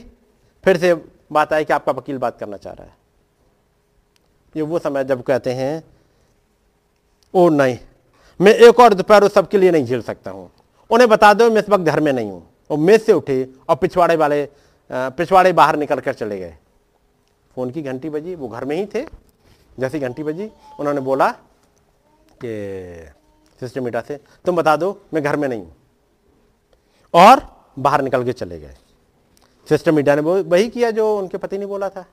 फिर 0.63 0.77
से 0.77 0.93
बात 1.31 1.53
आई 1.53 1.65
कि 1.65 1.73
आपका 1.73 1.91
वकील 1.91 2.17
बात 2.17 2.39
करना 2.39 2.57
चाह 2.57 2.73
रहा 2.73 2.85
है। 2.85 2.93
ये 4.55 4.61
वो 4.61 4.79
समय 4.79 5.03
जब 5.03 5.21
कहते 5.21 5.53
हैं, 5.53 5.83
ओ 7.33 7.49
नहीं, 7.49 7.77
मैं 8.41 8.53
एक 8.53 8.79
और 8.79 8.93
दोपहर 8.93 9.27
सबके 9.27 9.57
लिए 9.57 9.71
नहीं 9.71 9.85
झेल 9.85 10.01
सकता 10.01 10.31
हूँ। 10.31 10.51
उन्हें 10.89 11.09
बता 11.09 11.33
दो, 11.33 11.51
मैं 11.51 11.61
इस 11.61 11.69
वक्त 11.69 11.83
घर 11.83 11.99
में 11.99 12.13
नहीं 12.13 12.31
हूँ। 12.31 12.47
और 12.69 12.77
मेज 12.77 13.01
से 13.01 13.13
उठे 13.13 13.49
और 13.69 13.75
पिछवाड़े 13.75 14.15
वाले 14.15 14.49
पिछवाड़े 14.91 15.53
बाहर 15.53 15.75
निकल 15.75 15.99
कर 15.99 16.13
चले 16.13 16.39
गए। 16.39 16.57
फ़ोन 17.55 17.71
की 17.71 17.81
घंटी 17.81 18.09
बजी, 18.09 18.35
वो 18.35 18.47
घर 18.47 18.65
में 18.65 18.75
ही 18.75 18.85
थे। 18.85 19.05
जैसी 19.79 19.99
घंटी 19.99 20.23
बजी, 20.23 20.49
उन्होंने 20.79 21.01
बोला 21.01 21.31
कि, 22.43 23.05
सिस्टर 23.59 23.81
मीटा 23.81 24.01
से, 24.01 24.19
तुम 24.45 24.55
बता 24.55 24.75
दो, 24.75 25.01
मैं 25.13 25.23
घर 25.23 25.35
में 25.35 25.47
नहीं 25.47 25.59
हूँ। 25.59 25.75
और 27.15 27.41
बाहर 27.79 28.01
निकल 28.01 28.23
के 28.25 28.33
चले 28.33 28.59
गए। 28.59 28.75
सिस्टर 29.67 29.91
मीडिया 29.91 30.15
ने 30.15 30.21
वही 30.21 30.69
किया 30.69 30.91
जो 30.91 31.17
उनके 31.19 31.37
पति 31.37 31.57
ने 31.57 31.65
बोला 31.65 31.89
था। 31.89 32.05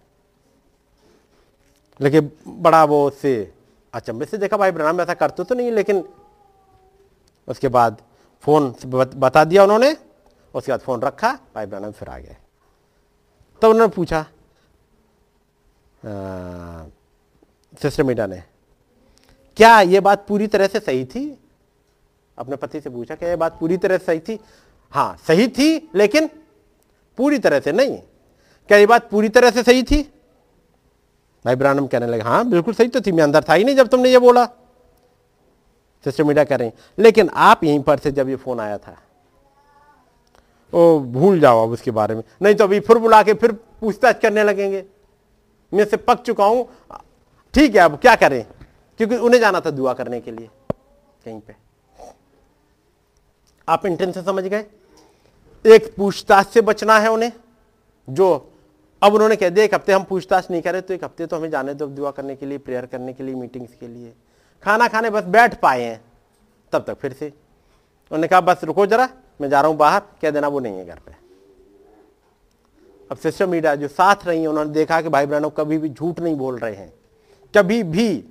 लेकिन 2.00 2.30
बड़ा 2.48 2.84
वो 2.84 3.06
उससे 3.06 3.52
अचंभे 3.94 4.24
से 4.24 4.38
देखा, 4.38 4.56
भाई 4.56 4.70
ब्रह्म 4.70 5.00
ऐसा 5.00 5.14
करते 5.14 5.44
तो 5.44 5.54
नहीं, 5.54 5.70
लेकिन 5.72 6.04
उसके 7.48 7.68
बाद 7.68 8.02
फ़ोन 8.44 8.74
बता 8.86 9.44
दिया 9.44 9.62
उन्होंने, 9.64 9.96
उसके 10.54 10.72
बाद 10.72 10.80
फ़ोन 10.80 11.00
रखा, 11.00 11.32
भाई 11.54 11.66
ब्रह्म 11.66 11.90
फिर 11.92 12.08
आ 12.08 12.18
गए। 12.18 12.36
तो 13.62 13.70
उन्होंने 13.70 13.92
पूछा 13.94 14.24
सिस्टर 17.74 18.02
मीडा 18.02 18.26
ने, 18.26 18.42
क्या 19.56 19.80
ये 19.80 20.00
बात 20.00 20.26
पूरी 20.28 20.46
तरह 20.46 20.66
से 20.66 20.80
सही 20.80 21.04
थी? 21.04 21.38
अपने 22.38 22.56
पति 22.56 22.80
से 22.80 22.90
पूछा, 22.90 23.14
क्या 23.14 23.28
ये 23.28 23.36
बात 23.36 23.58
पूरी 23.60 23.76
तरह 23.76 23.98
से 23.98 24.04
सही 24.04 24.20
थी? 24.20 24.38
हाँ 24.92 25.16
सही 25.26 25.46
थी, 25.48 25.90
लेकिन 25.94 26.28
पूरी 27.18 27.38
तरह 27.38 27.60
से 27.60 27.72
नहीं। 27.72 27.98
क्या 28.70 28.78
ये 28.78 28.86
बात 28.86 29.08
पूरी 29.10 29.28
तरह 29.28 29.50
से 29.50 29.62
सही 29.62 29.82
थी? 29.82 30.02
भाई 31.44 31.54
ब्रानम 31.54 31.86
कहने 31.86 32.06
लगे 32.06 32.22
हाँ 32.22 32.44
बिल्कुल 32.48 32.74
सही 32.74 32.88
तो 32.88 33.00
थी, 33.00 33.12
मैं 33.12 33.22
अंदर 33.24 33.44
था 33.48 33.54
ही 33.54 33.64
नहीं 33.64 33.76
जब 33.76 33.88
तुमने 33.88 34.10
ये 34.10 34.18
बोला। 34.18 34.44
सिस्टर 36.06 36.24
मीडिया 36.24 36.44
कह 36.44 36.56
रही 36.56 36.70
लेकिन 36.98 37.28
आप 37.28 37.64
यहीं 37.64 37.80
पर 37.82 37.98
से 37.98 38.10
जब 38.12 38.28
ये 38.28 38.36
फ़ोन 38.36 38.60
आया 38.60 38.78
था। 38.78 38.96
ओ, 40.72 40.98
भूल 41.00 41.40
जाओ 41.40 41.62
अब 41.62 41.70
उसके 41.70 41.90
बारे 41.90 42.14
में। 42.14 42.22
नहीं 42.42 42.54
तो 42.54 42.64
अभी 42.64 42.80
फिर 42.80 42.98
बुला 42.98 43.22
के 43.22 43.34
फिर 43.34 43.52
पूछताछ 43.52 44.20
करने 44.20 44.44
लगेंगे। 44.44 44.84
मैं 45.72 45.84
से 45.84 45.96
पक 45.98 46.22
चुका 46.22 46.44
हूँ। 46.44 46.68
ठीक 47.54 47.74
है, 47.74 47.80
अब 47.80 47.96
क्या 47.96 48.14
करें? 48.16 48.44
क्योंकि 49.00 49.16
उन्हें 49.16 49.40
जाना 49.40 49.60
था 49.60 49.70
दुआ 49.70 49.92
करने 49.94 50.20
के 50.20 50.30
लिए, 50.30 50.48
कहीं 51.24 51.40
पे। 51.40 51.54
आप 53.68 53.86
इंटेंशन 53.86 54.22
समझ 54.22 54.44
गए? 54.44 54.64
एक 55.64 55.94
पूछताछ 55.96 56.46
से 56.46 56.60
बचना 56.60 56.98
है 56.98 57.10
उन्हें, 57.10 57.32
जो 58.08 58.48
अब 59.02 59.14
उन्होंने 59.14 59.36
कह 59.36 59.48
दिया, 59.48 59.64
एक 59.64 59.74
हफ़्ते 59.74 59.92
हम 59.92 60.04
पूछताछ 60.04 60.50
नहीं 60.50 60.62
करें 60.62 60.80
तो 60.82 60.94
एक 60.94 61.04
हफ़्ते 61.04 61.26
तो 61.26 61.36
हमें 61.36 61.50
जाने 61.50 61.74
दो, 61.74 61.86
दुआ 61.86 62.10
करने 62.10 62.36
के 62.36 62.46
लिए 62.46 62.58
प्रेयर 62.58 62.86
करने 62.86 63.12
के 63.12 63.24
लिए 63.24 63.34
मीटिंग्स 63.34 63.74
के 63.74 63.88
लिए। 63.88 64.12
खाना 64.62 64.88
खाने 64.88 65.10
बस 65.10 65.24
बैठ 65.24 65.54
पाए 65.60 65.82
हैं, 65.82 66.00
तब 66.72 66.84
तक 66.86 66.98
फिर 66.98 67.12
से। 67.12 67.26
उन्होंने 67.26 68.28
कहा, 68.28 68.40
बस 68.40 68.64
रुको 68.64 68.86
जरा, 68.86 69.08
मैं 69.40 69.48
जा 69.48 69.60
रहा 69.60 69.68
हूँ 69.68 69.76
बाहर, 69.76 70.02
कह 70.22 70.30
देना 70.30 70.48
वो 70.48 70.60
नहीं 70.60 70.78
है 70.78 70.86
घर 70.86 70.98
पे। 70.98 71.14
अब 73.10 73.16
सिस्टर 73.16 73.46
मीडिया 73.46 73.74
जो 73.74 73.88
साथ 73.88 74.26
रही 74.26 74.40
हैं, 74.40 74.48
उन्होंने 74.48 74.70
देखा 74.70 75.00
कि 75.02 75.08
भाई 75.08 75.26
बहनों 75.26 75.50
कभी 75.50 75.78
भी 75.78 75.88
झूठ 75.88 76.20
नहीं 76.20 76.36
बोल 76.36 76.58
रहे 76.58 76.74
हैं। 76.74 76.92
कभी 77.54 77.82
भी, 77.82 78.24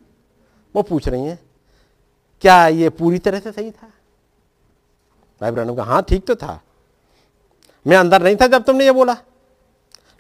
वो 0.76 0.82
पूछ 0.82 1.08
रही 1.08 1.26
हैं, 1.26 1.40
क्या 2.42 2.68
ये 2.68 2.90
पूरी 2.90 3.20
तरह 3.20 3.40
से 3.40 3.52
सही 3.52 3.72
था? 3.72 3.92
भाई 5.42 5.52
बहनों 5.52 5.76
का 5.76 5.84
हाँ 5.84 6.02
ठीक 6.04 6.26
तो 6.28 6.36
था। 6.36 6.62
मैं 7.86 7.98
अंदर 7.98 8.24
नहीं 8.24 8.36
था 8.36 8.48
जब 8.48 8.64
तुमने 8.64 8.86
ये 8.86 8.92
बोला। 8.92 9.18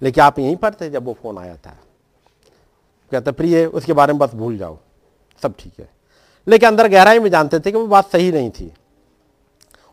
लेकिन 0.01 0.23
आप 0.23 0.39
यहीं 0.39 0.55
पर 0.55 0.73
थे 0.73 0.89
जब 0.89 1.05
वो 1.05 1.13
फ़ोन 1.13 1.37
आया 1.37 1.55
था। 1.55 1.75
कहते, 3.11 3.31
प्रिय, 3.31 3.65
उसके 3.65 3.93
बारे 3.93 4.13
में 4.13 4.19
बस 4.19 4.33
भूल 4.33 4.57
जाओ। 4.57 4.77
सब 5.41 5.53
ठीक 5.59 5.73
है। 5.79 5.89
लेकिन 6.47 6.69
अंदर 6.69 6.87
गहराई 6.87 7.19
में 7.19 7.29
जानते 7.29 7.59
थे 7.59 7.71
कि 7.71 7.77
वो 7.77 7.87
बात 7.87 8.11
सही 8.11 8.31
नहीं 8.31 8.49
थी। 8.49 8.71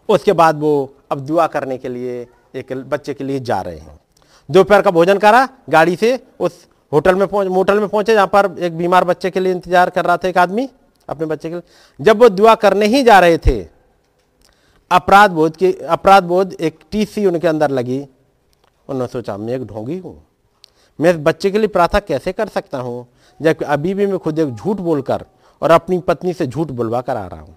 उसके 0.08 0.32
बाद 0.32 0.60
वो 0.60 0.94
अब 1.10 1.20
दुआ 1.20 1.46
करने 1.46 1.78
के 1.78 1.88
लिए, 1.88 2.26
एक 2.54 2.72
बच्चे 2.88 3.14
के 3.14 3.24
लिए 3.24 3.40
जा 3.40 3.60
रहे 3.60 3.78
हैं। 3.78 3.98
दोपहर 4.48 4.82
का 4.82 4.90
भोजन 4.90 5.18
करा, 5.18 5.48
गाड़ी 5.70 5.96
से 5.96 6.18
उस 6.40 6.66
होटल 6.92 7.14
में 7.14 7.26
पहुँच, 7.28 7.46
मोटल 7.46 7.80
में 7.80 7.88
पहुँचे, 7.88 8.14
जहाँ 8.14 8.26
पर 8.26 8.54
एक 8.58 8.76
बीमार 8.76 9.04
बच्चे 9.04 9.30
के 9.30 9.40
लिए 9.40 9.52
इंतज़ार 9.52 9.90
कर 9.90 10.04
रहा 10.04 10.16
था 10.16 10.28
एक 10.28 10.38
आदमी, 10.38 10.68
अपने 11.08 11.26
बच्चे 11.26 11.48
के 11.48 11.54
लिए। 11.54 12.04
जब 12.04 12.22
वो 12.22 12.28
दुआ 12.28 12.54
करने 12.54 12.86
ही 12.86 13.02
जा 13.02 13.18
रहे 13.20 13.38
थे 13.38 13.77
अपराध 14.90 15.30
बोध 15.30 15.56
की, 15.56 15.72
अपराध 15.72 16.24
बोध 16.24 16.52
एक 16.52 16.78
टीसी 16.90 17.26
उनके 17.26 17.48
अंदर 17.48 17.70
लगी। 17.70 18.00
उन्होंने 18.88 19.06
सोचा, 19.06 19.36
मैं 19.36 19.54
एक 19.54 19.64
ढोंगी 19.64 19.98
हूँ। 19.98 20.22
मैं 21.00 21.10
इस 21.10 21.16
बच्चे 21.16 21.50
के 21.50 21.58
लिए 21.58 21.68
प्रार्थना 21.68 22.00
कैसे 22.00 22.32
कर 22.32 22.48
सकता 22.48 22.78
हूँ, 22.78 23.06
जबकि 23.40 23.64
अभी 23.64 23.94
भी 23.94 24.06
मैं 24.06 24.18
खुद 24.18 24.38
एक 24.38 24.54
झूठ 24.54 24.76
बोलकर 24.76 25.24
और 25.62 25.70
अपनी 25.70 25.98
पत्नी 25.98 26.32
से 26.32 26.46
झूठ 26.46 26.68
बुलवा 26.68 27.00
कर 27.00 27.16
आ 27.16 27.26
रहा 27.26 27.40
हूँ? 27.40 27.56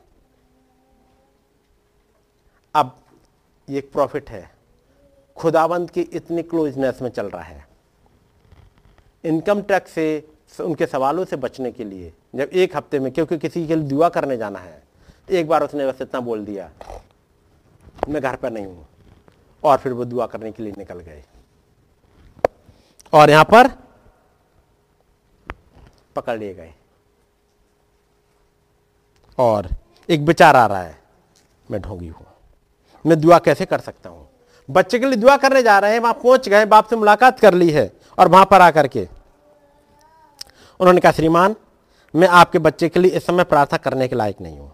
अब 2.76 2.96
ये 3.70 3.78
एक 3.78 3.92
प्रॉफिट 3.92 4.30
है। 4.30 4.52
खुदाबंद 5.38 5.92
की 5.92 6.02
इतनी 6.02 6.42
क्लोजनेस 6.44 7.02
में 7.02 7.10
चल 7.10 7.26
रहा 7.26 7.44
है। 7.44 7.68
इनकम 9.24 9.62
टैक्स 9.62 9.92
से, 9.92 10.28
उनके 10.60 10.86
सवालों 10.86 11.26
से 11.26 11.36
बचने 11.36 11.72
के 11.72 11.84
लिए, 11.84 12.14
जब 12.36 12.50
एक 12.54 12.76
हफ़्ते 12.76 13.00
में, 13.00 13.12
क्योंकि 13.12 13.38
किसी 13.38 13.68
के 13.68 13.76
लिए 13.76 13.84
दुआ 13.84 14.10
करने 14.10 14.38
जाना 14.38 14.60
है, 14.60 14.84
एक 15.30 15.48
बार 15.48 15.64
उसने 15.64 15.88
बस 15.88 16.02
इतना 16.02 16.20
बोल 16.20 16.46
दिया। 16.46 16.72
मैं 18.10 18.22
घर 18.22 18.36
पर 18.36 18.52
नहीं 18.52 18.66
हूँ। 18.66 18.86
और 19.64 19.78
फिर 19.78 19.94
वो 19.94 20.06
दुआ 20.06 20.26
करने 20.26 20.52
के 20.52 20.64
लिए 20.64 20.74
निकल 20.78 21.00
गए। 21.00 21.24
और 23.14 23.30
यहाँ 23.30 23.44
पर 23.44 23.68
पकड़ 26.16 26.38
लिए 26.40 26.54
गए। 26.54 26.74
और 29.38 29.70
एक 30.10 30.22
विचार 30.22 30.56
आ 30.56 30.66
रहा 30.66 30.82
है, 30.82 30.98
मैं 31.72 31.82
ढोंगी 31.82 32.08
हूँ। 32.08 32.26
मैं 33.06 33.20
दुआ 33.20 33.40
कैसे 33.40 33.66
कर 33.66 33.80
सकता 33.80 34.10
हूँ? 34.10 34.28
बच्चे 34.70 35.00
के 35.00 35.06
लिए 35.06 35.16
दुआ 35.16 35.38
करने 35.38 35.64
जा 35.64 35.80
रहे 35.80 35.94
हैं, 35.94 36.00
वहाँ 36.00 36.14
पहुँच 36.14 36.50
गए, 36.50 36.66
बाप 36.66 36.88
से 36.88 36.96
मुलाकात 36.96 37.40
कर 37.40 37.54
ली 37.54 37.70
है 37.70 37.92
और 38.18 38.28
वहाँ 38.28 38.46
पर 38.46 38.62
आकर 38.62 38.88
के 38.88 39.08
उन्होंने 40.80 41.02
कहा, 41.02 41.12
श्रीमान, 41.12 41.56
मैं 42.16 42.28
आपके 42.28 42.60
बच्चे 42.60 42.90
के 42.90 43.00
लिए 43.00 43.12
इस 43.12 43.26
समय 43.26 43.44
प्रार्थना 43.44 43.78
करने 43.78 44.08
के 44.08 44.16
लायक 44.16 44.42
नहीं 44.42 44.60
हूँ। 44.60 44.74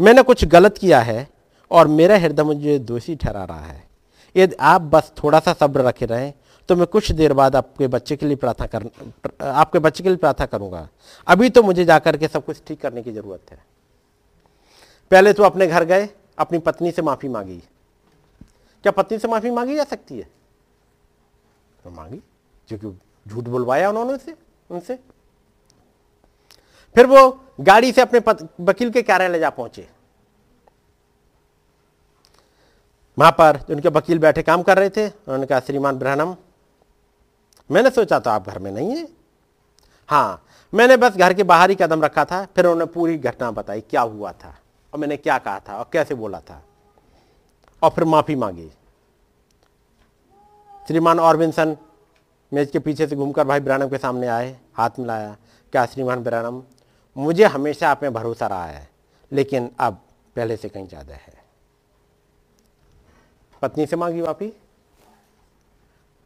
मैंने 0.00 0.22
कुछ 0.22 0.44
गलत 0.44 0.78
किया 0.78 1.00
है 1.00 1.28
और 1.70 1.88
मेरा 1.88 2.16
हृदय 2.16 2.42
मुझे 2.44 2.78
दोषी 2.80 3.14
ठहरा 3.16 3.44
रहा 3.44 3.60
है। 3.60 3.82
यदि 4.34 4.54
आप 4.56 4.82
बस 4.82 5.12
थोड़ा 5.22 5.38
सा 5.40 5.52
सब्र 5.52 5.82
रखे 5.82 6.06
रहें 6.06 6.32
तो 6.68 6.76
मैं 6.76 6.86
कुछ 6.86 7.10
देर 7.12 7.32
बाद 7.32 7.56
आपके 7.56 7.86
बच्चे 7.88 8.16
के 8.16 8.26
लिए 8.26 8.36
प्रार्थना 8.36 8.66
कर, 8.68 8.84
आपके 9.42 9.78
बच्चे 9.78 10.02
के 10.02 10.08
लिए 10.08 10.18
प्रार्थना 10.18 10.46
करूँगा। 10.46 10.88
अभी 11.26 11.48
तो 11.50 11.62
मुझे 11.62 11.84
जाकर 11.84 12.16
के 12.16 12.28
सब 12.28 12.44
कुछ 12.44 12.62
ठीक 12.66 12.80
करने 12.80 13.02
की 13.02 13.12
ज़रूरत 13.12 13.50
है। 13.50 13.58
पहले 15.10 15.32
तो 15.32 15.42
अपने 15.42 15.66
घर 15.66 15.84
गए, 15.84 16.08
अपनी 16.38 16.58
पत्नी 16.58 16.90
से 16.90 17.02
माफ़ी 17.02 17.28
मांगी। 17.28 17.56
क्या 18.84 18.92
पत्नी 18.92 19.18
से 19.18 19.28
माफ़ी 19.28 19.50
मांगी 19.50 19.76
जा 19.76 19.84
सकती 19.84 20.18
है? 20.18 20.28
तो 21.84 21.90
मांगी, 21.90 22.20
क्योंकि 22.68 22.96
झूठ 23.26 23.44
बुलवाया 23.44 23.88
उन्होंने 23.88 24.12
उनसे 24.12 24.34
उनसे। 24.70 24.98
फिर 26.96 27.06
वो 27.06 27.28
गाड़ी 27.60 27.92
से 27.92 28.00
अपने 28.00 28.20
वकील 28.62 28.90
के 28.90 29.02
कार्यालय 29.02 29.38
जा 29.38 29.50
पहुँचे। 29.50 29.88
वहाँ 33.18 33.30
पर 33.32 33.58
उनके 33.70 33.88
वकील 33.90 34.18
बैठे 34.18 34.42
काम 34.42 34.62
कर 34.62 34.78
रहे 34.78 34.90
थे, 34.90 35.06
उन्होंने 35.06 35.46
कहा, 35.46 35.60
श्रीमान 35.60 35.98
ब्रहणम, 35.98 36.36
मैंने 37.70 37.90
सोचा 37.90 38.18
तो 38.18 38.30
आप 38.30 38.48
घर 38.48 38.58
में 38.58 38.70
नहीं 38.72 38.96
है। 38.96 39.06
हाँ 40.08 40.42
मैंने 40.72 40.96
बस 40.96 41.16
घर 41.16 41.32
के 41.34 41.42
बाहर 41.44 41.70
ही 41.70 41.76
कदम 41.76 42.02
रखा 42.02 42.24
था, 42.24 42.44
फिर 42.46 42.66
उन्होंने 42.66 42.92
पूरी 42.92 43.16
घटना 43.18 43.50
बताई, 43.50 43.80
क्या 43.80 44.00
हुआ 44.02 44.32
था, 44.34 44.54
और 44.92 45.00
मैंने 45.00 45.16
क्या 45.16 45.38
कहा 45.38 45.58
था, 45.58 45.76
और 45.76 45.88
कैसे 45.92 46.14
बोला 46.14 46.40
था, 46.40 46.62
और 47.82 47.90
फिर 47.90 48.04
माफ़ी 48.04 48.34
मांगी। 48.36 48.70
श्रीमान 50.88 51.20
ऑरबिन्सन 51.20 51.76
मेज 52.52 52.70
के 52.70 52.78
पीछे 52.78 53.06
से 53.06 53.16
घूमकर 53.16 53.44
भाई 53.44 53.60
ब्रानम 53.60 53.88
के 53.88 53.98
सामने 53.98 54.26
आए, 54.28 54.56
हाथ 54.74 54.98
मिलाया 54.98 55.36
क्या 55.72 55.84
श्रीमान 55.86 56.22
ब्रानम 56.24 56.62
मुझे 57.16 57.44
हमेशा 57.46 57.90
आप 57.90 58.02
में 58.02 58.12
भरोसा 58.12 58.46
रहा 58.46 58.66
है, 58.66 58.88
लेकिन 59.32 59.70
अब 59.80 60.00
पहले 60.36 60.56
से 60.56 60.68
कहीं 60.68 60.86
ज़्यादा 60.88 61.14
है। 61.14 61.36
पत्नी 63.62 63.86
से 63.86 63.96
मांगी 63.96 64.22
माफ़ी 64.22 64.52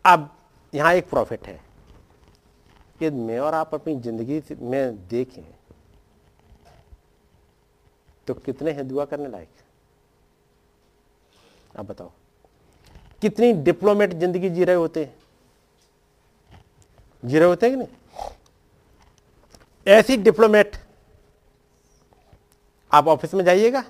अब 0.04 0.28
यहाँ 0.72 0.92
एक 0.94 1.08
प्रॉफिट 1.10 1.46
है 1.46 1.60
कि 2.98 3.10
मैं 3.10 3.38
और 3.40 3.54
आप 3.54 3.74
अपनी 3.74 3.94
ज़िंदगी 4.00 4.42
में 4.62 5.08
देखें 5.08 5.42
तो 8.28 8.34
कितने 8.34 8.70
हैं 8.70 8.86
दुआ 8.88 9.04
करने 9.04 9.28
लायक? 9.28 9.48
आप 11.78 11.84
बताओ। 11.86 12.10
कितनी 13.22 13.52
डिप्लोमेट 13.62 14.12
ज़िंदगी 14.14 14.50
जी 14.50 14.64
रहे 14.64 14.76
होते 14.76 15.04
हैं? 15.04 15.14
जी 17.22 17.38
रहे 17.38 17.48
होते 17.48 17.66
हैं 17.66 17.76
कि 17.76 17.84
नहीं? 17.84 17.88
ऐसी 19.86 20.16
डिप्लोमेट 20.16 20.76
आप 22.90 23.08
ऑफ़िस 23.08 23.34
में 23.34 23.44
जाइएगा। 23.44 23.84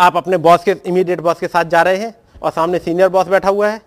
आप 0.00 0.16
अपने 0.16 0.36
बॉस 0.38 0.64
के 0.64 0.74
इमीडिएट 0.86 1.20
बॉस 1.20 1.38
के 1.40 1.48
साथ 1.48 1.64
जा 1.66 1.82
रहे 1.82 1.96
हैं 1.96 2.14
और 2.42 2.50
सामने 2.52 2.78
सीनियर 2.78 3.08
बॉस 3.08 3.26
बैठा 3.28 3.48
हुआ 3.48 3.68
है। 3.68 3.80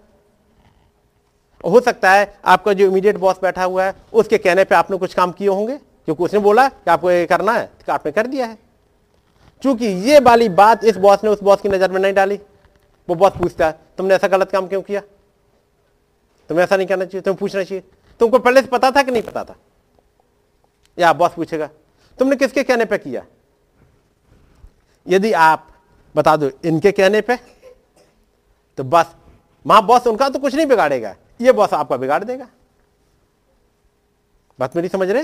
हो 1.63 1.79
सकता 1.81 2.11
है 2.11 2.33
आपका 2.45 2.73
जो 2.73 2.85
इमीडिएट 2.87 3.17
बॉस 3.17 3.39
बैठा 3.41 3.63
हुआ 3.63 3.83
है, 3.85 3.95
उसके 4.13 4.37
कहने 4.37 4.63
पे 4.63 4.75
आपने 4.75 4.97
कुछ 4.97 5.13
काम 5.13 5.31
किए 5.31 5.47
होंगे, 5.47 5.77
क्योंकि 5.77 6.23
उसने 6.23 6.39
बोला 6.39 6.67
कि 6.67 6.91
आपको 6.91 7.11
ये 7.11 7.25
करना 7.25 7.51
है 7.53 7.65
तो 7.85 7.93
आपने 7.93 8.11
कर 8.11 8.27
दिया 8.27 8.45
है। 8.45 8.57
क्योंकि 9.63 9.85
ये 9.85 10.19
वाली 10.19 10.49
बात 10.51 10.83
इस 10.83 10.97
बॉस 10.97 11.23
ने 11.23 11.29
उस 11.29 11.43
बॉस 11.43 11.61
की 11.61 11.69
नज़र 11.69 11.91
में 11.91 11.99
नहीं 11.99 12.13
डाली। 12.13 12.39
वो 13.07 13.15
बॉस 13.15 13.33
पूछता 13.37 13.67
है, 13.67 13.79
तुमने 13.97 14.15
ऐसा 14.15 14.27
गलत 14.27 14.51
काम 14.51 14.67
क्यों 14.67 14.81
किया? 14.81 15.01
तुम्हें 16.49 16.63
ऐसा 16.63 16.77
नहीं 16.77 16.87
करना 16.87 17.05
चाहिए, 17.05 17.21
तुम्हें 17.21 17.39
पूछना 17.39 17.63
चाहिए। 17.63 17.83
तुमको 18.19 18.39
पहले 18.39 18.61
से 18.61 18.67
पता 18.67 18.91
था 18.91 19.03
कि 19.03 19.11
नहीं 19.11 19.23
पता 19.23 19.43
था? 19.43 19.55
या 20.97 21.13
बॉस 21.13 21.31
पूछेगा, 21.33 21.69
तुमने 22.19 22.35
किसके 22.35 22.63
कहने 22.63 22.85
पर 22.85 22.97
किया? 22.99 23.25
यदि 25.05 25.31
आप 25.33 25.67
बता 26.15 26.35
दो, 26.35 26.49
इनके 26.65 26.91
कहने 26.91 27.21
पे? 27.21 27.35
तो 28.77 28.83
बस 28.83 29.15
वहाँ 29.65 29.85
बॉस 29.85 30.07
उनका 30.07 30.29
तो 30.29 30.39
कुछ 30.39 30.55
नहीं 30.55 30.65
बिगाड़ेगा, 30.65 31.15
ये 31.41 31.51
बॉस 31.51 31.73
आपका 31.73 31.97
बिगाड़ 31.97 32.23
देगा। 32.23 32.47
बात 34.59 34.75
मेरी 34.75 34.87
समझ 34.87 35.09
रहे 35.09 35.23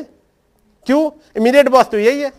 क्यों? 0.88 1.10
इमीडिएट 1.38 1.70
बॉस 1.70 1.86
तो 1.86 1.98
यही 1.98 2.22
है। 2.22 2.32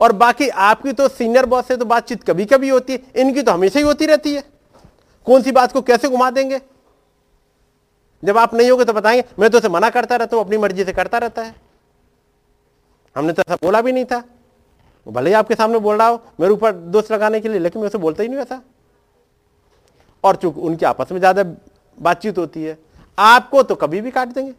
और 0.00 0.12
बाकी 0.12 0.48
आपकी 0.48 0.92
तो 0.92 1.08
सीनियर 1.08 1.46
बॉस 1.46 1.66
से 1.66 1.76
तो 1.76 1.84
बातचीत 1.84 2.22
कभी 2.24 2.44
कभी 2.44 2.68
होती 2.68 2.92
है, 2.92 3.00
इनकी 3.16 3.42
तो 3.42 3.52
हमेशा 3.52 3.78
ही 3.78 3.84
होती 3.84 4.06
रहती 4.06 4.34
है। 4.34 4.42
कौन 5.26 5.42
सी 5.42 5.52
बात 5.52 5.72
को 5.72 5.82
कैसे 5.82 6.08
घुमा 6.08 6.30
देंगे? 6.30 6.60
जब 8.22 8.38
आप 8.38 8.54
नहीं 8.54 8.70
होगे 8.70 8.84
तो 8.84 8.92
बताएँगे, 8.92 9.24
मैं 9.38 9.50
तो 9.50 9.58
उसे 9.58 9.68
मना 9.68 9.90
करता 9.90 10.16
रहता 10.16 10.36
हूँ, 10.36 10.44
अपनी 10.44 10.58
मर्ज़ी 10.58 10.84
से 10.84 10.92
करता 10.92 11.18
रहता 11.18 11.42
है। 11.42 11.54
हमने 13.16 13.32
तो 13.32 13.42
ऐसा 13.42 13.56
बोला 13.62 13.80
भी 13.80 13.92
नहीं 13.92 14.04
था। 14.04 14.22
भले 15.06 15.30
ही 15.30 15.34
आपके 15.34 15.54
सामने 15.54 15.78
बोल 15.78 15.96
रहा 15.96 16.08
हो 16.08 16.20
मेरे 16.40 16.52
ऊपर 16.52 16.72
दोष 16.72 17.10
लगाने 17.12 17.40
के 17.40 17.48
लिए 17.48 17.58
लेकिन 17.58 17.80
मैं 17.82 17.88
उसे 17.88 17.98
बोलता 17.98 18.22
ही 18.22 18.28
नहीं 18.28 18.38
वैसा 18.38 18.60
और 20.24 20.36
चूँकि 20.36 20.60
उनकी 20.60 20.84
आपस 20.86 21.12
में 21.12 21.18
ज़्यादा 21.18 21.44
बातचीत 21.98 22.38
होती 22.38 22.62
है 22.64 22.78
आपको 23.18 23.62
तो 23.62 23.74
कभी 23.74 24.00
भी 24.00 24.10
काट 24.10 24.28
देंगे। 24.28 24.52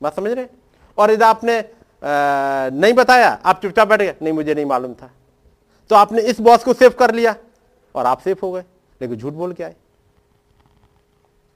बात 0.00 0.16
समझ 0.16 0.30
रहे 0.30 0.46
और 0.98 1.10
यदि 1.10 1.24
आपने 1.24 1.58
आ, 1.58 1.64
नहीं 2.70 2.92
बताया 2.94 3.28
आप 3.44 3.60
चुपचाप 3.62 3.88
बैठ 3.88 4.00
गए 4.00 4.14
नहीं 4.22 4.32
मुझे 4.32 4.54
नहीं 4.54 4.64
मालूम 4.66 4.94
था। 4.94 5.10
तो 5.90 5.96
आपने 5.96 6.22
इस 6.22 6.40
बॉस 6.40 6.64
को 6.64 6.72
सेव 6.74 6.90
कर 6.98 7.14
लिया 7.14 7.34
और 7.94 8.06
आप 8.06 8.20
सेफ़ 8.20 8.38
हो 8.42 8.50
गए 8.52 8.64
लेकिन 9.00 9.16
झूठ 9.16 9.32
बोल 9.32 9.52
के 9.52 9.64
आए। 9.64 9.74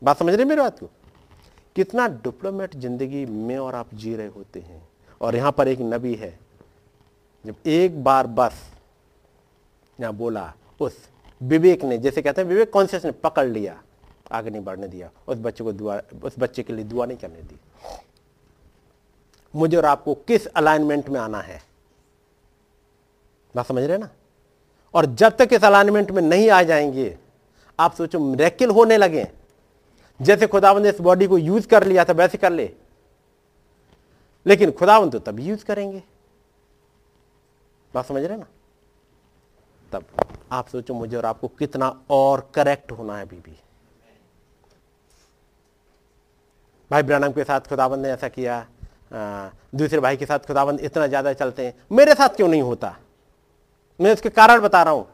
बात 0.03 0.19
समझ 0.19 0.35
रहे 0.35 0.45
मेरी 0.45 0.61
बात 0.61 0.79
को? 0.79 0.91
कितना 1.77 2.07
डिप्लोमेट 2.09 2.77
ज़िंदगी 2.77 3.25
में 3.27 3.57
और 3.59 3.75
आप 3.75 3.95
जी 3.95 4.15
रहे 4.17 4.27
होते 4.29 4.61
हैं। 4.61 4.83
और 5.21 5.37
यहाँ 5.37 5.53
पर 5.53 5.69
एक 5.69 5.79
नबी 5.83 6.15
है 6.15 6.39
जब 7.47 7.55
एक 7.67 8.05
बार 8.05 8.27
बस, 8.27 8.71
यहाँ 10.01 10.13
बोला, 10.13 10.55
उस 10.81 11.09
विवेक 11.43 11.85
ने, 11.85 11.99
जैसे 11.99 12.23
कहते 12.23 12.41
हैं, 12.41 12.49
विवेक 12.49 12.73
कॉन्शियस 12.73 13.05
ने 13.05 13.13
पकड़ 13.13 13.47
लिया, 13.47 13.83
आगे 14.33 14.51
नहीं 14.51 14.65
बढ़ने 14.65 14.89
दिया, 14.89 15.11
उस 15.29 15.39
बच्चे 15.39 15.65
को 15.65 15.73
दुआ, 15.73 16.03
उस 16.25 16.35
बच्चे 16.39 16.63
के 16.63 16.73
लिए 16.73 16.85
दुआ 16.85 17.07
नहीं 17.07 17.19
करने 17.19 17.43
दी। 17.43 17.57
मुझे 19.57 19.77
और 19.77 19.85
आपको 19.85 20.15
किस 20.15 20.47
अलाइनमेंट 20.47 21.09
में 21.09 21.21
आना 21.21 21.41
है? 21.41 21.63
बात 23.57 23.67
समझ 23.67 23.83
रहे 23.83 23.99
ना? 23.99 24.11
और 24.95 25.07
जब 25.07 25.37
तक 25.37 25.49
इस 25.53 25.65
अलाइनमेंट 25.65 26.11
में 26.11 26.23
नहीं 26.23 26.51
आ 26.51 26.63
जाएँगे, 26.63 27.19
आप 27.81 27.95
सोचो 27.95 28.35
रेकिल 28.35 28.71
होने 28.71 28.97
लगे। 28.97 29.29
जैसे 30.23 30.47
खुदावंद 30.47 30.83
ने 30.83 30.89
इस 30.89 31.01
बॉडी 31.01 31.27
को 31.27 31.39
यूज़ 31.39 31.69
कर 31.69 31.87
लिया 31.87 32.05
था, 32.05 32.13
वैसे 32.13 32.39
कर 32.39 32.53
ले। 32.53 32.75
लेकिन 34.47 34.71
खुदावंद 34.71 35.13
तो 35.13 35.19
तभी 35.19 35.45
यूज़ 35.45 35.65
करेंगे। 35.65 36.03
बात 37.95 38.07
समझ 38.07 38.23
रहे 38.25 38.37
ना? 38.39 38.47
तब 39.93 40.05
आप 40.53 40.69
सोचो 40.69 40.95
मुझे 40.95 41.17
और 41.17 41.27
आपको 41.27 41.49
कितना 41.49 41.89
और 42.11 42.51
करेक्ट 42.55 42.93
होना 42.93 43.17
है 43.17 43.23
अभी 43.23 43.37
भी 43.37 43.57
भाई 46.91 47.03
ब्रानम 47.03 47.33
के 47.33 47.45
साथ 47.45 47.61
खुदाबंद 47.61 48.03
ने 48.03 48.11
ऐसा 48.11 48.29
किया 48.29 48.67
आ, 49.15 49.49
दूसरे 49.75 50.01
भाई 50.01 50.17
के 50.17 50.27
साथ 50.27 50.39
खुदाबंद 50.39 50.81
इतना 50.81 51.07
ज़्यादा 51.07 51.33
चलते 51.33 51.67
हैं। 51.67 51.75
मेरे 51.93 52.15
साथ 52.15 52.29
क्यों 52.29 52.49
नहीं 52.49 52.63
होता? 52.63 52.95
मैं 54.01 54.13
उसके 54.13 54.29
कारण 54.31 54.61
बता 54.61 54.83
रहा 54.83 54.95
हूँ। 54.95 55.07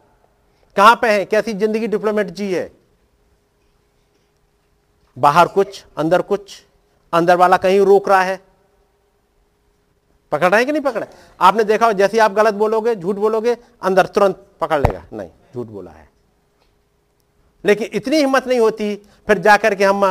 कहाँ 0.77 0.95
पे 1.03 1.11
है? 1.11 1.25
कैसी 1.25 1.53
ज़िंदगी 1.53 1.87
डिप्लोमेट 1.87 2.31
जी 2.31 2.53
है? 2.53 2.71
बाहर 5.17 5.49
कुछ 5.49 5.85
अंदर 5.97 6.23
कुछ 6.23 6.63
अंदर 7.13 7.37
वाला 7.37 7.57
कहीं 7.57 7.81
रोक 7.81 8.09
रहा 8.09 8.23
है? 8.23 8.41
पकड़ 10.35 10.55
है 10.55 10.65
कि 10.65 10.73
नहीं 10.73 10.83
पकड़ 10.83 11.05
आपने 11.41 11.65
देखा 11.65 11.87
हो, 11.87 11.93
जैसे 11.93 12.19
आप 12.19 12.33
गलत 12.33 12.55
बोलोगे, 12.55 12.95
झूठ 12.95 13.17
बोलोगे, 13.17 13.57
अंदर 13.83 14.07
तुरंत 14.07 14.47
पकड़ 14.61 14.81
लेगा। 14.81 15.05
नहीं, 15.13 15.31
झूठ 15.55 15.67
बोला 15.67 15.91
है। 15.91 16.09
लेकिन 17.65 17.89
इतनी 17.93 18.17
हिम्मत 18.17 18.47
नहीं 18.47 18.61
होती, 18.61 18.95
फिर 19.27 19.39
जाकर 19.39 19.75
के 19.75 19.85
हम 19.85 20.05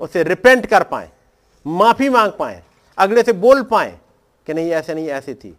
उसे 0.00 0.22
रिपेंट 0.22 0.66
कर 0.66 0.82
पाए, 0.82 1.10
माफ़ी 1.66 2.08
मांग 2.08 2.32
पाए, 2.38 2.62
अगले 2.98 3.22
से 3.22 3.32
बोल 3.32 3.62
पाए 3.62 3.98
कि 4.46 4.54
नहीं, 4.54 4.70
ऐसे 4.70 4.94
नहीं, 4.94 5.08
ऐसे 5.08 5.34
थी। 5.34 5.56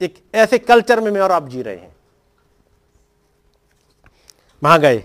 एक 0.00 0.14
ऐसे 0.34 0.58
कल्चर 0.58 1.00
में 1.00 1.10
मैं 1.10 1.20
और 1.20 1.32
आप 1.32 1.48
जी 1.48 1.62
रहे 1.62 1.76
हैं। 1.76 1.96
वहाँ 4.62 4.78
गए। 4.80 5.02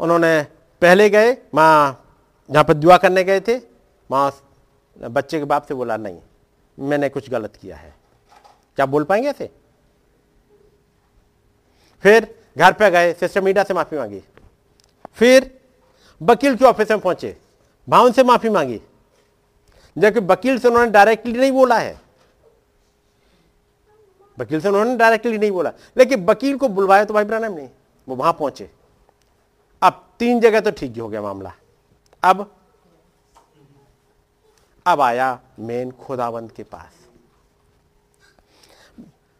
उन्होंने 0.00 0.42
पहले 0.82 1.10
गए, 1.10 1.36
माँ, 1.54 2.04
जहाँ 2.50 2.64
पर 2.64 2.74
दुआ 2.74 2.96
करने 2.96 3.24
गए 3.24 3.40
थे, 3.40 3.58
माँ 4.10 4.32
बच्चे 4.98 5.38
के 5.38 5.44
बाप 5.44 5.66
से 5.66 5.74
बोला, 5.74 5.96
नहीं 5.96 6.18
मैंने 6.78 7.08
कुछ 7.08 7.30
गलत 7.30 7.56
किया 7.56 7.76
है। 7.76 7.94
क्या 8.78 8.86
बोल 8.86 9.04
पाएँगे 9.04 9.28
ऐसे? 9.28 9.50
फिर 12.04 12.34
घर 12.58 12.72
पे 12.72 12.90
गए 12.90 13.12
सिस्टर 13.12 13.40
मीडिया 13.40 13.64
से 13.64 13.74
माफ़ी 13.74 13.98
मांगी। 13.98 14.22
फिर 15.12 15.50
वकील 16.20 16.56
के 16.56 16.64
ऑफ़िस 16.64 16.90
में 16.90 17.00
पहुँचे 17.00 17.36
वहाँ 17.88 18.10
से 18.10 18.22
माफ़ी 18.22 18.50
मांगी। 18.50 18.80
जबकि 19.96 20.20
वकील 20.20 20.58
से 20.58 20.68
उन्होंने 20.68 20.90
डायरेक्टली 20.90 21.32
नहीं 21.32 21.52
बोला 21.52 21.78
है। 21.78 22.00
वकील 24.38 24.60
से 24.60 24.68
उन्होंने 24.68 24.96
डायरेक्टली 24.96 25.38
नहीं 25.38 25.50
बोला। 25.50 25.72
लेकिन 25.96 26.24
वकील 26.24 26.56
को 26.56 26.68
बुलवाया 26.68 27.04
तो 27.04 27.14
भाई 27.14 27.24
ब्रानम 27.24 27.54
नहीं 27.54 27.68
वो 28.08 28.16
वहाँ 28.16 28.32
पहुँचे। 28.32 28.70
अब 29.82 30.04
तीन 30.18 30.40
जगह 30.40 30.60
तो 30.60 30.70
ठीक 30.70 30.92
ही 30.92 31.00
हो 31.00 31.08
गया 31.08 31.22
मामला। 31.22 31.52
अब 32.22 32.57
अब 34.88 35.00
आया 35.00 35.38
मेन 35.60 35.90
खुदावंत 36.00 36.52
के 36.52 36.62
पास। 36.62 36.92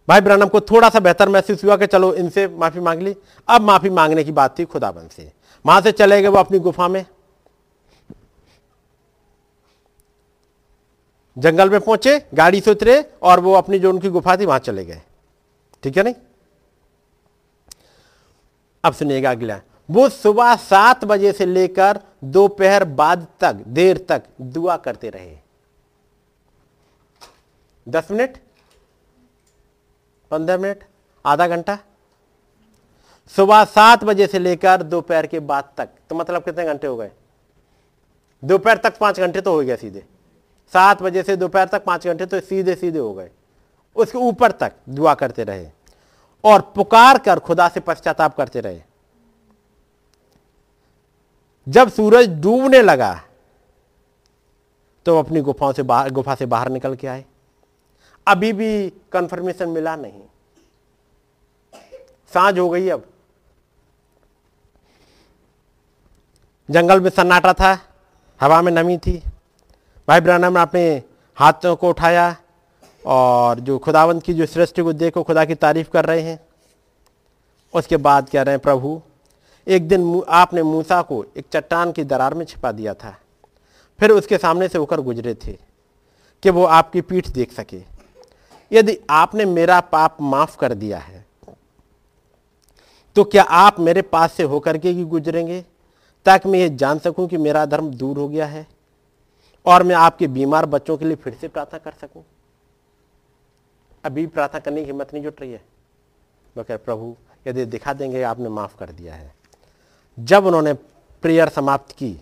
भाई 0.08 0.20
ब्रानम 0.20 0.48
को 0.48 0.60
थोड़ा 0.60 0.88
सा 0.88 1.00
बेहतर 1.00 1.28
महसूस 1.28 1.64
हुआ 1.64 1.76
कि 1.76 1.86
चलो 1.86 2.12
इनसे 2.14 2.46
माफ़ी 2.48 2.80
मांग 2.80 3.02
ली। 3.02 3.14
अब 3.48 3.60
माफ़ी 3.60 3.90
मांगने 3.90 4.24
की 4.24 4.32
बात 4.32 4.58
थी 4.58 4.64
खुदाबंद 4.64 5.10
से। 5.10 5.32
वहाँ 5.64 5.80
से 5.80 5.92
चले 5.92 6.20
गए 6.22 6.28
वो 6.28 6.38
अपनी 6.38 6.58
गुफा 6.58 6.88
में। 6.88 7.04
जंगल 11.36 11.70
में 11.70 11.80
पहुँचे, 11.80 12.18
गाड़ी 12.34 12.60
से 12.60 12.70
उतरे 12.70 13.00
और 13.22 13.40
वो 13.40 13.52
अपनी 13.54 13.78
जो 13.78 13.90
उनकी 13.90 14.08
गुफा 14.08 14.36
थी 14.36 14.46
वहाँ 14.46 14.58
चले 14.58 14.84
गए। 14.84 15.02
ठीक 15.82 15.96
है 15.96 16.02
नहीं? 16.02 16.14
अब 18.84 18.92
सुनिएगा 18.92 19.30
अगला। 19.30 19.60
वो 19.88 20.08
सुबह 20.08 20.54
सात 20.56 21.04
बजे 21.04 21.32
से 21.32 21.46
लेकर 21.46 22.00
दोपहर 22.24 22.84
बाद 22.84 23.26
तक, 23.40 23.52
देर 23.52 24.06
तक 24.08 24.22
दुआ 24.40 24.76
करते 24.76 25.10
रहे। 25.10 25.38
दस 27.88 28.10
मिनट? 28.10 28.38
पंद्रह 30.30 30.58
मिनट? 30.58 30.84
आधा 31.24 31.46
घंटा? 31.46 31.78
सुबह 33.36 33.64
सात 33.64 34.04
बजे 34.04 34.26
से 34.26 34.38
लेकर 34.38 34.82
दोपहर 34.82 35.26
के 35.26 35.40
बाद 35.40 35.72
तक। 35.76 35.88
तो 36.10 36.14
मतलब 36.14 36.44
कितने 36.44 36.64
घंटे 36.64 36.86
हो 36.86 36.96
गए? 36.96 37.10
दोपहर 38.44 38.76
तक 38.76 38.98
पाँच 38.98 39.20
घंटे 39.20 39.40
तो 39.40 39.54
हो 39.54 39.60
गया 39.60 39.76
सीधे। 39.76 40.04
सात 40.72 41.02
बजे 41.02 41.22
से 41.22 41.36
दोपहर 41.36 41.68
तक 41.68 41.84
पाँच 41.84 42.06
घंटे 42.06 42.26
तो 42.26 42.40
सीधे 42.40 42.74
सीधे 42.74 42.98
हो 42.98 43.14
गए। 43.14 43.30
उसके 43.96 44.18
ऊपर 44.18 44.52
तक 44.52 44.72
दुआ 44.88 45.14
करते 45.14 45.44
रहे। 45.44 45.70
और 46.44 46.60
पुकार 46.60 47.18
कर 47.18 47.38
खुदा 47.38 47.68
से 47.68 47.80
पश्चाताप 47.80 48.36
करते 48.36 48.60
रहे। 48.60 48.82
जब 51.68 51.90
सूरज 51.90 52.28
डूबने 52.28 52.82
लगा 52.82 53.22
तो 55.06 55.18
अपनी 55.18 55.40
गुफाओं 55.40 55.72
से 55.72 55.82
बाहर, 55.82 56.10
गुफा 56.10 56.34
से 56.34 56.46
बाहर 56.46 56.68
निकल 56.68 56.94
के 56.94 57.06
आए। 57.06 57.24
अभी 58.26 58.52
भी 58.52 58.90
कंफर्मेशन 59.12 59.68
मिला 59.68 59.96
नहीं। 59.96 60.22
साँझ 62.34 62.58
हो 62.58 62.70
गई 62.70 62.88
अब। 62.88 63.04
जंगल 66.70 67.00
में 67.00 67.10
सन्नाटा 67.10 67.52
था, 67.52 67.78
हवा 68.40 68.62
में 68.62 68.72
नमी 68.72 68.98
थी। 68.98 69.22
भाई 70.08 70.20
ब्रानम 70.20 70.54
ने 70.54 70.60
अपने 70.60 71.02
हाथों 71.36 71.76
को 71.76 71.88
उठाया 71.88 72.36
और 73.06 73.60
जो 73.60 73.78
खुदावंत 73.78 74.22
की, 74.22 74.34
जो 74.34 74.46
सृष्टि 74.46 74.82
को 74.82 74.92
देखो, 74.92 75.22
खुदा 75.22 75.44
की 75.44 75.54
तारीफ़ 75.54 75.90
कर 75.90 76.04
रहे 76.04 76.20
हैं। 76.20 76.40
उसके 77.74 77.96
बाद 77.96 78.28
कह 78.28 78.42
रहे 78.42 78.52
हैं, 78.52 78.62
प्रभु 78.62 79.02
एक 79.68 79.88
दिन 79.88 80.22
आपने 80.30 80.62
मूसा 80.62 81.00
को 81.02 81.24
एक 81.36 81.46
चट्टान 81.52 81.92
की 81.92 82.04
दरार 82.04 82.34
में 82.34 82.44
छिपा 82.44 82.72
दिया 82.72 82.94
था। 82.94 83.16
फिर 83.98 84.10
उसके 84.10 84.38
सामने 84.38 84.68
से 84.68 84.78
होकर 84.78 85.00
गुजरे 85.00 85.34
थे 85.36 85.52
कि 86.42 86.50
वो 86.50 86.64
आपकी 86.64 87.00
पीठ 87.00 87.28
देख 87.28 87.52
सके। 87.52 87.82
यदि 88.70 88.98
आपने 89.10 89.44
मेरा 89.44 89.80
पाप 89.82 90.16
माफ़ 90.22 90.56
कर 90.58 90.74
दिया 90.74 90.98
है 90.98 91.26
तो 93.16 93.22
क्या 93.24 93.42
आप 93.42 93.78
मेरे 93.80 94.02
पास 94.04 94.32
से 94.32 94.42
होकर 94.44 94.76
के 94.78 94.88
ही 94.88 95.04
गुजरेंगे, 95.04 95.60
ताकि 96.26 96.48
मैं 96.48 96.58
ये 96.58 96.68
जान 96.70 96.98
सकूँ 96.98 97.26
कि 97.28 97.36
मेरा 97.36 97.64
धर्म 97.66 97.88
दूर 97.92 98.18
हो 98.18 98.28
गया 98.28 98.46
है 98.46 98.66
और 99.66 99.82
मैं 99.82 99.94
आपके 99.96 100.26
बीमार 100.28 100.66
बच्चों 100.66 100.96
के 100.96 101.04
लिए 101.04 101.16
फिर 101.16 101.34
से 101.34 101.48
प्रार्थना 101.48 101.78
कर 101.80 101.92
सकूँ? 102.00 102.22
अभी 104.04 104.26
प्रार्थना 104.26 104.60
करने 104.60 104.80
की 104.80 104.86
हिम्मत 104.86 105.14
नहीं 105.14 105.22
जुट 105.24 105.40
रही 105.40 105.52
है। 105.52 105.62
कह 106.56 106.76
प्रभु, 106.76 107.14
यदि 107.46 107.64
दिखा 107.66 107.92
देंगे 107.92 108.22
आपने 108.22 108.48
माफ़ 108.50 108.76
कर 108.78 108.90
दिया 108.90 109.14
है। 109.14 109.32
जब 110.18 110.46
उन्होंने 110.46 110.72
प्रेयर 111.22 111.48
समाप्त 111.48 111.92
की, 111.92 112.20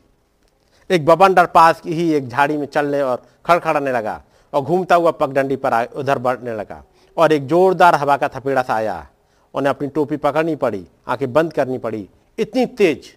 एक 0.91 1.07
बबंडर 1.07 1.47
पास 1.47 1.81
की 1.81 1.95
ही 1.95 2.13
एक 2.13 2.29
झाड़ी 2.29 2.57
में 2.57 2.67
चलने 2.67 3.03
और 3.03 3.23
खड़खड़ाने 3.47 3.93
लगा 3.93 4.23
और 4.53 4.63
घूमता 4.63 4.95
हुआ 4.95 5.11
पगडंडी 5.11 5.57
पर 5.57 5.73
आए, 5.73 5.87
उधर 5.87 6.19
बढ़ने 6.19 6.55
लगा 6.57 6.83
और 7.17 7.33
एक 7.33 7.47
जोरदार 7.47 7.95
हवा 7.95 8.17
का 8.17 8.29
थपेड़ा 8.29 8.63
सा 8.63 8.75
आया। 8.75 9.07
उन्हें 9.55 9.71
अपनी 9.71 9.89
टोपी 9.89 10.17
पकड़नी 10.17 10.57
पड़ी, 10.57 10.87
आँखें 11.09 11.33
बंद 11.33 11.53
करनी 11.53 11.79
पड़ी, 11.79 12.09
इतनी 12.39 12.67
तेज 12.67 13.17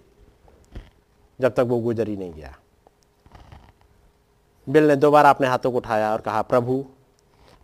जब 1.40 1.54
तक 1.54 1.60
वो 1.60 1.80
गुजर 1.80 2.08
ही 2.08 2.18
नहीं 2.18 2.34
गया। 2.34 2.56
बिल 4.70 4.88
ने 4.88 4.96
दोबारा 4.96 5.30
अपने 5.30 5.48
हाथों 5.48 5.72
को 5.72 5.78
उठाया 5.78 6.12
और 6.14 6.22
कहा, 6.22 6.42
प्रभु, 6.42 6.86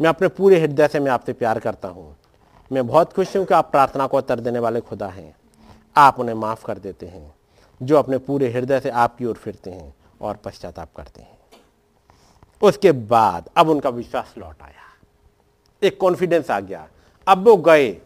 मैं 0.01 0.09
अपने 0.09 0.27
पूरे 0.27 0.59
हृदय 0.59 0.87
से 0.87 0.99
मैं 0.99 1.11
आपसे 1.11 1.33
प्यार 1.33 1.59
करता 1.59 1.87
हूँ। 1.87 2.15
मैं 2.71 2.87
बहुत 2.87 3.13
खुश 3.13 3.37
हूँ 3.37 3.45
कि 3.45 3.53
आप 3.53 3.71
प्रार्थना 3.71 4.07
को 4.07 4.17
उत्तर 4.17 4.39
देने 4.39 4.59
वाले 4.59 4.81
खुदा 4.81 5.07
हैं। 5.07 5.35
आप 5.95 6.19
उन्हें 6.19 6.35
माफ़ 6.35 6.65
कर 6.65 6.77
देते 6.77 7.05
हैं, 7.05 7.33
जो 7.81 7.97
अपने 7.97 8.17
पूरे 8.19 8.51
हृदय 8.51 8.79
से 8.79 8.89
आपकी 8.91 9.25
ओर 9.25 9.35
फिरते 9.35 9.71
हैं 9.71 9.93
और 10.21 10.35
पश्चाताप 10.35 10.93
करते 10.95 11.21
हैं। 11.21 11.37
उसके 12.61 12.91
बाद 12.91 13.49
अब 13.57 13.69
उनका 13.69 13.89
विश्वास 13.91 14.33
लौट 14.37 14.61
आया। 14.61 14.83
एक 15.81 15.99
कॉन्फिडेंस 15.99 16.51
आ 16.51 16.59
गया। 16.59 16.87
अब 17.27 17.47
वो 17.47 17.55
गए, 17.57 17.97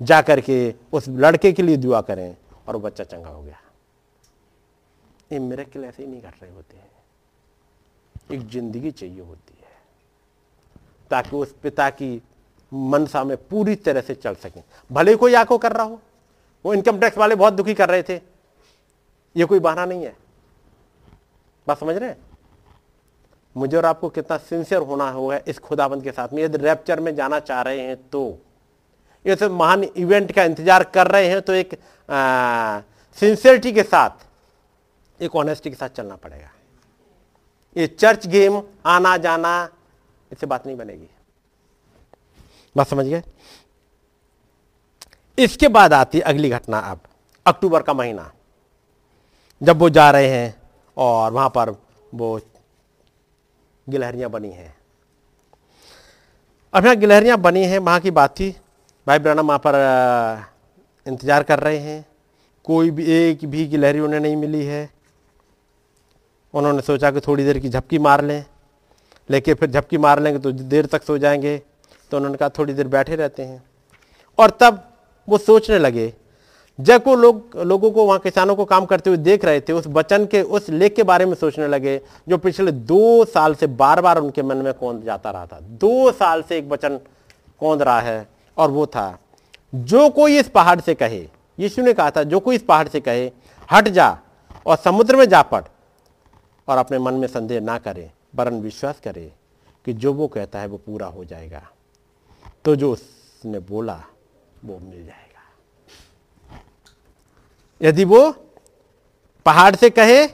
जाकर 0.00 0.40
के 0.40 0.74
उस 0.92 1.08
लड़के 1.08 1.52
के 1.52 1.62
लिए 1.62 1.76
दुआ 1.76 2.00
करें 2.00 2.36
और 2.68 2.74
वो 2.74 2.80
बच्चा 2.80 3.04
चंगा 3.04 3.28
हो 3.28 3.42
गया। 3.42 3.60
ये 5.30 5.38
मेरे 5.38 5.62
ऐसे 5.62 6.02
ही 6.02 6.08
नहीं 6.08 6.20
कर 6.20 6.32
रहे 6.32 6.50
होते 6.50 6.76
हैं। 6.76 6.90
एक 8.30 8.48
ज़िंदगी 8.48 8.90
चाहिए 8.90 9.20
होती 9.20 9.54
है, 9.54 9.76
ताकि 11.10 11.36
उस 11.36 11.54
पिता 11.62 11.88
की 11.92 12.20
मनसा 12.72 13.22
में 13.24 13.36
पूरी 13.48 13.74
तरह 13.76 14.00
से 14.00 14.14
चल 14.14 14.34
सके। 14.36 14.60
भले 14.90 15.14
कोई 15.16 15.34
आँखों 15.34 15.58
कर 15.58 15.72
रहा 15.72 15.84
हो 15.84 16.00
वो 16.64 16.74
इनकम 16.74 16.98
टैक्स 17.00 17.18
वाले 17.18 17.34
बहुत 17.34 17.54
दुखी 17.54 17.74
कर 17.74 17.88
रहे 17.88 18.02
थे। 18.02 18.20
ये 19.36 19.44
कोई 19.44 19.58
बहाना 19.58 19.84
नहीं 19.84 20.04
है। 20.04 20.16
बात 21.66 21.78
समझ 21.78 21.96
रहे 21.96 22.08
हैं? 22.08 22.16
मुझे 23.56 23.76
और 23.76 23.86
आपको 23.86 24.08
कितना 24.08 24.36
सिंसियर 24.38 24.82
होना 24.82 25.08
होगा 25.10 25.38
इस 25.48 25.58
खुदाबंद 25.58 26.02
के 26.02 26.12
साथ 26.12 26.32
में। 26.32 26.42
यदि 26.42 26.58
रैप्चर 26.58 27.00
में 27.00 27.14
जाना 27.16 27.40
चाह 27.40 27.62
रहे 27.62 27.80
हैं 27.80 27.96
तो। 28.10 28.38
ये 29.24 29.36
सब 29.36 29.50
महान 29.52 29.82
इवेंट 29.84 30.32
का 30.32 30.44
इंतज़ार 30.44 30.84
कर 30.86 31.06
रहे 31.06 31.28
हैं 31.28 31.40
तो 31.42 31.52
एक 31.54 31.74
सिंसियरिटी 33.18 33.72
के 33.72 33.82
साथ, 33.82 34.10
एक 35.20 35.36
ऑनेस्टी 35.36 35.70
के 35.70 35.76
साथ 35.76 35.88
चलना 35.90 36.16
पड़ेगा। 36.16 36.50
ये 37.76 37.86
चर्च 37.88 38.26
गेम 38.26 38.62
आना 38.86 39.16
जाना, 39.18 39.68
इससे 40.30 40.46
बात 40.46 40.66
नहीं 40.66 40.76
बनेगी। 40.76 41.08
बात 42.76 42.86
समझ 42.86 43.06
गए? 43.06 43.22
इसके 45.38 45.68
बाद 45.68 45.92
आती 45.92 46.20
अगली 46.22 46.50
घटना 46.50 46.78
अब, 46.80 46.98
अक्टूबर 47.46 47.82
का 47.82 47.92
महीना। 47.92 48.30
जब 49.60 49.78
वो 49.78 49.88
जा 49.90 50.10
रहे 50.10 50.28
हैं 50.28 50.54
और 50.96 51.32
वहाँ 51.32 51.48
पर 51.48 51.70
वो 52.12 52.40
गिलहरियाँ 53.86 54.30
बनी 54.30 54.50
हैं। 54.50 54.74
अब 56.72 56.84
यहाँ 56.84 56.96
गिलहरियाँ 56.96 57.38
बनी 57.38 57.64
हैं, 57.64 57.78
वहाँ 57.78 58.00
की 58.00 58.10
बात 58.10 58.38
थी, 58.40 58.50
भाई 59.06 59.18
ब्राना 59.18 59.42
वहाँ 59.42 59.58
पर 59.58 59.74
इंतज़ार 61.06 61.42
कर 61.42 61.60
रहे 61.60 61.78
हैं। 61.78 62.04
कोई 62.64 62.90
भी, 62.90 63.04
एक 63.04 63.44
भी 63.44 63.66
गिलहरी 63.66 64.00
उन्हें 64.00 64.20
नहीं 64.20 64.36
मिली 64.36 64.64
है। 64.64 64.88
उन्होंने 66.54 66.82
सोचा 66.82 67.10
कि 67.10 67.20
थोड़ी 67.20 67.44
देर 67.44 67.58
की 67.58 67.68
झपकी 67.68 67.98
मार 67.98 68.24
लें 68.24 68.44
लेकिन 69.28 69.54
फिर 69.54 69.70
झपकी 69.70 69.98
मार 69.98 70.20
लेंगे 70.20 70.38
तो 70.38 70.52
देर 70.52 70.86
तक 70.86 71.02
सो 71.02 71.16
जाएँगे। 71.18 71.56
तो 72.12 72.16
उन्होंने 72.16 72.36
कहा 72.38 72.48
थोड़ी 72.48 72.72
देर 72.72 72.88
बैठे 72.88 73.16
रहते 73.16 73.42
हैं। 73.42 73.62
और 74.38 74.50
तब 74.60 74.82
वो 75.28 75.38
सोचने 75.38 75.78
लगे। 75.78 76.12
जब 76.78 77.02
वो 77.06 77.14
लोग, 77.14 77.56
लोगों 77.56 77.90
को, 77.90 78.04
वहाँ 78.06 78.18
किसानों 78.18 78.56
को 78.56 78.64
काम 78.64 78.84
करते 78.86 79.10
हुए 79.10 79.16
देख 79.16 79.44
रहे 79.44 79.60
थे, 79.60 79.72
उस 79.72 79.86
वचन 79.86 80.26
के, 80.26 80.42
उस 80.42 80.68
लेख 80.70 80.94
के 80.94 81.02
बारे 81.02 81.26
में 81.26 81.34
सोचने 81.34 81.68
लगे, 81.68 82.00
जो 82.28 82.38
पिछले 82.38 82.72
दो 82.72 83.24
साल 83.24 83.54
से 83.54 83.66
बार 83.66 84.00
बार 84.00 84.18
उनके 84.18 84.42
मन 84.42 84.56
में 84.56 84.74
कौन 84.74 85.02
जाता 85.02 85.30
रहा 85.30 85.46
था। 85.46 85.60
दो 85.60 86.12
साल 86.12 86.42
से 86.42 86.58
एक 86.58 86.68
वचन 86.68 87.00
कौन 87.60 87.78
रहा 87.78 88.00
है, 88.00 88.28
और 88.56 88.70
वो 88.70 88.86
था, 88.86 89.18
जो 89.74 90.08
कोई 90.10 90.38
इस 90.38 90.48
पहाड़ 90.48 90.80
से 90.80 90.94
कहे, 90.94 91.26
यीशु 91.58 91.82
ने 91.82 91.92
कहा 91.92 92.10
था, 92.10 92.22
जो 92.22 92.40
कोई 92.40 92.56
इस 92.56 92.62
पहाड़ 92.62 92.88
से 92.88 93.00
कहे, 93.00 93.30
हट 93.72 93.88
जा 93.88 94.18
और 94.66 94.76
समुद्र 94.76 95.16
में 95.16 95.28
जा 95.28 95.42
पड़ 95.42 95.62
और 96.68 96.78
अपने 96.78 96.98
मन 96.98 97.14
में 97.14 97.26
संदेह 97.28 97.60
ना 97.60 97.78
करे, 97.78 98.10
वरन 98.36 98.60
विश्वास 98.60 99.00
करे 99.04 99.32
कि 99.86 99.92
जो 99.92 100.12
वो 100.12 100.26
कहता 100.28 100.60
है 100.60 100.66
वो 100.66 100.76
पूरा 100.76 101.06
हो 101.06 101.24
जाएगा। 101.24 101.62
तो 102.64 102.76
जो 102.76 102.92
उसने 102.92 103.58
बोला 103.58 104.00
वो 104.64 104.78
मिल 104.78 105.04
जाएगा 105.06 106.60
यदि 107.80 108.04
वो 108.04 108.30
पहाड़ 109.46 109.74
से 109.76 109.90
कहे 109.90 110.26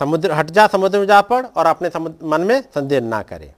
समुद्र 0.00 0.32
हट 0.32 0.50
जा 0.50 0.66
समुद्र 0.66 0.98
में 0.98 1.06
जा 1.06 1.20
पड़ 1.22 1.44
और 1.46 1.66
अपने 1.66 1.90
मन 2.24 2.40
में 2.40 2.60
संदेह 2.64 3.00
ना 3.02 3.22
करे 3.22 3.52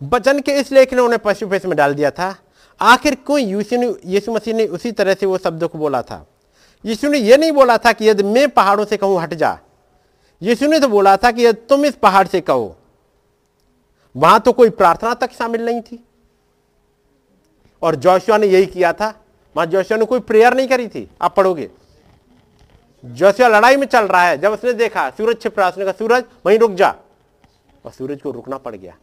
बचन 0.00 0.40
के 0.40 0.52
इस 0.60 0.72
लेख 0.72 0.92
ने 0.94 1.00
उन्हें 1.00 1.18
पशु 1.18 1.48
पेश 1.48 1.64
में 1.64 1.76
डाल 1.76 1.94
दिया 1.94 2.10
था 2.10 2.34
आखिर 2.80 3.14
क्यों 3.26 3.38
यीशु 3.38 3.76
ने 3.76 3.94
यीशु 4.06 4.32
मसीह 4.32 4.54
ने 4.54 4.66
उसी 4.68 4.92
तरह 4.92 5.14
से 5.14 5.26
वो 5.26 5.38
शब्द 5.38 5.64
को 5.64 5.78
बोला 5.78 6.02
था 6.02 6.24
यीशु 6.84 7.08
ने 7.08 7.18
यह 7.18 7.36
नहीं 7.36 7.52
बोला 7.52 7.76
था 7.78 7.92
कि 7.92 8.08
यदि 8.08 8.22
मैं 8.24 8.48
पहाड़ों 8.50 8.84
से 8.84 8.96
कहूँ 8.96 9.20
हट 9.22 9.34
जा 9.34 9.58
यीशु 10.42 10.66
ने 10.66 10.80
तो 10.80 10.88
बोला 10.88 11.16
था 11.16 11.30
कि 11.30 11.46
यदि 11.46 11.66
तुम 11.68 11.84
इस 11.84 11.94
पहाड़ 11.96 12.26
से 12.26 12.40
कहो 12.40 12.74
वहाँ 14.14 14.40
तो 14.40 14.52
कोई 14.52 14.70
प्रार्थना 14.72 15.14
तक 15.14 15.32
शामिल 15.32 15.64
नहीं 15.64 15.80
थी 15.80 15.98
और 17.82 17.94
जोशुआ 17.94 18.38
ने 18.38 18.46
यही 18.46 18.66
किया 18.66 18.92
था। 18.92 19.08
वहाँ 19.56 19.66
जोशुआ 19.66 19.98
ने 19.98 20.04
कोई 20.04 20.20
प्रेयर 20.20 20.54
नहीं 20.54 20.68
करी 20.68 20.88
थी। 20.88 21.08
आप 21.22 21.36
पढ़ोगे। 21.36 21.70
जोशुआ 23.04 23.48
लड़ाई 23.48 23.76
में 23.76 23.86
चल 23.86 24.04
रहा 24.04 24.22
है। 24.22 24.38
जब 24.38 24.52
उसने 24.52 24.72
देखा, 24.72 25.10
सूरज 25.10 25.40
छिप 25.40 25.58
रहा 25.58 25.68
उसने 25.68 25.84
कहा, 25.84 25.92
सूरज, 25.92 26.24
वहीं 26.46 26.58
रुक 26.58 26.72
जा। 26.72 26.94
और 27.84 27.92
सूरज 27.92 28.20
को 28.22 28.30
रुकना 28.30 28.58
पड़ 28.58 28.74
गया। 28.76 28.96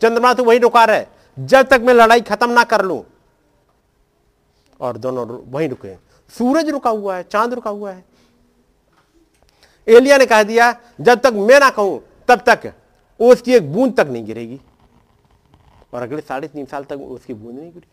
चंद्रमा 0.00 0.32
तो 0.34 0.44
वहीं 0.44 0.60
रुका 0.60 0.84
रहे। 0.84 1.04
जब 1.38 1.62
तक 1.62 1.80
मैं 1.80 1.94
लड़ाई 1.94 2.20
खत्म 2.20 2.50
ना 2.50 2.64
कर 2.64 2.84
लू। 2.84 3.04
और 4.80 4.96
दोनों 4.96 5.26
वहीं 5.50 5.68
रुके। 5.68 5.94
सूरज 6.30 6.68
रुका 6.68 6.90
हुआ 6.90 7.16
है, 7.16 7.22
चाँद 7.22 7.54
रुका 7.54 7.70
हुआ 7.70 7.92
है। 7.92 8.04
एलिया 9.88 10.16
ने 10.18 10.26
कह 10.26 10.42
दिया, 10.42 10.74
जब 11.00 11.20
तक 11.20 11.32
मैं 11.32 11.60
ना 11.60 11.70
कहूँ, 11.70 12.00
तब 12.28 12.44
तक 12.48 12.72
उसकी 13.20 13.54
एक 13.54 13.72
बूंद 13.72 13.94
तक 13.96 14.06
नहीं 14.06 14.24
गिरेगी। 14.24 14.60
और 15.94 16.02
अगले 16.02 16.20
साढ़े 16.20 16.48
तीन 16.48 16.66
साल 16.66 16.84
तक 16.84 17.00
उसकी 17.00 17.34
बूंद 17.34 17.58
नहीं 17.58 17.72
गिरी। 17.72 17.86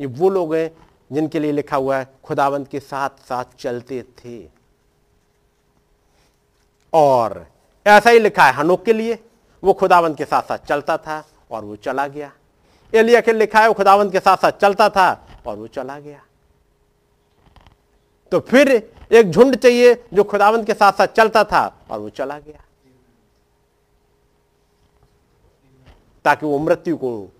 ये 0.00 0.06
वो 0.06 0.28
लोग 0.28 0.54
हैं 0.54 0.70
जिनके 1.12 1.38
लिए 1.38 1.52
लिखा 1.52 1.76
हुआ 1.76 1.98
है, 1.98 2.08
खुदावंत 2.24 2.68
के 2.68 2.80
साथ 2.80 3.10
साथ 3.28 3.44
चलते 3.58 4.02
थे। 4.02 4.48
और 6.92 7.46
ऐसा 7.86 8.10
ही 8.10 8.18
लिखा 8.18 8.44
है, 8.44 8.52
हनोक 8.52 8.84
के 8.84 8.92
लिए 8.92 9.18
वो 9.62 9.72
खुदावंत 9.72 10.16
के 10.18 10.24
साथ 10.24 10.42
साथ 10.42 10.58
चलता 10.58 10.96
था 10.96 11.24
और 11.50 11.64
वो 11.64 11.76
चला 11.76 12.06
गया। 12.06 12.32
एलिया 12.94 13.20
के 13.20 13.32
लिखा 13.32 13.60
है, 13.60 13.68
वो 13.68 13.74
खुदावंत 13.74 14.12
के 14.12 14.20
साथ 14.20 14.36
साथ 14.36 14.52
चलता 14.52 14.88
था 14.88 15.28
और 15.46 15.56
वो 15.56 15.66
चला 15.66 15.98
गया। 15.98 16.22
तो 18.32 18.40
फिर 18.40 18.70
एक 19.12 19.30
झुंड 19.30 19.56
चाहिए 19.56 19.94
जो 20.14 20.24
खुदावंत 20.24 20.66
के 20.66 20.74
साथ 20.74 20.92
साथ 20.92 21.06
चलता 21.06 21.44
था 21.44 21.66
और 21.90 21.98
वो 21.98 22.08
चला 22.08 22.38
गया। 22.38 22.64
ताकि 26.28 26.46
वो 26.46 26.58
मृत्यु 26.58 26.96
को 26.96 27.32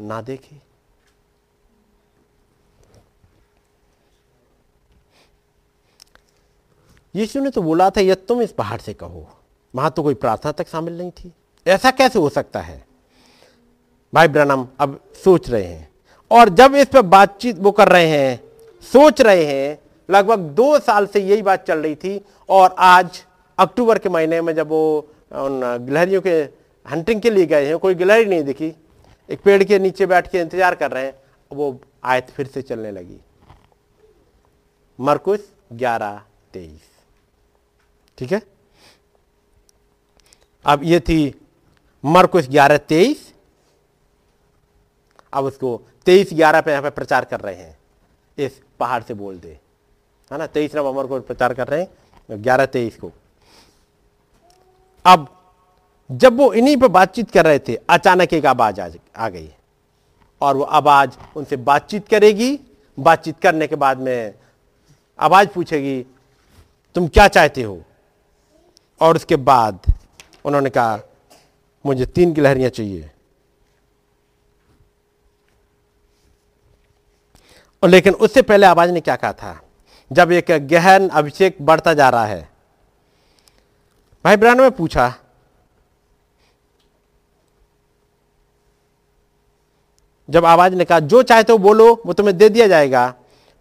ना 0.00 0.22
देखे। 0.22 0.56
यीशु 7.14 7.40
ने 7.40 7.50
तो 7.50 7.62
बोला 7.62 7.90
था, 7.90 8.00
यह 8.00 8.14
तुम 8.14 8.42
इस 8.42 8.52
पहाड़ 8.52 8.80
से 8.80 8.94
कहो। 8.94 9.26
वहाँ 9.74 9.90
तो 9.90 10.02
कोई 10.02 10.14
प्रार्थना 10.14 10.52
तक 10.52 10.68
शामिल 10.68 10.98
नहीं 10.98 11.10
थी। 11.10 11.32
ऐसा 11.66 11.90
कैसे 11.90 12.18
हो 12.18 12.28
सकता 12.28 12.60
है? 12.60 12.84
भाई 14.14 14.28
ब्रनम 14.28 14.66
अब 14.80 15.00
सोच 15.24 15.50
रहे 15.50 15.64
हैं। 15.64 15.88
और 16.30 16.48
जब 16.48 16.74
इस 16.74 16.86
पर 16.86 17.02
बातचीत 17.02 17.58
वो 17.58 17.72
कर 17.72 17.88
रहे 17.88 18.08
हैं, 18.08 18.40
सोच 18.82 19.20
रहे 19.20 19.44
हैं, 19.44 19.78
लगभग 20.10 20.38
दो 20.38 20.78
साल 20.78 21.06
से 21.06 21.20
यही 21.20 21.42
बात 21.42 21.66
चल 21.66 21.78
रही 21.78 21.94
थी। 21.94 22.24
और 22.48 22.74
आज 22.78 23.24
अक्टूबर 23.58 23.98
के 23.98 24.08
महीने 24.08 24.40
में 24.40 24.54
जब 24.54 24.68
वो 24.68 24.98
उन 25.32 25.86
गिलहरियों 25.86 26.22
के 26.22 26.63
हंटिंग 26.86 27.20
के 27.22 27.30
लिए 27.30 27.46
गए 27.46 27.66
हैं, 27.66 27.78
कोई 27.78 27.94
गिलहरी 27.94 28.24
नहीं 28.24 28.42
दिखी। 28.44 28.74
एक 29.28 29.40
पेड़ 29.42 29.62
के 29.64 29.78
नीचे 29.78 30.06
बैठ 30.06 30.30
के 30.30 30.40
इंतज़ार 30.40 30.74
कर 30.74 30.90
रहे 30.90 31.04
हैं, 31.04 31.14
वो 31.50 31.80
आयत 32.04 32.30
फिर 32.30 32.46
से 32.46 32.62
चलने 32.62 32.90
लगी। 32.92 33.20
मरकुश 34.98 35.48
ग्यारह 35.72 36.20
तेईस। 36.52 36.90
ठीक 38.18 38.32
है? 38.32 38.42
अब 40.64 40.82
ये 40.84 41.00
थी 41.00 41.34
मरकुश 42.04 42.48
ग्यारह 42.48 42.76
तेईस। 42.78 43.32
अब 45.32 45.44
उसको 45.44 45.80
तेईस 46.06 46.30
ग्यारह 46.32 46.60
पे 46.60 46.70
यहाँ 46.70 46.82
पे 46.82 46.90
प्रचार 46.90 47.24
कर 47.24 47.40
रहे 47.40 47.54
हैं। 47.54 47.76
इस 48.38 48.60
पहाड़ 48.80 49.02
से 49.02 49.14
बोल 49.14 49.38
दे। 49.38 49.58
है 50.30 50.38
ना? 50.38 50.46
तेईस 50.46 50.74
नवंबर 50.74 51.06
को 51.06 51.20
प्रचार 51.20 51.54
कर 51.54 51.68
रहे 51.68 51.80
हैं, 51.80 52.42
ग्यारह 52.42 52.66
तेईस 52.66 52.96
को। 52.96 53.10
अब 55.04 55.26
जब 56.10 56.36
वो 56.36 56.52
इन्हीं 56.52 56.76
पर 56.76 56.88
बातचीत 56.88 57.30
कर 57.30 57.44
रहे 57.44 57.58
थे, 57.58 57.78
अचानक 57.90 58.32
एक 58.32 58.46
आवाज़ 58.46 58.98
आ 59.16 59.28
गई। 59.28 59.54
और 60.40 60.56
वो 60.56 60.62
आवाज़ 60.62 61.10
उनसे 61.36 61.56
बातचीत 61.56 62.08
करेगी। 62.08 62.60
बातचीत 62.98 63.40
करने 63.40 63.66
के 63.66 63.76
बाद 63.76 63.98
में 63.98 64.34
आवाज़ 65.20 65.48
पूछेगी, 65.48 66.06
तुम 66.94 67.08
क्या 67.08 67.28
चाहते 67.28 67.62
हो? 67.62 67.82
और 69.00 69.16
उसके 69.16 69.36
बाद 69.36 69.78
उन्होंने 70.44 70.70
कहा, 70.70 70.98
मुझे 71.86 72.06
तीन 72.06 72.32
गिलहरियाँ 72.32 72.70
चाहिए। 72.70 73.10
और 77.82 77.88
लेकिन 77.88 78.14
उससे 78.14 78.42
पहले 78.42 78.66
आवाज़ 78.66 78.90
ने 78.90 79.00
क्या 79.00 79.16
कहा 79.16 79.32
था? 79.32 79.62
जब 80.12 80.32
एक 80.32 80.68
गहन 80.68 81.08
अभिषेक 81.08 81.56
बढ़ता 81.60 81.94
जा 81.94 82.08
रहा 82.08 82.26
है। 82.26 82.48
भाई 84.24 84.36
ब्रान 84.36 84.60
में 84.60 84.70
पूछा 84.70 85.14
जब 90.28 90.44
आवाज़ 90.44 90.74
ने 90.74 90.84
कहा, 90.84 90.98
जो 91.00 91.22
चाहे 91.22 91.42
तो 91.42 91.56
बोलो, 91.58 92.02
वो 92.06 92.12
तुम्हें 92.12 92.36
दे 92.38 92.48
दिया 92.48 92.66
जाएगा। 92.66 93.06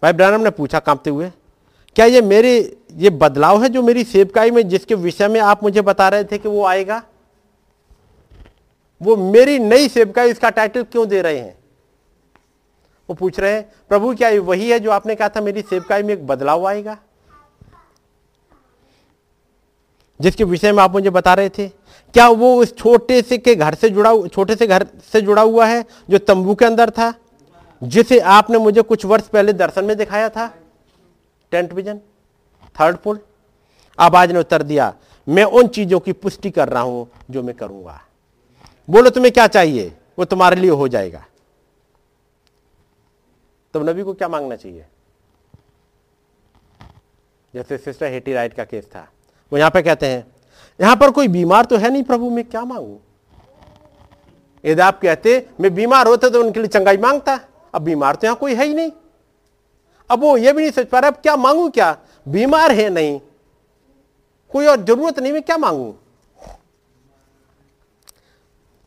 भाई 0.03 0.13
ब्रानम 0.13 0.41
ने 0.41 0.49
पूछा 0.49 0.79
कांपते 0.79 1.09
हुए, 1.09 1.31
क्या 1.95 2.05
ये 2.05 2.21
मेरे, 2.21 2.77
ये 2.93 3.09
बदलाव 3.09 3.63
है 3.63 3.69
जो 3.69 3.81
मेरी 3.81 4.03
सेवकाई 4.03 4.51
में, 4.51 4.67
जिसके 4.69 4.95
विषय 4.95 5.27
में 5.27 5.39
आप 5.41 5.63
मुझे 5.63 5.81
बता 5.81 6.07
रहे 6.09 6.23
थे 6.23 6.37
कि 6.37 6.49
वो 6.49 6.63
आएगा? 6.65 7.01
वो 9.01 9.15
मेरी 9.15 9.57
नई 9.59 9.87
सेवकाई, 9.89 10.29
इसका 10.29 10.49
टाइटल 10.49 10.83
क्यों 10.83 11.07
दे 11.07 11.21
रहे 11.21 11.37
हैं? 11.37 11.57
वो 13.09 13.15
पूछ 13.15 13.39
रहे 13.39 13.53
हैं, 13.53 13.63
प्रभु, 13.89 14.13
क्या 14.15 14.29
ये 14.29 14.39
वही 14.39 14.69
है 14.69 14.79
जो 14.79 14.91
आपने 14.91 15.15
कहा 15.15 15.29
था 15.29 15.41
मेरी 15.41 15.61
सेवकाई 15.61 16.03
में 16.03 16.13
एक 16.13 16.25
बदलाव 16.27 16.67
आएगा, 16.67 16.97
जिसके 20.19 20.43
विषय 20.43 20.71
में 20.71 20.83
आप 20.83 20.91
मुझे 20.91 21.09
बता 21.09 21.33
रहे 21.33 21.49
थे? 21.49 21.69
क्या 22.13 22.27
वो 22.29 22.55
उस 22.55 22.75
छोटे 22.77 23.21
से 23.21 23.37
के 23.37 23.55
घर 23.55 23.75
से 23.75 23.89
जुड़ा 23.89 24.11
छोटे 24.27 24.55
से 24.55 24.67
घर 24.67 24.87
से 25.13 25.21
जुड़ा 25.21 25.41
हुआ 25.41 25.65
है, 25.65 25.85
जो 26.09 26.17
तंबू 26.17 26.55
के 26.55 26.65
अंदर 26.65 26.89
था, 26.89 27.13
जिसे 27.81 28.19
आपने 28.19 28.57
मुझे 28.57 28.81
कुछ 28.81 29.05
वर्ष 29.05 29.27
पहले 29.27 29.53
दर्शन 29.53 29.85
में 29.85 29.97
दिखाया 29.97 30.29
था? 30.29 30.47
टेंट 31.51 31.73
विजन 31.73 31.97
थर्ड 32.75 32.97
पुल 32.97 33.19
आवाज़ 33.99 34.33
ने 34.33 34.39
उत्तर 34.39 34.63
दिया, 34.63 34.93
मैं 35.27 35.43
उन 35.43 35.67
चीज़ों 35.67 35.99
की 35.99 36.11
पुष्टि 36.11 36.51
कर 36.51 36.69
रहा 36.69 36.81
हूँ, 36.81 37.07
जो 37.31 37.43
मैं 37.43 37.55
करूँगा। 37.55 38.01
बोलो, 38.89 39.09
तुम्हें 39.09 39.33
क्या 39.33 39.47
चाहिए? 39.47 39.91
वो 40.19 40.25
तुम्हारे 40.25 40.55
लिए 40.55 40.69
हो 40.69 40.87
जाएगा। 40.87 41.25
तब 43.73 43.89
नबी 43.89 44.03
को 44.03 44.13
क्या 44.13 44.27
मांगना 44.27 44.55
चाहिए? 44.55 44.85
जैसे 47.53 47.77
सिस्टर 47.77 48.05
हेटी 48.05 48.33
राइट 48.33 48.53
का 48.53 48.63
केस 48.63 48.85
था। 48.85 49.07
वो 49.51 49.57
यहाँ 49.57 49.71
पे 49.71 49.81
कहते 49.81 50.07
हैं 50.07 50.32
यहाँ 50.79 50.95
पर 50.95 51.11
कोई 51.11 51.27
बीमार 51.27 51.65
तो 51.65 51.77
है 51.77 51.89
नहीं 51.91 52.03
प्रभु, 52.03 52.29
मैं 52.29 52.43
क्या 52.45 52.63
मांगू? 52.65 52.99
यदि 54.63 54.81
आप 54.81 54.99
कहते, 55.01 55.45
मैं 55.59 55.73
बीमार 55.75 56.07
होते 56.07 56.29
तो 56.29 56.43
उनके 56.43 56.59
लिए 56.59 56.67
चंगाई 56.69 56.97
माँगता। 56.97 57.39
अब 57.73 57.81
बीमार 57.81 58.15
तो 58.15 58.27
यहाँ 58.27 58.37
कोई 58.37 58.55
है 58.55 58.65
ही 58.65 58.73
नहीं। 58.73 58.91
अब 60.09 60.19
वो 60.19 60.37
ये 60.37 60.51
भी 60.53 60.61
नहीं 60.61 60.71
सोच 60.71 60.87
पा 60.87 60.99
रहा, 60.99 61.09
अब 61.09 61.17
क्या 61.21 61.35
मांगू 61.35 61.69
क्या? 61.69 61.97
बीमार 62.25 62.71
है 62.71 62.89
नहीं। 62.89 63.19
कोई 64.51 64.65
और 64.65 64.83
ज़रूरत 64.83 65.19
नहीं, 65.19 65.31
मैं 65.33 65.41
क्या 65.41 65.57
मांगू? 65.57 65.93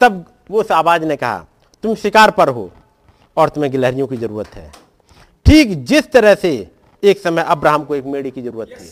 तब 0.00 0.24
वो 0.50 0.60
उस 0.60 0.70
आवाज़ 0.72 1.04
ने 1.04 1.16
कहा, 1.16 1.46
तुम 1.84 1.94
शिकार 1.94 2.30
पर 2.30 2.48
हो 2.48 2.70
और 3.36 3.48
तुम्हें 3.48 3.70
गिलहरियों 3.72 4.06
की 4.06 4.16
ज़रूरत 4.16 4.54
है। 4.54 4.70
ठीक 5.46 5.84
जिस 5.84 6.10
तरह 6.12 6.34
से 6.34 6.50
एक 7.02 7.18
समय 7.18 7.42
अब्राहम 7.44 7.84
को 7.84 7.94
एक 7.94 8.04
मेड़ी 8.06 8.30
की 8.30 8.42
ज़रूरत 8.42 8.68
थी 8.70 8.88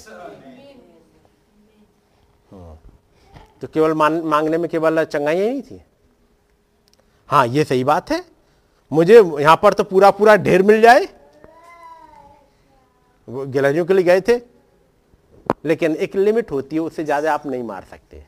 हाँ। 2.52 2.78
तो 3.64 3.68
केवल 3.74 3.92
मांगने 3.94 4.58
में 4.58 4.68
केवल 4.70 5.04
चंगाई 5.04 5.38
नहीं 5.38 5.60
थी। 5.62 5.80
हाँ 7.28 7.46
ये 7.46 7.62
सही 7.64 7.84
बात 7.84 8.10
है। 8.10 8.20
मुझे 8.90 9.14
यहाँ 9.14 9.56
पर 9.62 9.72
तो 9.72 9.84
पूरा 9.84 10.10
पूरा 10.10 10.34
ढेर 10.38 10.62
मिल 10.62 10.80
जाए। 10.82 11.06
गिलहरियों 13.28 13.84
के 13.84 13.94
लिए 13.94 14.04
गए 14.04 14.20
थे। 14.20 14.36
लेकिन 15.64 15.94
एक 15.96 16.16
लिमिट 16.16 16.50
होती 16.52 16.76
है, 16.76 16.82
उससे 16.82 17.04
ज़्यादा 17.04 17.32
आप 17.34 17.46
नहीं 17.46 17.62
मार 17.62 17.86
सकते। 17.90 18.22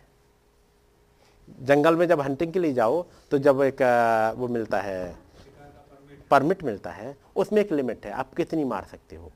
जंगल 1.62 1.96
में 1.96 2.06
जब 2.08 2.20
हंटिंग 2.20 2.52
के 2.52 2.58
लिए 2.58 2.72
जाओ 2.72 3.04
तो 3.30 3.38
जब 3.38 3.62
एक 3.62 3.82
वो 4.38 4.48
मिलता 4.48 4.80
है 4.80 5.14
परमिट 6.30 6.64
मिलता 6.64 6.90
है, 6.90 7.16
उसमें 7.36 7.60
एक 7.60 7.72
लिमिट 7.72 8.06
है, 8.06 8.12
आप 8.12 8.34
कितनी 8.34 8.64
मार 8.64 8.86
सकते 8.90 9.16
हो। 9.16 9.30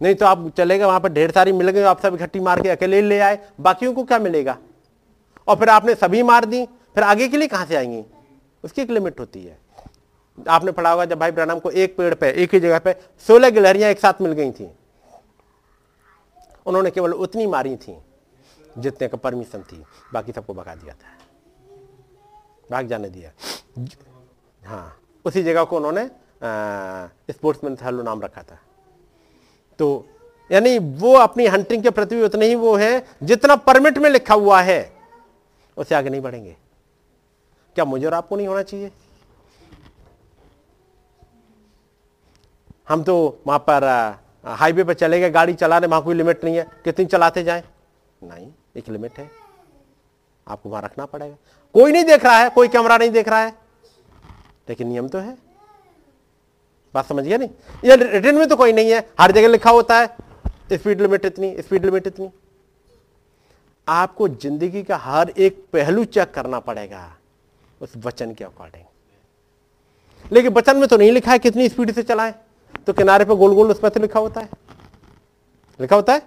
नहीं 0.00 0.14
तो 0.14 0.26
आप 0.26 0.48
चलेगा, 0.56 0.86
वहाँ 0.86 1.00
पर 1.00 1.12
ढेर 1.12 1.30
सारी 1.32 1.52
मिल 1.54 1.70
गई, 1.70 1.82
आप 1.82 2.00
सब 2.02 2.14
इकट्ठी 2.14 2.40
मार 2.42 2.62
के 2.62 2.68
अकेले 2.70 3.02
ले 3.02 3.18
आए। 3.20 3.38
बाकियों 3.60 3.92
को 3.94 4.04
क्या 4.04 4.18
मिलेगा? 4.20 4.58
और 5.48 5.56
फिर 5.56 5.68
आपने 5.68 5.94
सभी 5.94 6.22
मार 6.22 6.44
दी, 6.44 6.64
फिर 6.66 7.04
आगे 7.04 7.28
के 7.28 7.36
लिए 7.36 7.48
कहाँ 7.48 7.66
से 7.66 7.76
आएँगी? 7.76 8.04
उसकी 8.64 8.82
एक 8.82 8.90
लिमिट 8.90 9.20
होती 9.20 9.44
है। 9.44 9.58
आपने 10.48 10.72
पढ़ा 10.72 10.90
होगा 10.90 11.04
जब 11.04 11.18
भाई 11.18 11.30
ब्रणाम 11.30 11.58
को 11.58 11.70
एक 11.70 11.96
पेड़ 11.96 12.14
पे, 12.14 12.30
एक 12.32 12.54
ही 12.54 12.60
जगह 12.60 12.78
पे 12.78 12.94
सोलह 13.26 13.50
गिलहरियाँ 13.50 13.90
एक 13.90 14.00
साथ 14.00 14.20
मिल 14.22 14.32
गई 14.32 14.50
थी। 14.50 14.70
उन्होंने 16.66 16.90
केवल 16.90 17.12
उतनी 17.12 17.46
मारी 17.46 17.76
थी 17.76 17.96
जितने 18.78 19.08
का 19.08 19.16
परमिशन 19.16 19.62
थी। 19.62 19.82
बाकी 20.12 20.32
सबको 20.32 20.54
भगा 20.54 20.74
दिया 20.74 20.94
था। 20.94 21.14
भाग 22.70 22.86
जाने 22.86 23.08
दिया। 23.08 23.30
हाँ 24.62 24.96
उसी 25.24 25.42
जगह 25.42 25.64
को 25.64 25.76
उन्होंने 25.76 26.04
स्पोर्ट्समैन 27.32 27.76
हेलो 27.82 28.02
नाम 28.02 28.22
रखा 28.22 28.42
था। 28.42 28.58
तो 29.78 30.06
यानी 30.50 30.78
वो 30.78 31.12
अपनी 31.14 31.46
हंटिंग 31.46 31.82
के 31.82 31.90
प्रति 31.90 32.16
भी 32.16 32.22
उतने 32.22 32.46
ही 32.46 32.54
वो 32.54 32.74
है 32.76 33.06
जितना 33.22 33.56
परमिट 33.56 33.98
में 33.98 34.08
लिखा 34.10 34.34
हुआ 34.34 34.60
है। 34.62 34.95
उससे 35.76 35.94
आगे 35.94 36.10
नहीं 36.10 36.20
बढ़ेंगे। 36.20 36.56
क्या 37.76 37.84
मुझे 37.84 38.06
और 38.06 38.14
आपको 38.14 38.36
नहीं 38.36 38.46
होना 38.48 38.62
चाहिए? 38.62 38.90
हम 42.88 43.02
तो 43.02 43.16
वहाँ 43.46 43.58
पर 43.60 43.84
हाईवे 44.46 44.84
पर 44.84 44.94
चले 44.94 45.20
गए, 45.20 45.30
गाड़ी 45.30 45.54
चला 45.54 45.78
रहे 45.78 45.88
वहाँ 45.88 46.02
कोई 46.02 46.14
लिमिट 46.14 46.44
नहीं 46.44 46.56
है। 46.56 46.66
कितनी 46.84 47.04
चलाते 47.06 47.42
जाए? 47.44 47.64
नहीं, 48.22 48.50
एक 48.76 48.88
लिमिट 48.88 49.18
है। 49.18 49.30
आपको 50.46 50.70
वहाँ 50.70 50.82
रखना 50.82 51.06
पड़ेगा। 51.06 51.36
कोई 51.74 51.92
नहीं 51.92 52.04
देख 52.04 52.24
रहा 52.24 52.38
है, 52.38 52.50
कोई 52.50 52.68
कैमरा 52.68 52.98
नहीं 52.98 53.10
देख 53.10 53.28
रहा 53.28 53.40
है। 53.40 53.54
लेकिन 54.68 54.88
नियम 54.88 55.08
तो 55.08 55.18
है। 55.18 55.36
बात 56.94 57.06
समझ 57.06 57.24
गया 57.24 57.38
नहीं? 57.38 57.48
ये 57.84 57.96
रिटर्न 57.96 58.38
में 58.38 58.48
तो 58.48 58.56
कोई 58.56 58.72
नहीं 58.72 58.90
है। 58.90 58.98
हर 59.20 59.32
जगह 59.32 59.48
लिखा 59.48 59.70
होता 59.70 60.00
है, 60.00 60.06
स्पीड 60.72 61.00
लिमिट 61.00 61.24
इतनी, 61.24 61.56
स्पीड 61.62 61.84
लिमिट 61.84 62.06
इतनी। 62.06 62.30
आपको 63.88 64.28
ज़िंदगी 64.28 64.82
का 64.82 64.96
हर 64.96 65.30
एक 65.30 65.64
पहलू 65.72 66.04
चेक 66.06 66.32
करना 66.34 66.60
पड़ेगा, 66.60 67.16
उस 67.80 67.92
वचन 67.96 68.34
के 68.34 68.44
अकॉर्डिंग 68.44 68.84
लेकिन 70.32 70.52
वचन 70.52 70.76
में 70.76 70.88
तो 70.88 70.96
नहीं 70.96 71.10
लिखा 71.12 71.32
है 71.32 71.38
कितनी 71.38 71.68
स्पीड 71.68 71.92
से 71.92 72.02
चलाए। 72.02 72.34
तो 72.86 72.92
किनारे 72.92 73.24
पे 73.24 73.34
गोल 73.34 73.54
गोल 73.54 73.70
उसमें 73.70 73.90
तो 73.92 74.00
लिखा 74.00 74.20
होता 74.20 74.40
है। 74.40 74.48
लिखा 75.80 75.96
होता 75.96 76.12
है? 76.12 76.22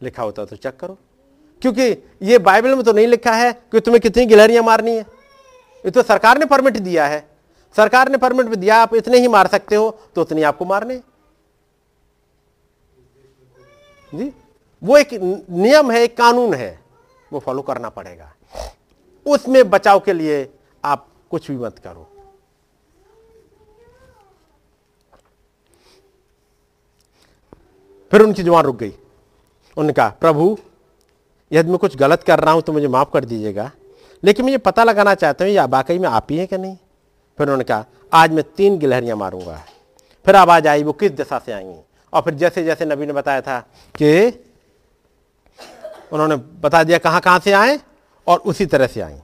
लिखा 0.00 0.22
होता 0.22 0.42
है 0.42 0.48
तो 0.48 0.56
चेक 0.56 0.76
करो। 0.76 0.98
क्योंकि 1.62 1.82
ये 2.22 2.38
बाइबल 2.40 2.74
में 2.74 2.84
तो 2.84 2.92
नहीं 2.92 3.06
लिखा 3.06 3.32
है 3.34 3.52
कि 3.72 3.80
तुम्हें 3.80 4.00
कितनी 4.02 4.26
गिलहरियाँ 4.26 4.62
मारनी 4.64 4.90
है। 4.90 5.06
ये 5.84 5.90
तो 5.90 6.02
सरकार 6.02 6.38
ने 6.38 6.46
परमिट 6.46 6.76
दिया 6.78 7.06
है। 7.06 7.26
सरकार 7.76 8.08
ने 8.08 8.18
परमिट 8.18 8.46
दिया, 8.48 8.76
आप 8.76 8.94
इतने 8.94 9.18
ही 9.18 9.28
मार 9.28 9.46
सकते 9.48 9.76
हो 9.76 9.90
तो 10.14 10.20
उतनी 10.20 10.42
आपको 10.42 10.64
मारने। 10.64 11.00
जी? 14.14 14.32
वो 14.84 14.96
एक 14.96 15.12
नियम 15.12 15.90
है, 15.90 16.00
एक 16.02 16.16
कानून 16.16 16.54
है, 16.54 16.78
वो 17.30 17.38
फॉलो 17.40 17.62
करना 17.62 17.88
पड़ेगा। 17.88 18.32
उसमें 19.26 19.68
बचाव 19.70 20.00
के 20.00 20.12
लिए 20.12 20.48
आप 20.84 21.06
कुछ 21.30 21.50
भी 21.50 21.56
मत 21.56 21.78
करो। 21.78 22.08
फिर 28.12 28.22
उनकी 28.22 28.42
ज़ुबान 28.42 28.64
रुक 28.64 28.76
गई। 28.76 28.90
उन्होंने 28.90 29.92
कहा, 29.92 30.08
प्रभु, 30.10 30.56
यदि 31.50 31.70
मैं 31.70 31.78
कुछ 31.78 31.96
गलत 31.96 32.22
कर 32.22 32.40
रहा 32.40 32.52
हूँ 32.54 32.62
तो 32.62 32.72
मुझे 32.72 32.88
माफ़ 32.88 33.10
कर 33.12 33.24
दीजिएगा, 33.24 33.70
लेकिन 34.22 34.44
मुझे 34.44 34.58
पता 34.60 34.84
लगाना 34.84 35.14
चाहता 35.14 35.44
हूँ, 35.44 35.52
या 35.52 35.64
वाकई 35.66 35.98
में 35.98 36.08
आप 36.08 36.26
ही 36.30 36.36
हैं 36.38 36.46
कि 36.48 36.58
नहीं? 36.58 36.76
फिर 37.38 37.46
उन्होंने 37.46 37.64
कहा, 37.64 37.84
आज 38.12 38.32
मैं 38.32 38.44
तीन 38.56 38.78
गिलहरियाँ 38.78 39.16
मारूँगा। 39.16 39.60
फिर 40.26 40.36
आवाज़ 40.36 40.68
आई, 40.68 40.82
वो 40.82 40.92
किस 40.92 41.12
दिशा 41.12 41.38
से 41.38 41.52
आएँगी 41.52 41.78
और 42.12 42.22
फिर 42.22 42.34
जैसे 42.34 42.64
जैसे 42.64 42.84
नबी 42.84 43.06
ने 43.06 43.12
बताया 43.12 43.40
था 43.40 43.58
कि 43.94 44.30
उन्होंने 46.12 46.36
बता 46.36 46.82
दिया 46.84 46.98
कहाँ 46.98 47.20
कहाँ 47.20 47.38
से 47.38 47.52
आए 47.52 47.80
और 48.26 48.38
उसी 48.38 48.66
तरह 48.66 48.86
से 48.86 49.00
आई। 49.00 49.18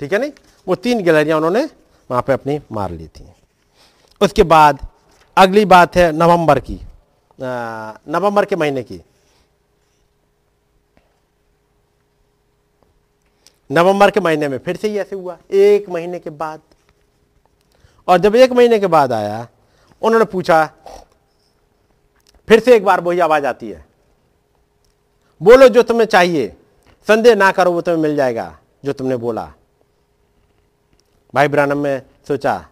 ठीक 0.00 0.12
है 0.12 0.18
नहीं? 0.18 0.32
वो 0.68 0.74
तीन 0.74 1.02
गिलहरियाँ 1.02 1.36
उन्होंने 1.36 1.64
वहाँ 2.10 2.22
पे 2.22 2.32
अपनी 2.32 2.60
मार 2.72 2.90
ली 2.90 3.08
थी। 3.08 3.32
उसके 4.20 4.42
बाद 4.42 4.86
अगली 5.36 5.64
बात 5.64 5.96
है 5.96 6.12
नवंबर 6.12 6.60
की। 6.60 6.80
नवंबर 7.40 8.44
के 8.44 8.56
महीने 8.56 8.82
की। 8.82 9.00
नवंबर 13.70 14.10
के 14.10 14.20
महीने 14.20 14.48
में 14.48 14.58
फिर 14.58 14.76
से 14.76 14.88
ही 14.88 14.98
ऐसे 14.98 15.16
हुआ, 15.16 15.38
एक 15.52 15.88
महीने 15.88 16.18
के 16.18 16.30
बाद। 16.30 16.60
और 18.08 18.18
जब 18.18 18.36
एक 18.36 18.52
महीने 18.52 18.78
के 18.78 18.86
बाद 18.86 19.12
आया, 19.12 19.46
उन्होंने 20.02 20.24
पूछा, 20.24 20.64
फिर 22.48 22.60
से 22.60 22.76
एक 22.76 22.84
बार 22.84 23.00
वही 23.00 23.20
आवाज़ 23.20 23.46
आती 23.46 23.70
है। 23.70 23.85
बोलो 25.42 25.68
जो 25.68 25.82
तुम्हें 25.82 26.06
चाहिए। 26.06 26.56
संदेह 27.08 27.34
ना 27.34 27.52
करो, 27.52 27.72
वो 27.72 27.80
तुम्हें 27.80 28.02
मिल 28.02 28.16
जाएगा, 28.16 28.58
जो 28.84 28.92
तुमने 28.92 29.16
बोला। 29.16 29.52
भाई 31.34 31.48
ब्रानम, 31.48 31.78
में 31.78 32.02
सोचा, 32.28 32.68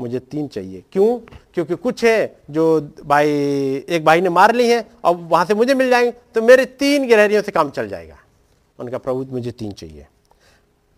मुझे 0.00 0.18
तीन 0.18 0.48
चाहिए। 0.48 0.82
क्यों? 0.92 1.18
क्योंकि 1.54 1.74
कुछ 1.74 2.04
है 2.04 2.40
जो 2.50 2.92
भाई, 3.06 3.30
एक 3.88 4.04
भाई 4.04 4.20
ने 4.20 4.28
मार 4.28 4.54
ली 4.54 4.70
है 4.70 4.90
और 5.04 5.16
वहाँ 5.16 5.44
से 5.44 5.54
मुझे 5.54 5.74
मिल 5.74 5.90
जाएँगे 5.90 6.10
तो 6.10 6.42
मेरे 6.42 6.64
तीन 6.64 7.08
गहरियों 7.08 7.42
से 7.42 7.52
काम 7.52 7.70
चल 7.70 7.88
जाएगा। 7.88 8.18
उनका 8.78 8.98
प्रभु, 8.98 9.26
मुझे 9.30 9.50
तीन 9.50 9.72
चाहिए। 9.72 10.06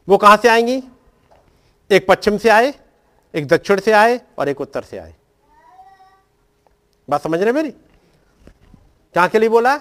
वो 0.08 0.16
कहाँ 0.16 0.36
से 0.36 0.48
आएँगी? 0.48 0.82
एक 1.90 2.06
पश्चिम 2.08 2.38
से 2.38 2.48
आए, 2.48 2.74
एक 3.34 3.48
दक्षिण 3.48 3.80
से 3.80 3.92
आए 3.92 4.20
और 4.38 4.48
एक 4.48 4.60
उत्तर 4.60 4.82
से 4.82 4.98
आए। 4.98 5.14
बात 7.10 7.22
समझ 7.22 7.42
रहे 7.42 7.52
मेरी? 7.52 7.70
क्या 9.12 9.26
के 9.26 9.38
लिए 9.38 9.48
बोला? 9.48 9.80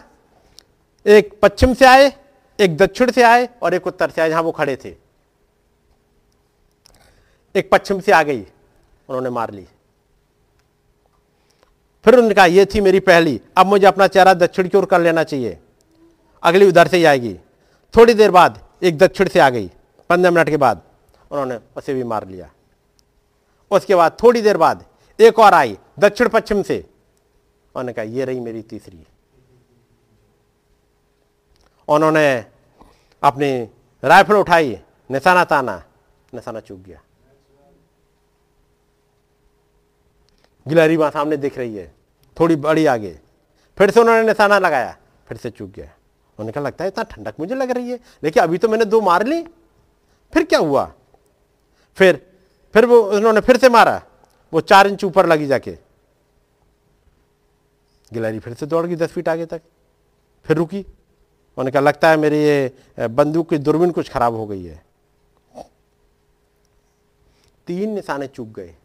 एक 1.05 1.39
पश्चिम 1.41 1.73
से 1.73 1.85
आए, 1.85 2.11
एक 2.59 2.77
दक्षिण 2.77 3.11
से 3.11 3.23
आए 3.23 3.49
और 3.63 3.73
एक 3.73 3.87
उत्तर 3.87 4.09
से 4.09 4.21
आए, 4.21 4.29
जहाँ 4.29 4.41
वो 4.41 4.51
खड़े 4.51 4.75
थे। 4.75 4.95
एक 7.55 7.69
पश्चिम 7.71 7.99
से 7.99 8.11
आ 8.11 8.23
गई, 8.23 8.41
उन्होंने 9.09 9.29
मार 9.29 9.51
ली। 9.51 9.67
फिर 12.05 12.13
उन्होंने 12.13 12.35
कहा 12.35 12.45
यह 12.45 12.65
थी 12.65 12.81
मेरी 12.81 12.99
पहली, 12.99 13.39
अब 13.57 13.65
मुझे 13.65 13.85
अपना 13.87 14.07
चेहरा 14.07 14.33
दक्षिण 14.33 14.67
की 14.69 14.77
ओर 14.77 14.85
कर 14.85 15.01
लेना 15.01 15.23
चाहिए। 15.23 15.57
अगली 16.43 16.67
उधर 16.67 16.87
से 16.87 16.97
ही 16.97 17.05
आएगी। 17.05 17.33
थोड़ी 17.93 18.13
देर 18.13 18.31
बाद 18.31 18.59
एक 18.83 18.97
दक्षिण 18.97 19.27
से 19.27 19.39
आ 19.39 19.49
गई, 19.49 19.71
पंद्रह 20.09 20.31
मिनट 20.31 20.49
के 20.49 20.57
बाद 20.57 20.81
उन्होंने 21.31 21.59
उसे 21.77 21.93
भी 21.93 22.03
मार 22.03 22.27
लिया। 22.27 22.49
उसके 23.71 23.95
बाद 23.95 24.17
थोड़ी 24.23 24.41
देर 24.41 24.57
बाद 24.57 24.85
एक 25.19 25.39
और 25.39 25.53
आई, 25.53 25.77
दक्षिण 25.99 26.27
पश्चिम 26.27 26.61
से। 26.63 26.77
उन्होंने 26.77 27.93
कहा 27.93 28.05
यह 28.05 28.25
रही 28.25 28.39
मेरी 28.39 28.61
तीसरी। 28.61 29.05
उन्होंने 31.89 32.45
अपनी 33.23 33.51
राइफल 34.03 34.35
उठाई, 34.35 34.77
निशाना 35.09 35.43
ताना, 35.43 35.83
निशाना 36.33 36.59
चूक 36.59 36.79
गया। 36.79 37.01
गिलहरी 40.65 40.97
वहाँ 40.97 41.11
सामने 41.11 41.37
दिख 41.37 41.57
रही 41.57 41.75
है, 41.75 41.93
थोड़ी 42.39 42.55
बड़ी 42.55 42.85
आगे। 42.85 43.19
फिर 43.77 43.91
से 43.91 43.99
उन्होंने 43.99 44.23
निशाना 44.23 44.59
लगाया, 44.59 44.97
फिर 45.27 45.37
से 45.37 45.49
चूक 45.49 45.69
गया। 45.69 45.85
उन्होंने 45.85 46.51
कहा, 46.51 46.63
लगता 46.63 46.83
है 46.83 46.87
इतना 46.87 47.03
ठंडक 47.03 47.39
मुझे 47.39 47.55
लग 47.55 47.71
रही 47.71 47.91
है। 47.91 47.99
लेकिन 48.23 48.43
अभी 48.43 48.57
तो 48.57 48.69
मैंने 48.69 48.85
दो 48.85 49.01
मार 49.01 49.25
ली, 49.27 49.41
फिर 50.33 50.43
क्या 50.43 50.59
हुआ? 50.59 50.85
फिर 51.97 52.25
फिर 52.73 52.85
वो, 52.85 53.01
उन्होंने 53.01 53.41
फिर 53.41 53.57
से 53.57 53.69
मारा, 53.69 54.01
वो 54.53 54.61
चार 54.61 54.87
इंच 54.87 55.03
ऊपर 55.03 55.25
लगी 55.25 55.47
जाके। 55.47 55.77
गिलहरी 58.13 58.39
फिर 58.39 58.53
से 58.53 58.65
दौड़ 58.65 58.85
गई 58.85 58.95
दस 58.95 59.11
फीट 59.11 59.29
आगे 59.29 59.45
तक, 59.45 59.61
फिर 60.45 60.57
रुकी। 60.57 60.85
उन्होंने 61.59 61.71
कहा, 61.71 61.81
लगता 61.81 62.09
है 62.09 62.17
मेरी 62.17 62.37
ये 62.37 63.07
बंदूक 63.09 63.49
की 63.49 63.57
दूरबीन 63.57 63.91
कुछ 63.91 64.09
खराब 64.09 64.33
हो 64.33 64.45
गई 64.47 64.63
है। 64.63 64.83
तीन 67.67 67.89
निशाने 67.89 68.27
चूक 68.27 68.47
गए। 68.49 68.75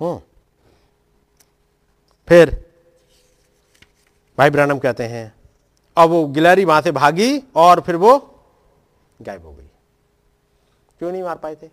हूँ 0.00 0.22
फिर 2.28 2.50
भाई 4.38 4.50
ब्रानम 4.50 4.78
कहते 4.78 5.04
हैं, 5.04 5.32
अब 5.96 6.10
वो 6.10 6.26
गिलहरी 6.28 6.64
वहाँ 6.64 6.80
से 6.82 6.92
भागी 6.92 7.42
और 7.56 7.80
फिर 7.80 7.96
वो 7.96 8.16
गायब 9.20 9.46
हो 9.46 9.52
गई। 9.52 9.68
क्यों 11.00 11.12
नहीं 11.12 11.22
मार 11.22 11.36
पाए 11.36 11.54
थे? 11.54 11.68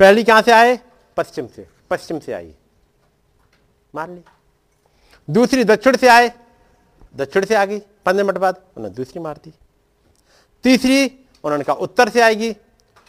पहली 0.00 0.24
कहाँ 0.24 0.42
से 0.42 0.52
आए? 0.52 0.78
पश्चिम 1.16 1.46
से 1.46 1.68
पश्चिम 1.90 2.18
से 2.18 2.32
आई। 2.32 2.54
मार 3.94 4.10
ली। 4.10 4.22
दूसरी 5.28 5.64
दक्षिण 5.64 5.96
से 5.96 6.08
आए, 6.08 6.32
दक्षिण 7.16 7.44
से 7.44 7.54
आ 7.54 7.64
गई, 7.64 7.78
पंद्रह 7.78 8.24
मिनट 8.24 8.38
बाद 8.38 8.62
उन्होंने 8.76 8.96
दूसरी 8.96 9.20
मार 9.20 9.36
दी। 9.44 9.52
तीसरी, 10.62 11.06
उन्होंने 11.44 11.64
कहा 11.64 11.74
उत्तर 11.74 12.08
से 12.08 12.20
आएगी, 12.20 12.56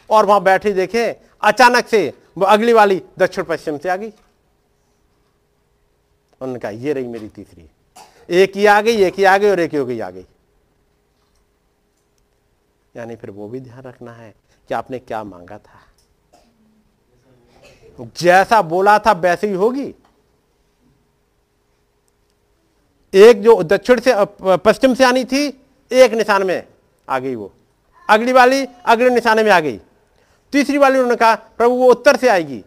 और 0.09 0.25
वहाँ 0.25 0.43
बैठे 0.43 0.71
देखे, 0.71 1.15
अचानक 1.41 1.87
से 1.87 2.13
वो 2.37 2.45
अगली 2.45 2.73
वाली 2.73 3.01
दक्षिण 3.19 3.43
पश्चिम 3.43 3.77
से 3.77 3.89
आ 3.89 3.95
गई। 3.95 4.09
उन्होंने 6.41 6.59
कहा, 6.59 6.71
ये 6.71 6.93
रही 6.93 7.07
मेरी 7.07 7.27
तीसरी। 7.29 7.69
एक 8.29 8.57
ही 8.57 8.65
आ 8.65 8.81
गई, 8.81 8.95
एक 8.95 9.13
ही 9.13 9.23
आ 9.23 9.37
गई, 9.37 9.49
और 9.49 9.59
एक 9.59 9.71
ही 9.71 9.77
हो 9.77 9.85
गई, 9.85 9.99
आ 9.99 10.09
गई। 10.09 10.25
यानी 12.95 13.15
फिर 13.15 13.29
वो 13.29 13.47
भी 13.47 13.59
ध्यान 13.59 13.83
रखना 13.83 14.13
है 14.13 14.35
कि 14.67 14.73
आपने 14.73 14.99
क्या 14.99 15.23
मांगा 15.23 15.57
था। 15.57 15.79
जैसा 18.17 18.61
बोला 18.61 18.99
था, 18.99 19.11
वैसे 19.11 19.47
ही 19.47 19.53
होगी। 19.53 19.95
एक 23.13 23.41
जो 23.41 23.61
दक्षिण 23.63 23.99
से 23.99 24.13
पश्चिम 24.57 24.93
से 24.95 25.03
आनी 25.03 25.23
थी, 25.25 25.45
एक 25.91 26.13
निशान 26.13 26.43
में 26.43 26.63
आ 27.07 27.19
गई 27.19 27.35
वो। 27.35 27.51
अगली 28.09 28.33
वाली 28.33 28.65
अगले 28.85 29.09
निशाने 29.09 29.43
में 29.43 29.51
आ 29.51 29.59
गई। 29.59 29.79
तीसरी 30.53 30.77
वाली 30.77 30.97
उन्होंने 30.97 31.15
कहा, 31.15 31.35
प्रभु, 31.35 31.73
वो 31.73 31.89
उत्तर 31.91 32.15
से 32.15 32.29
आएगी। 32.29 32.63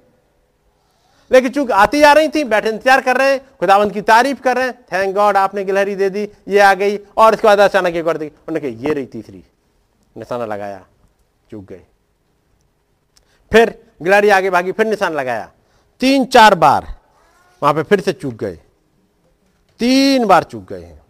लेकिन 1.31 1.51
चूँकि 1.51 1.73
आती 1.73 2.01
जा 2.01 2.13
रही 2.13 2.29
थी, 2.29 2.43
बैठे 2.45 2.69
इंतज़ार 2.69 3.01
कर 3.01 3.17
रहे 3.17 3.31
हैं, 3.33 3.41
खुदावंत 3.61 3.93
की 3.93 4.01
तारीफ़ 4.03 4.41
कर 4.41 4.57
रहे 4.57 4.67
हैं, 4.67 4.75
थैंक 4.93 5.15
गॉड, 5.15 5.37
आपने 5.37 5.65
गिलहरी 5.65 5.95
दे 5.97 6.11
दी, 6.11 6.29
ये 6.49 6.61
आ 6.61 6.73
गई। 6.75 6.99
और 7.17 7.35
इसके 7.35 7.47
बाद 7.49 7.61
अचानक 7.61 7.97
एक 7.97 8.05
बार 8.05 8.17
दी 8.17 8.27
उन्होंने 8.27 8.61
कहा, 8.61 8.87
ये 8.87 8.95
रही 8.95 9.07
तीसरी। 9.07 9.43
निशाना 10.17 10.47
लगाया, 10.47 10.85
चूक 11.51 11.65
गए। 11.65 11.83
फिर 13.53 13.75
गिलहरी 14.03 14.29
आगे 14.29 14.51
भागी, 14.51 14.73
फिर 14.73 14.87
निशान 14.87 15.13
लगाया। 15.13 15.51
तीन 16.01 16.25
चार 16.27 16.55
बार, 16.55 16.87
वहाँ 17.63 17.75
पे 17.75 17.83
फिर 17.83 18.01
से 18.01 18.13
चूक 18.13 18.35
गए। 18.35 18.59
तीन 19.81 20.27
बार 20.27 20.43
चूक 20.43 20.65
गए 20.65 20.83
हैं। 20.83 21.03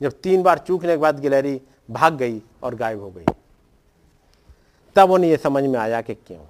जब 0.00 0.12
तीन 0.12 0.42
बार 0.42 0.58
चूकने 0.58 0.92
के 0.92 0.96
बाद 0.96 1.20
गिलहरी 1.20 1.60
भाग 1.90 2.14
गई 2.14 2.40
और 2.62 2.74
गायब 2.74 3.00
हो 3.00 3.10
गई। 3.10 3.24
तब 4.96 5.10
उन्हें 5.10 5.30
यह 5.30 5.36
समझ 5.36 5.62
में 5.64 5.78
आया 5.78 6.00
कि 6.00 6.14
क्यों? 6.14 6.44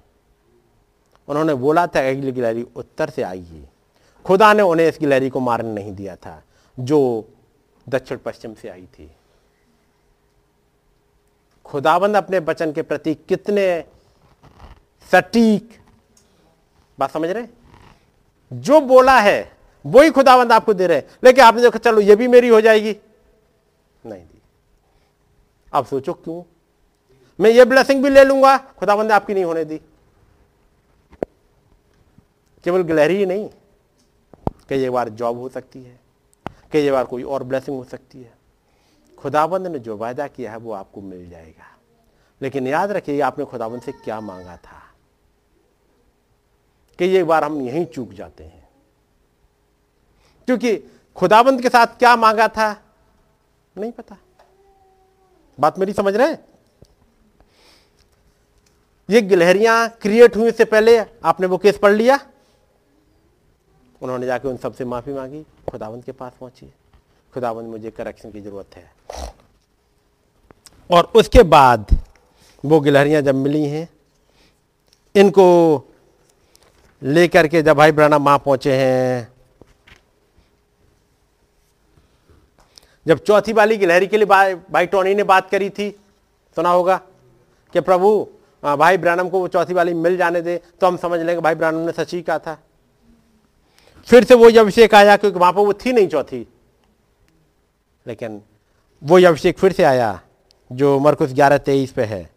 उन्होंने 1.27 1.53
बोला 1.53 1.85
था, 1.87 2.07
अगली 2.09 2.31
गिलहरी 2.31 2.65
उत्तर 2.75 3.09
से 3.09 3.21
आई 3.23 3.41
है 3.41 3.71
खुदा 4.25 4.53
ने 4.53 4.63
उन्हें 4.63 4.87
इस 4.87 4.97
गिलहरी 4.99 5.29
को 5.29 5.39
मारने 5.39 5.73
नहीं 5.73 5.93
दिया 5.95 6.15
था, 6.15 6.41
जो 6.77 7.29
दक्षिण 7.87 8.17
पश्चिम 8.17 8.53
से 8.53 8.69
आई 8.69 8.85
थी। 8.93 9.09
खुदाबंद 11.65 12.15
अपने 12.15 12.39
बचन 12.39 12.71
के 12.71 12.81
प्रति 12.81 13.13
कितने 13.15 13.83
सटीक, 15.11 15.69
बात 16.97 17.11
समझ 17.11 17.29
रहे 17.29 17.47
जो 18.51 18.79
बोला 18.81 19.19
है 19.19 19.51
वही 19.85 20.09
खुदाबंद 20.09 20.51
आपको 20.51 20.73
दे 20.73 20.87
रहे 20.87 20.97
हैं। 20.97 21.07
लेकिन 21.23 21.43
आपने 21.43 21.61
देखा, 21.61 21.79
चलो, 21.79 21.99
ये 21.99 22.15
भी 22.15 22.27
मेरी 22.27 22.47
हो 22.47 22.61
जाएगी। 22.61 22.97
नहीं 24.05 24.23
दी। 24.23 24.41
आप 25.73 25.85
सोचो 25.85 26.13
क्यों? 26.13 26.43
मैं 27.39 27.49
ये 27.49 27.65
ब्लेसिंग 27.65 28.03
भी 28.03 28.09
ले 28.09 28.23
लूँगा 28.23 28.57
खुदाबंद 28.57 29.07
ने 29.07 29.13
आपकी 29.13 29.33
नहीं 29.33 29.43
होने 29.43 29.65
दी। 29.65 29.77
केवल 32.63 32.81
गिलहरी 32.81 33.15
ही 33.15 33.25
नहीं। 33.25 33.49
कई 34.69 34.89
बार 34.89 35.09
जॉब 35.09 35.37
हो 35.37 35.49
सकती 35.49 35.83
है। 35.83 35.99
कई 36.71 36.91
बार 36.91 37.03
कोई 37.03 37.23
और 37.23 37.43
ब्लेसिंग 37.43 37.77
हो 37.77 37.83
सकती 37.83 38.23
है। 38.23 38.33
खुदाबंद 39.17 39.67
ने 39.67 39.79
जो 39.79 39.97
वायदा 39.97 40.27
किया 40.27 40.51
है, 40.51 40.57
वो 40.57 40.71
आपको 40.71 41.01
मिल 41.01 41.29
जाएगा। 41.29 41.77
लेकिन 42.41 42.67
याद 42.67 42.91
रखिए, 42.91 43.21
आपने 43.21 43.45
खुदाबंद 43.45 43.81
से 43.81 43.91
क्या 43.91 44.19
मांगा 44.19 44.57
था? 44.57 44.93
कई 46.99 47.17
एक 47.17 47.25
बार 47.25 47.43
हम 47.43 47.61
यहीं 47.61 47.85
चूक 47.85 48.11
जाते 48.11 48.43
हैं। 48.43 48.62
क्योंकि 50.45 50.77
खुदाबंद 51.15 51.61
के 51.61 51.69
साथ 51.69 51.87
क्या 51.87 52.15
मांगा 52.15 52.47
था? 52.47 52.83
नहीं 53.77 53.91
पता। 53.91 54.17
बात 55.59 55.79
मेरी 55.79 55.93
समझ 55.93 56.15
रहे 56.15 56.27
हैं? 56.27 56.45
ये 59.09 59.21
गिलहरियाँ 59.21 59.89
क्रिएट 59.89 60.35
हुई 60.35 60.51
से 60.51 60.65
पहले 60.65 60.99
आपने 60.99 61.47
वो 61.47 61.57
केस 61.57 61.77
पढ़ 61.77 61.91
लिया? 61.91 62.19
उन्होंने 64.01 64.25
जाके 64.25 64.47
उन 64.47 64.57
सबसे 64.57 64.85
माफ़ी 64.85 65.13
मांगी। 65.13 65.45
खुदावंत 65.71 66.05
के 66.05 66.11
पास 66.11 66.33
पहुँची। 66.39 66.73
खुदावंत 67.33 67.67
मुझे 67.67 67.91
करेक्शन 67.91 68.31
की 68.31 68.41
ज़रूरत 68.41 68.75
है। 68.75 68.91
और 70.91 71.11
उसके 71.15 71.43
बाद 71.43 71.87
वो 72.65 72.79
गिलहरियाँ 72.79 73.21
जब 73.21 73.35
मिली 73.35 73.65
हैं, 73.65 73.89
इनको 75.15 75.83
लेकर 77.03 77.47
के 77.47 77.61
जब 77.61 77.77
भाई 77.77 77.91
ब्राना 77.91 78.17
माँ 78.17 78.39
पहुँचे 78.39 78.75
हैं 78.75 79.32
जब 83.05 83.19
चौथी 83.19 83.53
वाली 83.53 83.77
गिलहरी 83.77 84.07
के 84.07 84.17
लिए 84.17 84.55
भाई 84.71 84.85
टोनी 84.85 85.13
ने 85.15 85.23
बात 85.25 85.49
करी 85.49 85.69
थी, 85.69 85.89
सुना 86.57 86.69
होगा 86.69 86.97
कि 87.75 87.79
प्रभु 87.81 88.27
भाई 88.63 88.97
ब्रानम 88.97 89.29
को 89.29 89.39
वो 89.39 89.47
चौथी 89.47 89.73
वाली 89.73 89.93
मिल 89.95 90.17
जाने 90.17 90.41
दे 90.41 90.59
तो 90.81 90.87
हम 90.87 90.97
समझ 90.97 91.19
लेंगे 91.19 91.41
भाई 91.41 91.55
ब्रानम 91.55 91.79
ने 91.79 91.91
सच 91.91 92.13
ही 92.13 92.21
कहा 92.21 92.39
था। 92.39 92.57
फिर 94.07 94.23
से 94.23 94.35
वो 94.35 94.49
अभिषेक 94.51 94.95
आया, 94.95 95.15
क्योंकि 95.17 95.39
वहाँ 95.39 95.53
पर 95.53 95.61
वो 95.61 95.73
थी 95.75 95.91
नहीं 95.93 96.07
चौथी। 96.07 96.47
लेकिन 98.05 98.41
वो 99.01 99.19
अभिषेक 99.19 99.57
फिर 99.59 99.71
से 99.71 99.83
आया, 99.83 100.19
जो 100.71 100.99
मरकुस 100.99 101.33
ग्यारह 101.33 101.57
तेईस 101.59 101.91
पे 101.91 102.03
है। 102.03 102.29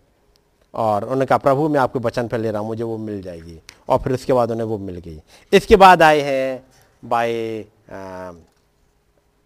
और 0.75 1.03
उन्होंने 1.03 1.27
कहा, 1.27 1.39
प्रभु, 1.39 1.69
मैं 1.69 1.81
आपके 1.81 1.99
वचन 1.99 2.29
पर 2.29 2.39
ले 2.39 2.51
रहा 2.51 2.61
हूँ, 2.61 2.69
मुझे 2.69 2.85
वो 2.85 2.97
मिल 2.99 3.21
जाएगी। 3.23 3.61
और 3.89 3.99
फिर 3.99 4.13
उसके 4.13 4.33
बाद 4.33 4.51
उन्हें 4.51 4.67
वो 4.67 4.79
मिल 4.79 4.97
गई। 4.97 5.21
इसके 5.53 5.77
बाद 5.77 6.03
आए 6.03 6.21
हैं 6.21 6.63
बाय 7.03 7.65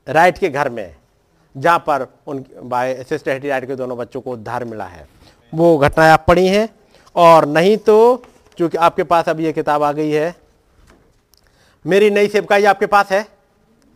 राइट 0.07 0.39
के 0.39 0.49
घर 0.49 0.69
में। 0.69 0.97
जहाँ 1.55 1.79
पर 1.79 2.07
उन 2.27 2.45
बाय 2.63 3.03
सिस्टर 3.09 3.33
हेटी 3.33 3.49
राइट 3.49 3.67
के 3.67 3.77
दोनों 3.77 3.97
बच्चों 3.99 4.21
को 4.21 4.33
उद्धार 4.33 4.65
मिला 4.65 4.85
है। 4.85 5.07
वो 5.53 5.77
घटनाएँ 5.79 6.11
आप 6.11 6.25
पढ़ी 6.29 6.47
हैं 6.47 6.69
और 7.17 7.47
नहीं 7.49 7.77
तो 7.79 8.23
चूँकि 8.59 8.77
आपके 8.79 9.03
पास 9.05 9.29
अभी 9.29 9.45
ये 9.45 9.53
किताब 9.53 9.83
आ 9.83 9.93
गई 9.93 10.11
है, 10.11 10.35
मेरी 11.85 12.11
नई 12.11 12.29
सेवकाई 12.29 12.65
आपके 12.67 12.87
पास 12.87 13.11
है, 13.13 13.21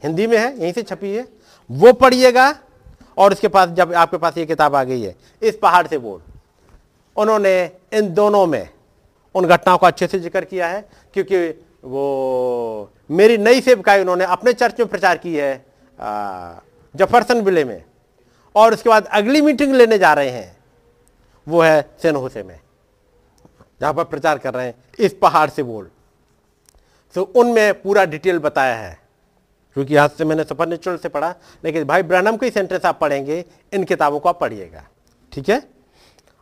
हिंदी 0.03 0.27
में 0.27 0.37
है, 0.39 0.59
यहीं 0.59 0.73
से 0.73 0.83
छपी 0.83 1.15
है, 1.15 1.27
वो 1.71 1.93
पढ़िएगा 1.95 2.55
और 3.17 3.33
उसके 3.33 3.49
पास 3.49 3.69
जब 3.71 3.93
आपके 3.95 4.17
पास 4.17 4.39
ये 4.39 4.47
किताब 4.47 4.75
आ 4.75 4.83
गई 4.85 5.01
है, 5.03 5.15
इस 5.43 5.59
पहाड़ 5.63 5.87
से 5.87 5.99
बोल। 5.99 6.21
उन्होंने 7.17 7.71
इन 7.93 8.13
दोनों 8.15 8.47
में 8.47 8.69
उन 9.35 9.47
घटनाओं 9.47 9.79
का 9.79 9.87
अच्छे 9.87 10.07
से 10.07 10.19
ज़िक्र 10.21 10.45
किया 10.45 10.69
है, 10.69 10.85
क्योंकि 11.15 11.49
वो 11.85 12.91
मेरी 13.11 13.39
नई 13.39 13.61
सेवकाई 13.61 14.01
उन्होंने 14.01 14.25
अपने 14.27 14.53
चर्च 14.55 14.81
में 14.81 14.89
प्रचार 14.89 15.17
की 15.19 15.35
है 15.37 15.55
जफरसन 16.95 17.41
विले 17.41 17.65
में। 17.65 17.85
और 18.55 18.75
उसके 18.75 18.89
बाद 18.89 19.07
अगली 19.07 19.41
मीटिंग 19.43 19.75
लेने 19.75 19.99
जा 19.99 20.13
रहे 20.15 20.31
हैं, 20.31 20.57
वो 21.47 21.61
है 21.63 21.81
सेन 22.03 22.17
होसे 22.17 22.43
में। 22.43 22.59
जहाँ 23.81 23.93
पर 23.95 24.05
प्रचार 24.05 24.39
कर 24.39 24.55
रहे 24.55 24.67
हैं, 24.67 24.75
इस 24.99 25.15
पहाड़ 25.23 25.49
से 25.51 25.63
बोल। 25.63 25.89
तो 27.15 27.23
उनमें 27.23 27.83
पूरा 27.83 28.05
डिटेल 28.05 28.39
बताया 28.39 28.77
है, 28.77 28.99
क्योंकि 29.77 29.95
यहाँ 29.95 30.09
से 30.09 30.25
मैंने 30.25 30.45
सुपर 30.45 30.69
नेचुरल 30.69 30.97
से 30.97 31.09
पढ़ा, 31.09 31.35
लेकिन 31.65 31.85
भाई 31.85 32.03
ब्रहणम 32.03 32.37
के 32.37 32.51
सेंटेंस 32.51 32.85
आप 32.85 32.99
पढ़ेंगे, 33.01 33.45
इन 33.73 33.85
किताबों 33.85 34.21
को 34.21 34.29
आप 34.29 34.41
पढ़िएगा, 34.41 34.87
ठीक 35.33 35.49
है? 35.49 35.63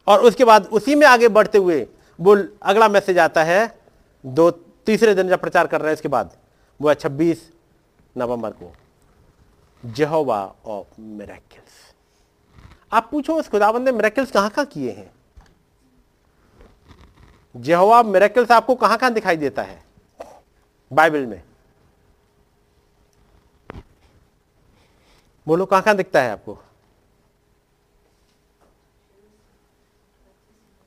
और 0.07 0.20
उसके 0.20 0.45
बाद 0.45 0.66
उसी 0.66 0.95
में 0.95 1.07
आगे 1.07 1.29
बढ़ते 1.29 1.59
हुए 1.59 1.87
वो 2.19 2.37
अगला 2.62 2.89
मैसेज 2.89 3.19
आता 3.19 3.43
है, 3.45 3.74
दो 4.24 4.51
तीसरे 4.87 5.15
दिन 5.15 5.29
जब 5.29 5.41
प्रचार 5.41 5.66
कर 5.66 5.81
रहे 5.81 5.89
हैं, 5.89 5.95
इसके 5.95 6.09
बाद, 6.09 6.31
वो 6.81 6.89
है 6.89 6.95
छब्बीस 6.95 7.51
नवंबर 8.16 8.51
को। 8.51 8.73
जहोवा 9.87 10.55
ऑफ़ 10.67 11.01
मेरेकल्स 11.01 11.95
आप 12.93 13.09
पूछो 13.11 13.37
उस 13.37 13.49
खुदाबंद 13.49 13.85
ने 13.85 13.93
मेरेकल्स 13.93 14.31
कहाँ 14.31 14.51
कहाँ 14.51 14.67
किए 14.67 14.93
हैं? 14.93 15.11
जहोवा 17.57 18.03
मेरेकल्स 18.03 18.51
आपको 18.51 18.75
कहाँ 18.75 18.99
कहाँ 18.99 19.13
दिखाई 19.13 19.37
देता 19.37 19.63
है? 19.63 19.85
बाइबल 20.93 21.27
में। 21.27 21.43
बोलो 25.47 25.67
कहाँ 25.67 25.83
कहाँ 25.83 25.97
दिखता 25.97 26.23
है 26.23 26.31
आपको? 26.31 26.59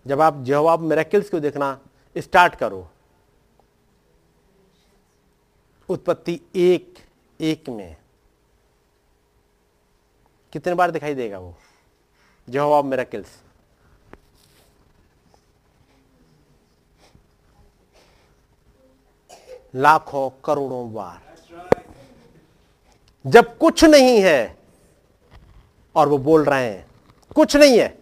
जब 0.08 0.22
आप 0.22 0.44
जवाब 0.44 0.80
मेरेकल्स 0.80 1.30
को 1.30 1.40
देखना 1.40 1.80
स्टार्ट 2.18 2.56
करो। 2.56 2.90
उत्पत्ति 5.90 6.42
एक 6.56 6.94
एक 7.42 7.70
में। 7.70 8.05
कितने 10.56 10.74
बार 10.74 10.92
दिखाई 10.92 11.14
देगा 11.14 11.40
वो? 11.40 11.56
जवाब 12.48 12.86
मेरेकल्स 12.86 13.28
लाखों 19.76 20.30
करोड़ों 20.46 20.94
बार। 20.94 21.20
जब 23.26 23.58
कुछ 23.58 23.84
नहीं 23.84 24.22
है, 24.22 24.58
और 25.96 26.08
वो 26.08 26.18
बोल 26.18 26.46
रहे 26.46 26.70
हैं, 26.70 26.86
कुछ 27.36 27.56
नहीं 27.56 27.78
है, 27.80 27.98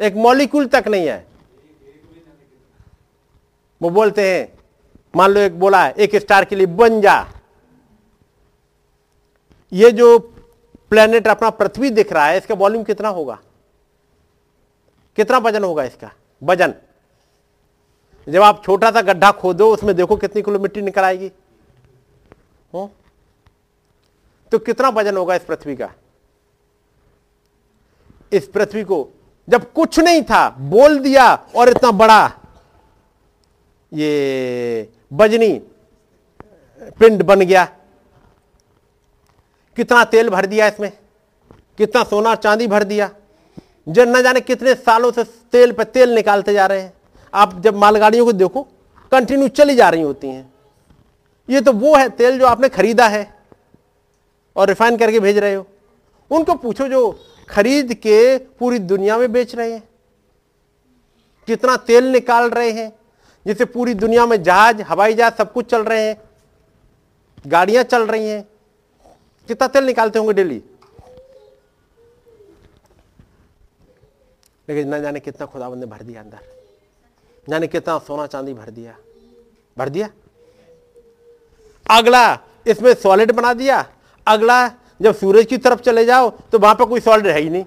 एक 0.00 0.14
मॉलिक्यूल 0.16 0.66
तक 0.66 0.88
नहीं 0.88 1.06
है, 1.08 1.26
वो 3.80 3.90
बोलते 3.90 4.30
हैं, 4.30 4.48
मान 5.16 5.30
लो 5.30 5.40
एक 5.40 5.58
बोला 5.60 5.84
है, 5.84 5.92
एक 5.92 6.16
स्टार 6.16 6.44
के 6.44 6.56
लिए 6.56 6.66
बन 6.66 7.00
जा। 7.00 7.20
ये 9.72 9.90
जो 9.92 10.18
प्लेनेट 10.90 11.28
अपना 11.28 11.50
पृथ्वी 11.50 11.90
दिख 11.90 12.12
रहा 12.12 12.26
है, 12.26 12.36
इसका 12.38 12.54
वॉल्यूम 12.54 12.84
कितना 12.84 13.08
होगा? 13.08 13.38
कितना 15.16 15.38
वज़न 15.38 15.64
होगा 15.64 15.84
इसका? 15.84 16.10
वज़न। 16.42 16.74
जब 18.28 18.42
आप 18.42 18.62
छोटा 18.64 18.90
सा 18.90 19.02
गड्ढा 19.02 19.30
खोदो, 19.30 19.70
उसमें 19.72 19.94
देखो 19.96 20.16
कितनी 20.16 20.42
किलो 20.42 20.58
मिट्टी 20.58 20.82
निकल 20.82 21.02
आएगी। 21.02 21.30
हो? 22.74 22.90
तो 24.52 24.58
कितना 24.58 24.88
वज़न 24.88 25.16
होगा 25.16 25.34
इस 25.34 25.44
पृथ्वी 25.44 25.76
का? 25.76 25.90
इस 28.32 28.48
पृथ्वी 28.48 28.84
को 28.84 29.08
जब 29.48 29.72
कुछ 29.72 29.98
नहीं 30.00 30.22
था, 30.22 30.48
बोल 30.50 30.98
दिया 30.98 31.34
और 31.56 31.68
इतना 31.68 31.90
बड़ा। 31.90 32.32
ये 33.92 34.90
बजनी 35.12 35.52
पिंड 37.00 37.22
बन 37.22 37.40
गया। 37.40 37.64
कितना 39.78 40.04
तेल 40.04 40.28
भर 40.28 40.46
दिया 40.46 40.66
इसमें? 40.66 40.92
कितना 41.78 42.04
सोना 42.04 42.34
चांदी 42.34 42.66
भर 42.66 42.84
दिया? 42.84 43.10
जब 43.88 44.16
न 44.16 44.22
जाने 44.22 44.40
कितने 44.40 44.74
सालों 44.74 45.12
से 45.12 45.24
तेल 45.24 45.72
पर 45.72 45.84
तेल 45.84 46.10
निकालते 46.10 46.52
जा 46.52 46.66
रहे 46.66 46.80
हैं। 46.80 46.92
आप 47.34 47.60
जब 47.60 47.76
मालगाड़ियों 47.76 48.24
को 48.24 48.32
देखो 48.32 48.62
कंटिन्यू 49.12 49.48
चली 49.48 49.74
जा 49.74 49.88
रही 49.88 50.02
होती 50.02 50.28
हैं। 50.28 50.54
ये 51.50 51.60
तो 51.60 51.72
वो 51.72 51.96
है 51.96 52.08
तेल 52.08 52.38
जो 52.38 52.46
आपने 52.46 52.68
खरीदा 52.68 53.08
है 53.08 53.34
और 54.56 54.68
रिफाइन 54.68 54.96
करके 54.96 55.20
भेज 55.20 55.38
रहे 55.38 55.54
हो। 55.54 55.66
उनको 56.30 56.54
पूछो 56.54 56.88
जो 56.88 57.20
खरीद 57.48 57.94
के 57.94 58.38
पूरी 58.38 58.78
दुनिया 58.78 59.18
में 59.18 59.32
बेच 59.32 59.54
रहे 59.54 59.72
हैं। 59.72 59.88
कितना 61.46 61.76
तेल 61.76 62.04
निकाल 62.04 62.50
रहे 62.50 62.70
हैं, 62.70 62.92
जिससे 63.46 63.64
पूरी 63.64 63.94
दुनिया 63.94 64.26
में 64.26 64.42
जहाज़, 64.42 64.82
हवाई 64.82 65.14
जहाज़ 65.14 65.34
सब 65.34 65.52
कुछ 65.52 65.70
चल 65.70 65.82
रहे 65.82 66.08
हैं। 66.08 66.16
गाड़ियाँ 67.46 67.84
चल 67.84 68.06
रही 68.06 68.28
हैं। 68.28 68.48
कितना 69.48 69.66
तेल 69.68 69.84
निकालते 69.84 70.18
होंगे 70.18 70.32
डेली? 70.32 70.62
लेकिन 74.68 74.94
न 74.94 75.00
जाने 75.02 75.20
कितना 75.20 75.46
खुदाबंद 75.46 75.80
ने 75.80 75.86
भर 75.86 76.02
दिया 76.02 76.20
अंदर। 76.20 76.38
जाने 77.48 77.66
कितना 77.66 77.98
सोना 77.98 78.26
चांदी 78.26 78.54
भर 78.54 78.70
दिया। 78.70 78.96
भर 79.78 79.88
दिया? 79.88 80.08
अगला, 81.86 82.38
इसमें 82.66 82.94
सॉलिड 82.94 83.32
बना 83.32 83.52
दिया। 83.52 83.78
अगला, 84.26 84.68
जब 85.02 85.14
सूरज 85.14 85.46
की 85.46 85.58
तरफ़ 85.58 85.80
चले 85.80 86.04
जाओ 86.04 86.30
तो 86.52 86.58
वहाँ 86.58 86.74
पर 86.74 86.84
कोई 86.84 87.00
सॉलिड 87.00 87.26
है 87.26 87.40
ही 87.40 87.50
नहीं। 87.50 87.64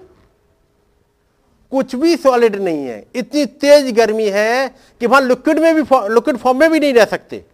कुछ 1.72 1.94
भी 1.94 2.16
सॉलिड 2.16 2.56
नहीं 2.56 2.84
है। 2.84 3.06
इतनी 3.14 3.44
तेज 3.46 3.94
गर्मी 3.94 4.28
है 4.28 4.68
कि 5.00 5.06
वहाँ 5.06 5.22
लिक्विड 5.22 5.58
में 5.58 5.74
भी 5.74 5.82
लिक्विड 6.14 6.36
फॉर्म 6.36 6.58
में 6.60 6.70
भी 6.70 6.80
नहीं 6.80 6.92
रह 6.94 7.04
सकते। 7.04 7.44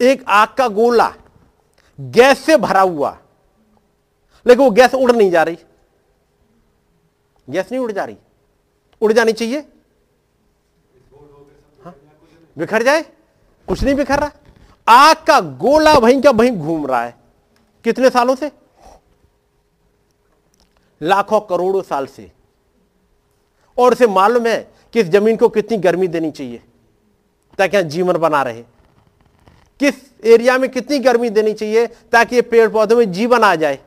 एक 0.00 0.24
आग 0.28 0.48
का 0.58 0.68
गोला, 0.68 1.14
गैस 2.00 2.38
से 2.38 2.56
भरा 2.56 2.80
हुआ। 2.80 3.18
लेकिन 4.46 4.64
वो 4.64 4.70
गैस 4.70 4.94
उड़ 4.94 5.12
नहीं 5.12 5.30
जा 5.30 5.42
रही। 5.42 5.58
गैस 7.50 7.72
नहीं 7.72 7.82
उड़ 7.82 7.92
जा 7.92 8.04
रही। 8.04 8.16
उड़ 9.00 9.12
जानी 9.12 9.32
चाहिए। 9.32 9.60
हाँ? 11.84 11.94
बिखर 12.58 12.82
जाए, 12.82 13.02
कुछ 13.68 13.82
नहीं 13.82 13.94
बिखर 13.94 14.18
रहा। 14.18 14.30
आग 14.88 15.16
का 15.16 15.40
गोला 15.40 15.94
वहीं 15.94 16.22
का 16.22 16.30
वहीं 16.30 16.52
घूम 16.52 16.86
रहा 16.86 17.02
है। 17.04 17.16
कितने 17.84 18.10
सालों 18.10 18.36
से? 18.36 18.52
लाखों 21.02 21.40
करोड़ों 21.40 21.82
साल 21.82 22.06
से। 22.06 22.32
और 23.78 23.92
उसे 23.92 24.06
मालूम 24.06 24.46
है 24.46 24.74
कि 24.92 25.00
इस 25.00 25.06
ज़मीन 25.06 25.36
को 25.36 25.48
कितनी 25.48 25.76
गर्मी 25.76 26.08
देनी 26.08 26.30
चाहिए, 26.30 26.62
ताकि 27.58 27.82
जीवन 27.82 28.16
बना 28.16 28.42
रहे। 28.42 28.64
किस 29.80 29.94
एरिया 30.24 30.58
में 30.58 30.70
कितनी 30.70 30.98
गर्मी 30.98 31.30
देनी 31.30 31.52
चाहिए 31.52 31.86
ताकि 31.86 32.36
ये 32.36 32.42
पेड़ 32.42 32.68
पौधों 32.68 32.96
में 32.96 33.12
जीवन 33.12 33.42
आ 33.42 33.54
जाए? 33.54 33.78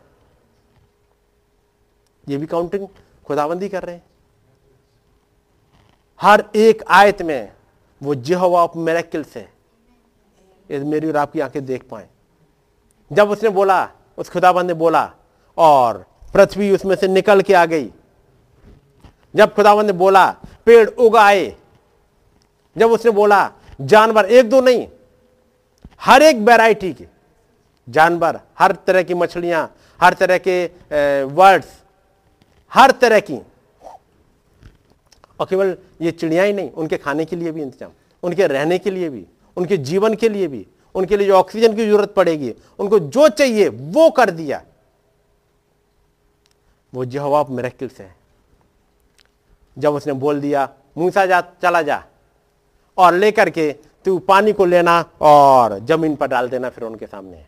ये 2.30 2.38
भी 2.38 2.46
काउंटिंग 2.46 2.88
खुदाबंदी 3.28 3.70
कर 3.70 3.84
रहे 3.84 3.96
हैं। 3.96 4.04
हर 6.22 6.46
एक 6.56 6.84
आयत 6.90 7.22
में 7.22 7.54
वो 8.04 8.16
जिहवा 8.16 8.64
ऑफ़ 8.64 8.78
मेरेकिल्स 8.78 9.36
है। 9.38 9.54
मेरी 10.72 11.08
और 11.08 11.18
आपकी 11.18 11.40
आँखें 11.40 11.66
देख 11.66 11.84
पाए। 11.84 12.08
जब 13.12 13.30
उसने 13.30 13.50
बोला, 13.50 13.90
उस 14.18 14.30
खुदाबंद 14.30 14.68
ने 14.68 14.74
बोला, 14.74 15.14
और 15.58 16.06
पृथ्वी 16.34 16.72
उसमें 16.72 16.96
से 16.96 17.08
निकल 17.08 17.42
के 17.42 17.54
आ 17.54 17.66
गई। 17.66 17.92
जब 19.36 19.54
खुदाबंद 19.54 19.86
ने 19.86 19.92
बोला, 19.92 20.36
पेड़ 20.66 20.90
उगाए 20.90 21.56
जब 22.78 22.92
उसने 22.92 23.12
बोला, 23.12 23.52
जानवर 23.82 24.26
एक 24.26 24.50
दो 24.50 24.62
नहीं 24.62 24.88
हर 26.02 26.22
एक 26.24 26.38
वैरायटी 26.40 26.92
के 26.94 27.06
जानवर, 27.88 28.40
हर 28.60 28.72
तरह 28.88 29.04
की 29.04 29.14
मछलियाँ, 29.14 29.70
हर 30.00 30.14
तरह 30.14 30.38
के 30.38 31.24
वर्ड्स 31.26 31.82
हर 32.72 32.92
तरह 32.92 33.20
की। 33.20 33.38
और 35.40 35.48
केवल 35.50 35.76
ये 36.02 36.12
चिड़िया 36.12 36.44
ही 36.44 36.54
नहीं, 36.54 36.70
उनके 36.72 36.98
खाने 36.98 37.26
के 37.26 37.36
लिए 37.36 37.52
भी 37.52 37.62
इंतज़ाम, 37.62 37.92
उनके 38.24 38.48
रहने 38.48 38.78
के 38.80 38.92
लिए 38.92 39.10
भी, 39.10 39.26
उनके 39.58 39.78
जीवन 39.80 40.16
के 40.16 40.30
लिए 40.30 40.48
भी, 40.48 40.66
उनके 40.96 41.18
लिए 41.18 41.28
जो 41.28 41.34
ऑक्सीजन 41.34 41.76
की 41.76 41.86
ज़रूरत 41.86 42.14
पड़ेगी, 42.14 42.54
उनको 42.80 43.00
जो 43.00 43.28
चाहिए, 43.30 43.68
वो 43.68 44.10
कर 44.10 44.30
दिया। 44.32 44.62
वो 46.94 47.06
जवाब 47.06 47.50
मेरेकिल्स 47.50 48.00
है। 48.00 48.16
जब 49.78 49.94
उसने 49.94 50.14
बोल 50.14 50.42
दिया, 50.42 50.68
मूसा 50.98 51.26
जा, 51.26 51.42
चला 51.64 51.82
जा, 51.82 52.04
और 52.98 53.14
लेकर 53.14 53.50
के 53.50 53.76
तू 54.06 54.18
पानी 54.20 54.52
को 54.54 54.66
लेना 54.66 55.04
और 55.22 55.80
ज़मीन 55.80 56.16
पर 56.16 56.28
डाल 56.28 56.50
देना 56.50 56.70
फिर 56.70 56.84
उनके 56.84 57.06
सामने। 57.06 57.46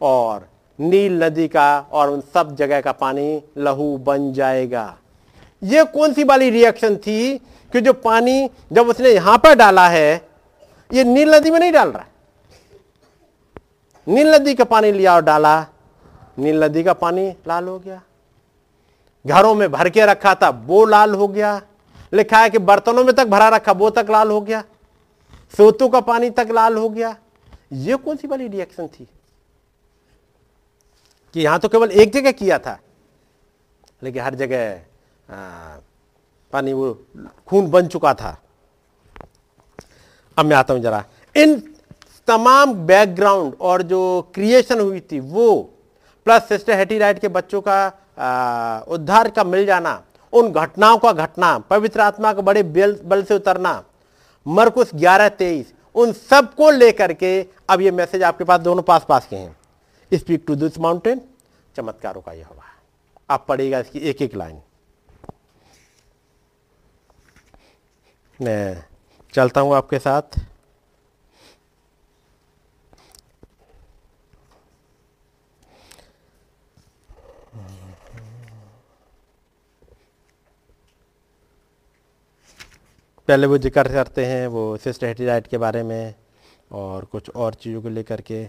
और 0.00 0.46
नील 0.78 1.22
नदी 1.22 1.48
का 1.48 1.78
और 1.92 2.10
उन 2.10 2.20
सब 2.34 2.54
जगह 2.56 2.80
का 2.80 2.92
पानी 2.92 3.42
लहू 3.58 3.96
बन 3.98 4.32
जाएगा। 4.32 4.96
यह 5.62 5.84
कौन 5.84 6.12
सी 6.12 6.24
वाली 6.24 6.50
रिएक्शन 6.50 6.96
थी 6.96 7.38
कि 7.72 7.80
जो 7.80 7.92
पानी 7.92 8.50
जब 8.72 8.88
उसने 8.88 9.10
यहाँ 9.10 9.38
पर 9.38 9.54
डाला 9.54 9.88
है, 9.88 10.28
ये 10.90 11.04
नील 11.04 11.34
नदी 11.34 11.50
में 11.50 11.58
नहीं 11.60 11.72
डाल 11.72 11.88
रहा? 11.88 12.04
नील 14.06 14.34
नदी 14.34 14.54
का 14.54 14.64
पानी 14.64 14.92
लिया 14.92 15.14
और 15.14 15.22
डाला, 15.22 15.60
नील 16.38 16.62
नदी 16.64 16.82
का 16.84 16.92
पानी 16.92 17.28
लाल 17.48 17.68
हो 17.68 17.78
गया। 17.78 18.02
घरों 19.24 19.54
में 19.54 19.70
भर 19.72 19.88
के 19.88 20.06
रखा 20.06 20.34
था, 20.34 20.48
वो 20.48 20.84
लाल 20.84 21.14
हो 21.14 21.28
गया। 21.28 21.60
लिखा 22.12 22.38
है 22.38 22.50
कि 22.50 22.58
बर्तनों 22.60 23.04
में 23.04 23.14
तक 23.14 23.26
भरा 23.26 23.48
रखा, 23.48 23.72
वो 23.72 23.90
तक 23.90 24.06
लाल 24.10 24.30
हो 24.30 24.40
गया, 24.40 24.62
सोतों 25.54 25.88
का 25.88 26.00
पानी 26.02 26.30
तक 26.30 26.48
लाल 26.50 26.76
हो 26.76 26.88
गया। 26.88 27.16
ये 27.72 27.96
कौन 27.96 28.16
सी 28.16 28.28
वाली 28.28 28.48
रिएक्शन 28.48 28.86
थी? 28.88 29.08
कि 31.34 31.40
यहाँ 31.40 31.58
तो 31.58 31.68
केवल 31.68 31.90
एक 31.92 32.12
जगह 32.12 32.32
किया 32.32 32.58
था, 32.58 32.78
लेकिन 34.02 34.22
हर 34.22 34.34
जगह 34.34 34.80
पानी 36.52 36.72
वो 36.72 36.92
खून 37.48 37.70
बन 37.70 37.86
चुका 37.88 38.12
था। 38.14 38.36
अब 40.36 40.44
मैं 40.46 40.56
आता 40.56 40.74
हूँ 40.74 40.82
जरा, 40.82 41.04
इन 41.34 41.60
तमाम 42.28 42.74
बैकग्राउंड 42.86 43.54
और 43.60 43.82
जो 43.82 44.30
क्रिएशन 44.34 44.80
हुई 44.80 45.00
थी, 45.02 45.20
वो 45.20 45.62
प्लस 46.26 46.48
सिस्टर 46.48 46.78
हेटी 46.78 46.98
राइट 46.98 47.18
के 47.18 47.28
बच्चों 47.30 47.60
का 47.68 48.84
उद्धार 48.88 49.28
का 49.30 49.44
मिल 49.44 49.66
जाना 49.66 50.02
उन 50.32 50.50
घटनाओं 50.50 50.98
का 50.98 51.12
घटना 51.12 51.58
पवित्र 51.60 52.00
आत्मा 52.00 52.32
का 52.32 52.42
बड़े 52.42 52.62
बल, 52.62 53.22
से 53.22 53.34
उतरना। 53.34 53.82
मरकुश 54.46 54.90
ग्यारह 54.94 55.28
तेईस 55.30 55.72
उन 55.94 56.12
सबको 56.12 56.70
लेकर 56.70 57.12
के 57.12 57.40
अब 57.70 57.80
ये 57.80 57.90
मैसेज 57.90 58.22
आपके 58.22 58.44
पास 58.44 58.60
दोनों 58.60 58.82
पास 58.82 59.06
पास 59.08 59.26
के 59.26 59.36
हैं। 59.36 59.56
स्पीक 60.12 60.44
टू 60.46 60.54
दिस 60.54 60.78
माउंटेन 60.78 61.20
चमत्कारों 61.76 62.20
का 62.22 62.32
यह 62.32 62.46
हुआ 62.46 62.64
आप 63.30 63.46
पढ़ेगा 63.48 63.78
इसकी 63.78 63.98
एक 64.00 64.22
एक 64.22 64.34
लाइन। 64.36 64.60
मैं 68.40 68.84
चलता 69.34 69.60
हूँ 69.60 69.74
आपके 69.74 69.98
साथ। 69.98 70.38
पहले 83.28 83.46
वो 83.46 83.56
ज़िक्र 83.58 83.92
करते 83.92 84.24
हैं 84.26 84.46
वो 84.46 84.76
सिस्टर 84.76 85.06
हेटीराइट 85.06 85.46
के 85.46 85.58
बारे 85.58 85.82
में 85.82 86.14
और 86.70 87.04
कुछ 87.04 87.30
और 87.30 87.54
चीज़ों 87.54 87.82
को 87.82 87.88
लेकर 87.88 88.20
के। 88.20 88.42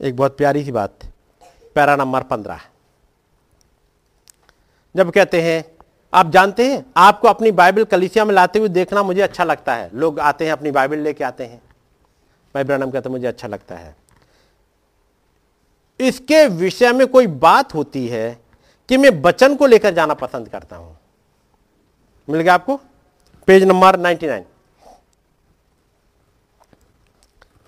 एक 0.00 0.16
बहुत 0.16 0.36
प्यारी 0.36 0.64
सी 0.64 0.72
बात, 0.72 1.04
पैरा 1.76 1.96
नंबर 1.96 2.22
पंद्रह। 2.22 2.60
जब 4.94 5.10
कहते 5.10 5.40
हैं, 5.42 5.64
आप 6.12 6.30
जानते 6.30 6.70
हैं, 6.70 6.84
आपको 6.96 7.28
अपनी 7.28 7.50
बाइबल 7.52 7.84
कलिसिया 7.84 8.24
में 8.24 8.34
लाते 8.34 8.58
हुए 8.58 8.68
देखना 8.68 9.02
मुझे 9.02 9.20
अच्छा 9.20 9.44
लगता 9.44 9.74
है। 9.74 9.90
लोग 9.94 10.20
आते 10.20 10.44
हैं, 10.44 10.52
अपनी 10.52 10.70
बाइबल 10.70 10.98
लेके 10.98 11.24
आते 11.24 11.44
हैं। 11.44 11.60
भाई 12.54 12.64
ब्रनम 12.64 12.90
कहते 12.90 13.08
मुझे 13.08 13.26
अच्छा 13.26 13.48
लगता 13.48 13.76
है। 13.76 13.96
इसके 16.00 16.46
विषय 16.48 16.92
में 16.92 17.06
कोई 17.06 17.26
बात 17.26 17.74
होती 17.74 18.06
है 18.08 18.43
कि 18.88 18.96
मैं 18.96 19.10
वचन 19.22 19.54
को 19.56 19.66
लेकर 19.66 19.94
जाना 19.94 20.14
पसंद 20.14 20.48
करता 20.48 20.76
हूँ। 20.76 20.96
मिल 22.28 22.40
गया 22.40 22.54
आपको? 22.54 22.80
पेज 23.48 23.64
नंबर 23.64 23.96
99 23.96 24.44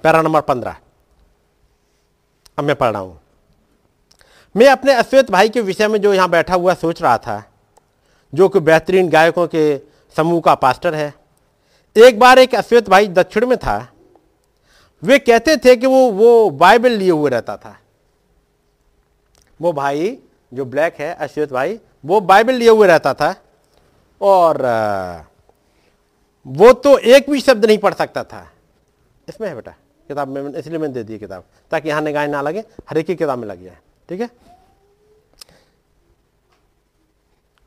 पैरा 0.05 0.22
नंबर 0.22 0.40
15 0.40 0.76
अब 2.59 2.64
मैं 2.64 2.76
पढ़ 2.76 2.90
रहा 2.90 3.02
हूँ। 3.02 3.20
मैं 4.55 4.68
अपने 4.68 4.93
अश्वेत 4.93 5.30
भाई 5.30 5.48
के 5.48 5.60
विषय 5.60 5.88
में 5.88 6.01
जो 6.01 6.14
यहाँ 6.14 6.28
बैठा 6.30 6.55
हुआ 6.55 6.74
सोच 6.74 7.02
रहा 7.02 7.18
था, 7.18 7.43
जो 8.34 8.48
कि 8.48 8.60
बेहतरीन 8.60 9.09
गायकों 9.09 9.47
के 9.47 9.78
समूह 10.16 10.40
का 10.40 10.55
पास्टर 10.55 10.94
है, 10.94 11.14
एक 11.97 12.18
बार 12.18 12.38
एक 12.38 12.55
अश्वेत 12.55 12.88
भाई 12.88 13.09
दक्षिण 13.09 13.47
में 13.47 13.59
था। 13.59 13.76
वे 15.02 15.18
कहते 15.18 15.56
थे 15.56 15.76
कि 15.76 15.86
वो 15.86 16.10
वो 16.10 16.51
बाइबल 16.51 16.93
लिए 16.93 17.10
हुए 17.10 17.30
रहता 17.30 17.56
था। 17.56 17.76
वो 19.60 19.72
भाई 19.72 20.18
जो 20.52 20.64
ब्लैक 20.64 20.94
है, 20.94 21.12
अश्वेत 21.14 21.52
भाई, 21.52 21.78
वो 22.05 22.20
बाइबल 22.23 22.55
लिए 22.55 22.68
हुए 22.68 22.86
रहता 22.86 23.14
था 23.14 23.35
और 24.20 24.62
वो 26.47 26.73
तो 26.74 26.97
एक 26.98 27.31
भी 27.31 27.40
शब्द 27.40 27.64
नहीं 27.64 27.78
पढ़ 27.78 27.94
सकता 27.94 28.24
था। 28.24 28.47
इसमें 29.28 29.48
है 29.48 29.55
बेटा, 29.55 29.70
किताब 30.09 30.28
में, 30.28 30.52
इसलिए 30.55 30.78
मैंने 30.78 30.94
दे 30.94 31.02
दी 31.05 31.18
किताब, 31.18 31.44
ताकि 31.70 31.89
यहाँ 31.89 32.02
निगाह 32.02 32.27
ना 32.27 32.40
लगे, 32.43 32.64
हर 32.90 32.98
एक 32.98 33.09
ही 33.10 33.16
किताब 33.16 33.39
में 33.39 33.47
लग 33.48 33.64
जाए 33.64 33.78
ठीक 34.09 34.20
है? 34.20 34.31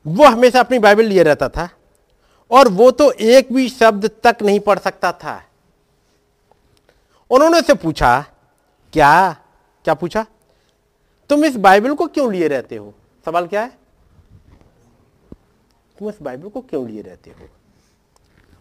वो 0.06 0.26
हमेशा 0.26 0.60
अपनी 0.60 0.78
बाइबल 0.78 1.04
लिए 1.04 1.22
रहता 1.22 1.48
था 1.48 1.68
और 2.50 2.68
वो 2.70 2.90
तो 2.90 3.10
एक 3.12 3.52
भी 3.52 3.68
शब्द 3.68 4.10
तक 4.24 4.36
नहीं 4.42 4.60
पढ़ 4.60 4.78
सकता 4.78 5.12
था। 5.14 5.40
उन्होंने 7.30 7.60
से 7.62 7.74
पूछा, 7.74 8.20
क्या 8.92 9.36
क्या 9.84 9.94
पूछा? 9.94 10.24
तुम 11.30 11.44
इस 11.44 11.56
बाइबल 11.56 11.94
को 11.94 12.06
क्यों 12.06 12.32
लिए 12.32 12.48
रहते 12.48 12.76
हो? 12.76 12.94
सवाल 13.24 13.46
क्या 13.46 13.62
है? 13.62 13.78
तुम 15.98 16.08
इस 16.08 16.22
बाइबल 16.22 16.48
को 16.48 16.60
क्यों 16.60 16.88
लिए 16.88 17.02
रहते 17.02 17.30
हो? 17.30 17.48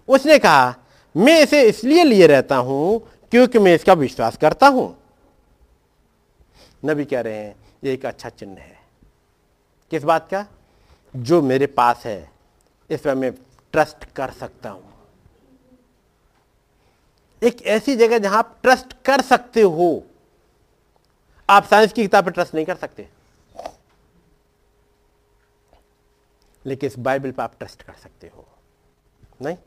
उसने 0.08 0.40
कहा, 0.40 0.76
मैं 1.18 1.42
इसे 1.44 1.64
इसलिए 1.64 2.04
लिए 2.04 2.28
रहता 2.28 2.56
हूँ 2.56 3.00
क्योंकि 3.32 3.60
मैं 3.60 3.76
इसका 3.76 3.94
विश्वास 3.94 4.38
करता 4.38 4.68
हूँ। 4.68 4.98
नबी 6.86 7.06
कह 7.06 7.22
रहे 7.22 7.38
हैं, 7.38 7.56
ये 7.84 7.94
एक 7.94 8.06
अच्छा 8.06 8.30
चिन्ह 8.30 8.60
है। 8.60 8.78
किस 9.92 10.04
बात 10.04 10.30
का? 10.30 10.46
जो 11.16 11.42
मेरे 11.42 11.66
पास 11.66 12.06
है, 12.06 12.32
इस 12.90 13.02
पर 13.02 13.16
मैं 13.16 13.32
ट्रस्ट 13.72 14.06
कर 14.06 14.32
सकता 14.32 14.70
हूँ। 14.70 14.94
एक 17.44 17.62
ऐसी 17.62 17.96
जगह 17.96 18.18
जहाँ 18.18 18.38
आप 18.38 18.60
ट्रस्ट 18.64 18.94
कर 19.06 19.22
सकते 19.22 19.62
हो। 19.62 20.04
आप 21.50 21.66
साइंस 21.66 21.94
की 21.94 22.02
किताब 22.02 22.26
पर 22.26 22.32
ट्रस्ट 22.32 22.56
नहीं 22.56 22.66
कर 22.66 22.76
सकते। 22.76 23.10
लेकिन 26.66 26.88
इस 26.88 27.00
बाइबल 27.00 27.32
पर 27.32 27.44
आप 27.44 27.54
ट्रस्ट 27.60 27.82
कर 27.82 27.94
सकते 27.94 28.32
हो। 28.38 28.46
नहीं? 29.42 29.58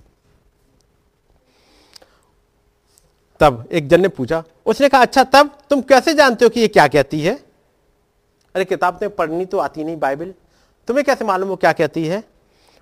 तब 3.40 3.68
एक 3.72 3.88
जन 3.88 4.00
ने 4.00 4.08
पूछा, 4.08 4.44
उसने 4.66 4.88
कहा 4.88 5.02
अच्छा 5.02 5.24
तब 5.24 5.58
तुम 5.70 5.82
कैसे 5.82 6.14
जानते 6.14 6.44
हो 6.44 6.48
कि 6.48 6.60
ये 6.60 6.68
क्या 6.68 6.88
कहती 6.88 7.20
है? 7.20 7.34
अरे, 8.54 8.64
किताब 8.64 8.98
तो 8.98 9.08
पढ़नी 9.10 9.46
तो 9.46 9.58
आती 9.58 9.84
नहीं, 9.84 9.98
बाइबल। 9.98 10.34
तुम्हें 10.86 11.04
कैसे 11.04 11.24
मालूम 11.24 11.48
हो 11.48 11.56
क्या 11.56 11.72
कहती 11.72 12.06
है? 12.06 12.24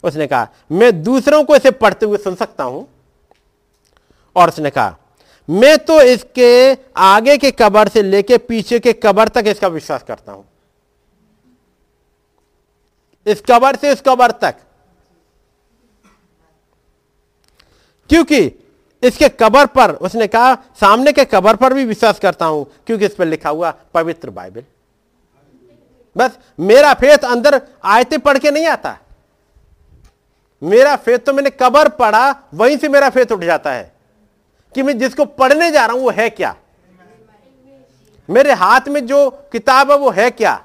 उसने 0.05 0.27
कहा, 0.27 0.48
मैं 0.72 1.02
दूसरों 1.02 1.44
को 1.44 1.56
इसे 1.56 1.70
पढ़ते 1.70 2.06
हुए 2.06 2.18
सुन 2.18 2.35
सकता 2.35 2.64
हूँ। 2.64 2.89
और 4.36 4.48
उसने 4.48 4.70
कहा 4.70 4.97
मैं 5.51 5.77
तो 5.78 6.01
इसके 6.02 6.78
आगे 6.97 7.36
के 7.39 7.51
कबर 7.51 7.89
से 7.89 8.02
लेके 8.02 8.39
पीछे 8.39 8.78
के 8.81 8.93
कबर 8.93 9.28
तक 9.28 9.44
इसका 9.47 9.68
विश्वास 9.68 10.02
करता 10.02 10.32
हूँ। 10.32 10.44
इस 13.27 13.43
कबर 13.51 13.77
से 13.77 13.93
इस 13.93 14.01
कबर 14.01 14.31
तक। 14.31 14.56
क्योंकि 18.10 18.40
इसके 19.02 19.28
कबर 19.28 19.66
पर, 19.66 19.90
उसने 19.90 20.27
कहा, 20.27 20.55
सामने 20.55 21.12
के 21.12 21.24
कबर 21.24 21.56
पर 21.56 21.74
भी 21.74 21.85
विश्वास 21.85 22.18
करता 22.18 22.47
हूँ, 22.47 22.64
क्योंकि 22.86 23.05
इस 23.05 23.14
पर 23.14 23.27
लिखा 23.27 23.51
हुआ 23.51 23.70
पवित्र 23.94 24.31
बाइबल। 24.31 24.64
बस, 26.16 26.39
मेरा 26.60 26.93
फेथ 26.94 27.24
अंदर 27.24 27.60
आयते 27.85 28.18
पढ़ 28.18 28.39
के 28.39 28.51
नहीं 28.51 28.66
आता। 28.66 28.98
मेरा 30.62 30.97
फेथ 30.97 31.18
तो 31.18 31.32
मैंने 31.32 31.51
कबर 31.51 31.89
पढ़ा, 31.89 32.31
वहीं 32.55 32.77
से 32.77 32.89
मेरा 32.89 33.10
फेथ 33.10 33.32
उठ 33.32 33.44
जाता 33.44 33.72
है। 33.72 33.93
कि 34.74 34.82
मैं 34.82 34.98
जिसको 34.98 35.24
पढ़ने 35.24 35.70
जा 35.70 35.86
रहा 35.86 35.97
हूँ 35.97 36.02
वो 36.02 36.10
है 36.10 36.30
क्या? 36.30 36.56
मेरे 38.30 38.52
हाथ 38.52 38.80
में 38.88 39.06
जो 39.06 39.30
किताब 39.30 39.90
है 39.90 39.97
वो 39.97 40.10
है 40.10 40.30
क्या? 40.30 40.64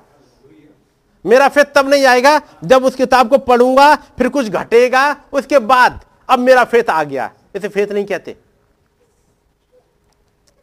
मेरा 1.25 1.47
फेथ 1.49 1.65
तब 1.75 1.89
नहीं 1.89 2.05
आएगा 2.05 2.41
जब 2.63 2.85
उस 2.85 2.95
किताब 2.95 3.29
को 3.29 3.37
पढ़ूँगा, 3.37 3.95
फिर 3.95 4.29
कुछ 4.29 4.49
घटेगा, 4.49 5.15
उसके 5.33 5.59
बाद 5.59 6.05
अब 6.29 6.39
मेरा 6.39 6.63
फेथ 6.63 6.89
आ 6.89 7.03
गया। 7.03 7.33
इसे 7.55 7.67
फेथ 7.67 7.87
नहीं 7.87 8.05
कहते। 8.05 8.37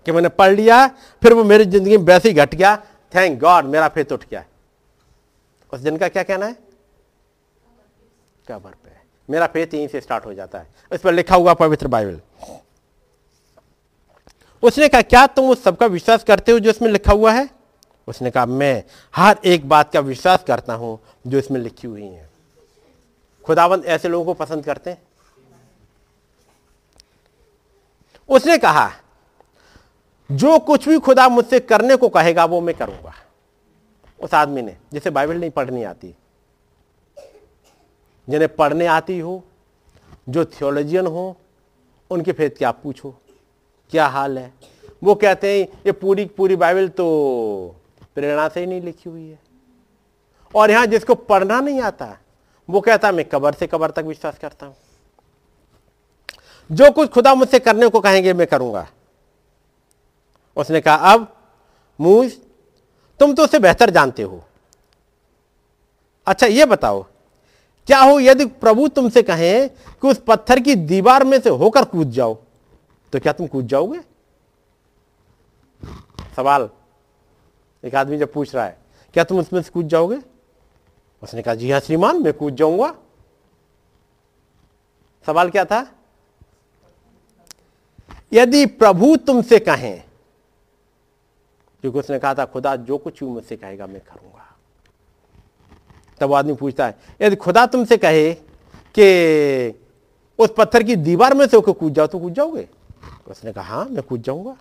कि 0.07 0.13
मैंने 0.13 0.29
पढ़ 0.29 0.53
लिया, 0.53 0.87
फिर 1.23 1.33
वो 1.33 1.45
मेरी 1.45 1.65
ज़िंदगी 1.65 1.97
में 1.97 2.05
वैसे 2.05 2.29
ही 2.29 2.35
घट 2.35 2.55
गया। 2.55 2.77
थैंक 3.15 3.41
गॉड 3.41 3.65
मेरा 3.65 3.89
फेथ 3.89 4.13
उठ 4.13 4.25
गया। 4.31 4.45
उस 5.73 5.81
दिन 5.81 5.97
का 5.97 6.09
क्या 6.09 6.23
कहना 6.23 6.47
है? 6.47 6.57
कबर 8.49 8.71
पे। 8.71 8.91
मेरा 9.31 9.47
फेथ 9.47 9.75
यहीं 9.75 9.89
से 9.89 10.01
स्टार्ट 10.01 10.27
हो 10.27 10.35
जाता 10.35 10.59
है। 10.59 10.67
इस 10.93 11.01
पर 11.01 11.13
लिखा 11.13 11.37
हुआ 11.37 11.55
पवित्र 11.55 11.87
बाइबल। 11.87 12.21
उसने 14.63 14.89
कहा, 14.89 15.03
क्या 15.03 15.27
तुम 15.27 15.51
उस 15.51 15.63
सबका 15.65 15.87
विश्वास 15.87 16.25
करते 16.25 16.53
हो 16.53 16.59
जो 16.59 16.71
इसमें 16.71 16.89
लिखा 16.89 17.13
हुआ 17.13 17.33
है? 17.33 17.49
उसने 18.09 18.31
कहा, 18.31 18.47
मैं 18.47 18.85
हर 19.15 19.39
एक 19.45 19.69
बात 19.69 19.93
का 19.93 20.01
विश्वास 20.01 20.45
करता 20.47 20.75
हूँ 20.75 20.99
जो 21.27 21.39
इसमें 21.39 21.61
लिखी 21.61 21.89
हुई 21.89 22.03
है। 22.03 22.31
खुदावंत 23.45 23.85
ऐसे 23.85 24.09
लोगों 24.09 24.25
को 24.25 24.35
पसंद 24.35 24.65
करते 24.65 24.91
हैं? 24.91 25.03
उसने 28.29 28.59
कहा, 28.59 28.91
जो 30.31 30.59
कुछ 30.59 30.89
भी 30.89 30.99
खुदा 30.99 31.29
मुझसे 31.29 31.61
करने 31.61 31.97
को 31.97 32.09
कहेगा, 32.09 32.45
वो 32.45 32.61
मैं 32.61 32.75
करूँगा। 32.75 33.15
उस 34.21 34.35
आदमी 34.35 34.63
ने, 34.63 34.77
जिसे 34.93 35.11
बाइबल 35.11 35.37
नहीं 35.37 35.51
पढ़नी 35.51 35.83
आती, 35.83 36.15
जिन्हें 38.29 38.55
पढ़ने 38.57 38.87
आती 38.87 39.19
हो, 39.19 39.43
जो 40.29 40.45
थियोलॉजियन 40.45 41.07
हो, 41.07 41.37
उनके 42.11 42.33
फेत 42.33 42.59
क्या 42.59 42.71
पूछो? 42.71 43.15
क्या 43.93 44.07
हाल 44.07 44.39
है? 44.39 44.53
वो 45.03 45.15
कहते 45.15 45.49
हैं, 45.51 45.67
ये 45.87 45.93
पूरी 45.93 46.25
पूरी 46.27 46.57
बाइबल 46.57 46.89
तो 46.89 47.77
प्रेरणा 48.15 48.49
से 48.49 48.61
ही 48.61 48.67
नहीं 48.67 48.81
लिखी 48.81 49.11
हुई 49.11 49.29
है। 49.29 49.39
और 50.55 50.71
यहाँ 50.71 50.87
जिसको 50.87 51.15
पढ़ना 51.15 51.61
नहीं 51.61 51.81
आता, 51.81 52.17
वो 52.69 52.81
कहता, 52.81 53.11
मैं 53.13 53.25
कबर 53.25 53.55
से 53.55 53.67
कबर 53.67 53.91
तक 53.91 54.05
विश्वास 54.05 54.39
करता 54.39 54.67
हूँ। 54.67 54.75
जो 56.71 56.91
कुछ 56.91 57.11
खुदा 57.11 57.35
मुझसे 57.35 57.59
करने 57.59 57.89
को 57.89 58.01
कहेंगे, 58.01 58.33
मैं 58.33 58.47
करूँगा। 58.47 58.87
उसने 60.57 60.81
कहा, 60.81 60.95
अब 60.95 61.35
मूज 61.99 62.37
तुम 63.21 63.35
तो 63.35 63.45
उसे 63.45 63.59
बेहतर 63.59 63.91
जानते 63.91 64.23
हो। 64.23 64.43
अच्छा 66.27 66.47
ये 66.47 66.65
बताओ, 66.65 67.05
क्या 67.89 67.99
हो 67.99 68.19
यदि 68.21 68.45
प्रभु 68.47 68.89
तुमसे 68.89 69.23
कहें 69.23 69.69
कि 69.69 70.09
उस 70.09 70.23
पत्थर 70.27 70.61
की 70.61 70.75
दीवार 70.77 71.25
में 71.25 71.41
से 71.41 71.51
होकर 71.51 71.85
कूद 71.85 72.11
जाओ? 72.11 72.39
तो 73.13 73.21
क्या 73.21 73.33
तुम 73.33 73.47
कूद 73.47 73.67
जाओगे? 73.67 74.01
सवाल। 76.37 76.69
एक 77.85 77.95
आदमी 77.95 78.19
जब 78.19 78.33
पूछ 78.33 78.55
रहा 78.55 78.65
है, 78.65 78.79
क्या 79.15 79.25
तुम 79.25 79.39
उसमें 79.39 79.61
से 79.63 79.71
कूद 79.71 79.89
जाओगे? 79.89 80.19
उसने 81.23 81.43
कहा, 81.43 81.55
जी 81.55 81.71
हाँ 81.71 81.81
श्रीमान, 81.81 82.23
मैं 82.23 82.33
कूद 82.33 82.57
जाऊँगा। 82.57 82.95
सवाल 85.27 85.51
क्या 85.51 85.65
था? 85.65 85.87
यदि 88.33 88.67
प्रभु 88.67 89.17
तुमसे 89.17 89.59
कहें, 89.59 90.03
क्योंकि 91.81 91.99
उसने 91.99 92.19
कहा 92.19 92.35
था, 92.35 92.45
खुदा 92.45 92.77
जो 92.77 92.99
कुछ 92.99 93.23
भी 93.25 93.31
मुझसे 93.31 93.57
कहेगा, 93.57 93.87
मैं 93.87 94.01
करूँगा। 94.01 94.57
तब 96.21 96.33
आदमी 96.33 96.55
पूछता 96.55 96.87
है, 96.87 96.99
यदि 97.21 97.37
खुदा 97.37 97.67
तुमसे 97.67 97.97
कहे 97.97 98.33
कि 98.95 99.81
उस 100.39 100.55
पत्थर 100.59 100.83
की 100.83 100.97
दीवार 100.97 101.35
में 101.35 101.47
से 101.47 101.57
होकर 101.57 101.73
कूद 101.73 101.95
जाओ 101.95 102.07
तो 102.07 102.19
कूद 102.19 102.35
जाओगे? 102.35 102.69
उसने 103.27 103.53
कहा 103.53 103.65
हाँ 103.67 103.85
मैं 103.87 104.03
कूद 104.03 104.23
जाऊँगा। 104.23 104.57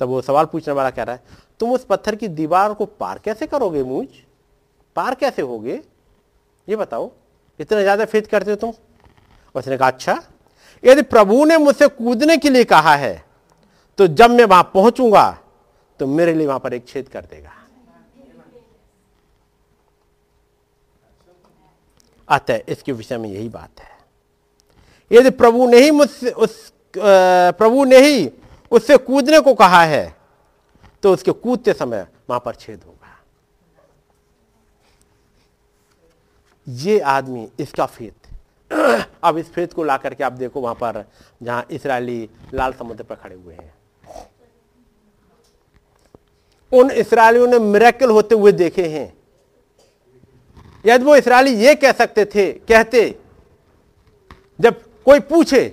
तब 0.00 0.08
वो 0.08 0.20
सवाल 0.22 0.44
पूछने 0.46 0.74
वाला 0.74 0.90
कह 0.90 1.02
रहा 1.02 1.14
है, 1.14 1.22
तुम 1.60 1.72
उस 1.72 1.84
पत्थर 1.84 2.16
की 2.16 2.28
दीवार 2.30 2.74
को 2.74 2.86
पार 2.86 3.18
कैसे 3.18 3.46
करोगे 3.46 3.82
मुझ 3.84 4.06
पार 4.96 5.14
कैसे 5.14 5.42
होगे? 5.42 5.80
ये 6.68 6.76
बताओ, 6.76 7.10
इतना 7.60 7.80
ज़्यादा 7.82 8.04
फेथ 8.04 8.22
करते 8.22 8.50
हो 8.50 8.56
तुम? 8.56 8.72
उसने 9.54 9.76
कहा 9.78 9.88
अच्छा 9.88 10.22
यदि 10.84 11.02
प्रभु 11.04 11.44
ने 11.44 11.56
मुझसे 11.58 11.88
कूदने 11.88 12.36
के 12.36 12.50
लिए 12.50 12.64
कहा 12.66 12.94
है 12.96 13.24
तो 13.98 14.06
जब 14.08 14.30
मैं 14.30 14.44
वहाँ 14.44 14.70
पहुंचूँगा 14.74 15.30
तो 16.00 16.06
मेरे 16.08 16.34
लिए 16.34 16.46
वहाँ 16.46 16.60
पर 16.60 16.74
एक 16.74 16.86
छेद 16.88 17.08
कर 17.08 17.24
देगा। 17.24 17.52
अतः 22.28 22.60
इसके 22.68 22.92
विषय 22.92 23.18
में 23.18 23.28
यही 23.28 23.48
बात 23.48 23.80
है। 23.80 23.90
यदि 25.10 25.30
प्रभु 25.32 25.66
ने 25.70 25.78
ही 25.78 25.90
मुझसे 25.90 26.30
उस 26.30 26.72
प्रभु 26.94 27.84
ने 27.84 27.98
ही 27.98 28.30
उससे 28.72 28.96
कूदने 28.98 29.40
को 29.40 29.54
कहा 29.54 29.82
है 29.84 30.04
तो 31.02 31.12
उसके 31.12 31.32
कूदते 31.32 31.72
समय 31.72 32.06
वहाँ 32.28 32.40
पर 32.44 32.54
छेद 32.54 32.80
होगा। 32.86 33.18
ये 36.66 36.98
आदमी 37.00 37.48
इसका 37.60 37.86
फेत। 37.86 38.14
अब 39.24 39.38
इस 39.38 39.50
फेत 39.52 39.72
को 39.72 39.84
ला 39.84 39.96
करके 39.96 40.24
आप 40.24 40.32
देखो 40.32 40.60
वहाँ 40.60 40.74
पर, 40.74 41.04
जहाँ 41.42 41.66
इसराइली 41.70 42.28
लाल 42.54 42.72
समुद्र 42.72 43.04
पर 43.04 43.14
खड़े 43.14 43.34
हुए 43.34 43.54
हैं। 43.54 43.74
उन 46.72 46.90
इसराइलियों 46.90 47.46
ने 47.46 47.58
मिरेकल 47.58 48.10
होते 48.10 48.34
हुए 48.34 48.52
देखे 48.52 48.86
हैं। 48.88 49.12
यदि 50.84 51.04
वो 51.04 51.16
इसराइली 51.16 51.54
ये 51.56 51.74
कह 51.74 51.92
सकते 51.92 52.24
थे, 52.24 52.50
कहते, 52.52 53.18
जब 54.60 54.82
कोई 55.04 55.20
पूछे 55.20 55.64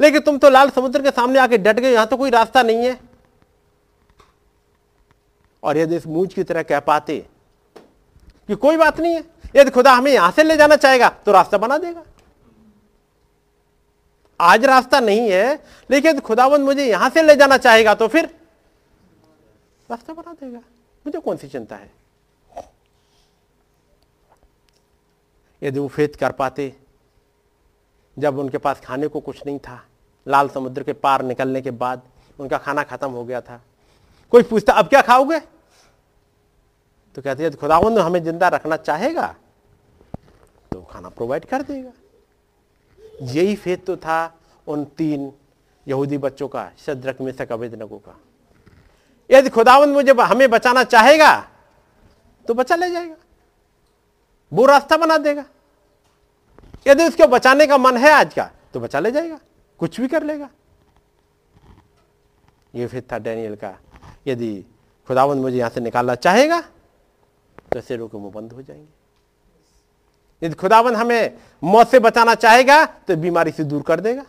लेकिन 0.00 0.20
तुम 0.20 0.38
तो 0.38 0.48
लाल 0.50 0.70
समुद्र 0.70 1.02
के 1.02 1.10
सामने 1.10 1.38
आके 1.38 1.58
डट 1.58 1.80
गए, 1.80 1.92
यहाँ 1.92 2.06
तो 2.06 2.16
कोई 2.16 2.30
रास्ता 2.30 2.62
नहीं 2.62 2.86
है। 2.86 2.98
और 5.62 5.76
यदि 5.78 5.96
इस 5.96 6.06
मूझ 6.06 6.32
की 6.34 6.42
तरह 6.44 6.62
कह 6.62 6.80
पाते 6.80 7.18
कि 8.48 8.54
कोई 8.56 8.76
बात 8.76 9.00
नहीं 9.00 9.14
है, 9.14 9.24
यदि 9.56 9.70
खुदा 9.70 9.92
हमें 9.92 10.12
यहाँ 10.12 10.30
से 10.30 10.42
ले 10.42 10.56
जाना 10.56 10.76
चाहेगा 10.76 11.08
तो 11.08 11.32
रास्ता 11.32 11.58
बना 11.58 11.78
देगा। 11.78 12.02
आज 14.40 14.64
रास्ता 14.64 15.00
नहीं 15.00 15.30
है, 15.30 15.62
लेकिन 15.90 16.20
खुदावंद 16.20 16.64
मुझे 16.64 16.86
यहाँ 16.86 17.10
से 17.10 17.22
ले 17.22 17.36
जाना 17.36 17.56
चाहेगा 17.58 17.94
तो 17.94 18.08
फिर 18.08 18.24
रास्ता 19.88 20.12
बना 20.12 20.32
देगा। 20.32 20.58
मुझे 21.04 21.18
कौन 21.18 21.36
सी 21.36 21.48
चिंता 21.48 21.76
है? 21.76 21.90
यदि 25.62 25.78
वो 25.78 25.88
फेत 25.88 26.16
कर 26.16 26.32
पाते 26.32 26.74
जब 28.16 28.38
उनके 28.38 28.58
पास 28.58 28.80
खाने 28.80 29.08
को 29.08 29.20
कुछ 29.20 29.42
नहीं 29.46 29.58
था। 29.58 29.80
लाल 30.26 30.48
समुद्र 30.48 30.82
के 30.82 30.92
पार 30.94 31.22
निकलने 31.24 31.60
के 31.62 31.70
बाद 31.72 32.02
उनका 32.38 32.58
खाना 32.58 32.82
खत्म 32.84 33.10
हो 33.10 33.24
गया 33.24 33.40
था। 33.40 33.60
कोई 34.32 34.42
पूछता, 34.42 34.72
अब 34.72 34.88
क्या 34.88 35.00
खाओगे? 35.02 35.38
तो 37.16 37.22
कहते 37.22 37.44
यदि 37.44 37.56
खुदावंद 37.56 37.98
हमें 37.98 38.22
ज़िंदा 38.24 38.48
रखना 38.48 38.76
चाहेगा 38.78 39.26
तो 40.72 40.80
खाना 40.82 41.08
प्रोवाइड 41.08 41.44
कर 41.44 41.62
देगा। 41.62 41.92
यही 43.24 43.54
फेत 43.56 43.84
तो 43.86 43.96
था 43.96 44.34
उन 44.66 44.84
तीन 44.96 45.32
यहूदी 45.86 46.18
बच्चों 46.18 46.48
का, 46.48 46.70
शद्रक 46.78 47.20
में 47.20 47.32
से 47.32 47.44
अवेदनकों 47.46 47.98
का। 47.98 48.16
यदि 49.30 49.48
खुदावंद 49.50 49.94
मुझे 49.94 50.12
हमें 50.22 50.48
बचाना 50.50 50.82
चाहेगा 50.84 51.34
तो 52.46 52.54
बचा 52.54 52.76
ले 52.76 52.90
जाएगा। 52.90 53.16
वो 54.52 54.66
रास्ता 54.66 54.96
बना 54.96 55.16
देगा। 55.18 55.44
यदि 56.86 57.04
उसको 57.04 57.26
बचाने 57.26 57.66
का 57.66 57.78
मन 57.78 57.96
है 57.96 58.10
आज 58.12 58.34
का 58.34 58.50
तो 58.72 58.80
बचा 58.80 59.00
ले 59.00 59.10
जाएगा, 59.10 59.38
कुछ 59.80 60.00
भी 60.00 60.08
कर 60.08 60.22
लेगा। 60.22 60.48
ये 62.74 62.86
फिर 62.86 63.02
था 63.12 63.18
डैनियल 63.18 63.54
का, 63.56 63.76
यदि 64.26 64.64
खुदावंद 65.08 65.42
मुझे 65.42 65.56
यहाँ 65.58 65.70
से 65.70 65.80
निकालना 65.80 66.14
चाहेगा 66.16 66.60
तो 67.72 67.80
शेरों 67.80 68.08
के 68.08 68.18
मुँह 68.18 68.32
बंद 68.32 68.52
हो 68.52 68.62
जाएँगे। 68.62 68.86
यदि 70.42 70.54
खुदावंद 70.54 70.96
हमें 70.96 71.38
मौत 71.62 71.88
से 71.88 71.98
बचाना 71.98 72.34
चाहेगा 72.36 72.84
तो 72.86 73.16
बीमारी 73.16 73.50
से 73.50 73.64
दूर 73.64 73.82
कर 73.82 74.00
देगा। 74.00 74.24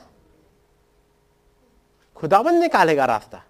खुदावंद 2.17 2.59
निकालेगा 2.59 3.05
रास्ता। 3.05 3.43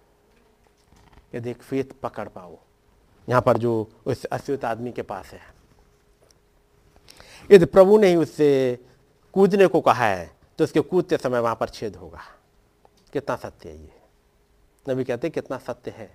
यदि 1.34 1.50
एक 1.50 1.62
फेत 1.62 1.92
पकड़ 2.02 2.28
पाओ, 2.28 2.56
यहाँ 3.28 3.42
पर 3.42 3.58
जो 3.58 3.90
उस 4.06 4.24
अश्वित 4.24 4.64
आदमी 4.64 4.92
के 4.92 5.02
पास 5.02 5.26
है। 5.26 5.40
यदि 7.50 7.64
प्रभु 7.66 7.98
ने 7.98 8.08
ही 8.08 8.16
उससे 8.16 8.78
कूदने 9.38 9.66
को 9.66 9.80
कहा 9.80 10.04
है 10.04 10.30
तो 10.58 10.64
उसके 10.64 10.80
कूदते 10.80 11.16
समय 11.16 11.40
वहाँ 11.40 11.56
पर 11.56 11.68
छेद 11.68 11.96
होगा। 11.96 12.20
कितना 13.12 13.36
सत्य 13.36 13.68
है 13.68 13.76
ये? 13.76 13.92
नबी 14.88 15.04
कहते 15.04 15.26
हैं, 15.26 15.32
कितना 15.32 15.58
सत्य 15.58 15.90
है। 15.90 16.10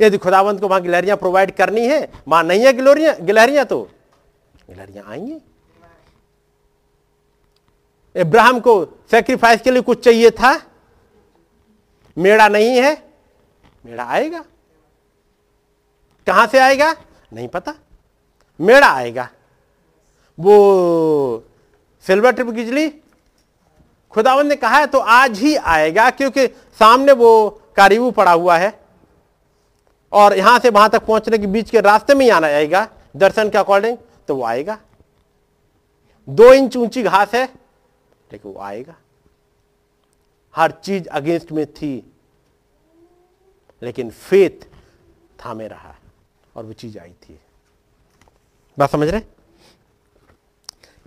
यदि 0.00 0.18
खुदावंत 0.18 0.60
को 0.60 0.68
वहाँ 0.68 0.80
गिलहरियाँ 0.82 1.16
प्रोवाइड 1.16 1.50
करनी 1.50 1.86
है, 1.86 2.12
वहाँ 2.28 2.42
नहीं 2.44 2.64
है 2.66 2.72
गिलोरियाँ, 2.72 3.14
गिलहरियाँ 3.16 3.64
तो? 3.64 3.82
गिलहरियाँ 4.66 5.04
आएँगी 5.06 5.40
इब्राहिम 8.16 8.60
को 8.60 8.84
सेक्रीफाइस 9.10 9.60
के 9.60 9.70
लिए 9.70 9.82
कुछ 9.82 10.04
चाहिए 10.04 10.30
था? 10.30 10.54
मेड़ा 12.16 12.48
नहीं 12.48 12.76
है। 12.76 12.92
मेड़ा 13.86 14.04
आएगा। 14.04 14.44
कहाँ 16.26 16.46
से 16.46 16.58
आएगा? 16.58 16.94
नहीं 17.32 17.48
पता। 17.48 17.74
मेड़ा 18.60 18.88
आएगा। 18.88 19.28
वो 20.38 21.44
सिल्वर 22.06 22.32
ट्रिप 22.32 22.46
गिजली 22.48 22.88
खुदावंद 24.12 24.48
ने 24.48 24.56
कहा 24.56 24.78
है 24.78 24.86
तो 24.86 24.98
आज 24.98 25.38
ही 25.38 25.54
आएगा, 25.56 26.08
क्योंकि 26.10 26.46
सामने 26.80 27.12
वो 27.12 27.50
कारीबू 27.76 28.10
पड़ा 28.10 28.32
हुआ 28.32 28.56
है 28.58 28.72
और 30.12 30.36
यहाँ 30.36 30.58
से 30.58 30.70
वहाँ 30.70 30.90
तक 30.90 31.04
पहुँचने 31.06 31.38
के 31.38 31.46
बीच 31.46 31.70
के 31.70 31.80
रास्ते 31.80 32.14
में 32.14 32.24
ही 32.24 32.30
आना 32.30 32.46
आएगा, 32.46 32.88
दर्शन 33.16 33.50
के 33.50 33.58
अकॉर्डिंग 33.58 33.96
तो 34.28 34.36
वो 34.36 34.44
आएगा। 34.44 34.78
दो 36.28 36.52
इंच 36.52 36.76
ऊँची 36.76 37.02
घास 37.02 37.34
है, 37.34 37.44
लेकिन 38.30 38.52
वो 38.52 38.60
आएगा। 38.60 38.94
हर 40.54 40.70
चीज़ 40.84 41.08
अगेंस्ट 41.08 41.52
में 41.52 41.66
थी, 41.66 41.94
लेकिन 43.82 44.10
फेथ 44.10 44.66
थामे 45.38 45.68
रहा 45.68 45.94
और 46.56 46.64
वो 46.64 46.72
चीज़ 46.72 46.98
आई 46.98 47.12
थी। 47.22 47.38
बात 48.78 48.90
समझ 48.90 49.08
रहे 49.08 49.20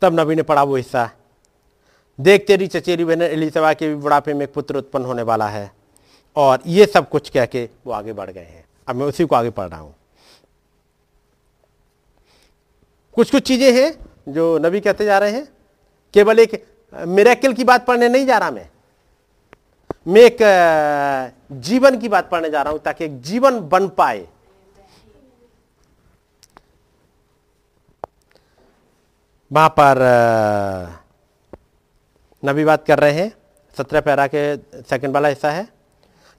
तब 0.01 0.19
नबी 0.19 0.35
ने 0.35 0.43
पढ़ा 0.43 0.64
वो 0.64 0.76
हिस्सा। 0.76 1.09
देख 2.19 2.45
तेरी 2.48 2.67
चचेरी 2.67 3.06
बहन 3.06 3.22
एलिसबा 3.22 3.74
के 3.74 3.88
भी 3.88 3.95
बुढ़ापे 3.95 4.34
में 4.34 4.45
एक 4.45 4.53
पुत्र 4.53 4.77
उत्पन्न 4.77 5.06
होने 5.06 5.22
वाला 5.24 5.48
है 5.50 5.72
और 6.35 6.59
ये 6.67 6.85
सब 6.85 7.09
कुछ 7.09 7.30
कह 7.30 7.45
के 7.45 7.64
वो 7.85 7.93
आगे 7.93 8.14
बढ़ 8.14 8.30
गए 8.32 8.42
हैं। 8.42 8.66
अब 8.88 8.95
मैं 8.95 9.06
उसी 9.06 9.26
को 9.26 9.35
आगे 9.35 9.50
पढ़ 9.50 9.67
रहा 9.69 9.80
हूँ। 9.80 9.93
कुछ 13.17 13.32
कुछ 13.32 13.43
चीज़ें 13.43 13.72
हैं 13.74 13.92
जो 14.30 14.58
नबी 14.58 14.80
कहते 14.80 15.06
जा 15.06 15.17
रहे 15.19 15.32
हैं। 15.32 15.48
केवल 16.14 16.40
एक 16.40 16.64
मेरेकल 16.93 17.53
की 17.53 17.64
बात 17.64 17.85
पढ़ने 17.85 18.09
नहीं 18.09 18.26
जा 18.26 18.38
रहा 18.38 18.51
मैं। 18.51 18.69
मैं 20.08 20.22
एक 20.22 20.38
जीवन 21.61 21.98
की 22.00 22.09
बात 22.09 22.30
पढ़ने 22.30 22.50
जा 22.50 22.61
रहा 22.61 22.74
हूँ 22.74 22.80
ताकि 22.80 23.06
एक 23.06 23.22
जीवन 23.22 23.59
बन 23.69 23.88
पाए। 23.88 24.27
वहाँ 29.53 29.69
पर 29.69 29.98
नबी 32.45 32.66
बात 32.66 32.85
कर 32.88 33.00
रहे 33.00 33.11
हैं। 33.11 33.32
सत्रह 33.77 34.01
पैरा 34.01 34.27
के 34.27 34.58
सेकंड 34.82 35.14
वाला 35.14 35.27
हिस्सा 35.27 35.51
है। 35.51 35.67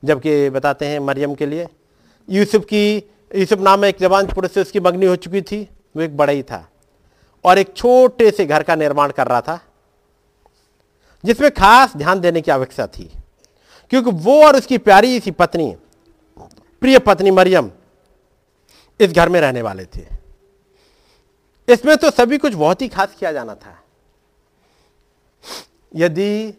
जबकि 0.04 0.50
बताते 0.50 0.86
हैं 0.86 0.98
मरियम 0.98 1.34
के 1.34 1.46
लिए। 1.46 1.68
यूसुफ 2.30 2.64
की, 2.64 3.10
यूसुफ 3.36 3.58
नाम 3.58 3.84
एक 3.84 3.96
जवान 4.00 4.26
पुरुष 4.26 4.50
से 4.50 4.60
उसकी 4.60 4.80
मगनी 4.80 5.06
हो 5.06 5.16
चुकी 5.16 5.42
थी। 5.42 5.68
वो 5.96 6.02
एक 6.02 6.16
बड़ा 6.16 6.32
ही 6.32 6.42
था। 6.42 6.68
और 7.44 7.58
एक 7.58 7.74
छोटे 7.76 8.30
से 8.30 8.46
घर 8.46 8.62
का 8.62 8.74
निर्माण 8.74 9.10
कर 9.10 9.26
रहा 9.26 9.40
था। 9.40 9.60
जिसमें 11.24 11.50
खास 11.50 11.96
ध्यान 11.96 12.20
देने 12.20 12.40
की 12.40 12.50
आवश्यकता 12.50 12.86
थी। 12.86 13.12
क्योंकि 13.90 14.10
वो 14.10 14.46
और 14.46 14.56
उसकी 14.56 14.78
प्यारी 14.78 15.20
सी 15.20 15.30
पत्नी, 15.30 15.76
प्रिय 16.80 16.98
पत्नी 16.98 17.30
मरियम 17.30 17.70
इस 19.00 19.12
घर 19.12 19.28
में 19.28 19.40
रहने 19.40 19.62
वाले 19.62 19.84
थे। 19.84 20.27
इसमें 21.68 21.96
तो 21.96 22.10
सभी 22.10 22.38
कुछ 22.38 22.54
बहुत 22.54 22.82
ही 22.82 22.88
खास 22.88 23.14
किया 23.14 23.32
जाना 23.32 23.54
था। 23.54 23.84
यदि 25.94 26.54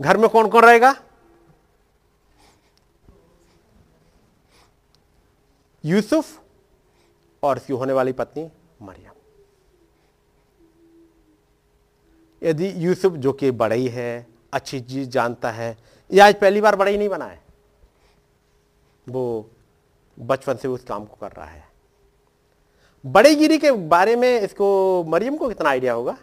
घर 0.00 0.16
में 0.16 0.28
कौन 0.28 0.48
कौन 0.48 0.62
रहेगा? 0.62 1.02
यूसुफ 5.84 6.42
और 7.42 7.56
उसकी 7.56 7.72
होने 7.72 7.92
वाली 7.92 8.12
पत्नी 8.12 8.50
मरियम। 8.82 9.12
यदि 12.42 12.72
यूसुफ, 12.76 13.12
जो 13.12 13.32
कि 13.32 13.50
बड़ा 13.50 13.74
ही 13.74 13.88
है, 13.88 14.26
अच्छी 14.52 14.80
चीज़ 14.80 15.08
जानता 15.08 15.50
है, 15.50 15.78
ये 16.12 16.20
आज 16.20 16.34
पहली 16.40 16.60
बार 16.60 16.76
बड़ा 16.76 16.90
ही 16.90 16.98
नहीं 16.98 17.08
बना 17.08 17.24
है। 17.24 17.42
वो 19.08 19.50
बचपन 20.18 20.56
से 20.56 20.68
उस 20.68 20.84
काम 20.84 21.04
को 21.04 21.16
कर 21.16 21.32
रहा 21.32 21.46
है। 21.46 21.63
बड़े 23.04 23.34
गिरी 23.34 23.58
के 23.58 23.70
बारे 23.72 24.16
में 24.16 24.40
इसको 24.40 25.04
मरियम 25.04 25.36
को 25.36 25.48
कितना 25.48 25.70
आइडिया 25.70 25.92
होगा? 25.92 26.16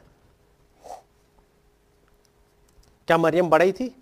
क्या 3.08 3.18
मरियम 3.18 3.50
बड़ी 3.50 3.72
थी? 3.72 3.94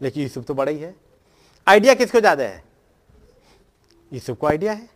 लेकिन 0.00 0.22
यूसुफ 0.22 0.44
तो 0.44 0.54
बड़ा 0.54 0.72
ही 0.72 0.78
है। 0.78 0.94
आइडिया 1.66 1.94
किसको 1.94 2.20
ज़्यादा 2.20 2.44
है? 2.44 2.62
यूसुफ 4.12 4.38
को 4.38 4.46
आइडिया 4.46 4.72
है। 4.72 4.88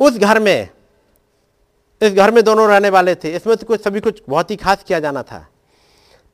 उस 0.00 0.16
घर 0.18 0.40
में, 0.40 0.68
इस 2.00 2.12
घर 2.12 2.30
में 2.30 2.42
दोनों 2.44 2.68
रहने 2.68 2.90
वाले 2.90 3.14
थे। 3.14 3.34
इसमें 3.36 3.56
तो 3.56 3.66
कुछ, 3.66 3.82
सभी 3.82 4.00
कुछ 4.00 4.22
बहुत 4.28 4.50
ही 4.50 4.56
खास 4.56 4.82
किया 4.82 5.00
जाना 5.00 5.22
था। 5.22 5.46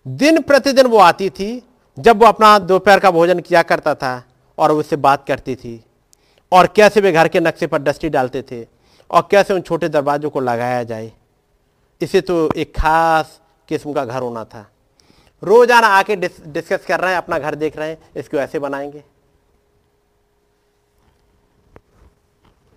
दिन 0.07 0.41
प्रतिदिन 0.43 0.87
वो 0.87 0.99
आती 0.99 1.31
थी, 1.31 1.63
जब 1.97 2.21
वो 2.23 2.27
अपना 2.27 2.59
दोपहर 2.59 3.01
का 3.01 3.11
भोजन 3.11 3.41
किया 3.41 3.63
करता 3.63 3.95
था 3.95 4.23
और 4.59 4.73
उससे 4.73 4.97
बात 4.97 5.27
करती 5.27 5.55
थी। 5.57 5.83
और 6.53 6.67
कैसे 6.67 7.01
वे 7.01 7.13
घर 7.13 7.29
के 7.29 7.41
नक्शे 7.41 7.67
पर 7.67 7.79
डस्टी 7.79 8.09
डालते 8.09 8.43
थे 8.43 8.67
और 9.11 9.29
कैसे 9.31 9.55
उन 9.55 9.61
छोटे 9.61 9.89
दरवाजों 9.89 10.31
को 10.31 10.41
लगाया 10.41 10.83
जाए। 10.85 11.13
इसे 12.01 12.21
तो 12.21 12.49
एक 12.53 12.75
खास 12.77 13.41
किस्म 13.69 13.93
का 13.93 14.05
घर 14.05 14.23
होना 14.23 14.45
था। 14.45 14.67
रोज़ाना 15.43 15.87
आके 15.89 16.17
डिस, 16.17 16.41
डिस्कस 16.43 16.85
कर 16.87 17.01
रहे 17.01 17.11
हैं 17.11 17.19
अपना 17.19 17.39
घर 17.39 17.55
देख 17.55 17.77
रहे 17.77 17.89
हैं 17.89 17.99
इसको 18.17 18.37
ऐसे 18.37 18.59
बनाएँगे। 18.59 19.03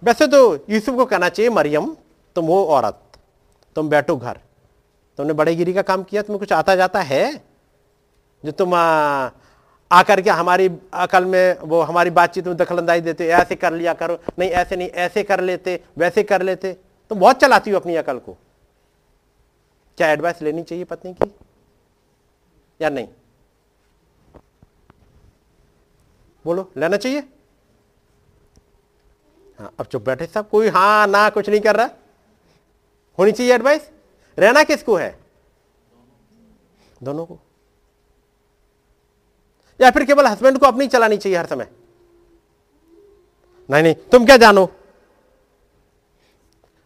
वैसे 0.01 0.27
तो 0.27 0.65
यूसुफ 0.69 0.95
को 0.95 1.05
कहना 1.05 1.29
चाहिए 1.29 1.49
मरियम 1.49 1.95
तुम 2.35 2.45
हो 2.45 2.63
औरत 2.67 2.99
तुम 3.75 3.89
बैठो 3.89 4.15
घर। 4.17 4.39
तुमने 5.19 5.33
बड़े 5.33 5.55
गिरी 5.55 5.73
का 5.73 5.81
काम 5.81 6.03
किया 6.03 6.21
तुम्हें 6.21 6.39
कुछ 6.39 6.53
आता 6.53 6.75
जाता 6.75 7.01
है? 7.01 7.33
जो 8.43 8.51
तुम 8.53 8.71
आकर 9.93 10.21
के 10.21 10.29
हमारी 10.29 10.69
अकल 10.93 11.25
में 11.25 11.57
वो 11.59 11.81
हमारी 11.81 12.09
बातचीत 12.09 12.47
में 12.47 12.57
दखल 12.57 12.77
अंदाजी 12.77 13.01
देते, 13.01 13.27
ऐसे 13.27 13.55
कर 13.55 13.73
लिया 13.73 13.93
करो, 13.93 14.19
नहीं, 14.39 14.49
ऐसे 14.49 14.75
नहीं, 14.75 14.89
ऐसे 14.89 15.23
कर 15.23 15.41
लेते, 15.41 15.83
वैसे 15.97 16.23
कर 16.23 16.41
लेते। 16.41 16.73
तुम 17.09 17.19
बहुत 17.19 17.41
चलाती 17.41 17.71
हो 17.71 17.79
अपनी 17.79 17.95
अकल 17.95 18.19
को। 18.19 18.37
क्या 19.97 20.07
एडवाइस 20.07 20.41
लेनी 20.41 20.63
चाहिए 20.63 20.83
पत्नी 20.83 21.13
की? 21.13 21.31
या 22.81 22.89
नहीं? 22.89 23.07
बोलो, 26.45 26.71
लेना 26.77 26.97
चाहिए? 26.97 27.19
हाँ 29.59 29.73
अब 29.79 29.85
चुप 29.85 30.01
बैठे 30.01 30.25
सब 30.25 30.49
कोई 30.49 30.67
हाँ 30.67 31.07
ना, 31.07 31.29
कुछ 31.29 31.49
नहीं 31.49 31.61
कर 31.61 31.75
रहा। 31.75 31.89
होनी 33.19 33.31
चाहिए 33.31 33.53
एडवाइस 33.53 33.89
रहना 34.39 34.63
किसको 34.63 34.95
है? 34.95 35.19
दोनों 37.03 37.25
को। 37.25 37.39
या 39.81 39.91
फिर 39.91 40.05
केवल 40.05 40.27
हस्बैंड 40.27 40.57
को 40.57 40.65
अपनी 40.65 40.87
चलानी 40.87 41.17
चाहिए 41.17 41.37
हर 41.37 41.45
समय? 41.45 41.67
नहीं 43.69 43.83
नहीं, 43.83 43.95
तुम 44.11 44.25
क्या 44.25 44.37
जानो? 44.37 44.69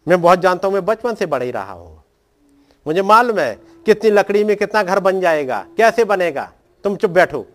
मैं 0.07 0.21
बहुत 0.21 0.39
जानता 0.39 0.67
हूँ, 0.67 0.73
मैं 0.73 0.85
बचपन 0.85 1.15
से 1.15 1.25
बड़ा 1.25 1.45
ही 1.45 1.51
रहा 1.51 1.71
हूँ। 1.71 2.03
मुझे 2.87 3.01
मालूम 3.01 3.39
है 3.39 3.55
कितनी 3.85 4.09
लकड़ी 4.09 4.43
में 4.43 4.57
कितना 4.57 4.83
घर 4.83 4.99
बन 4.99 5.21
जाएगा, 5.21 5.65
कैसे 5.77 6.03
बनेगा। 6.03 6.51
तुम 6.83 6.95
चुप 6.95 7.11
बैठो। 7.11 7.45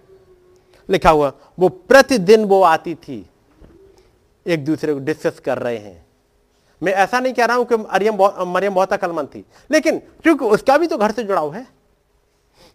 लिखा 0.88 1.10
हुआ, 1.10 1.32
वो 1.58 1.68
प्रतिदिन 1.68 2.44
वो 2.44 2.62
आती 2.62 2.94
थी। 2.94 3.26
एक 4.46 4.64
दूसरे 4.64 4.94
को 4.94 5.00
डिस्कस 5.00 5.38
कर 5.38 5.58
रहे 5.58 5.76
हैं। 5.76 6.06
मैं 6.82 6.92
ऐसा 6.92 7.20
नहीं 7.20 7.32
कह 7.32 7.44
रहा 7.44 7.56
हूँ 7.56 7.64
कि 7.64 7.76
मरियम 7.76 8.18
मरियम 8.52 8.74
बहुत 8.74 8.92
अकलमंद 8.92 9.28
थी। 9.28 9.44
लेकिन, 9.70 9.98
क्योंकि 9.98 10.44
उसका 10.44 10.78
भी 10.78 10.86
तो 10.86 10.98
घर 10.98 11.10
से 11.10 11.24
जुड़ाव 11.24 11.54
है। 11.54 11.66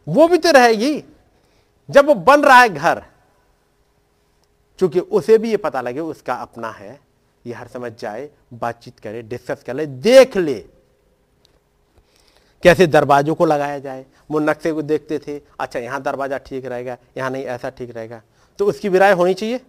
वो 0.07 0.27
भी 0.27 0.37
तो 0.37 0.51
रहेगी। 0.51 1.03
जब 1.89 2.05
वो 2.05 2.13
बन 2.15 2.41
रहा 2.41 2.61
है 2.61 2.69
घर, 2.69 3.03
चूँकि 4.79 4.99
उसे 4.99 5.37
भी 5.37 5.49
ये 5.51 5.57
पता 5.57 5.81
लगे, 5.81 5.99
उसका 5.99 6.33
अपना 6.35 6.71
है, 6.71 6.99
ये 7.45 7.53
हर 7.53 7.67
समझ 7.67 7.91
जाए, 7.99 8.29
बातचीत 8.53 8.99
करे 8.99 9.21
डिस्कस 9.23 9.63
कर 9.63 9.73
ले, 9.73 9.85
देख 9.85 10.37
ले। 10.37 10.63
कैसे 12.63 12.87
दरवाजों 12.87 13.35
को 13.35 13.45
लगाया 13.45 13.79
जाए, 13.79 14.05
वो 14.31 14.39
नक्शे 14.39 14.71
को 14.73 14.81
देखते 14.81 15.19
थे 15.19 15.39
अच्छा 15.59 15.79
यहाँ 15.79 16.01
दरवाज़ा 16.01 16.37
ठीक 16.37 16.65
रहेगा, 16.65 16.97
यहाँ 17.17 17.29
नहीं, 17.29 17.43
ऐसा 17.45 17.69
ठीक 17.69 17.95
रहेगा। 17.95 18.21
तो 18.59 18.65
उसकी 18.65 18.89
विराय 18.89 19.13
होनी 19.13 19.33
चाहिए? 19.33 19.59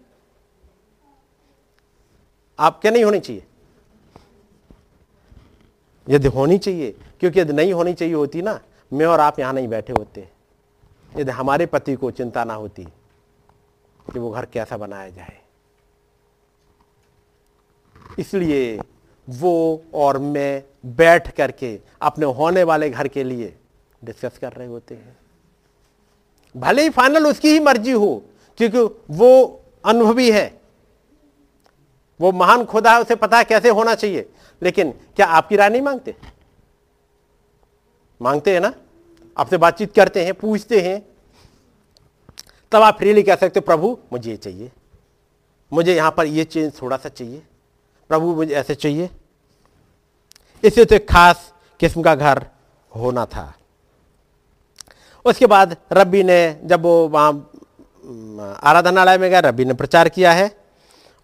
आप 2.59 2.81
क्या 2.81 2.91
नहीं 2.93 3.05
होनी 3.05 3.21
चाहिए? 3.21 3.43
यदि 6.07 6.29
होनी 6.29 6.59
चाहिए, 6.59 6.95
क्योंकि 7.21 7.41
यदि 7.41 7.53
नहीं 7.53 7.73
होनी 7.73 7.95
चाहिए 7.95 8.15
होती 8.15 8.43
ना, 8.43 8.59
मैं 8.93 9.07
और 9.07 9.21
आप 9.21 9.39
यहाँ 9.39 9.53
नहीं 9.53 9.69
बैठे 9.69 9.93
होते। 9.93 10.29
यदि 11.17 11.31
हमारे 11.31 11.67
पति 11.67 11.95
को 11.95 12.11
चिंता 12.11 12.45
ना 12.45 12.55
होती 12.55 12.85
कि 14.13 14.19
वो 14.19 14.31
घर 14.31 14.45
कैसा 14.45 14.77
बनाया 14.77 15.11
जाए। 15.11 15.41
इसलिए 18.19 18.81
वो 19.29 19.85
और 19.95 20.19
मैं 20.19 20.65
बैठ 20.87 21.31
करके 21.31 21.81
अपने 22.03 22.27
होने 22.27 22.63
वाले 22.63 22.91
घर 22.91 23.09
के 23.09 23.25
लिए 23.25 23.59
डिस्कस 24.05 24.39
कर 24.39 24.53
रहे 24.53 24.67
होते 24.67 24.95
हैं। 24.95 25.17
भले 26.57 26.83
ही 26.83 26.91
फाइनल 26.91 27.27
उसकी 27.27 27.49
ही 27.49 27.61
मर्ज़ी 27.61 27.93
हो, 27.93 28.23
क्योंकि 28.57 28.79
वो 29.11 29.63
अनुभवी 29.85 30.31
है। 30.31 30.61
वो 32.21 32.33
महान 32.33 32.65
खुदा 32.65 32.95
है, 32.95 33.01
उसे 33.01 33.15
पता 33.15 33.39
है 33.39 33.45
कैसे 33.45 33.69
होना 33.69 33.95
चाहिए। 33.95 34.31
लेकिन 34.63 34.91
क्या 34.91 35.27
आपकी 35.27 35.57
राय 35.57 35.69
नहीं 35.69 35.83
मांगते? 35.83 36.17
मांगते 38.23 38.53
हैं 38.53 38.61
ना? 38.61 38.75
आपसे 39.39 39.57
बातचीत 39.57 39.95
करते 39.95 40.25
हैं, 40.25 40.35
पूछते 40.35 40.81
हैं। 40.81 41.07
तब 42.73 42.83
आप 42.83 42.99
फ्रीली 42.99 43.23
कह 43.23 43.37
सकते 43.37 43.61
हो, 43.61 43.61
प्रभु, 43.61 43.99
मुझे 44.13 44.31
ये 44.31 44.37
चाहिए। 44.37 44.71
मुझे 45.73 45.97
यहाँ 45.97 46.11
पर 46.11 46.27
ये 46.27 46.45
चेंज 46.45 46.73
थोड़ा 46.83 46.97
सा 46.97 47.09
चाहिए। 47.09 47.43
प्रभु, 48.09 48.35
मुझे 48.35 48.55
ऐसे 48.55 48.75
चाहिए। 48.75 49.11
इसे 50.65 50.85
तो 50.85 50.95
एक 50.95 51.09
खास 51.09 51.55
किस्म 51.81 52.03
का 52.03 52.15
घर 52.15 52.47
होना 52.97 53.27
था। 53.27 53.55
उसके 55.25 55.47
बाद 55.47 55.77
रब्बी 55.93 56.23
ने, 56.23 56.61
जब 56.65 56.83
वो 56.83 57.09
वहाँ 57.09 57.51
आराधनालय 58.65 59.19
में 59.19 59.31
गया 59.31 59.41
रब्बी 59.41 59.65
ने 59.65 59.75
प्रचार 59.75 60.09
किया 60.09 60.33
है। 60.33 60.59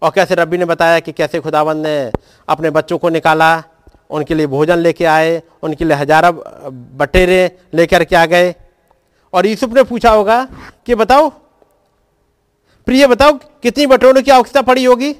और 0.01 0.11
कैसे 0.11 0.35
रब्बी 0.35 0.57
ने 0.57 0.65
बताया 0.65 0.99
कि 0.99 1.11
कैसे 1.11 1.39
खुदावन 1.39 1.77
ने 1.77 2.11
अपने 2.47 2.69
बच्चों 2.69 2.97
को 2.97 3.09
निकाला 3.09 3.63
उनके 4.09 4.35
लिए 4.35 4.47
भोजन 4.47 4.77
लेके 4.77 5.05
आए, 5.05 5.41
उनके 5.63 5.85
लिए 5.85 5.97
हजारा 5.97 6.31
बटेरे 6.31 7.59
लेकर 7.73 8.03
के 8.03 8.15
आ 8.15 8.25
गए। 8.25 8.53
और 9.33 9.45
यूसुफ 9.45 9.73
ने 9.73 9.83
पूछा 9.83 10.11
होगा 10.11 10.43
कि 10.85 10.95
बताओ, 10.95 11.29
प्रिय 12.87 13.07
बताओ, 13.07 13.37
कितनी 13.63 13.87
बटोरों 13.87 14.21
की 14.23 14.31
आवश्यकता 14.31 14.61
पड़ी 14.61 14.83
होगी? 14.85 15.13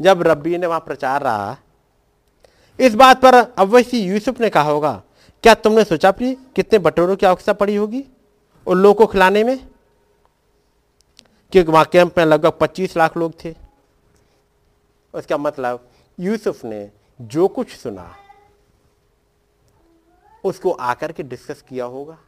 जब 0.00 0.22
रब्बी 0.22 0.58
ने 0.58 0.66
वहाँ 0.66 0.80
प्रचार 0.80 1.22
रहा, 1.22 1.56
इस 2.78 2.94
बात 2.94 3.20
पर 3.22 3.34
अवश्य 3.34 3.98
यूसुफ 3.98 4.40
ने 4.40 4.48
कहा 4.50 4.70
होगा, 4.70 5.02
क्या 5.44 5.54
तुमने 5.54 5.84
सोचा 5.84 6.10
प्रिय, 6.10 6.36
कितने 6.56 6.78
बटोरों 6.78 7.16
की 7.16 7.26
आवश्यकता 7.26 7.52
पड़ी 7.52 7.76
होगी 7.76 8.04
उन 8.66 8.78
लोगों 8.78 8.94
को 8.94 9.12
खिलाने 9.12 9.44
में? 9.44 9.58
क्योंकि 11.52 11.72
वहाँ 11.72 11.84
कैंप 11.84 12.18
में 12.18 12.24
लगभग 12.24 12.52
25 12.60 12.96
लाख 12.96 13.16
लोग 13.16 13.32
थे। 13.44 13.54
उसका 15.14 15.36
मतलब 15.36 15.86
यूसुफ 16.20 16.64
ने 16.64 16.92
जो 17.20 17.48
कुछ 17.48 17.76
सुना, 17.76 18.16
उसको 20.44 20.70
आकर 20.70 21.12
के 21.12 21.22
डिस्कस 21.22 21.62
किया 21.62 21.84
होगा। 21.84 22.18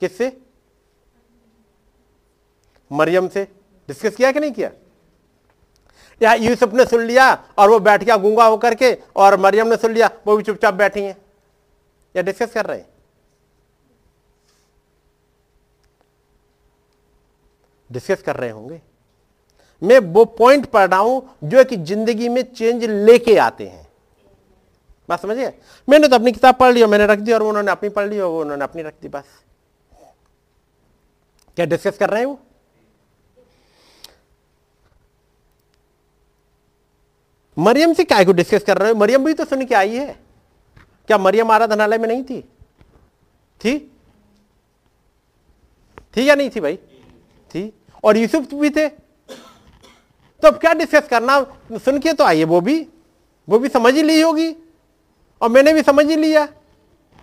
किससे? 0.00 0.42
मरियम 2.92 3.28
से। 3.28 3.44
डिस्कस 3.88 4.16
किया 4.16 4.32
कि 4.32 4.40
नहीं 4.40 4.52
किया? 4.52 4.70
या 6.22 6.34
यूसुफ 6.34 6.72
ने 6.72 6.86
सुन 6.86 7.00
लिया 7.02 7.34
और 7.58 7.70
वो 7.70 7.80
बैठ 7.80 8.04
गया 8.04 8.16
गूँगा 8.16 8.46
होकर 8.46 8.74
के, 8.74 9.02
और 9.16 9.36
मरियम 9.36 9.66
ने 9.66 9.76
सुन 9.76 9.92
लिया, 9.92 10.10
वो 10.26 10.36
भी 10.36 10.42
चुपचाप 10.42 10.74
बैठी 10.74 11.02
हैं? 11.02 11.16
या 12.16 12.22
डिस्कस 12.22 12.52
कर 12.52 12.66
रहे 12.66 12.78
हैं? 12.78 12.88
डिस्कस 17.92 18.22
कर 18.22 18.36
रहे 18.36 18.50
होंगे। 18.50 18.87
मैं 19.82 19.98
वो 19.98 20.24
पॉइंट 20.24 20.66
पढ़ 20.66 20.88
रहा 20.88 21.00
हूँ 21.00 21.38
जो 21.44 21.64
कि 21.64 21.76
ज़िंदगी 21.76 22.28
में 22.28 22.42
चेंज 22.52 22.84
लेके 22.84 23.36
आते 23.38 23.66
हैं। 23.66 23.86
बात 25.08 25.20
समझिए 25.22 25.52
मैंने 25.88 26.08
तो 26.08 26.14
अपनी 26.14 26.32
किताब 26.32 26.54
पढ़ 26.54 26.72
ली 26.74 26.82
और 26.82 26.88
मैंने 26.88 27.06
रख 27.06 27.18
दी 27.18 27.32
और 27.32 27.42
उन्होंने 27.42 27.70
अपनी 27.70 27.88
पढ़ 27.88 28.08
ली 28.08 28.18
और 28.20 28.40
उन्होंने 28.42 28.64
अपनी 28.64 28.82
रख 28.82 28.94
दी 29.02 29.08
बस। 29.08 29.24
क्या 31.56 31.66
डिस्कस 31.66 31.96
कर 31.98 32.10
रहे 32.10 32.20
हैं 32.20 32.26
वो? 32.26 32.38
मरियम 37.56 37.92
से 37.94 38.04
क्या 38.04 38.22
को 38.24 38.32
डिस्कस 38.32 38.64
कर 38.64 38.78
रहे 38.78 38.90
हो? 38.90 38.94
मरियम 38.96 39.24
भी 39.24 39.34
तो 39.34 39.44
सुन 39.44 39.64
के 39.66 39.74
आई 39.74 39.96
है। 39.96 40.18
क्या 41.08 41.18
मरियम 41.18 41.50
आराधनालय 41.50 41.98
में 41.98 42.08
नहीं 42.08 42.22
थी? 42.24 42.40
थी? 43.60 43.78
थी 46.16 46.28
या 46.28 46.34
नहीं 46.34 46.50
थी 46.50 46.60
भाई? 46.60 46.76
थी। 46.76 47.72
और 48.04 48.16
यूसुफ 48.16 48.54
भी 48.54 48.70
थे? 48.70 48.88
तो 50.42 50.48
अब 50.48 50.58
क्या 50.58 50.72
डिस्कस 50.72 51.08
करना? 51.08 51.40
सुन 51.72 51.98
के 51.98 52.12
तो 52.12 52.24
आइए, 52.24 52.44
वो 52.44 52.60
भी 52.60 52.86
वो 53.48 53.58
भी 53.58 53.68
समझ 53.68 53.94
ही 53.94 54.02
ली 54.02 54.20
होगी। 54.20 54.54
और 55.40 55.48
मैंने 55.48 55.72
भी 55.72 55.82
समझ 55.82 56.06
ही 56.06 56.16
लिया। 56.16 56.46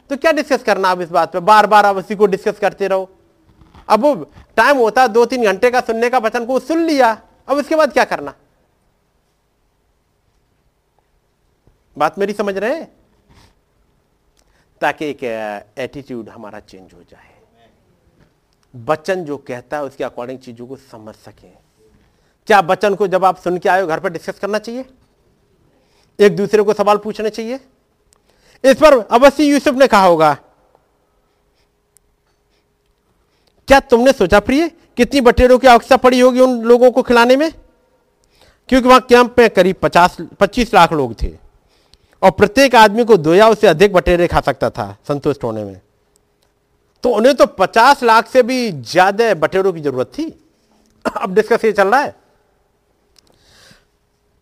तो 0.09 0.17
क्या 0.17 0.31
डिस्कस 0.31 0.63
करना 0.63 0.91
अब 0.91 1.01
इस 1.01 1.09
बात 1.09 1.31
पे? 1.33 1.39
बार 1.39 1.67
बार 1.67 1.85
आप 1.85 1.95
उसी 1.95 2.15
को 2.15 2.25
डिस्कस 2.25 2.59
करते 2.59 2.87
रहो। 2.87 3.09
अब 3.89 3.99
वो 3.99 4.13
टाइम 4.55 4.77
होता 4.77 5.07
दो 5.07 5.25
तीन 5.25 5.43
घंटे 5.43 5.71
का 5.71 5.81
सुनने 5.81 6.09
का 6.09 6.17
वचन 6.17 6.45
को 6.45 6.59
सुन 6.59 6.79
लिया। 6.79 7.21
अब 7.47 7.57
उसके 7.57 7.75
बाद 7.75 7.93
क्या 7.93 8.03
करना? 8.03 8.33
बात 11.97 12.19
मेरी 12.19 12.33
समझ 12.33 12.57
रहे 12.57 12.75
हैं? 12.75 12.91
ताकि 14.81 15.05
एक 15.05 15.23
एटीट्यूड 15.77 16.29
हमारा 16.29 16.59
चेंज 16.59 16.93
हो 16.93 17.03
जाए। 17.03 17.33
बच्चन 18.75 19.23
जो 19.25 19.37
कहता 19.37 19.77
है, 19.77 19.83
उसके 19.83 20.03
अकॉर्डिंग 20.03 20.39
चीज़ों 20.39 20.67
को 20.67 20.75
समझ 20.75 21.15
सकें। 21.15 21.53
क्या 22.47 22.61
बच्चन 22.61 22.95
को 22.95 23.07
जब 23.07 23.25
आप 23.25 23.37
सुन 23.37 23.57
के 23.57 23.69
आए 23.69 23.81
हो, 23.81 23.87
घर 23.87 23.99
पर 23.99 24.09
डिस्कस 24.09 24.39
करना 24.39 24.57
चाहिए? 24.57 24.85
एक 26.19 26.35
दूसरे 26.35 26.63
को 26.63 26.73
सवाल 26.73 26.97
पूछने 26.97 27.29
चाहिए? 27.29 27.59
इस 28.63 28.75
पर 28.75 28.97
अवश्य 28.99 29.43
यूसुफ 29.43 29.75
ने 29.75 29.87
कहा 29.87 30.05
होगा। 30.05 30.33
क्या 33.67 33.79
तुमने 33.79 34.11
सोचा 34.11 34.39
प्रिय, 34.39 34.67
कितनी 34.97 35.21
बटेरों 35.21 35.57
की 35.59 35.67
आवश्यकता 35.67 35.97
पड़ी 35.97 36.19
होगी 36.19 36.39
उन 36.39 36.61
लोगों 36.61 36.91
को 36.91 37.01
खिलाने 37.01 37.35
में? 37.35 37.51
क्योंकि 38.69 38.87
वहाँ 38.87 39.01
कैंप 39.01 39.39
में 39.39 39.49
करीब 39.49 39.75
पचास, 39.81 40.17
पच्चीस 40.39 40.73
लाख 40.73 40.93
लोग 40.93 41.13
थे। 41.21 41.31
और 42.21 42.31
प्रत्येक 42.31 42.75
आदमी 42.75 43.03
को 43.03 43.17
दो 43.17 43.33
या 43.33 43.47
उससे 43.49 43.67
अधिक 43.67 43.93
बटेरे 43.93 44.27
खा 44.27 44.41
सकता 44.41 44.69
था, 44.69 44.95
संतुष्ट 45.07 45.43
होने 45.43 45.63
में। 45.63 45.79
तो 47.03 47.09
उन्हें 47.09 47.35
तो 47.35 47.45
पचास 47.45 48.03
लाख 48.03 48.27
से 48.27 48.43
भी 48.43 48.71
ज़्यादा 48.71 49.33
बटेरों 49.33 49.73
की 49.73 49.81
ज़रूरत 49.81 50.11
थी। 50.17 50.25
अब 51.05 51.33
डिस्कस 51.35 51.65
ये 51.65 51.71
चल 51.71 51.87
रहा 51.87 52.01
है। 52.01 52.15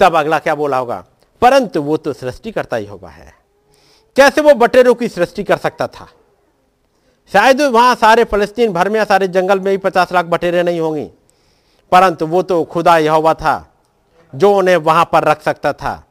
तब 0.03 0.15
अगला 0.15 0.39
क्या 0.39 0.55
बोला 0.55 0.77
होगा? 0.77 1.03
परंतु 1.41 1.81
वो 1.81 1.97
तो 1.97 2.13
सृष्टि 2.13 2.51
करता 2.51 2.77
ही 2.77 2.85
होगा 2.85 3.09
है। 3.09 3.33
कैसे 4.15 4.41
वो 4.41 4.53
बटेरों 4.53 4.93
की 4.95 5.07
सृष्टि 5.07 5.43
कर 5.43 5.57
सकता 5.57 5.87
था? 5.87 6.07
शायद 7.33 7.61
वहाँ 7.61 7.95
सारे 7.95 8.23
फलस्तीन 8.23 8.73
भर 8.73 8.89
में 8.89 9.03
सारे 9.05 9.27
जंगल 9.27 9.59
में 9.59 9.71
ही 9.71 9.77
पचास 9.77 10.11
लाख 10.13 10.25
बटेरे 10.25 10.63
नहीं 10.63 10.79
होंगी। 10.79 11.09
परंतु 11.91 12.27
वो 12.27 12.41
तो 12.41 12.63
खुदा 12.63 12.97
यहोवा 12.97 13.33
था, 13.33 13.73
जो 14.35 14.53
उन्हें 14.57 14.75
वहाँ 14.77 15.05
पर 15.13 15.23
रख 15.23 15.41
सकता 15.41 15.73
था। 15.73 16.03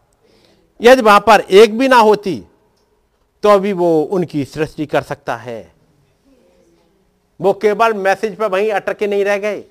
यदि 0.80 1.02
वहाँ 1.02 1.20
पर 1.20 1.40
एक 1.40 1.78
भी 1.78 1.88
ना 1.88 1.96
होती 1.96 2.42
तो 3.42 3.48
अभी 3.48 3.72
वो 3.72 4.02
उनकी 4.02 4.44
सृष्टि 4.44 4.86
कर 4.86 5.02
सकता 5.02 5.36
है। 5.36 5.72
वो 7.40 7.52
केवल 7.52 7.94
मैसेज 7.94 8.36
पर 8.36 8.46
वहीं 8.46 8.70
अटके 8.70 9.06
नहीं 9.06 9.24
रह 9.24 9.38
गए। 9.38 9.64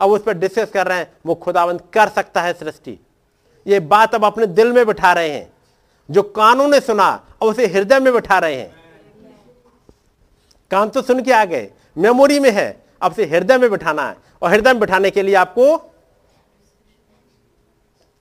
अब 0.00 0.10
उस 0.10 0.22
पर 0.22 0.32
डिस्कस 0.32 0.70
कर 0.70 0.86
रहे 0.86 0.98
हैं, 0.98 1.12
वो 1.26 1.34
खुदावंत 1.34 1.84
कर 1.92 2.08
सकता 2.08 2.42
है 2.42 2.52
सृष्टि। 2.52 2.98
ये 3.66 3.80
बात 3.80 4.14
अब 4.14 4.24
अपने 4.24 4.46
दिल 4.46 4.72
में 4.72 4.84
बिठा 4.86 5.12
रहे 5.12 5.30
हैं। 5.30 5.52
जो 6.08 6.22
कानों 6.22 6.68
ने 6.68 6.80
सुना, 6.80 7.08
अब 7.32 7.48
उसे 7.48 7.66
हृदय 7.66 8.00
में 8.00 8.12
बिठा 8.12 8.38
रहे 8.38 8.54
हैं। 8.54 8.74
कान 10.70 10.88
तो 10.88 11.02
सुन 11.02 11.22
के 11.22 11.32
आ 11.32 11.44
गए, 11.44 11.70
मेमोरी 11.96 12.38
में 12.40 12.50
है, 12.50 12.84
अब 13.02 13.12
से 13.14 13.24
हृदय 13.26 13.58
में 13.58 13.70
बिठाना 13.70 14.08
है। 14.08 14.16
और 14.42 14.50
हृदय 14.50 14.72
में 14.72 14.80
बिठाने 14.80 15.10
के 15.10 15.22
लिए 15.22 15.34
आपको, 15.34 15.76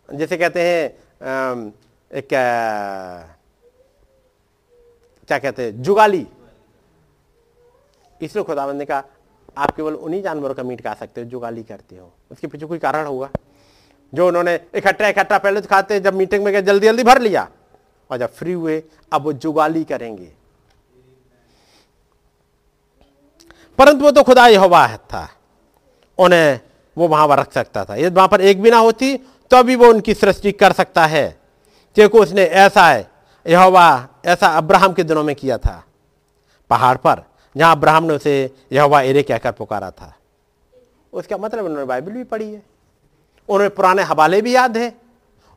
जैसे 0.09 0.37
कहते 0.37 0.61
हैं 0.61 1.73
एक 2.11 2.27
क्या 5.29 5.37
कहते 5.39 5.63
हैं, 5.63 5.81
जुगाली। 5.81 6.25
इसलिए 8.21 8.43
खुदाबंद 8.43 8.77
ने 8.79 8.85
कहा, 8.85 9.03
आप 9.57 9.75
केवल 9.75 9.93
उन्हीं 9.95 10.21
जानवरों 10.21 10.53
का 10.55 10.63
मीट 10.63 10.81
खा 10.83 10.93
सकते 10.93 11.21
हो 11.21 11.27
जुगाली 11.27 11.63
करते 11.63 11.95
हो। 11.95 12.11
उसके 12.31 12.47
पीछे 12.47 12.65
कोई 12.65 12.79
कारण 12.79 13.05
होगा? 13.05 13.29
जो 14.13 14.27
उन्होंने 14.27 14.59
इकट्ठा 14.75 15.07
इकट्ठा 15.07 15.37
पहले 15.37 15.61
तो 15.61 15.67
खाते 15.67 15.99
जब 15.99 16.13
मीटिंग 16.13 16.43
में 16.43 16.53
गए, 16.53 16.61
जल्दी 16.61 16.87
जल्दी 16.87 17.03
भर 17.03 17.21
लिया। 17.21 17.49
और 18.11 18.17
जब 18.17 18.33
फ्री 18.33 18.51
हुए, 18.51 18.83
अब 19.13 19.21
वो 19.21 19.33
जुगाली 19.33 19.83
करेंगे। 19.83 20.31
परंतु 23.77 24.03
वो 24.03 24.11
तो 24.11 24.23
खुदा 24.23 24.47
यहोवा 24.47 24.97
था। 24.97 25.29
उन्हें 26.17 26.59
वो 26.97 27.07
वहाँ 27.07 27.27
पर 27.27 27.39
रख 27.39 27.53
सकता 27.53 27.85
था। 27.85 27.95
यदि 27.95 28.15
वहाँ 28.15 28.27
पर 28.27 28.41
एक 28.41 28.61
भी 28.61 28.71
ना 28.71 28.77
होती 28.77 29.17
तो 29.51 29.57
अभी 29.57 29.75
वो 29.75 29.87
उनकी 29.87 30.13
सृष्टि 30.13 30.51
कर 30.51 30.71
सकता 30.71 31.05
है। 31.05 31.39
क्योंकि 31.95 32.17
उसने 32.17 32.43
ऐसा 32.43 32.87
है, 32.87 33.11
यहोवा 33.47 34.07
ऐसा 34.25 34.47
अब्राहम 34.47 34.93
के 34.93 35.03
दिनों 35.03 35.23
में 35.23 35.35
किया 35.35 35.57
था। 35.57 35.83
पहाड़ 36.69 36.97
पर, 36.97 37.23
जहाँ 37.57 37.75
अब्राहम 37.75 38.03
ने 38.03 38.13
उसे 38.13 38.55
यहोवा 38.71 39.01
एरे 39.01 39.23
कहकर 39.23 39.51
पुकारा 39.51 39.91
था। 39.91 40.15
उसका 41.13 41.37
मतलब 41.37 41.65
उन्होंने 41.65 41.85
बाइबल 41.85 42.11
भी 42.11 42.23
पढ़ी 42.23 42.53
है। 42.53 42.68
उन्हें 43.49 43.69
पुराने 43.69 44.03
हवाले 44.03 44.41
भी 44.41 44.55
याद 44.55 44.77
है। 44.77 44.93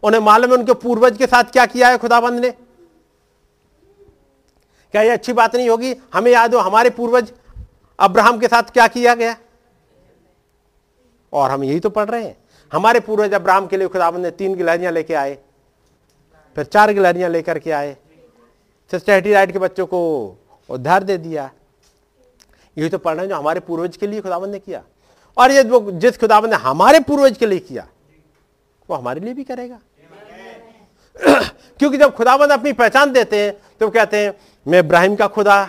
उन्हें 0.02 0.20
मालूम 0.20 0.50
है 0.50 0.56
उनके 0.56 0.74
पूर्वज 0.76 1.16
के 1.18 1.26
साथ 1.26 1.52
क्या 1.52 1.66
किया 1.66 1.88
है 1.88 1.98
खुदाबंद 1.98 2.40
ने। 2.40 2.50
क्या 4.94 5.02
यह 5.02 5.12
अच्छी 5.12 5.32
बात 5.32 5.56
नहीं 5.56 5.68
होगी? 5.68 5.94
हमें 6.14 6.30
याद 6.32 6.54
हो, 6.54 6.60
हमारे 6.60 6.90
पूर्वज 6.90 7.32
अब्राहम 7.98 8.38
के 8.38 8.48
साथ 8.48 8.72
क्या 8.72 8.86
किया 8.88 9.14
गया? 9.14 9.36
और 11.32 11.50
हम 11.50 11.64
यही 11.64 11.80
तो 11.80 11.90
पढ़ 11.90 12.08
रहे 12.10 12.24
हैं। 12.24 12.36
हमारे 12.72 13.00
पूर्वज 13.00 13.34
अब्राहम 13.34 13.66
के 13.66 13.76
लिए 13.76 13.88
खुदाबंद 13.88 14.24
ने 14.24 14.30
तीन 14.32 14.54
गिलहरियाँ 14.54 14.92
लेके 14.92 15.14
आए, 15.14 15.38
फिर 16.56 16.64
चार 16.64 16.92
गिलहरियाँ 16.92 17.30
लेकर 17.30 17.58
के 17.58 17.70
आए। 17.72 17.96
सिस्टर 18.90 19.22
राइट 19.24 19.52
के 19.52 19.58
बच्चों 19.58 19.86
को 19.86 20.00
उद्धार 20.68 21.02
दे 21.02 21.16
दिया। 21.18 21.50
यही 22.76 22.88
तो 22.88 22.98
पढ़ 22.98 23.14
रहे 23.14 23.22
हैं 23.22 23.28
जो 23.28 23.36
हमारे 23.36 23.60
पूर्वज 23.60 23.96
के 23.96 24.06
लिए 24.06 24.20
खुदाबंद 24.20 24.52
ने 24.52 24.58
किया। 24.58 24.82
और 25.36 25.52
ये 25.52 25.62
वो 25.62 25.90
जिस 25.92 26.18
खुदावन 26.18 26.50
ने 26.50 26.56
हमारे 26.58 27.00
पूर्वज 27.00 27.36
के 27.36 27.46
लिए 27.46 27.58
किया, 27.60 27.86
वो 28.88 28.96
हमारे 28.96 29.20
लिए 29.20 29.34
भी 29.34 29.44
करेगा। 29.44 29.78
क्योंकि 31.78 31.96
जब 31.98 32.14
खुदाबंद 32.16 32.52
अपनी 32.52 32.72
पहचान 32.72 33.12
देते 33.12 33.40
हैं 33.40 33.52
तो 33.80 33.88
कहते 33.90 34.16
हैं, 34.16 34.34
मैं 34.66 34.78
इब्राहिम 34.78 35.16
का 35.16 35.26
खुदा, 35.28 35.68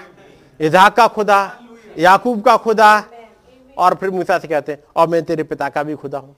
इजहाक 0.59 0.95
का 0.95 1.07
खुदा, 1.07 1.39
याकूब 1.97 2.41
का 2.41 2.57
खुदा। 2.57 3.03
और 3.77 3.95
फिर 3.95 4.09
मूसा 4.09 4.37
से 4.39 4.47
कहते 4.47 4.71
हैं, 4.71 4.83
और 4.95 5.07
मैं 5.07 5.23
तेरे 5.23 5.43
पिता 5.43 5.69
का 5.69 5.83
भी 5.83 5.95
खुदा 5.95 6.17
हूँ। 6.17 6.35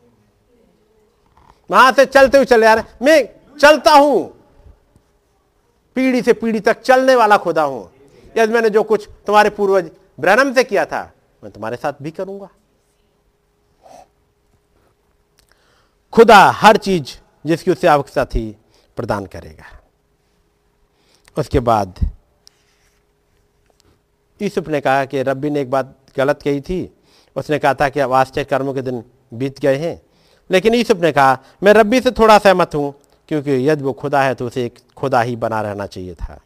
वहाँ 1.69 1.91
से 1.91 2.05
चलते 2.05 2.37
हुए 2.37 2.45
चले 2.45 2.65
आ 2.65 2.73
रहे 2.73 3.05
मैं 3.05 3.57
चलता 3.59 3.91
हूँ। 3.91 4.23
पीढ़ी 5.95 6.21
से 6.21 6.33
पीढ़ी 6.33 6.59
तक 6.59 6.81
चलने 6.81 7.15
वाला 7.15 7.37
खुदा 7.37 7.63
हूँ। 7.63 7.89
यदि 8.35 8.53
मैंने 8.53 8.69
जो 8.69 8.83
कुछ 8.83 9.07
तुम्हारे 9.27 9.49
पूर्वज 9.49 9.89
ब्रनम 10.19 10.53
से 10.53 10.63
किया 10.63 10.85
था, 10.85 11.11
मैं 11.43 11.51
तुम्हारे 11.51 11.77
साथ 11.77 11.93
भी 12.01 12.11
करूँगा। 12.11 12.49
खुदा 16.15 16.37
हर 16.51 16.77
चीज़ 16.77 17.17
जिसकी 17.45 17.71
उससे 17.71 17.87
आवश्यकता 17.87 18.25
थी 18.25 18.55
प्रदान 18.97 19.25
करेगा। 19.25 19.65
उसके 21.37 21.59
बाद 21.59 21.99
यूसुफ 24.39 24.67
ने 24.67 24.81
कहा 24.81 25.05
कि 25.05 25.21
रब्बी 25.23 25.49
ने 25.49 25.61
एक 25.61 25.71
बात 25.71 25.95
गलत 26.17 26.41
कही 26.41 26.61
थी। 26.61 26.79
उसने 27.35 27.59
कहा 27.59 27.73
था 27.73 27.89
कि 27.89 27.99
अब 27.99 28.13
आश्चर्य 28.13 28.45
कर्मों 28.45 28.73
के 28.73 28.81
दिन 28.81 29.03
बीत 29.33 29.59
गए 29.59 29.75
हैं। 29.77 30.01
लेकिन 30.49 30.73
यूसुफ 30.75 30.97
ने 30.97 31.11
कहा, 31.11 31.37
मैं 31.63 31.73
रब्बी 31.73 32.01
से 32.01 32.11
थोड़ा 32.11 32.37
सहमत 32.37 32.75
हूँ, 32.75 32.93
क्योंकि 33.29 33.51
यदि 33.69 33.83
वो 33.83 33.93
खुदा 33.93 34.21
है 34.23 34.33
तो 34.35 34.47
उसे 34.47 34.65
एक 34.65 34.79
खुदा 34.97 35.21
ही 35.21 35.35
बना 35.35 35.61
रहना 35.61 35.85
चाहिए 35.85 36.13
था। 36.13 36.39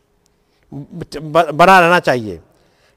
बना 0.72 1.80
रहना 1.80 2.00
चाहिए। 2.00 2.40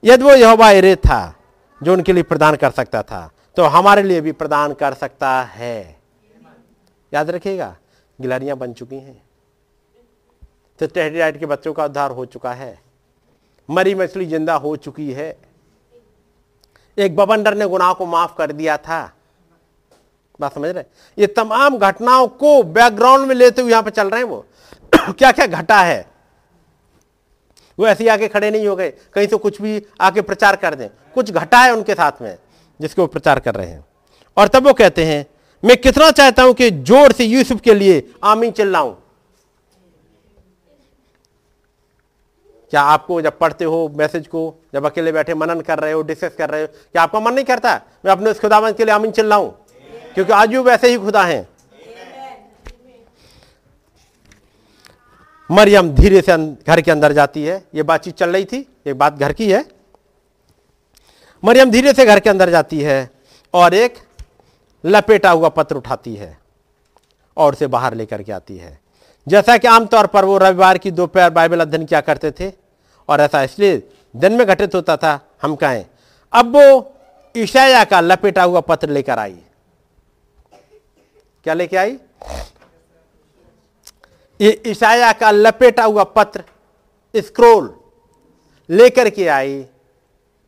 यदि 0.05 0.25
वो 0.25 0.34
यहोवा 0.34 0.70
एरे 0.70 0.97
था, 0.97 1.34
जो 1.81 1.92
उनके 1.92 2.12
लिए 2.12 2.23
प्रदान 2.23 2.57
कर 2.57 2.70
सकता 2.70 3.02
था 3.02 3.31
तो 3.57 3.65
हमारे 3.65 4.02
लिए 4.02 4.20
भी 4.20 4.33
प्रदान 4.33 4.73
कर 4.73 4.94
सकता 4.94 5.41
है। 5.42 6.01
याद 7.15 7.31
रखिएगा 7.31 7.76
गिलहरियाँ 8.20 8.57
बन 8.57 8.73
चुकी 8.73 8.97
हैं। 8.97 9.23
तो 10.78 10.86
टेहरीराइट 10.86 11.39
के 11.41 11.47
बच्चों 11.47 11.73
का 11.73 11.84
उद्धार 11.84 12.10
हो 12.10 12.24
चुका 12.24 12.52
है। 12.52 12.78
मरी 13.70 13.94
मछली 13.94 14.26
ज़िंदा 14.26 14.55
हो 14.55 14.76
चुकी 14.76 15.12
है। 15.12 15.36
एक 16.99 17.16
बबंडर 17.16 17.55
ने 17.55 17.66
गुनाह 17.66 17.92
को 17.92 18.07
माफ़ 18.07 18.36
कर 18.36 18.52
दिया 18.52 18.76
था। 18.76 19.12
बात 20.41 20.55
समझ 20.55 20.70
रहे 20.70 20.84
ये 21.18 21.26
तमाम 21.26 21.78
घटनाओं 21.78 22.28
को 22.28 22.62
बैकग्राउंड 22.62 23.26
में 23.26 23.34
लेते 23.34 23.62
हुए 23.62 23.70
यहाँ 23.70 23.82
पे 23.82 23.91
चल 23.91 24.10
रहे 24.10 24.20
हैं 24.20 24.28
वो। 24.28 24.47
क्या 25.12 25.32
क्या 25.32 25.47
घटा 25.47 25.81
है? 25.81 26.10
वो 27.78 27.86
ऐसे 27.86 28.08
आके 28.08 28.28
खड़े 28.28 28.50
नहीं 28.50 28.66
हो 28.66 28.76
गए। 28.76 28.91
कहीं 28.91 29.26
तो 29.26 29.39
कुछ 29.39 29.62
भी 29.62 29.86
आके 30.00 30.20
प्रचार 30.20 30.57
कर 30.57 30.74
दें। 30.74 30.89
कुछ 31.15 31.31
घटा 31.31 31.58
है 31.58 31.73
उनके 31.73 31.94
साथ 31.94 32.12
में, 32.23 32.39
जिसको 32.81 33.02
वो 33.02 33.08
प्रचार 33.08 33.41
कर 33.41 33.55
रहे 33.55 33.66
हैं। 33.66 33.84
और 34.36 34.49
तब 34.49 34.66
वो 34.66 34.73
कहते 34.73 35.05
हैं 35.05 35.26
मैं 35.65 35.76
कितना 35.76 36.10
चाहता 36.10 36.42
हूँ 36.42 36.55
कि 36.55 36.70
ज़ोर 36.70 37.12
से 37.12 37.24
यूसुफ 37.24 37.60
के 37.60 37.74
लिए 37.74 38.12
आमीन 38.24 38.50
चिल्लाऊं? 38.50 38.94
क्या 42.70 42.82
आपको 42.82 43.23
जब 43.23 43.39
पढ़ते 43.39 43.65
हो 43.65 43.92
मैसेज 43.94 44.26
को, 44.26 44.55
जब 44.74 44.86
अकेले 44.86 45.12
बैठे 45.12 45.34
मनन 45.34 45.60
कर 45.60 45.78
रहे 45.78 45.92
हो, 45.92 46.02
डिस्कस 46.02 46.34
कर 46.39 46.50
रहे 46.50 46.62
हो, 46.62 46.66
क्या 46.66 47.02
आपका 47.02 47.20
मन 47.20 47.34
नहीं 47.34 47.44
करता? 47.44 47.81
मैं 48.05 48.12
अपने 48.12 48.31
उस 48.31 48.41
खुदावन 48.41 48.73
के 48.73 48.84
लिए 48.84 48.94
आमीन 48.94 49.10
चिल्लाऊं? 49.10 49.49
क्योंकि 50.15 50.32
आज 50.32 50.49
भी 50.49 50.58
वैसे 50.58 50.89
ही 50.89 50.99
खुदा 50.99 51.23
हैं। 51.23 51.49
मरियम 55.50 55.91
धीरे 55.94 56.20
से 56.20 56.32
अं- 56.32 56.66
घर 56.66 56.81
के 56.81 56.91
अंदर 56.91 57.12
जाती 57.12 57.44
है। 57.44 57.65
ये 57.74 57.82
बातचीत 57.82 58.15
चल 58.15 58.31
रही 58.31 58.44
थी, 58.44 58.68
एक 58.86 58.99
बात 58.99 59.15
घर 59.15 59.32
की 59.32 59.52
है। 59.52 59.68
मरियम 61.44 61.70
धीरे 61.70 61.92
से 61.92 62.07
घर 62.07 62.20
के 62.20 62.31
अंदर 62.31 62.50
जाती 62.50 62.81
है 62.81 63.10
और 63.55 63.74
एक 63.74 63.94
लपेटा 64.84 65.30
हुआ 65.30 65.48
पत्र 65.48 65.76
उठाती 65.76 66.14
है 66.16 66.38
और 67.36 67.52
उसे 67.52 67.66
बाहर 67.66 67.94
लेकर 67.94 68.22
के 68.22 68.32
आती 68.32 68.56
है। 68.56 68.80
जैसा 69.26 69.56
कि 69.58 69.68
आमतौर 69.68 70.06
पर 70.06 70.24
वो 70.24 70.38
रविवार 70.38 70.78
की 70.78 70.90
दोपहर 70.90 71.30
बाइबल 71.30 71.60
अध्ययन 71.60 71.84
किया 71.86 72.00
करते 72.00 72.30
थे? 72.30 72.52
और 73.08 73.20
ऐसा 73.20 73.42
इसलिए 73.42 73.82
दिन 74.16 74.32
में 74.32 74.46
घटित 74.46 74.74
होता 74.74 74.96
था, 74.96 75.20
हम 75.42 75.56
कहें, 75.56 75.84
अब 76.32 76.56
वो 76.56 76.94
ईशाया 77.36 77.84
का 77.84 78.00
लपेटा 78.00 78.42
हुआ 78.42 78.60
पत्र 78.60 78.88
लेकर 78.88 79.18
आई। 79.18 79.36
क्या 81.44 81.54
लेके 81.54 81.76
आई? 81.76 81.98
ये 84.40 84.62
ईशाया 84.66 85.12
का 85.12 85.30
लपेटा 85.30 85.84
हुआ 85.84 86.04
पत्र, 86.04 86.42
स्क्रोल 87.14 87.74
लेकर 88.68 89.10
के 89.10 89.28
आई, 89.28 89.64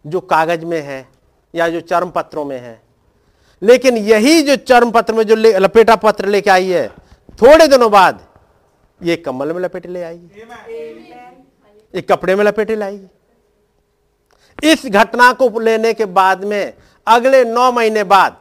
जो 0.07 0.21
कागज़ 0.21 0.65
में 0.65 0.81
है 0.81 1.07
या 1.55 1.69
जो 1.69 1.81
चर्म 1.81 2.11
पत्रों 2.11 2.45
में 2.45 2.59
है। 2.61 2.84
लेकिन 3.63 3.97
यही 3.97 4.43
जो 4.43 4.57
चर्म 4.59 4.91
पत्र 4.91 5.15
में 5.15 5.25
जो 5.25 5.35
लपेटा 5.37 5.97
पत्र 5.97 6.29
लेके 6.29 6.51
आई 6.51 6.69
है, 6.69 6.89
थोड़े 7.39 7.67
दिनों 7.69 7.91
बाद 7.91 8.21
ये 9.01 9.17
कम्बल 9.17 9.53
में 9.53 9.61
लपेटे 9.63 9.89
ले 9.89 10.03
आई 10.03 10.21
एक 11.95 12.09
कपड़े 12.09 12.35
में 12.37 12.45
लपेटे 12.45 12.77
लाई 12.77 13.01
इस 14.63 14.87
घटना 14.87 15.33
को 15.33 15.59
लेने 15.61 15.93
के 15.95 16.05
बाद 16.07 16.45
में 16.45 16.73
अगले 17.07 17.43
नौ 17.45 17.71
महीने 17.73 18.05
बाद, 18.05 18.37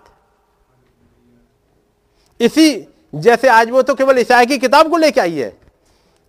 इसी 2.40 2.88
जैसे 3.14 3.48
आज 3.48 3.70
वो 3.70 3.82
तो 3.82 3.96
केवल 3.96 4.20
ईसाई 4.20 4.46
की 4.46 4.58
किताब 4.58 4.90
को 4.90 4.98
लेके 4.98 5.22
आई 5.22 5.34
है, 5.34 5.56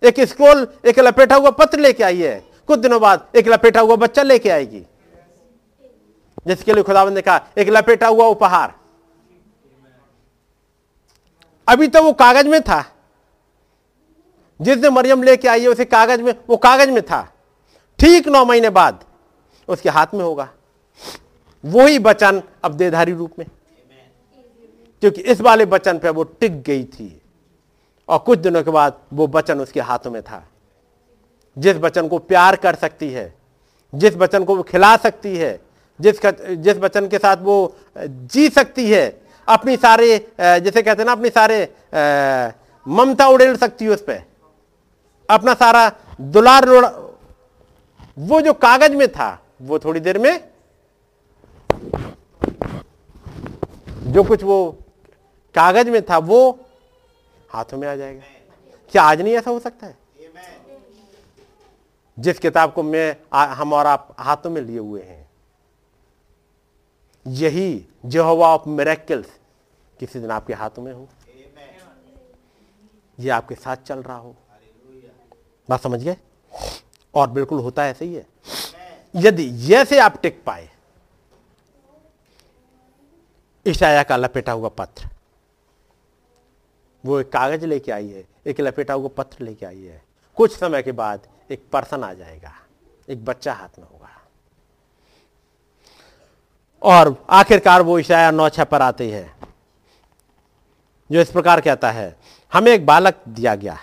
एक 0.01 0.19
स्क्रोल, 0.21 0.67
एक 0.85 0.99
लपेटा 0.99 1.35
हुआ 1.35 1.49
पत्र 1.51 1.79
लेके 1.79 2.03
आई 2.03 2.21
है, 2.21 2.43
कुछ 2.67 2.79
दिनों 2.79 2.99
बाद 3.01 3.27
एक 3.35 3.47
लपेटा 3.47 3.81
हुआ 3.81 3.95
बच्चा 3.97 4.23
लेके 4.23 4.49
आएगी। 4.49 4.83
जिसके 6.47 6.73
लिए 6.73 6.83
खुदावंद 6.83 7.13
ने 7.15 7.21
कहा, 7.21 7.47
एक 7.57 7.69
लपेटा 7.69 8.07
हुआ 8.07 8.25
उपहार। 8.25 8.75
अभी 11.67 11.87
तो 11.87 12.03
वो 12.03 12.13
कागज़ 12.13 12.47
में 12.47 12.61
था। 12.61 12.91
जिस 14.61 14.77
दिन 14.77 14.93
मरियम 14.93 15.23
लेके 15.23 15.47
आई 15.47 15.61
है, 15.61 15.67
उसे 15.67 15.85
कागज़ 15.85 16.21
में, 16.21 16.35
वो 16.49 16.57
कागज़ 16.57 16.91
में 16.91 17.03
था। 17.03 17.33
ठीक 17.99 18.27
नौ 18.27 18.45
महीने 18.45 18.69
बाद 18.69 19.03
उसके 19.67 19.89
हाथ 19.89 20.07
में 20.13 20.21
होगा। 20.21 20.49
वही 21.65 21.99
बचन 21.99 22.43
अब 22.63 22.73
देधारी 22.73 23.11
रूप 23.13 23.31
में। 23.39 23.47
क्योंकि 25.01 25.21
इस 25.21 25.41
वाले 25.41 25.65
बचन 25.65 25.99
पे 25.99 26.09
वो 26.09 26.23
टिक 26.23 26.61
गई 26.61 26.83
थी। 26.83 27.21
और 28.09 28.19
कुछ 28.19 28.39
दिनों 28.39 28.63
के 28.63 28.71
बाद 28.71 28.99
वो 29.13 29.27
बचन 29.27 29.59
उसके 29.59 29.79
हाथों 29.79 30.11
में 30.11 30.21
था। 30.23 30.47
जिस 31.57 31.77
वचन 31.77 32.07
को 32.07 32.17
प्यार 32.17 32.55
कर 32.55 32.75
सकती 32.75 33.09
है, 33.09 33.35
जिस 33.95 34.15
वचन 34.15 34.43
को 34.43 34.55
वो 34.55 34.63
खिला 34.63 34.97
सकती 34.97 35.37
है 35.37 35.64
जिस 35.99 36.19
जिस 36.25 36.77
वचन 36.77 37.07
के 37.07 37.17
साथ 37.17 37.37
वो 37.41 37.75
जी 37.97 38.47
सकती 38.49 38.89
है, 38.89 39.05
अपनी 39.47 39.75
सारे 39.77 40.17
जैसे 40.39 40.81
कहते 40.81 41.01
हैं 41.01 41.05
ना, 41.05 41.11
अपनी 41.11 41.29
सारे 41.29 41.57
ममता 42.85 43.27
उड़ेल 43.27 43.55
सकती 43.57 43.85
है 43.85 43.91
उस 43.91 44.01
पर 44.01 44.23
अपना 45.29 45.53
सारा 45.53 45.91
दुलार 46.21 46.69
वो 48.17 48.39
जो 48.41 48.53
कागज़ 48.55 48.95
में 48.95 49.07
था, 49.11 49.41
वो 49.61 49.79
थोड़ी 49.79 49.99
देर 49.99 50.17
में, 50.17 50.39
जो 54.07 54.23
कुछ 54.23 54.43
वो 54.43 54.71
कागज़ 55.55 55.89
में 55.89 56.01
था, 56.01 56.17
वो 56.17 56.59
हाथों 57.49 57.77
में 57.77 57.87
आ 57.87 57.95
जाएगा। 57.95 58.21
क्या 58.93 59.03
आज 59.03 59.21
नहीं 59.21 59.33
ऐसा 59.35 59.51
हो 59.51 59.59
सकता 59.59 59.87
है? 59.87 59.97
जिस 62.17 62.39
किताब 62.39 62.73
को 62.73 62.83
मैं 62.83 63.15
हम 63.33 63.73
और 63.73 63.87
आप 63.87 64.15
हाथों 64.19 64.49
में 64.49 64.61
लिए 64.61 64.79
हुए 64.79 65.01
हैं 65.01 65.24
यही 67.27 67.85
जेहोवा 68.05 68.47
ऑफ़ 68.55 68.69
मेरेकल्स। 68.69 69.27
किसी 69.99 70.19
दिन 70.19 70.31
आपके 70.31 70.53
हाथों 70.53 70.83
में 70.83 70.93
हो। 70.93 71.07
ये 73.19 73.29
आपके 73.29 73.55
साथ 73.55 73.77
चल 73.77 74.03
रहा 74.03 74.17
हो। 74.17 74.35
बात 75.69 75.81
समझ 75.81 76.03
गए? 76.03 76.17
और 77.15 77.29
बिल्कुल 77.29 77.59
होता 77.59 77.85
ऐसे 77.87 78.05
ही 78.05 78.15
है। 78.15 78.25
यदि 79.15 79.49
जैसे 79.49 79.99
आप 79.99 80.21
टिक 80.21 80.43
पाए 80.43 80.69
ईशाया 83.65 84.03
का 84.03 84.17
लपेटा 84.17 84.51
हुआ 84.51 84.69
पत्र। 84.69 85.09
वो 87.05 87.19
एक 87.19 87.31
कागज़ 87.31 87.65
लेके 87.65 87.91
आई 87.91 88.07
है 88.07 88.25
एक 88.47 88.61
लपेटा 88.61 88.93
हुआ 88.93 89.07
पत्र 89.07 89.45
लेके 89.45 89.65
आई 89.65 89.83
है। 89.83 90.03
कुछ 90.37 90.57
समय 90.57 90.83
के 90.83 90.91
बाद 90.91 91.27
एक 91.51 91.69
पर्सन 91.73 92.03
आ 92.03 92.13
जाएगा 92.13 92.53
एक 93.09 93.25
बच्चा 93.25 93.53
हाथ 93.53 93.79
में 93.79 93.85
होगा। 93.85 94.14
और 96.85 97.25
आखिरकार 97.29 97.81
वो 97.81 97.99
ईशाया 97.99 98.31
नौ 98.31 98.49
छह 98.49 98.63
पर 98.63 98.81
आते 98.81 99.11
हैं। 99.11 99.35
जो 101.11 101.21
इस 101.21 101.31
प्रकार 101.31 101.61
कहता 101.61 101.91
है, 101.91 102.15
हमें 102.53 102.71
एक 102.71 102.85
बालक 102.85 103.21
दिया 103.29 103.55
गया 103.55 103.77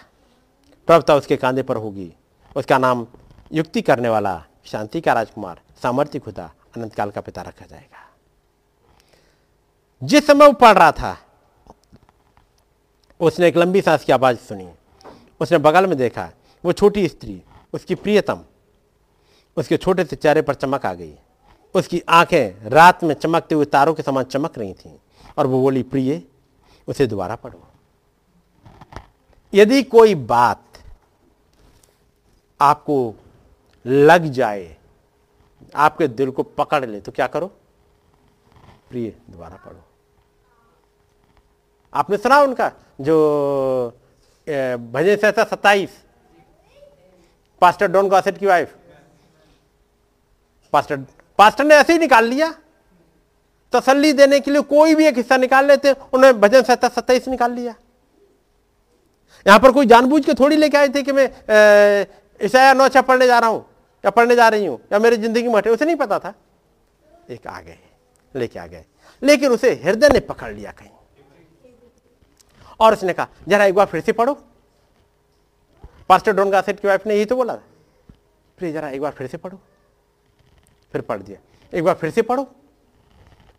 प्रभुता 0.87 1.15
उसके 1.15 1.37
कांधे 1.37 1.63
पर 1.63 1.77
होगी। 1.77 2.13
उसका 2.57 2.79
नाम 2.79 3.07
युक्ति 3.53 3.83
करने 3.83 4.09
वाला 4.09 4.45
शांति 4.65 5.01
का 5.01 5.13
राजकुमार, 5.13 5.61
सामर्थ्य 5.83 6.19
खुदा 6.19 6.51
अनंत 6.77 6.95
काल 6.95 7.11
का 7.11 7.21
पिता 7.21 7.43
रखा 7.43 7.67
जाएगा। 7.67 8.09
जिस 10.03 10.27
समय 10.27 10.47
वो 10.47 10.53
पढ़ 10.53 10.79
रहा 10.79 10.93
था, 10.93 11.17
उसने 13.21 13.49
एक 13.49 13.57
लंबी 13.57 13.81
सांस 13.83 14.05
की 14.05 14.13
आवाज़ 14.13 14.37
सुनी। 14.37 14.69
उसने 15.41 15.59
बगल 15.59 15.87
में 15.87 15.99
देखा, 15.99 16.31
वो 16.65 16.73
छोटी 16.73 17.09
स्त्री, 17.09 17.43
उसकी 17.73 17.95
प्रियतम, 17.95 18.41
उसके 19.57 19.77
छोटे 19.77 20.05
से 20.05 20.17
चेहरे 20.17 20.43
पर 20.43 20.55
चमक 20.55 20.87
आ 20.87 20.95
गई। 20.95 21.15
उसकी 21.75 22.03
आँखें 22.09 22.69
रात 22.71 23.05
में 23.05 23.15
चमकते 23.15 23.55
हुए 23.55 23.65
तारों 23.65 23.95
के 23.95 24.03
समान 24.03 24.25
चमक 24.25 24.59
रही 24.59 24.73
थीं 24.75 24.97
और 25.39 25.47
वो 25.47 25.61
बोली, 25.61 25.83
प्रिय, 25.83 26.23
उसे 26.89 27.07
दोबारा 27.07 27.37
पढ़ो। 27.37 27.63
यदि 29.53 29.83
कोई 29.83 30.15
बात 30.15 30.63
आपको 32.61 33.15
लग 33.85 34.25
जाए, 34.25 34.77
आपके 35.75 36.09
दिल 36.09 36.31
को 36.31 36.43
पकड़ 36.43 36.85
ले 36.85 37.01
तो 37.01 37.13
क्या 37.13 37.27
करो? 37.27 37.47
प्रिय, 38.91 39.11
दोबारा 39.31 39.57
पढ़ो। 39.57 39.83
आपने 41.93 42.17
सुना 42.17 42.41
उनका, 42.41 42.71
जो 43.01 43.17
भजन 44.47 45.17
सहता 45.17 45.45
सत्ताईस? 45.45 45.99
पास्टर 47.63 47.87
डॉन 47.87 48.09
गॉसेट 48.09 48.39
की 48.39 48.47
वाइफ 48.47 48.77
पास्टर 50.73 50.97
पास्टर 51.39 51.65
ने 51.65 51.75
ऐसे 51.75 51.93
ही 51.93 51.99
निकाल 51.99 52.25
लिया। 52.27 52.55
तसल्ली 53.73 54.13
देने 54.13 54.39
के 54.41 54.51
लिए 54.51 54.61
कोई 54.63 54.95
भी 54.95 55.07
एक 55.07 55.17
हिस्सा 55.17 55.37
निकाल 55.39 55.67
लेते 55.67 55.93
उन्होंने 55.93 56.33
भजन 56.39 56.63
सहता 56.63 56.89
सत्ताईस 56.91 57.29
निकाल 57.29 57.53
लिया। 57.53 57.75
यहाँ 59.47 59.59
पर 59.61 59.73
कोई 59.73 59.87
जानबूझ 59.87 60.25
के 60.27 60.35
थोड़ी 60.35 60.57
लेके 60.57 60.77
आए 60.77 60.89
थे 60.89 61.03
कि 61.03 61.13
मैं 61.13 61.25
ईसाया 62.41 62.73
नौ 62.75 62.89
छह 62.89 63.01
पढ़ने 63.03 63.27
जा 63.27 63.39
रहा 63.39 63.51
हूँ, 63.51 63.65
या 64.05 64.11
पढ़ने 64.11 64.37
जा 64.37 64.49
रही 64.49 64.67
हूँ, 64.67 64.79
या 64.93 64.99
मेरी 64.99 65.17
ज़िंदगी 65.19 65.49
में 65.49 65.61
उसे 65.63 65.85
नहीं 65.85 65.97
पता 65.97 66.19
था। 66.19 66.35
एक 67.31 67.47
आ 67.47 67.61
गए, 67.61 67.79
लेके 68.35 68.59
आ 68.59 68.67
गए, 68.67 68.85
लेकिन 69.23 69.53
उसे 69.53 69.73
हृदय 69.85 70.09
ने 70.09 70.21
पकड़ 70.23 70.53
लिया 70.53 70.71
कहीं। 70.73 70.91
और 72.81 72.93
उसने 72.93 73.13
कहा, 73.13 73.29
जरा 73.49 73.65
एक 73.65 73.75
बार 73.75 73.87
फिर 73.87 74.01
से 74.01 74.13
पढ़ो। 74.13 74.35
पास्टर 76.09 76.33
डोन 76.33 76.51
गासेट 76.51 76.81
की 76.81 76.89
वाइफ 76.89 77.07
ने 77.07 77.15
यही 77.15 77.25
तो 77.25 77.37
बोला 77.37 77.55
फिर 78.59 78.73
जरा 78.73 78.89
एक 78.91 79.01
बार 79.01 79.13
फिर 79.13 79.27
से 79.27 79.37
पढ़ो। 79.39 79.61
फिर 80.93 81.01
पढ़ 81.01 81.23
दिया। 81.23 81.39
एक 81.73 81.85
बार 81.85 81.95
फिर 81.95 82.11
से 82.11 82.23
पढ़ो। 82.23 82.47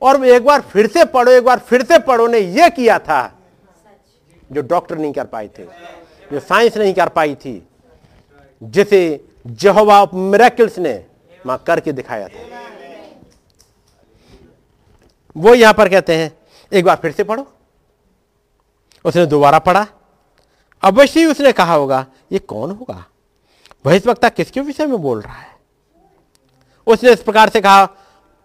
और 0.02 0.26
एक 0.26 0.44
बार 0.46 0.62
फिर 0.62 0.88
से 0.88 1.06
पढ़ो, 1.06 1.32
एक 1.32 1.44
बार 1.44 1.60
फिर 1.60 1.84
से 1.84 2.00
पढ़ो 2.00 2.28
ने 2.28 2.40
यह 2.40 2.70
किया 2.70 2.98
था 3.00 3.40
जो 4.52 4.62
डॉक्टर 4.62 4.98
नहीं 4.98 5.14
कर 5.14 5.26
पाए 5.26 5.48
थे, 5.48 5.66
जो 6.32 6.40
साइंस 6.40 6.78
नहीं 6.78 6.94
कर 6.94 7.10
पाई 7.10 7.36
थी, 7.36 7.68
जिसे 8.64 9.26
जहोवा 9.48 10.06
मेरेकल्स 10.14 10.78
ने 10.80 11.06
माँ 11.46 11.58
करके 11.68 11.92
दिखाया 11.92 12.28
था। 12.28 12.52
वो 15.38 15.54
यहाँ 15.56 15.74
पर 15.74 15.90
कहते 15.90 16.16
हैं, 16.16 16.32
एक 16.72 16.86
बार 16.86 16.96
फिर 16.96 17.12
से 17.12 17.24
पढ़ो। 17.24 17.48
उसने 19.06 19.26
दोबारा 19.26 19.60
पढ़ा। 19.60 19.86
अवश्य 20.84 21.20
ही 21.20 21.26
उसने 21.26 21.52
कहा 21.52 21.74
होगा, 21.74 22.06
ये 22.32 22.40
कौन 22.40 22.72
होगा? 22.72 23.06
भविष्यवक्ता 23.86 24.30
किसके 24.30 24.62
विषय 24.62 24.86
में 24.86 25.02
बोल 25.02 25.22
रहा 25.22 25.34
है? 25.34 25.53
उसने 26.88 27.12
इस 27.12 27.24
प्रकार 27.24 27.50
से 27.50 27.62
कहा, 27.62 27.90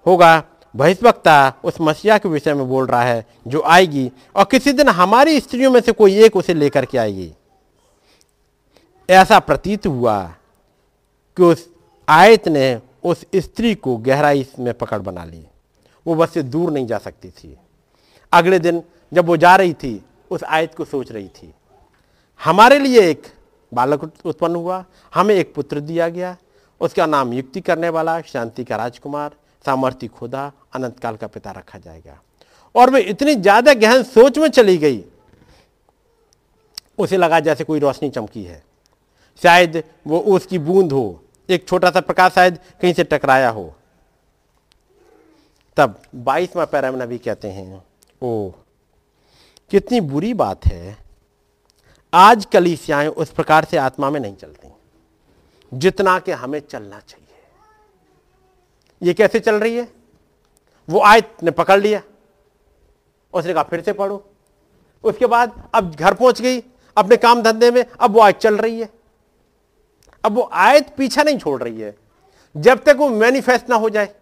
होगा 0.06 0.44
भविष्यवक्ता 0.76 1.54
उस 1.64 1.80
मसीहा 1.80 2.18
के 2.18 2.28
विषय 2.28 2.54
में 2.54 2.68
बोल 2.68 2.86
रहा 2.86 3.02
है, 3.02 3.26
जो 3.46 3.62
आएगी, 3.62 4.12
और 4.36 4.44
किसी 4.44 4.72
दिन 4.72 4.88
हमारी 4.88 5.40
स्त्रियों 5.40 5.70
में 5.70 5.80
से 5.80 5.92
कोई 5.92 6.22
एक 6.22 6.36
उसे 6.36 6.54
लेकर 6.54 6.84
के 6.84 6.98
आएगी। 6.98 7.32
ऐसा 9.10 9.38
प्रतीत 9.38 9.86
हुआ 9.86 10.34
कि 11.36 11.42
उस 11.42 11.68
आयत 12.08 12.48
ने 12.48 12.80
उस 13.04 13.24
स्त्री 13.36 13.74
को 13.74 13.96
गहराई 13.96 14.46
में 14.58 14.74
पकड़ 14.74 14.98
बना 14.98 15.24
ली। 15.24 15.46
वो 16.06 16.14
बस 16.14 16.30
से 16.30 16.42
दूर 16.42 16.70
नहीं 16.70 16.86
जा 16.86 16.98
सकती 16.98 17.30
थी। 17.30 17.58
अगले 18.32 18.58
दिन 18.58 18.82
जब 19.12 19.26
वो 19.26 19.36
जा 19.36 19.56
रही 19.56 19.72
थी, 19.72 20.04
उस 20.30 20.44
आयत 20.44 20.74
को 20.74 20.84
सोच 20.84 21.12
रही 21.12 21.28
थी। 21.28 21.54
हमारे 22.44 22.78
लिए 22.78 23.00
एक 23.00 23.22
बालक 23.74 24.12
उत्पन्न 24.24 24.56
हुआ, 24.56 24.84
हमें 25.14 25.34
एक 25.34 25.54
पुत्र 25.54 25.80
दिया 25.80 26.08
गया 26.08 26.36
उसका 26.80 27.06
नाम 27.06 27.32
युक्ति 27.32 27.60
करने 27.60 27.88
वाला, 27.88 28.20
शांति 28.22 28.64
का 28.64 28.76
राजकुमार, 28.76 29.36
सामर्थ्य 29.64 30.08
खुदा 30.08 30.50
अनंत 30.74 30.98
काल 31.00 31.16
का 31.16 31.26
पिता 31.26 31.50
रखा 31.50 31.78
जाएगा। 31.78 32.18
और 32.74 32.90
वे 32.90 33.00
इतनी 33.02 33.34
ज़्यादा 33.34 33.74
गहन 33.74 34.02
सोच 34.04 34.38
में 34.38 34.48
चली 34.48 34.76
गई, 34.78 35.02
उसे 36.98 37.16
लगा 37.16 37.40
जैसे 37.40 37.64
कोई 37.64 37.78
रोशनी 37.80 38.10
चमकी 38.10 38.44
है। 38.44 38.62
शायद 39.40 39.82
वो 40.06 40.18
उसकी 40.28 40.58
बूंद 40.60 40.92
हो, 40.92 41.20
एक 41.48 41.68
छोटा 41.68 41.90
सा 41.90 42.00
प्रकाश 42.00 42.32
शायद 42.32 42.58
कहीं 42.82 42.92
से 42.94 43.04
टकराया 43.04 43.50
हो। 43.50 43.74
तब 45.76 46.00
बाईसवा 46.16 46.64
पैरा 46.64 46.90
में 46.90 46.98
नबी 47.00 47.18
कहते 47.18 47.48
हैं 47.48 47.82
ओ 48.22 48.50
कितनी 49.72 50.00
बुरी 50.02 50.32
बात 50.34 50.66
है। 50.66 50.96
आज 52.12 52.44
कलीसियाएँ 52.44 53.08
उस 53.08 53.30
प्रकार 53.30 53.64
से 53.64 53.76
आत्मा 53.76 54.10
में 54.10 54.18
नहीं 54.20 54.34
चलती। 54.36 54.68
जितना 55.74 56.18
कि 56.18 56.32
हमें 56.32 56.60
चलना 56.60 57.00
चाहिए। 57.00 57.34
ये 59.02 59.14
कैसे 59.14 59.40
चल 59.40 59.54
रही 59.54 59.76
है? 59.76 59.92
वो 60.90 61.00
आयत 61.00 61.36
ने 61.42 61.50
पकड़ 61.50 61.80
लिया। 61.80 62.02
उसने 63.34 63.54
कहा, 63.54 63.62
फिर 63.62 63.80
से 63.80 63.92
पढ़ो। 63.92 64.30
उसके 65.04 65.26
बाद 65.26 65.70
अब 65.74 65.94
घर 65.94 66.14
पहुँच 66.14 66.40
गई, 66.40 66.60
अपने 66.96 67.16
काम 67.16 67.42
धंधे 67.42 67.70
में, 67.70 67.84
अब 68.00 68.10
वो 68.10 68.20
आयत 68.20 68.36
चल 68.36 68.56
रही 68.56 68.80
है। 68.80 68.88
अब 70.24 70.32
वो 70.32 70.50
आयत 70.52 70.94
पीछा 70.96 71.22
नहीं 71.22 71.38
छोड़ 71.38 71.62
रही 71.62 71.80
है। 71.80 71.98
जब 72.56 72.84
तक 72.84 72.96
वो 72.98 73.08
मैनिफेस्ट 73.08 73.70
ना 73.70 73.76
हो 73.76 73.90
जाए। 73.90 74.14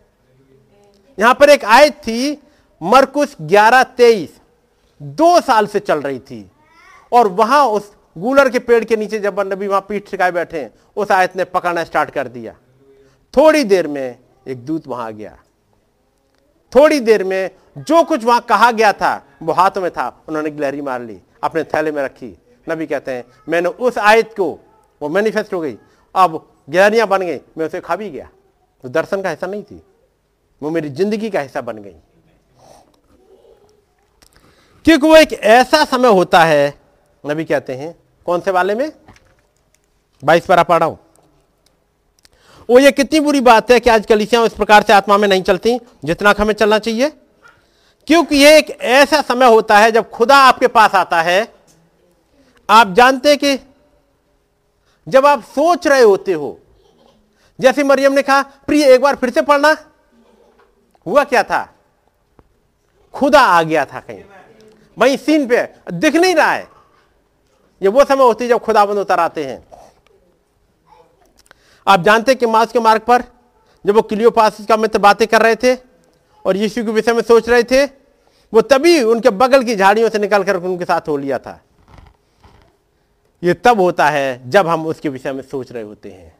यहाँ 1.18 1.34
पर 1.34 1.50
एक 1.50 1.65
आयत 1.65 1.92
थी, 1.92 2.42
मरकुस 2.83 3.36
ग्यारह 3.42 3.83
तेईस, 3.83 4.41
दो 5.02 5.41
साल 5.41 5.66
से 5.66 5.81
चल 5.81 6.02
रही 6.02 6.18
थी। 6.18 6.50
और 7.12 7.28
वहाँ 7.28 7.66
उस 7.66 7.95
गूलर 8.16 8.48
के 8.48 8.58
पेड़ 8.58 8.84
के 8.84 8.96
नीचे 8.96 9.18
जब 9.18 9.40
नबी 9.42 9.66
वहाँ 9.66 9.80
पीठ 9.88 10.10
ठिकाए 10.10 10.30
बैठे 10.30 10.60
हैं, 10.60 10.72
उस 10.96 11.10
आयत 11.10 11.36
ने 11.36 11.44
पकड़ना 11.44 11.84
स्टार्ट 11.84 12.10
कर 12.10 12.28
दिया। 12.28 12.52
थोड़ी 13.34 13.64
देर 13.64 13.86
में 13.88 14.18
एक 14.48 14.64
दूत 14.64 14.86
वहाँ 14.86 15.06
आ 15.06 15.10
गया। 15.10 15.36
थोड़ी 16.72 17.00
देर 17.00 17.24
में 17.24 17.50
जो 17.78 18.02
कुछ 18.04 18.24
वहाँ 18.24 18.40
कहा 18.40 18.70
गया 18.72 18.92
था, 18.92 19.22
वो 19.42 19.52
हाथों 19.52 19.80
में 19.80 19.90
था, 19.90 20.08
उन्होंने 20.28 20.50
गिलहरी 20.50 20.80
मार 20.80 21.02
ली, 21.02 21.20
अपने 21.42 21.64
थैले 21.64 21.92
में 21.92 22.02
रखी। 22.02 22.36
नबी 22.66 22.86
कहते 22.86 23.12
हैं, 23.12 23.24
मैंने 23.48 23.68
उस 23.68 23.98
आयत 23.98 24.32
को, 24.36 24.48
वो 25.00 25.08
मैनिफेस्ट 25.08 25.52
हो 25.54 25.60
गई। 25.60 25.76
अब 26.14 26.46
गिलहरियाँ 26.70 27.06
बन 27.08 27.22
गई, 27.22 27.40
मैं 27.58 27.66
उसे 27.66 27.80
खा 27.80 27.96
भी 27.96 28.10
गया। 28.10 28.28
तो 28.84 28.88
दर्शन 28.88 29.22
का 29.22 29.30
हिस्सा 29.30 29.46
नहीं 29.46 29.62
थी, 29.62 29.82
वो 30.62 30.70
मेरी 30.70 30.88
ज़िंदगी 30.88 31.30
का 31.30 31.40
हिस्सा 31.40 31.60
बन 31.60 31.78
गई। 31.78 31.94
क्योंकि 34.84 35.06
वो 35.06 35.16
एक 35.16 35.32
ऐसा 35.32 35.84
समय 35.84 36.08
होता 36.08 36.44
है, 36.44 36.74
नबी 37.24 37.44
कहते 37.44 37.74
हैं 37.74 37.94
कौन 38.26 38.40
से 38.40 38.50
वाले 38.50 38.74
में? 38.74 38.92
बाईस 40.24 40.46
पर 40.46 40.62
पढ़ा 40.62 40.86
हूँ। 40.86 40.98
वो 42.70 42.78
ये 42.78 42.92
कितनी 42.92 43.20
बुरी 43.20 43.40
बात 43.40 43.70
है 43.70 43.80
कि 43.80 43.90
आज 43.90 44.06
कलिसियाँ 44.06 44.46
इस 44.46 44.52
प्रकार 44.52 44.82
से 44.82 44.92
आत्मा 44.92 45.18
में 45.18 45.28
नहीं 45.28 45.42
चलती, 45.42 45.78
जितना 46.05 46.34
हमें 46.38 46.55
चलना 46.55 46.78
चाहिए। 46.78 47.10
क्योंकि 48.06 48.36
ये 48.36 48.58
एक 48.58 48.70
ऐसा 48.80 49.22
समय 49.22 49.46
होता 49.46 49.78
है 49.78 49.92
जब 49.92 50.10
खुदा 50.10 50.36
आपके 50.36 50.66
पास 50.66 50.94
आता 50.94 51.22
है। 51.22 51.55
आप 52.70 52.92
जानते 52.92 53.36
कि 53.36 53.58
जब 55.08 55.26
आप 55.26 55.42
सोच 55.42 55.86
रहे 55.86 56.02
होते 56.02 56.32
हो, 56.32 56.60
जैसे 57.60 57.82
मरियम 57.82 58.12
ने 58.12 58.22
कहा, 58.22 58.42
प्रिय, 58.42 58.94
एक 58.94 59.00
बार 59.00 59.16
फिर 59.16 59.30
से 59.30 59.42
पढ़ना। 59.42 59.76
हुआ 61.06 61.24
क्या 61.24 61.42
था? 61.42 61.74
खुदा 63.14 63.40
आ 63.40 63.62
गया 63.62 63.84
था 63.84 64.00
कहीं। 64.00 64.24
वहीं 64.98 65.16
सीन 65.16 65.48
पे 65.48 65.68
दिख 65.92 66.14
नहीं 66.16 66.34
रहा 66.34 66.52
है। 66.52 66.75
ये 67.82 67.88
वो 67.88 68.05
समय 68.05 68.22
होती 68.22 68.44
है 68.44 68.50
जब 68.50 68.58
खुदाबंद 68.58 68.98
उतर 68.98 69.20
आते 69.20 69.44
हैं। 69.44 69.64
आप 71.86 72.00
जानते 72.00 72.32
हैं 72.32 72.38
कि 72.38 72.46
मास 72.46 72.72
के 72.72 72.80
मार्ग 72.80 73.02
पर 73.02 73.24
जब 73.84 73.94
वो 73.94 74.02
क्लियोपास 74.02 74.56
का 74.68 74.76
मित्र 74.76 74.98
बातें 74.98 75.26
कर 75.28 75.42
रहे 75.42 75.56
थे 75.56 75.74
और 76.44 76.56
यीशु 76.56 76.84
के 76.84 76.90
विषय 76.90 77.12
में 77.12 77.22
सोच 77.22 77.48
रहे 77.48 77.62
थे, 77.62 77.84
वो 78.52 78.60
तभी 78.60 79.02
उनके 79.02 79.30
बगल 79.30 79.62
की 79.64 79.76
झाड़ियों 79.76 80.08
से 80.10 80.18
निकल 80.18 80.44
कर 80.44 80.56
उनके 80.56 80.84
साथ 80.84 81.08
हो 81.08 81.16
लिया 81.16 81.38
था। 81.38 81.60
ये 83.42 83.55
तब 83.55 83.80
होता 83.80 84.08
है 84.08 84.50
जब 84.50 84.66
हम 84.66 84.86
उसके 84.86 85.08
विषय 85.08 85.32
में 85.32 85.42
सोच 85.42 85.72
रहे 85.72 85.82
होते 85.82 86.10
हैं। 86.10 86.36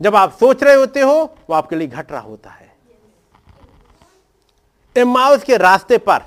जब 0.00 0.16
आप 0.16 0.32
सोच 0.32 0.62
रहे 0.62 0.74
होते 0.74 1.00
हो, 1.00 1.14
वो 1.50 1.54
आपके 1.54 1.76
लिए 1.76 1.88
घट 1.88 2.12
रहा 2.12 2.20
होता 2.20 2.50
है। 2.50 2.68
इमाउस 4.96 5.42
के 5.44 5.56
रास्ते 5.56 5.98
पर 5.98 6.24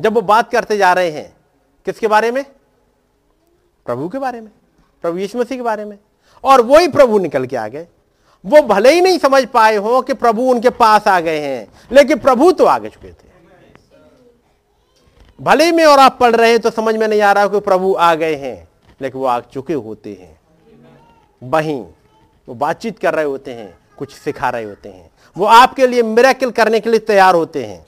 जब 0.00 0.14
वो 0.14 0.20
बात 0.20 0.50
करते 0.50 0.76
जा 0.76 0.92
रहे 0.92 1.10
हैं, 1.10 1.36
किसके 1.86 2.08
बारे 2.08 2.30
में? 2.30 2.44
प्रभु 3.86 4.08
के 4.08 4.18
बारे 4.18 4.40
में, 4.40 4.50
प्रभु 5.02 5.18
यीशु 5.18 5.38
मसीह 5.38 5.56
के 5.56 5.62
बारे 5.62 5.84
में। 5.84 5.98
और 6.44 6.60
वही 6.60 6.88
प्रभु 6.88 7.18
निकल 7.18 7.46
के 7.46 7.56
आ 7.56 7.68
गए। 7.68 7.86
वो 8.44 8.60
भले 8.62 8.92
ही 8.92 9.00
नहीं 9.00 9.18
समझ 9.18 9.44
पाए 9.46 9.76
हो 9.76 10.02
कि 10.02 10.14
प्रभु 10.14 10.42
उनके 10.42 10.70
पास 10.70 11.08
आ 11.08 11.20
गए 11.20 11.40
हैं, 11.40 11.72
लेकिन 11.92 12.18
प्रभु 12.18 12.52
तो 12.52 12.64
आगे 12.64 12.88
चुके 12.88 13.08
थे। 13.08 13.30
भले 15.40 15.64
ही 15.64 15.72
में 15.72 15.84
और 15.84 15.98
आप 15.98 16.16
पढ़ 16.20 16.36
रहे 16.36 16.50
हैं 16.50 16.60
तो 16.60 16.70
समझ 16.70 16.96
में 16.96 17.08
नहीं 17.08 17.20
आ 17.20 17.32
रहा 17.32 17.46
कि 17.46 17.60
प्रभु 17.60 17.94
आ 17.98 18.14
गए 18.14 18.34
हैं, 18.34 18.68
लेकिन 19.00 19.20
वो 19.20 19.26
आ 19.26 19.40
चुके 19.40 19.74
होते 19.74 20.12
हैं। 20.20 20.40
वहीं 21.42 21.84
वो 22.48 22.54
बातचीत 22.54 22.98
कर 22.98 23.14
रहे 23.14 23.24
होते 23.24 23.54
हैं, 23.54 23.78
कुछ 23.98 24.14
सिखा 24.14 24.50
रहे 24.50 24.64
होते 24.64 24.88
हैं। 24.88 25.10
वो 25.36 25.46
आपके 25.46 25.86
लिए 25.86 26.02
मेरेकिल 26.02 26.50
करने 26.50 26.80
के 26.80 26.90
लिए 26.90 26.98
तैयार 26.98 27.34
होते 27.34 27.64
हैं। 27.64 27.86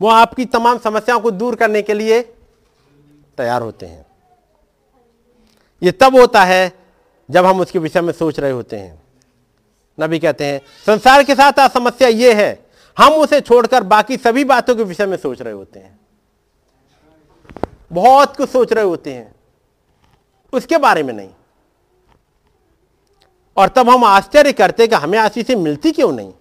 वो 0.00 0.08
आपकी 0.08 0.44
तमाम 0.44 0.78
समस्याओं 0.78 1.20
को 1.20 1.30
दूर 1.30 1.54
करने 1.54 1.82
के 1.82 1.94
लिए 1.94 2.22
तैयार 3.36 3.62
होते 3.62 3.86
हैं। 3.86 4.05
ये 5.82 5.92
तब 5.92 6.16
होता 6.16 6.44
है 6.44 6.72
जब 7.28 7.46
हम 7.46 7.60
उसके 7.60 7.78
विषय 7.78 8.00
में 8.00 8.12
सोच 8.12 8.40
रहे 8.40 8.50
होते 8.50 8.76
हैं। 8.76 9.02
नबी 9.98 10.18
कहते 10.18 10.44
हैं, 10.44 10.60
संसार 10.86 11.24
के 11.24 11.34
साथ 11.34 11.58
आ 11.58 11.66
समस्या 11.68 12.08
ये 12.08 12.32
है, 12.34 12.66
हम 12.96 13.12
उसे 13.12 13.40
छोड़कर 13.40 13.82
बाकी 13.82 14.16
सभी 14.16 14.44
बातों 14.44 14.76
के 14.76 14.82
विषय 14.82 15.06
में 15.06 15.16
सोच 15.16 15.42
रहे 15.42 15.52
होते 15.52 15.78
हैं। 15.78 15.98
बहुत 17.92 18.36
कुछ 18.36 18.50
सोच 18.50 18.72
रहे 18.72 18.84
होते 18.84 19.14
हैं, 19.14 19.34
उसके 20.52 20.78
बारे 20.78 21.02
में 21.02 21.12
नहीं। 21.14 21.30
और 23.56 23.68
तब 23.68 23.90
हम 23.90 24.04
आश्चर्य 24.04 24.52
करते 24.52 24.86
कि 24.86 24.94
हमें 24.94 25.18
आशीष 25.18 25.50
मिलती 25.50 25.92
क्यों 25.92 26.12
नहीं? 26.12 26.32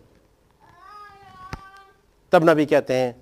तब 2.32 2.50
नबी 2.50 2.66
कहते 2.66 2.94
हैं 2.94 3.16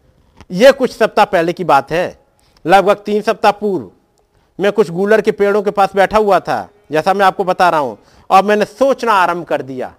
यह 0.52 0.72
कुछ 0.72 0.92
सप्ताह 0.92 1.26
पहले 1.26 1.54
की 1.54 1.64
बात 1.64 1.92
है, 1.92 2.26
लगभग 2.66 2.96
तीन 2.96 3.22
सप्ताह 3.22 3.52
पूर्व। 3.52 3.92
मैं 4.60 4.72
कुछ 4.72 4.90
गूलर 4.90 5.22
के 5.22 5.32
पेड़ों 5.32 5.62
के 5.64 5.72
पास 5.72 5.96
बैठा 5.96 6.18
हुआ 6.18 6.40
था, 6.40 6.70
जैसा 6.92 7.14
मैं 7.14 7.26
आपको 7.26 7.44
बता 7.44 7.70
रहा 7.70 7.80
हूँ, 7.80 7.98
और 8.30 8.44
मैंने 8.44 8.66
सोचना 8.66 9.14
आरंभ 9.14 9.46
कर 9.46 9.62
दिया। 9.62 9.94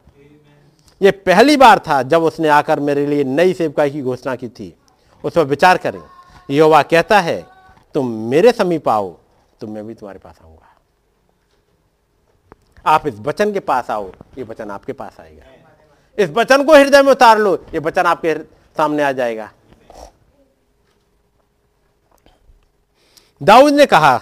यह 1.01 1.13
पहली 1.27 1.57
बार 1.57 1.79
था 1.79 2.03
जब 2.05 2.23
उसने 2.23 2.49
आकर 2.49 2.81
मेरे 2.81 3.07
लिए 3.07 3.25
नई 3.25 3.55
सेवकाई 3.55 3.91
की 3.91 4.03
घोषणा 4.03 4.35
की 4.37 4.49
थी। 4.49 4.75
उस 5.25 5.33
पर 5.33 5.45
विचार 5.45 5.79
करें। 5.79 6.03
योवा 6.51 6.83
कहता 6.83 7.19
है, 7.21 7.45
तुम 7.95 8.11
मेरे 8.31 8.53
समीप 8.53 8.89
आओ 8.89 9.15
तो 9.61 9.67
मैं 9.67 9.87
भी 9.87 9.95
तुम्हारे 9.95 10.19
पास 10.19 10.39
आऊँगा। 10.43 10.73
आप 12.87 13.07
इस 13.07 13.19
वचन 13.21 13.53
के 13.53 13.61
पास 13.61 13.91
आओ, 13.91 14.11
ये 14.39 14.45
वचन 14.45 14.71
आपके 14.71 14.93
पास 14.93 15.17
आएगा। 15.21 15.43
इस 16.19 16.31
वचन 16.31 16.65
को 16.65 16.75
हृदय 16.75 17.03
में 17.03 17.11
उतार 17.13 17.39
लो, 17.39 17.55
ये 17.75 17.79
वचन 17.79 18.03
आपके 18.03 18.35
सामने 18.77 19.03
आ 19.03 19.13
जाएगा। 19.13 19.51
दाऊद 23.41 23.75
ने 23.75 23.87
कहा 23.87 24.17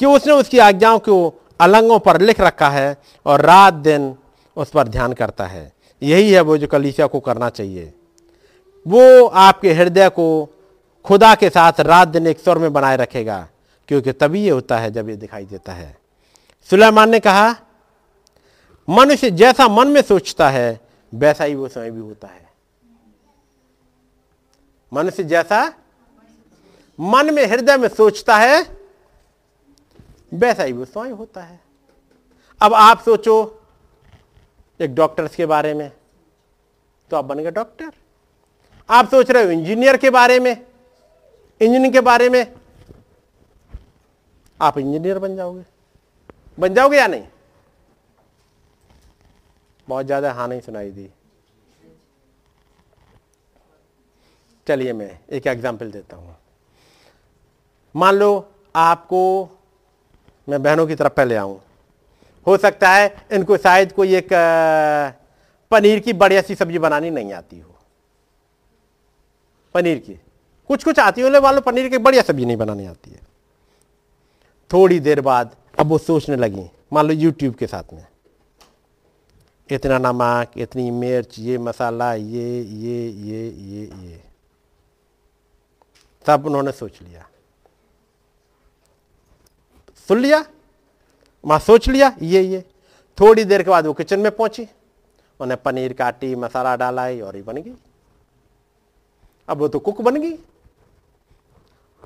कि 0.00 0.06
उसने 0.06 0.32
उसकी 0.32 0.58
आज्ञाओं 0.58 0.98
को 0.98 1.34
अलंगों 1.60 1.98
पर 1.98 2.20
लिख 2.20 2.40
रखा 2.40 2.68
है 2.68 2.96
और 3.26 3.40
रात 3.40 3.74
दिन 3.74 4.14
उस 4.56 4.70
पर 4.70 4.88
ध्यान 4.88 5.12
करता 5.12 5.46
है। 5.46 5.72
यही 6.02 6.32
है 6.32 6.40
वो 6.40 6.58
जो 6.58 6.66
कलीसिया 6.66 7.06
को 7.06 7.20
करना 7.20 7.48
चाहिए। 7.48 7.92
वो 8.86 9.26
आपके 9.26 9.72
हृदय 9.72 10.08
को 10.08 10.54
खुदा 11.04 11.34
के 11.34 11.50
साथ 11.50 11.80
रात 11.80 12.08
दिन 12.08 12.26
एक 12.26 12.40
स्वर 12.40 12.58
में 12.58 12.72
बनाए 12.72 12.96
रखेगा, 12.96 13.48
क्योंकि 13.88 14.12
तभी 14.12 14.42
ये 14.42 14.50
होता 14.50 14.78
है 14.78 14.90
जब 14.90 15.08
ये 15.08 15.16
दिखाई 15.16 15.44
देता 15.44 15.72
है। 15.72 15.96
सुलेमान 16.70 17.10
ने 17.10 17.20
कहा, 17.20 17.54
मनुष्य 18.88 19.30
जैसा 19.30 19.68
मन 19.68 19.88
में 19.88 20.02
सोचता 20.02 20.48
है, 20.50 20.80
वैसा 21.14 21.44
ही 21.44 21.54
वो 21.54 21.68
समय 21.68 21.90
भी 21.90 22.00
होता 22.00 22.28
है। 22.28 22.46
मनुष्य 24.92 25.24
जैसा 25.24 25.72
मन 26.98 27.34
में 27.34 27.46
हृदय 27.46 27.76
में 27.76 27.88
सोचता 27.88 28.36
है 28.36 28.77
वैसा 30.32 30.62
ही 30.62 30.72
वो 30.72 30.84
स्वयं 30.84 31.12
होता 31.12 31.42
है। 31.42 31.60
अब 32.60 32.74
आप 32.74 33.00
सोचो 33.02 33.36
एक 34.80 34.94
डॉक्टर्स 34.94 35.34
के 35.36 35.46
बारे 35.46 35.72
में 35.74 35.90
तो 37.10 37.16
आप 37.16 37.24
बन 37.24 37.38
गए 37.38 37.50
डॉक्टर 37.52 37.90
आप 38.88 39.08
सोच 39.08 39.30
रहे 39.30 39.44
हो 39.44 39.50
इंजीनियर 39.50 39.96
के 39.96 40.10
बारे 40.10 40.38
में 40.40 40.52
इंजीनियर 41.60 41.92
के 41.92 42.00
बारे 42.00 42.28
में, 42.30 42.54
आप 44.60 44.78
इंजीनियर 44.78 45.18
बन 45.18 45.36
जाओगे। 45.36 45.64
बन 46.58 46.74
जाओगे 46.74 46.96
या 46.96 47.06
नहीं? 47.06 47.26
बहुत 49.88 50.06
ज़्यादा 50.06 50.32
हाँ 50.32 50.46
नहीं 50.48 50.60
सुनाई 50.60 50.90
दी। 50.90 51.08
चलिए 54.66 54.92
मैं 54.92 55.18
एक 55.28 55.46
एग्ज़ाम्पल 55.46 55.90
देता 55.90 56.16
हूँ। 56.16 56.36
मान 57.94 58.14
लो 58.14 58.48
आपको 58.74 59.20
मैं 60.48 60.62
बहनों 60.62 60.86
की 60.86 60.94
तरफ़ 60.94 61.12
पहले 61.12 61.36
आऊँ। 61.36 61.60
हो 62.46 62.56
सकता 62.56 62.90
है 62.90 63.26
इनको 63.32 63.56
शायद 63.56 63.92
कोई 63.92 64.14
एक 64.14 64.28
पनीर 65.70 66.00
की 66.00 66.12
बढ़िया 66.12 66.42
सी 66.42 66.54
सब्ज़ी 66.54 66.78
बनानी 66.78 67.10
नहीं 67.10 67.32
आती 67.32 67.58
हो। 67.60 67.74
पनीर 69.74 69.98
की। 69.98 70.20
कुछ 70.68 70.84
कुछ 70.84 70.98
आती 70.98 71.20
हो 71.20 71.40
वालों 71.40 71.60
पनीर 71.60 71.88
की 71.88 71.98
बढ़िया 71.98 72.22
सब्ज़ी 72.22 72.44
नहीं 72.44 72.56
बनानी 72.56 72.86
आती 72.86 73.10
है। 73.10 73.20
थोड़ी 74.72 75.00
देर 75.00 75.20
बाद 75.20 75.56
अब 75.78 75.86
वो 75.86 75.98
सोचने 75.98 76.36
लगी, 76.36 76.70
मान 76.92 77.06
लो 77.06 77.12
यूट्यूब 77.12 77.54
के 77.54 77.66
साथ 77.66 77.92
में। 77.92 78.06
इतना 79.70 79.98
नमक, 79.98 80.58
इतनी 80.58 80.90
मिर्च, 80.90 81.38
ये 81.38 81.58
मसाला, 81.58 82.14
ये 82.14 82.60
ये 82.60 83.08
ये 83.08 83.48
ये 83.50 83.82
ये। 84.06 84.22
सब 86.26 86.46
उन्होंने 86.46 86.72
सोच 86.72 87.02
लिया। 87.02 87.27
सुन 90.08 90.18
लिया? 90.18 90.44
वहाँ 91.44 91.60
सोच 91.60 91.88
लिया? 91.88 92.12
ये 92.22 92.42
ये। 92.42 92.64
थोड़ी 93.20 93.44
देर 93.44 93.62
के 93.62 93.70
बाद 93.70 93.86
वो 93.86 93.92
किचन 93.92 94.20
में 94.20 94.36
पहुँची। 94.36 94.68
उन्हें 95.40 95.62
पनीर 95.62 95.92
काटी, 95.92 96.34
मसाला 96.34 96.76
डाला 96.76 97.02
और 97.02 97.36
ये 97.36 97.42
बन 97.42 97.54
गई। 97.54 97.74
अब 99.48 99.58
वो 99.58 99.68
तो 99.68 99.78
कुक 99.78 100.00
बन 100.00 100.16
गई। 100.16 100.38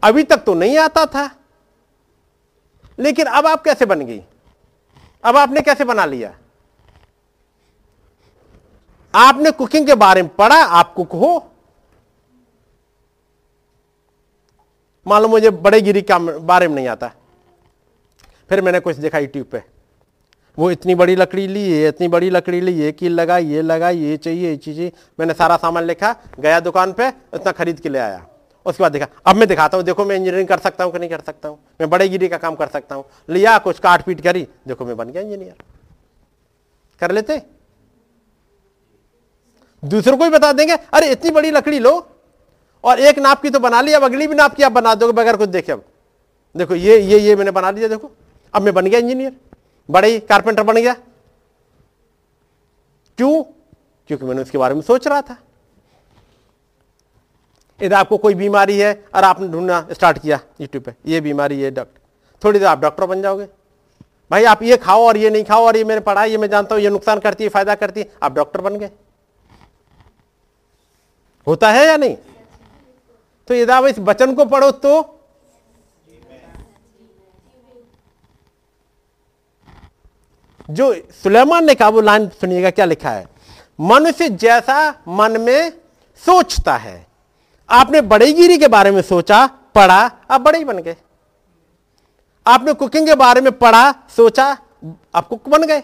अभी 0.02 0.22
तक 0.22 0.36
तो 0.36 0.54
नहीं 0.54 0.78
आता 0.78 1.06
था। 1.06 1.30
लेकिन 2.98 3.26
अब 3.26 3.46
आप 3.46 3.64
कैसे 3.64 3.86
बन 3.86 4.00
गई? 4.00 4.22
अब 5.24 5.36
आपने 5.36 5.60
कैसे 5.60 5.84
बना 5.84 6.04
लिया? 6.04 6.38
आपने 9.14 9.50
कुकिंग 9.50 9.86
के 9.86 9.94
बारे 9.94 10.22
में 10.22 10.34
पढ़ा? 10.34 10.64
आप 10.64 10.94
कुक 10.94 11.12
हो। 11.12 11.50
मान 15.06 15.22
लो 15.22 15.28
मुझे 15.28 15.50
बड़े 15.50 15.80
गिरी 15.80 16.02
का 16.02 16.18
बारे 16.18 16.68
में 16.68 16.74
नहीं 16.74 16.88
आता। 16.88 17.12
फिर 18.52 18.60
मैंने 18.60 18.80
कुछ 18.80 18.96
देखा 18.96 19.18
यूट्यूब 19.18 19.46
पे। 19.46 19.62
वो 20.58 20.70
इतनी 20.70 20.94
बड़ी 20.94 21.16
लकड़ी 21.16 21.46
ली, 21.46 21.60
ये 21.60 21.88
इतनी 21.88 22.08
बड़ी 22.08 22.30
लकड़ी 22.30 22.60
ली, 22.60 22.72
ये 22.72 22.92
कील 22.92 23.12
लगा 23.12 23.38
ये 23.38 23.62
लगा 23.62 23.90
ये 23.90 24.16
चाहिए, 24.16 24.50
ये 24.50 24.56
चीज़। 24.56 24.80
मैंने 25.20 25.34
सारा 25.34 25.56
सामान 25.56 25.84
लिखा, 25.84 26.16
गया 26.40 26.60
दुकान 26.60 26.92
पे, 26.92 27.08
इतना 27.08 27.52
खरीद 27.52 27.80
के 27.80 27.88
ले 27.88 27.98
आया। 27.98 28.26
उसके 28.66 28.82
बाद 28.82 28.92
देखा, 28.92 29.06
अब 29.26 29.36
मैं 29.36 29.48
दिखाता 29.48 29.76
हूँ, 29.76 29.84
देखो 29.84 30.04
मैं 30.04 30.16
इंजीनियरिंग 30.16 30.48
कर 30.48 30.58
सकता 30.58 30.84
हूँ 30.84 30.92
कि 30.92 30.98
नहीं 30.98 31.10
कर 31.10 31.20
सकता 31.20 31.48
हूँ? 31.48 31.58
मैं 31.80 31.90
बड़े 31.90 32.08
गिरी 32.08 32.28
का 32.28 32.36
काम 32.36 32.54
कर 32.54 32.66
सकता 32.66 32.94
हूँ। 32.94 33.04
लिया, 33.28 33.58
कुछ 33.58 33.78
काट 33.78 34.02
पीट 34.02 34.20
करी, 34.20 34.48
देखो 34.68 34.84
मैं 34.84 34.96
बन 34.96 35.08
गया 35.08 35.22
इंजीनियर 35.22 35.54
कर 37.00 37.10
लेते? 37.10 37.42
दूसरों 39.84 40.16
को 40.16 40.24
भी 40.24 40.30
बता 40.30 40.52
देंगे, 40.52 40.72
अरे, 40.72 41.10
इतनी 41.10 41.30
बड़ी 41.30 41.50
लकड़ी 41.50 41.78
लो। 41.78 42.08
और 42.84 43.00
एक 43.00 43.18
नाप 43.18 43.42
की 43.42 43.50
तो 43.50 43.58
बना 43.58 43.80
ली, 43.80 43.92
अब 43.92 44.04
अगली 44.04 44.26
भी 44.26 44.34
नाप 44.34 44.54
की 44.54 44.62
आप 44.62 44.72
बना 44.72 44.94
दोगे, 44.94 45.12
बगैर 45.12 45.36
कुछ 45.36 45.48
देखे 45.48 45.72
अब। 45.72 45.84
देखो, 46.56 46.74
ये 46.74 47.00
ये 47.00 47.18
ये 47.18 47.36
मैंने 47.36 47.50
बना 47.50 47.70
लिया, 47.70 47.88
देखो। 47.88 48.10
अब 48.54 48.62
मैं 48.62 48.74
बन 48.74 48.86
गया 48.86 49.00
इंजीनियर। 49.00 49.36
बड़े 49.88 50.08
ही 50.08 50.18
कारपेंटर 50.20 50.62
बन 50.62 50.76
गया। 50.76 50.94
क्यों? 53.18 53.42
क्योंकि 54.08 54.24
मैंने 54.24 54.42
उसके 54.42 54.58
बारे 54.58 54.74
में 54.74 54.82
सोच 54.82 55.06
रहा 55.06 55.22
था। 55.22 55.36
यदि 57.80 57.94
आपको 57.94 58.16
कोई 58.18 58.34
बीमारी 58.34 58.78
है 58.78 58.92
और 59.14 59.24
आपने 59.24 59.48
ढूंढना 59.48 59.86
स्टार्ट 59.92 60.18
किया 60.18 60.40
यूट्यूब 60.60 60.84
पे, 60.84 60.94
ये 61.06 61.20
बीमारी, 61.20 61.56
ये 61.56 61.70
डॉक्टर। 61.70 62.00
थोड़ी 62.44 62.58
देर 62.58 62.68
आप 62.68 62.78
डॉक्टर 62.78 63.06
बन 63.06 63.22
जाओगे। 63.22 63.48
भाई 64.30 64.44
आप 64.44 64.62
ये 64.62 64.76
खाओ 64.76 65.06
और 65.06 65.16
ये 65.16 65.30
नहीं 65.30 65.44
खाओ 65.44 65.66
और 65.66 65.76
ये 65.76 65.84
मैंने 65.84 66.00
पढ़ा, 66.00 66.24
ये 66.24 66.38
मैं 66.38 66.48
जानता 66.48 66.74
हूँ, 66.74 66.82
ये 66.82 66.90
नुकसान 66.90 67.18
करती 67.18 67.44
है, 67.44 67.50
फ़ायदा 67.50 67.74
करती 67.74 68.00
है, 68.00 68.12
आप 68.22 68.32
डॉक्टर 68.32 68.60
बन 68.60 68.76
गए। 68.76 68.90
होता 71.46 71.70
है 71.70 71.86
या 71.86 71.96
नहीं? 71.96 72.16
तो 73.48 73.54
यदि 73.54 73.72
आप 73.72 73.84
इस 73.84 73.98
वचन 73.98 74.34
को 74.34 74.44
पढ़ो 74.44 74.70
तो 74.70 75.00
जो 80.70 80.94
सुलेमान 81.12 81.64
ने 81.64 81.74
कहा 81.74 81.88
वो 81.88 82.00
लाइन 82.00 82.28
सुनिएगा, 82.30 82.70
क्या 82.70 82.84
लिखा 82.84 83.10
है? 83.10 83.26
मनुष्य 83.78 84.28
जैसा 84.28 84.90
मन 85.08 85.40
में 85.40 85.72
सोचता 86.22 86.76
है। 86.76 87.06
आपने 87.68 88.00
बड़ेगिरी 88.02 88.58
के 88.58 88.68
बारे 88.68 88.90
में 88.90 89.00
सोचा, 89.02 89.46
पढ़ा, 89.74 90.00
आप 90.30 90.40
बड़े 90.40 90.58
ही 90.58 90.64
बन 90.64 90.78
गए। 90.78 90.96
आपने 92.46 92.72
कुकिंग 92.72 93.06
के 93.06 93.14
बारे 93.14 93.40
में 93.40 93.52
पढ़ा, 93.52 93.92
सोचा, 94.16 94.46
आप 95.14 95.28
कुक 95.28 95.48
बन 95.48 95.66
गए। 95.66 95.82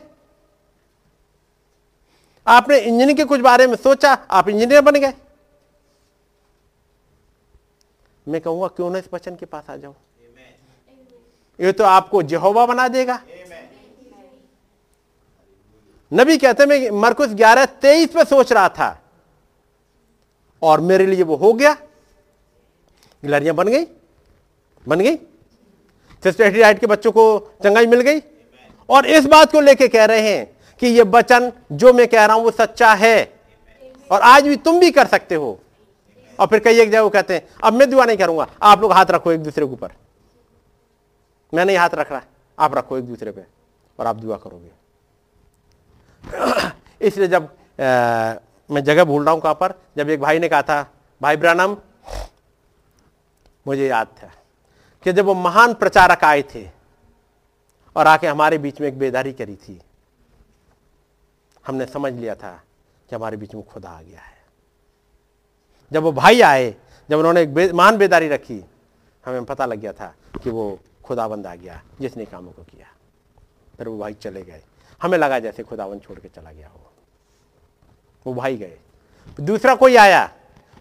आपने 2.46 2.78
इंजीनियरिंग 2.78 3.16
के 3.16 3.24
कुछ 3.24 3.40
बारे 3.40 3.66
में 3.66 3.76
सोचा, 3.76 4.12
आप 4.30 4.48
इंजीनियर 4.48 4.80
बन 4.80 5.00
गए। 5.00 5.12
मैं 8.26 8.40
कहूँगा, 8.40 8.66
क्यों 8.66 8.90
ना 8.90 8.98
इस 8.98 9.08
वचन 9.12 9.36
के 9.36 9.46
पास 9.46 9.70
आ 9.70 9.76
जाओ 9.76 9.94
ये 11.58 11.72
तो 11.72 11.84
आपको 11.84 12.22
जेहोवा 12.22 12.64
बना 12.66 12.86
देगा। 12.88 13.20
नबी 16.12 16.38
कहते 16.38 16.66
मैं 16.66 16.90
मरकुस 16.90 17.28
ग्यारह 17.28 17.64
तेईस 17.64 18.08
पे 18.08 18.24
सोच 18.24 18.52
रहा 18.52 18.68
था। 18.68 19.02
और 20.62 20.80
मेरे 20.80 21.06
लिए 21.06 21.22
वो 21.22 21.36
हो 21.36 21.52
गया। 21.52 21.72
गिलहरियाँ 23.22 23.54
बन 23.54 23.68
गई। 23.68 23.84
बन 24.88 25.00
गई। 25.00 25.16
सिस्टर 26.22 26.74
के 26.74 26.86
बच्चों 26.86 27.12
को 27.12 27.38
चंगाई 27.64 27.86
मिल 27.86 28.00
गई। 28.00 28.20
और 28.88 29.06
इस 29.06 29.26
बात 29.26 29.52
को 29.52 29.60
लेके 29.60 29.88
कह 29.88 30.04
रहे 30.04 30.20
हैं 30.20 30.56
कि 30.80 30.86
ये 30.86 31.02
वचन 31.02 31.52
जो 31.72 31.92
मैं 31.92 32.08
कह 32.08 32.24
रहा 32.24 32.36
हूँ, 32.36 32.44
वो 32.44 32.50
सच्चा 32.50 32.94
है। 32.94 33.40
और 34.10 34.20
आज 34.20 34.42
भी 34.42 34.56
तुम 34.56 34.80
भी 34.80 34.90
कर 34.90 35.06
सकते 35.06 35.34
हो। 35.34 35.60
और 36.40 36.46
फिर 36.46 36.58
कई 36.58 36.80
एक 36.80 36.90
जगह 36.90 37.00
वो 37.00 37.10
कहते 37.10 37.34
हैं, 37.34 37.48
अब 37.64 37.72
मैं 37.72 37.90
दुआ 37.90 38.04
नहीं 38.04 38.16
करूँगा। 38.16 38.46
आप 38.62 38.80
लोग 38.80 38.92
हाथ 38.92 39.06
रखो 39.06 39.32
एक 39.32 39.40
दूसरे 39.40 39.66
के 39.66 39.72
ऊपर। 39.72 39.92
मैं 41.54 41.64
नहीं 41.64 41.76
हाथ 41.76 41.90
रख 41.94 42.12
रहा। 42.12 42.22
आप 42.58 42.74
रखो 42.74 42.98
एक 42.98 43.04
दूसरे 43.04 43.30
पे 43.30 43.42
और 44.00 44.06
आप 44.06 44.16
दुआ 44.16 44.36
करोगे। 44.36 44.77
इसलिए 47.02 47.28
जब 47.28 47.44
आ, 47.44 48.34
मैं 48.70 48.84
जगह 48.84 49.04
भूल 49.04 49.24
रहा 49.24 49.34
हूँ 49.34 49.40
कहाँ 49.40 49.54
पर 49.54 49.74
जब 49.96 50.10
एक 50.10 50.20
भाई 50.20 50.38
ने 50.38 50.48
कहा 50.48 50.62
था 50.62 50.90
भाई 51.22 51.36
ब्रानम 51.36 51.76
मुझे 53.66 53.88
याद 53.88 54.06
था 54.22 54.30
कि 55.02 55.12
जब 55.12 55.24
वो 55.24 55.34
महान 55.34 55.74
प्रचारक 55.74 56.24
आए 56.24 56.42
थे 56.54 56.70
और 57.96 58.06
आके 58.06 58.26
हमारे 58.26 58.58
बीच 58.58 58.80
में 58.80 58.88
एक 58.88 58.98
बेदारी 58.98 59.32
करी 59.32 59.56
थी 59.56 59.80
हमने 61.66 61.86
समझ 61.86 62.12
लिया 62.12 62.34
था 62.34 62.62
कि 63.08 63.16
हमारे 63.16 63.36
बीच 63.36 63.54
में 63.54 63.64
खुदा 63.64 63.90
आ 63.90 64.02
गया 64.02 64.20
है। 64.20 64.36
जब 65.92 66.02
वो 66.02 66.12
भाई 66.12 66.40
आए 66.40 66.74
जब 67.10 67.18
उन्होंने 67.18 67.42
एक 67.42 67.54
बे, 67.54 67.72
महान 67.72 67.96
बेदारी 67.98 68.28
रखी 68.28 68.64
हमें 69.26 69.44
पता 69.44 69.66
लग 69.66 69.78
गया 69.78 69.92
था 69.92 70.14
कि 70.42 70.50
वो 70.50 70.78
खुदाबंद 71.04 71.46
आ 71.46 71.54
गया 71.54 71.82
जिसने 72.00 72.24
कामों 72.24 72.52
को 72.52 72.62
किया। 72.62 72.86
फिर 73.76 73.88
वो 73.88 73.98
भाई 73.98 74.14
चले 74.14 74.42
गए। 74.42 74.62
हमें 75.02 75.18
लगा 75.18 75.38
जैसे 75.38 75.62
खुदावन 75.62 75.98
छोड़ 75.98 76.20
के 76.20 76.28
चला 76.28 76.52
गया 76.52 76.68
हो 76.68 76.80
वो 78.26 78.34
भाई 78.34 78.56
गए। 78.56 78.78
दूसरा 79.40 79.74
कोई 79.74 79.96
आया, 79.96 80.32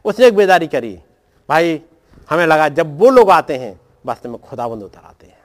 उसने 0.05 0.27
एक 0.27 0.35
बेदारी 0.35 0.67
करी, 0.67 1.03
भाई, 1.49 1.81
हमें 2.29 2.45
लगा 2.45 2.69
जब 2.69 2.99
वो 2.99 3.09
लोग 3.09 3.31
आते 3.31 3.57
हैं 3.57 3.81
वास्तव 4.05 4.29
में 4.29 4.41
खुदाबंद 4.41 4.83
उतर 4.83 4.99
आते 4.99 5.27
हैं। 5.27 5.43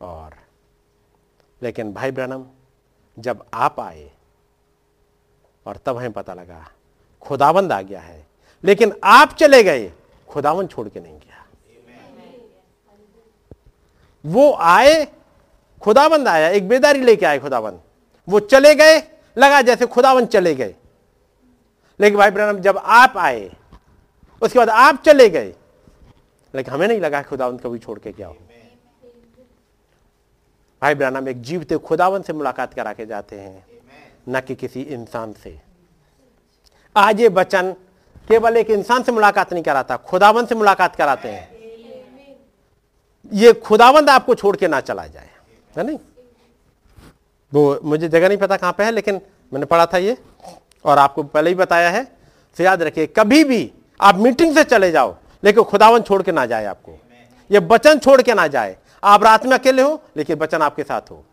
और, 0.00 0.36
लेकिन 1.62 1.92
भाई 1.92 2.10
ब्रनम, 2.10 2.44
जब 3.18 3.46
आप 3.54 3.80
आए, 3.80 4.10
और 5.66 5.76
तब 5.76 5.96
हमें 5.96 6.12
पता 6.12 6.34
लगा 6.34 6.70
खुदाबंद 7.20 7.72
आ 7.72 7.80
गया 7.80 8.00
है। 8.00 8.26
लेकिन 8.64 9.00
आप 9.04 9.32
चले 9.32 9.62
गए 9.62 9.92
खुदाबंद 10.28 10.70
छोड़ 10.70 10.88
के 10.88 11.00
नहीं 11.00 11.18
गया। 11.18 11.46
वो 14.26 14.52
आए 14.52 15.17
खुदाबंद 15.82 16.28
आया 16.28 16.48
एक 16.48 16.68
बेदारी 16.68 17.00
लेके 17.00 17.26
आए 17.26 17.38
खुदाबंद। 17.38 17.80
वो 18.28 18.40
चले 18.40 18.74
गए 18.74 18.96
लगा 19.36 19.60
जैसे 19.62 19.86
खुदाबंद 19.86 20.28
चले 20.28 20.54
गए। 20.54 20.74
लेकिन 22.00 22.18
भाई 22.18 22.30
ब्रहण 22.30 22.58
जब 22.60 22.78
आप 22.78 23.16
आए 23.16 23.50
उसके 24.42 24.58
बाद 24.58 24.68
आप 24.70 25.02
चले 25.02 25.28
गए 25.28 25.54
लेकिन 26.54 26.74
हमें 26.74 26.86
नहीं 26.88 27.00
लगा 27.00 27.22
खुदावंत 27.22 27.60
कभी 27.62 27.78
छोड़ 27.78 27.98
के 27.98 28.12
क्या 28.12 28.26
हो। 28.28 28.36
भाई 30.82 30.94
ब्रहणम 30.94 31.28
एक 31.28 31.42
जीवते 31.42 31.76
खुदावंत 31.78 32.26
से 32.26 32.32
मुलाकात 32.32 32.74
करा 32.74 32.92
के 32.92 33.06
जाते 33.06 33.38
हैं 33.40 33.66
न 34.28 34.40
कि 34.40 34.54
किसी 34.54 34.82
इंसान 34.82 35.32
से। 35.32 35.60
आज 36.96 37.20
ये 37.20 37.28
वचन 37.28 37.72
केवल 38.28 38.56
एक 38.56 38.70
इंसान 38.70 39.02
से 39.02 39.12
मुलाकात 39.12 39.52
नहीं 39.52 39.64
कराता 39.64 39.96
खुदावंत 39.96 40.48
से 40.48 40.54
मुलाकात 40.54 40.96
कराते 40.96 41.28
हैं। 41.28 41.48
ये 43.32 43.52
खुदावंत 43.52 44.08
आपको 44.08 44.34
छोड़ 44.34 44.56
के 44.56 44.68
ना 44.68 44.80
चला 44.80 45.06
जाए। 45.06 45.27
है 45.78 45.86
नहीं? 45.86 45.98
वो 47.52 47.80
मुझे 47.84 48.08
जगह 48.08 48.28
नहीं 48.28 48.38
पता 48.38 48.56
कहाँ 48.56 48.72
पे 48.72 48.84
है, 48.84 48.90
लेकिन 48.90 49.20
मैंने 49.52 49.66
पढ़ा 49.66 49.86
था 49.86 49.98
ये, 49.98 50.16
और 50.84 50.98
आपको 50.98 51.22
पहले 51.22 51.50
ही 51.50 51.56
बताया 51.56 51.90
है। 51.90 52.04
तो 52.56 52.64
याद 52.64 52.82
रखिए, 52.82 53.06
कभी 53.06 53.44
भी 53.44 53.72
आप 54.00 54.16
मीटिंग 54.16 54.54
से 54.54 54.64
चले 54.64 54.90
जाओ, 54.90 55.16
लेकिन 55.44 55.64
खुदावन 55.64 56.02
छोड़ 56.02 56.22
के 56.22 56.32
ना 56.32 56.46
जाए 56.46 56.64
आपको। 56.64 56.98
ये 57.50 57.60
बचन 57.60 57.98
छोड़ 57.98 58.22
के 58.22 58.34
ना 58.34 58.46
जाए। 58.46 58.76
आप 59.04 59.24
रात 59.24 59.46
में 59.46 59.52
अकेले 59.52 59.82
हो, 59.82 60.02
लेकिन 60.16 60.36
बचन 60.36 60.62
आपके 60.62 60.82
साथ 60.82 61.10
हो। 61.10 61.24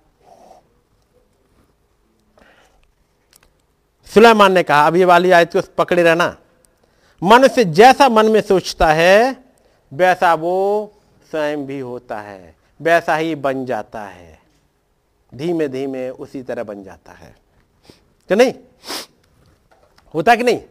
सुलेमान 4.07 4.53
ने 4.53 4.63
कहा, 4.63 4.87
अब 4.87 4.95
ये 4.95 5.05
वाली 5.05 5.31
आयत 5.31 5.53
को 5.53 5.61
पकड़े 5.77 6.03
रहना। 6.03 6.35
मनुष्य 7.23 7.63
जैसा 7.63 8.09
मन 8.09 8.25
में 8.25 8.41
सोचता 8.41 8.87
है, 8.87 9.37
वैसा 9.91 10.33
वो 10.33 10.93
स्वयं 11.31 11.65
भी 11.65 11.79
होता 11.79 12.19
है, 12.19 12.55
वैसा 12.81 13.15
ही 13.15 13.35
बन 13.35 13.65
जाता 13.65 14.01
है। 14.01 14.34
धीमे 15.35 15.67
धीमे 15.67 16.09
उसी 16.09 16.41
तरह 16.43 16.63
बन 16.63 16.83
जाता 16.83 17.11
है। 17.11 17.35
तो 18.29 18.35
नहीं? 18.35 18.53
होता 20.13 20.35
कि 20.35 20.43
नहीं? 20.43 20.61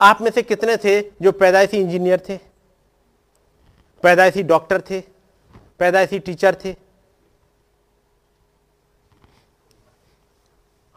आप 0.00 0.20
में 0.20 0.30
से 0.30 0.42
कितने 0.42 0.76
थे 0.76 1.00
जो 1.22 1.32
पैदाइशी 1.32 1.76
इंजीनियर 1.76 2.22
थे? 2.28 2.36
पैदाइशी 4.02 4.42
डॉक्टर 4.42 4.80
थे? 4.80 5.00
पैदाइशी 5.78 6.18
टीचर 6.18 6.56
थे? 6.64 6.74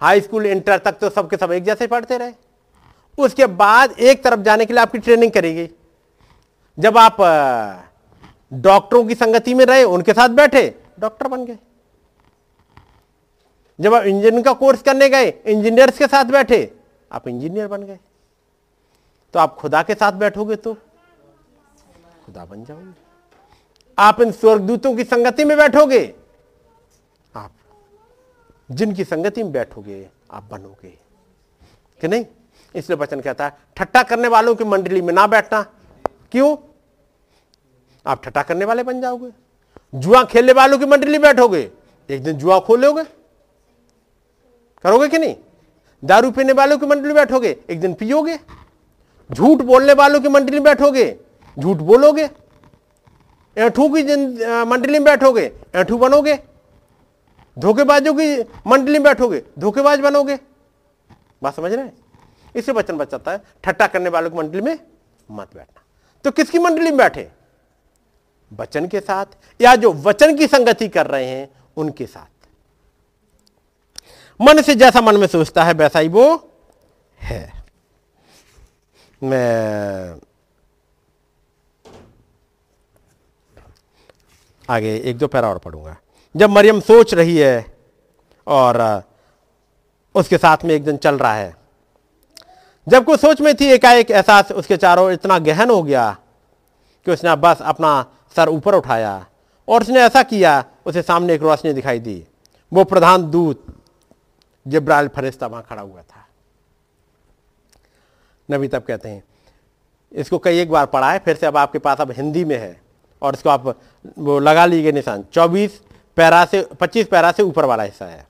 हाई 0.01 0.21
स्कूल 0.21 0.45
इंटर 0.45 0.77
तक 0.77 0.91
तो 0.91 1.09
सबके 1.09 1.37
सब 1.37 1.51
एक 1.51 1.63
जैसे 1.63 1.87
पढ़ते 1.87 2.17
रहे। 2.17 2.33
उसके 3.17 3.45
बाद 3.45 3.91
एक 3.91 4.23
तरफ़ 4.23 4.39
जाने 4.39 4.65
के 4.65 4.73
लिए 4.73 4.81
आपकी 4.81 4.97
ट्रेनिंग 4.97 5.31
करेगी 5.31 5.69
जब 6.77 6.97
आप 6.97 7.17
डॉक्टरों 8.53 9.03
की 9.05 9.15
संगति 9.15 9.53
में 9.53 9.65
रहे, 9.65 9.83
उनके 9.83 10.13
साथ 10.13 10.29
बैठे, 10.29 10.75
डॉक्टर 10.99 11.27
बन 11.27 11.45
गए। 11.45 11.57
जब 13.81 13.93
आप 13.93 14.03
इंजीनियरिंग 14.03 14.43
का 14.43 14.53
कोर्स 14.53 14.81
करने 14.81 15.09
गए, 15.09 15.29
इंजीनियर्स 15.45 15.97
के 15.97 16.07
साथ 16.07 16.25
बैठे, 16.25 16.73
आप 17.11 17.27
इंजीनियर 17.27 17.67
बन 17.67 17.83
गए। 17.83 17.99
तो 19.33 19.39
आप 19.39 19.55
खुदा 19.55 19.83
के 19.83 19.93
साथ 19.93 20.11
बैठोगे 20.11 20.55
तो 20.55 20.73
खुदा 22.25 22.45
बन 22.45 22.65
जाओगे। 22.65 22.93
आप 23.99 24.21
इन 24.21 24.31
स्वर्गदूतों 24.31 24.95
की 24.95 25.03
संगति 25.03 25.45
में 25.45 25.57
बैठोगे, 25.57 26.13
आप 27.35 27.51
जिनकी 28.71 29.03
संगति 29.03 29.43
में 29.43 29.51
बैठोगे, 29.51 30.09
आप 30.31 30.43
बनोगे। 30.43 30.97
कि 32.01 32.07
नहीं? 32.07 32.25
इसलिए 32.75 32.97
वचन 32.97 33.21
कहता 33.21 33.45
है 33.45 33.57
ठट्टा 33.75 34.03
करने 34.03 34.27
वालों 34.27 34.55
की 34.55 34.63
मंडली 34.63 35.01
में 35.01 35.13
ना 35.13 35.27
बैठना। 35.27 35.61
क्यों? 36.31 36.55
आप 38.05 38.23
ठट्टा 38.23 38.41
करने 38.43 38.65
वाले 38.65 38.83
बन 38.83 39.01
जाओगे। 39.01 39.31
जुआ 39.95 40.23
खेलने 40.23 40.53
वालों 40.53 40.77
की 40.79 40.85
मंडली 40.85 41.11
में 41.11 41.21
बैठोगे। 41.21 41.71
एक 42.09 42.23
दिन 42.23 42.37
जुआ 42.37 42.59
खोलोगे। 42.59 43.18
करोगे 44.83 45.07
कि 45.07 45.17
नहीं? 45.17 45.35
दारू 46.03 46.31
पीने 46.31 46.53
वालों 46.53 46.77
की 46.77 46.85
मंडली 46.85 47.07
में 47.07 47.15
बैठोगे, 47.15 47.57
एक 47.69 47.79
दिन 47.79 47.93
पियोगे? 47.93 48.39
झूठ 49.29 49.61
बोलने 49.61 49.93
वालों 49.93 50.19
की 50.19 50.29
मंडली 50.29 50.55
में 50.55 50.63
बैठोगे, 50.63 51.15
झूठ 51.57 51.77
बोलोगे? 51.77 52.29
ऐठू 53.57 53.87
की 53.89 54.03
मंडली 54.65 54.93
में 54.93 55.03
बैठोगे, 55.03 55.51
ऐठू 55.75 55.97
बनोगे? 55.97 56.37
धोखेबाजों 57.57 58.13
की 58.13 58.39
मंडली 58.67 58.93
में 58.93 59.03
बैठोगे, 59.03 59.43
धोखेबाज 59.59 59.99
बनोगे? 59.99 60.39
बात 61.43 61.55
समझ 61.55 61.71
रहे 61.73 61.85
हैं? 61.85 61.97
इसे 62.55 62.71
वचन 62.71 62.97
बचाता 62.97 63.31
है 63.31 63.41
ठट्टा 63.63 63.87
करने 63.87 64.09
वालों 64.09 64.29
की 64.29 64.37
मंडली 64.37 64.61
में 64.61 64.77
मत 65.31 65.55
बैठना। 65.55 65.81
तो 66.25 66.31
किसकी 66.31 66.59
मंडली 66.59 66.85
में 66.85 66.97
बैठे? 66.97 67.29
वचन 68.51 68.87
के 68.87 68.99
साथ, 68.99 69.25
या 69.61 69.75
जो 69.75 69.91
वचन 69.93 70.35
की 70.35 70.47
संगति 70.47 70.87
कर 70.87 71.07
रहे 71.07 71.25
हैं, 71.25 71.49
उनके 71.77 72.05
साथ। 72.05 72.38
मन 74.39 74.61
से 74.61 74.75
जैसा 74.75 75.01
मन 75.01 75.17
में 75.17 75.27
सोचता 75.27 75.63
है, 75.63 75.73
वैसा 75.73 75.99
ही 75.99 76.07
वो 76.07 76.25
है। 77.19 77.51
मैं 79.21 80.19
आगे 84.69 84.95
एक 84.99 85.17
दो 85.17 85.27
पैरा 85.27 85.49
और 85.49 85.57
पढ़ूँगा। 85.57 85.95
जब 86.35 86.49
मरियम 86.49 86.79
सोच 86.79 87.13
रही 87.13 87.37
है 87.37 87.65
और 88.47 89.03
उसके 90.15 90.37
साथ 90.37 90.65
में 90.65 90.73
एक 90.75 90.83
दिन 90.83 90.97
चल 90.97 91.17
रहा 91.17 91.33
है, 91.33 91.55
जब 92.87 93.05
कोई 93.05 93.17
सोच 93.17 93.41
में 93.41 93.53
थी, 93.55 93.65
एकाएक 93.65 94.11
एहसास 94.11 94.51
उसके 94.51 94.77
चारों 94.77 95.11
इतना 95.11 95.37
गहन 95.39 95.69
हो 95.69 95.81
गया 95.83 96.11
कि 97.07 97.11
उसने 97.11 97.35
बस 97.35 97.61
अपना 97.61 98.05
सर 98.35 98.49
ऊपर 98.49 98.75
उठाया 98.75 99.25
और 99.67 99.81
उसने 99.81 99.99
ऐसा 100.01 100.23
किया, 100.23 100.63
उसे 100.85 101.01
सामने 101.01 101.33
एक 101.33 101.41
रोशनी 101.41 101.73
दिखाई 101.73 101.99
दी। 101.99 102.23
वो 102.71 102.83
प्रधान 102.83 103.29
दूत 103.31 103.65
जब्राइल 104.65 105.07
फरिश्ता 105.07 105.47
वहाँ 105.47 105.65
खड़ा 105.69 105.81
हुआ 105.81 106.01
था। 106.01 106.25
नबी 108.49 108.67
तब 108.67 108.83
कहते 108.83 109.09
हैं, 109.09 109.23
इसको 110.11 110.37
कई 110.37 110.59
एक 110.59 110.69
बार 110.71 110.85
पढ़ा 110.85 111.11
है, 111.11 111.19
फिर 111.19 111.35
से 111.35 111.45
अब 111.45 111.57
आपके 111.57 111.79
पास 111.79 112.01
अब 112.01 112.11
हिंदी 112.11 112.43
में 112.45 112.57
है, 112.57 112.79
और 113.21 113.33
इसको 113.33 113.49
आप 113.49 113.67
वो 114.17 114.39
लगा 114.39 114.65
लीजिए 114.65 114.91
निशान। 114.91 115.25
24 115.33 115.81
पैरा 116.17 116.43
से 116.45 116.61
25 116.81 117.07
पैरा 117.07 117.31
से 117.31 117.43
ऊपर 117.43 117.65
वाला 117.65 117.83
हिस्सा 117.83 118.05
है। 118.05 118.27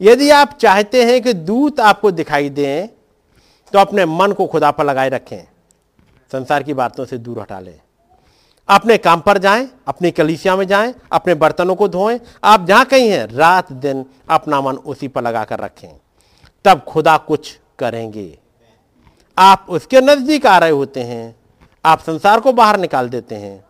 यदि 0.00 0.30
आप 0.30 0.56
चाहते 0.60 1.04
हैं 1.04 1.20
कि 1.22 1.32
दूत 1.34 1.80
आपको 1.80 2.10
दिखाई 2.10 2.48
दें 2.50 2.88
तो 3.72 3.78
अपने 3.78 4.04
मन 4.06 4.32
को 4.32 4.46
खुदा 4.46 4.70
पर 4.70 4.84
लगाए 4.84 5.08
रखें। 5.08 5.42
संसार 6.30 6.62
की 6.62 6.74
बातों 6.74 7.04
से 7.04 7.18
दूर 7.18 7.40
हटा 7.40 7.58
लें। 7.60 7.80
अपने 8.70 8.98
काम 8.98 9.20
पर 9.20 9.38
जाएँ, 9.38 9.70
अपनी 9.88 10.10
कलीसिया 10.10 10.56
में 10.56 10.66
जाएँ, 10.66 10.94
अपने 11.12 11.34
बर्तनों 11.34 11.74
को 11.74 11.88
धोएँ, 11.88 12.20
आप 12.44 12.66
जहाँ 12.66 12.84
कहीं 12.84 13.10
हैं, 13.10 13.26
रात 13.26 13.72
दिन 13.72 14.04
अपना 14.28 14.60
मन 14.60 14.76
उसी 14.76 15.08
पर 15.08 15.22
लगाकर 15.22 15.58
रखें। 15.58 16.00
तब 16.64 16.80
खुदा 16.80 17.16
कुछ 17.16 17.58
करेंगे। 17.78 18.38
आप 19.38 19.66
उसके 19.68 20.00
नज़दीक 20.00 20.46
आ 20.46 20.58
रहे 20.58 20.70
होते 20.70 21.02
हैं, 21.02 21.36
आप 21.84 22.00
संसार 22.00 22.40
को 22.40 22.52
बाहर 22.52 22.78
निकाल 22.80 23.08
देते 23.08 23.34
हैं, 23.34 23.64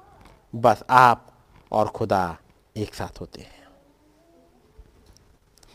बस 0.54 0.84
आप 0.90 1.26
और 1.72 1.86
खुदा 1.86 2.36
एक 2.76 2.94
साथ 2.94 3.20
होते 3.20 3.40
हैं। 3.40 3.58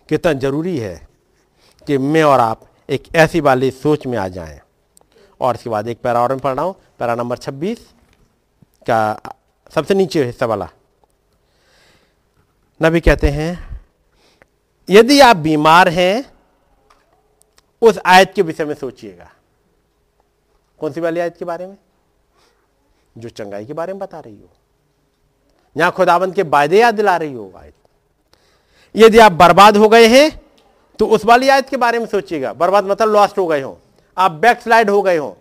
कितना 0.09 0.33
ज़रूरी 0.33 0.77
है 0.77 1.07
कि 1.87 1.97
मैं 1.97 2.23
और 2.23 2.39
आप 2.39 2.61
एक 2.89 3.03
ऐसी 3.15 3.39
वाली 3.39 3.71
सोच 3.71 4.07
में 4.07 4.17
आ 4.17 4.27
जाएँ। 4.27 4.59
और 5.41 5.55
इसके 5.55 5.69
बाद 5.69 5.87
एक 5.87 6.01
पैरा 6.01 6.21
और 6.21 6.29
में 6.29 6.39
पढ़ 6.39 6.55
रहा 6.55 6.65
हूँ, 6.65 6.75
पैरा 6.99 7.15
नंबर 7.15 7.37
26 7.37 7.94
का 8.87 9.19
सबसे 9.71 9.93
नीचे 9.93 10.23
हिस्सा 10.25 10.45
वाला। 10.45 10.69
नबी 12.81 12.99
कहते 12.99 13.29
हैं, 13.29 13.81
यदि 14.89 15.19
आप 15.19 15.35
बीमार 15.37 15.89
हैं, 15.89 16.25
उस 17.81 17.99
आयत 18.05 18.33
के 18.35 18.41
विषय 18.41 18.65
में 18.65 18.73
सोचिएगा। 18.75 19.29
कौन 20.79 20.91
सी 20.91 21.01
वाली 21.01 21.19
आयत 21.19 21.37
के 21.37 21.45
बारे 21.45 21.67
में? 21.67 21.77
जो 23.15 23.29
चंगाई 23.29 23.65
के 23.65 23.73
बारे 23.73 23.93
में 23.93 23.99
बता 23.99 24.19
रही 24.19 24.35
हो। 24.35 24.49
यहाँ 25.75 25.91
खुदाबंद 25.91 26.33
के 26.35 26.43
वायदे 26.43 26.79
याद 26.79 26.95
दिला 26.95 27.15
रही 27.17 27.33
हो 27.33 27.51
आयत। 27.57 27.73
यदि 28.95 29.19
आप 29.19 29.31
बर्बाद 29.33 29.77
हो 29.77 29.89
गए 29.89 30.07
हैं 30.07 30.29
तो 30.99 31.07
उस 31.07 31.25
वाली 31.25 31.49
आयत 31.49 31.69
के 31.69 31.77
बारे 31.77 31.99
में 31.99 32.05
सोचिएगा। 32.07 32.53
बर्बाद 32.53 32.85
मतलब 32.85 33.09
लॉस्ट 33.09 33.37
हो 33.37 33.45
गए 33.47 33.61
हो। 33.61 33.77
आप 34.17 34.31
बैक 34.33 34.61
स्लाइड 34.61 34.89
हो 34.89 35.01
गए 35.01 35.17
हो 35.17 35.37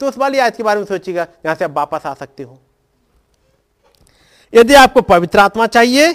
तो 0.00 0.08
उस 0.08 0.18
वाली 0.18 0.38
आयत 0.38 0.56
के 0.56 0.62
बारे 0.62 0.80
में 0.80 0.86
सोचिएगा 0.86 1.22
यहाँ 1.22 1.54
से 1.54 1.64
आप 1.64 1.70
वापस 1.72 2.06
आ 2.06 2.14
सकते 2.14 2.42
हो। 2.42 2.58
यदि 4.52 4.74
आपको 4.74 5.02
पवित्र 5.02 5.38
आत्मा 5.38 5.66
चाहिए 5.68 6.12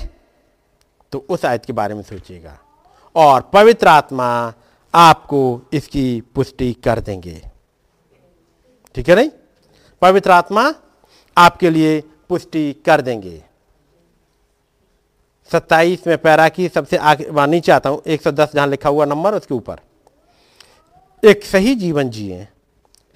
तो 1.14 1.26
उस 1.30 1.45
आयत 1.45 1.66
के 1.66 1.74
बारे 1.74 1.94
में 1.94 2.02
सोचिएगा। 2.03 2.58
और 3.16 3.42
पवित्र 3.53 3.88
आत्मा 3.88 4.53
आपको 4.94 5.62
इसकी 5.74 6.22
पुष्टि 6.36 6.72
कर 6.84 7.00
देंगे। 7.00 7.42
ठीक 8.95 9.10
है 9.10 9.16
नहीं? 9.16 9.30
पवित्र 10.02 10.32
आत्मा 10.32 10.74
आपके 11.38 11.70
लिए 11.70 12.00
पुष्टि 12.30 12.72
कर 12.86 13.02
देंगे। 13.02 13.42
सत्ताईस 15.52 16.08
में 16.08 16.18
पैरा 16.18 16.48
की 16.50 16.68
सबसे 16.70 16.98
आगे 16.98 17.45
नीचे 17.48 17.72
आता 17.72 17.90
हूँ, 17.90 18.02
एक 18.08 18.22
सौ 18.22 18.32
दस 18.32 18.53
जहाँ 18.56 18.68
लिखा 18.68 18.90
हुआ 18.90 19.06
नंबर, 19.06 19.34
उसके 19.34 19.53
ऊपर। 19.53 19.80
एक 21.24 21.44
सही 21.45 21.76
जीवन 21.76 22.10
जिए, 22.10 22.48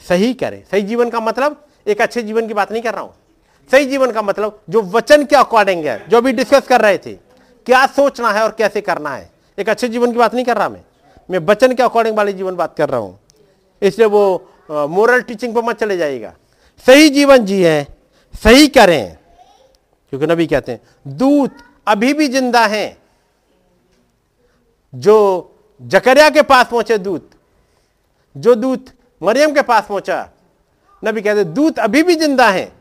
सही 0.01 0.33
करें। 0.33 0.63
सही 0.63 0.81
जीवन 0.81 1.09
का 1.09 1.19
मतलब 1.19 1.65
एक 1.87 2.01
अच्छे 2.01 2.23
जीवन 2.23 2.47
की 2.47 2.53
बात 2.53 2.71
नहीं 2.71 2.81
कर 2.81 2.93
रहा 2.93 3.03
हूँ। 3.03 3.13
सही 3.69 3.85
जीवन 3.85 4.11
का 4.11 4.21
मतलब 4.21 4.59
जो 4.69 4.81
वचन 4.83 5.23
के 5.25 5.35
अकॉर्डिंग 5.35 5.85
है, 5.85 6.07
जो 6.09 6.21
भी 6.21 6.31
डिस्कस 6.33 6.67
कर 6.67 6.81
रहे 6.81 6.97
थे, 6.97 7.13
क्या 7.67 7.85
सोचना 7.87 8.31
है 8.31 8.43
और 8.43 8.51
कैसे 8.57 8.81
करना 8.81 9.15
है। 9.15 9.29
एक 9.57 9.69
अच्छे 9.69 9.87
जीवन 9.87 10.11
की 10.11 10.17
बात 10.17 10.33
नहीं 10.33 10.45
कर 10.45 10.57
रहा 10.57 10.69
मैं। 10.69 10.81
मैं 11.29 11.39
वचन 11.45 11.73
के 11.75 11.83
अकॉर्डिंग 11.83 12.17
वाली 12.17 12.33
जीवन 12.33 12.55
बात 12.55 12.75
कर 12.77 12.89
रहा 12.89 12.99
हूँ। 12.99 13.19
इसलिए 13.81 14.07
वो 14.07 14.87
मोरल 14.89 15.21
टीचिंग 15.21 15.55
पर 15.55 15.63
मत 15.63 15.79
चले 15.79 15.97
जाएगा 15.97 16.33
सही 16.85 17.09
जीवन 17.09 17.45
जिए, 17.45 17.83
सही 18.35 18.67
करें। 18.67 19.17
क्योंकि 20.13 20.27
नबी 20.27 20.47
कहते 20.47 20.71
हैं, 20.71 20.81
दूत 21.07 21.57
अभी 21.87 22.13
भी 22.13 22.27
ज़िंदा 22.27 22.65
हैं। 22.65 22.97
जो 24.93 25.53
जकरिया 25.81 26.29
के 26.29 26.41
पास 26.43 26.67
पहुँचे 26.67 26.97
दूत, 26.97 27.29
जो 28.35 28.55
दूत 28.55 28.85
मरियम 29.21 29.53
के 29.53 29.61
पास 29.63 29.85
पहुँचा, 29.89 30.29
नबी 31.03 31.21
कहते 31.21 31.43
दूत 31.45 31.79
अभी 31.79 32.03
भी 32.03 32.15
ज़िंदा 32.15 32.49
हैं। 32.49 32.71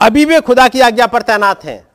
अभी 0.00 0.24
भी 0.26 0.40
खुदा 0.40 0.66
की 0.68 0.80
आज्ञा 0.80 1.06
पर 1.06 1.22
तैनात 1.22 1.64
हैं। 1.64 1.86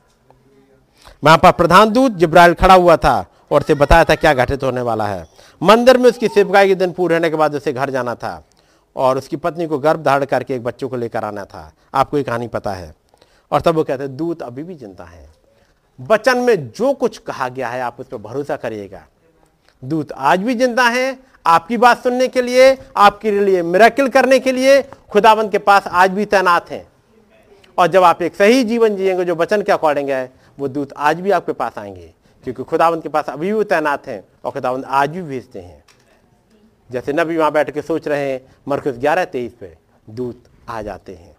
वहाँ 1.22 1.38
पर 1.38 1.52
प्रधान 1.52 1.90
दूत 1.90 2.12
जिब्राइल 2.12 2.54
खड़ा 2.54 2.74
हुआ 2.74 2.96
था 2.96 3.14
और 3.50 3.60
उसे 3.60 3.74
बताया 3.74 4.04
था 4.04 4.14
क्या 4.14 4.32
घटित 4.34 4.62
होने 4.62 4.80
वाला 4.80 5.06
है। 5.06 5.26
मंदिर 5.60 5.98
में 5.98 6.08
उसकी 6.10 6.28
सेवकाई 6.28 6.68
के 6.68 6.74
दिन 6.74 6.92
पूरे 6.92 7.14
होने 7.14 7.30
के 7.30 7.36
बाद 7.36 7.54
उसे 7.54 7.72
घर 7.72 7.90
जाना 7.90 8.14
था 8.14 8.42
और 8.96 9.18
उसकी 9.18 9.36
पत्नी 9.36 9.66
को 9.66 9.78
गर्भ 9.78 10.02
धारण 10.04 10.24
करके 10.24 10.54
एक 10.54 10.62
बच्चों 10.64 10.88
को 10.88 10.96
लेकर 10.96 11.24
आना 11.24 11.44
था। 11.44 11.72
आपको 11.94 12.18
ये 12.18 12.22
कहानी 12.24 12.48
पता 12.48 12.72
है। 12.72 12.94
और 13.52 13.60
तब 13.60 13.74
वो 13.74 13.84
कहते 13.84 14.02
हैं 14.02 14.16
दूत 14.16 14.42
अभी 14.42 14.62
भी 14.62 14.74
ज़िंदा 14.74 15.04
है। 15.04 15.28
वचन 15.98 16.38
में 16.38 16.70
जो 16.70 16.92
कुछ 16.94 17.18
कहा 17.18 17.48
गया 17.48 17.68
है, 17.68 17.80
आप 17.80 18.00
उस 18.00 18.06
पर 18.06 18.16
भरोसा 18.18 18.56
करिएगा। 18.56 19.06
दूत 19.82 20.12
आज 20.12 20.40
भी 20.40 20.54
ज़िंदा 20.54 20.88
है 20.88 21.18
आपकी 21.46 21.76
बात 21.76 22.02
सुनने 22.02 22.28
के 22.28 22.42
लिए, 22.42 22.76
आपके 22.96 23.30
लिए 23.30 23.62
मिराकिल 23.62 24.08
करने 24.08 24.38
के 24.38 24.52
लिए, 24.52 24.80
खुदाबंद 25.10 25.50
के 25.52 25.58
पास 25.58 25.86
आज 25.86 26.10
भी 26.10 26.24
तैनात 26.26 26.70
हैं। 26.70 26.86
और 27.78 27.86
जब 27.86 28.02
आप 28.02 28.22
एक 28.22 28.34
सही 28.34 28.64
जीवन 28.64 28.96
जिएँगे, 28.96 29.24
जो 29.24 29.34
वचन 29.34 29.62
के 29.62 29.72
अकॉर्डिंग 29.72 30.10
है, 30.10 30.32
वो 30.58 30.68
दूत 30.68 30.92
आज 30.96 31.20
भी 31.20 31.30
आपके 31.30 31.52
पास 31.52 31.78
आएँगे। 31.78 32.12
क्योंकि 32.44 32.62
खुदावंत 32.62 33.02
के 33.02 33.08
पास 33.08 33.28
अभी 33.28 33.52
भी 33.52 33.64
तैनात 33.64 34.06
हैं 34.06 34.24
और 34.44 34.52
खुदावंत 34.52 34.84
आज 34.84 35.10
भी 35.10 35.22
भेजते 35.22 35.60
हैं। 35.60 35.84
जैसे 36.90 37.12
नबी 37.12 37.36
वहाँ 37.36 37.52
बैठ 37.52 37.70
के 37.70 37.82
सोच 37.82 38.08
रहे 38.08 38.30
हैं 38.32 38.40
मरकज 38.68 38.98
ग्यारह 38.98 39.24
तेईस 39.24 39.52
पे 39.52 39.76
दूत 40.10 40.44
आ 40.68 40.82
जाते 40.82 41.14
हैं 41.14 41.36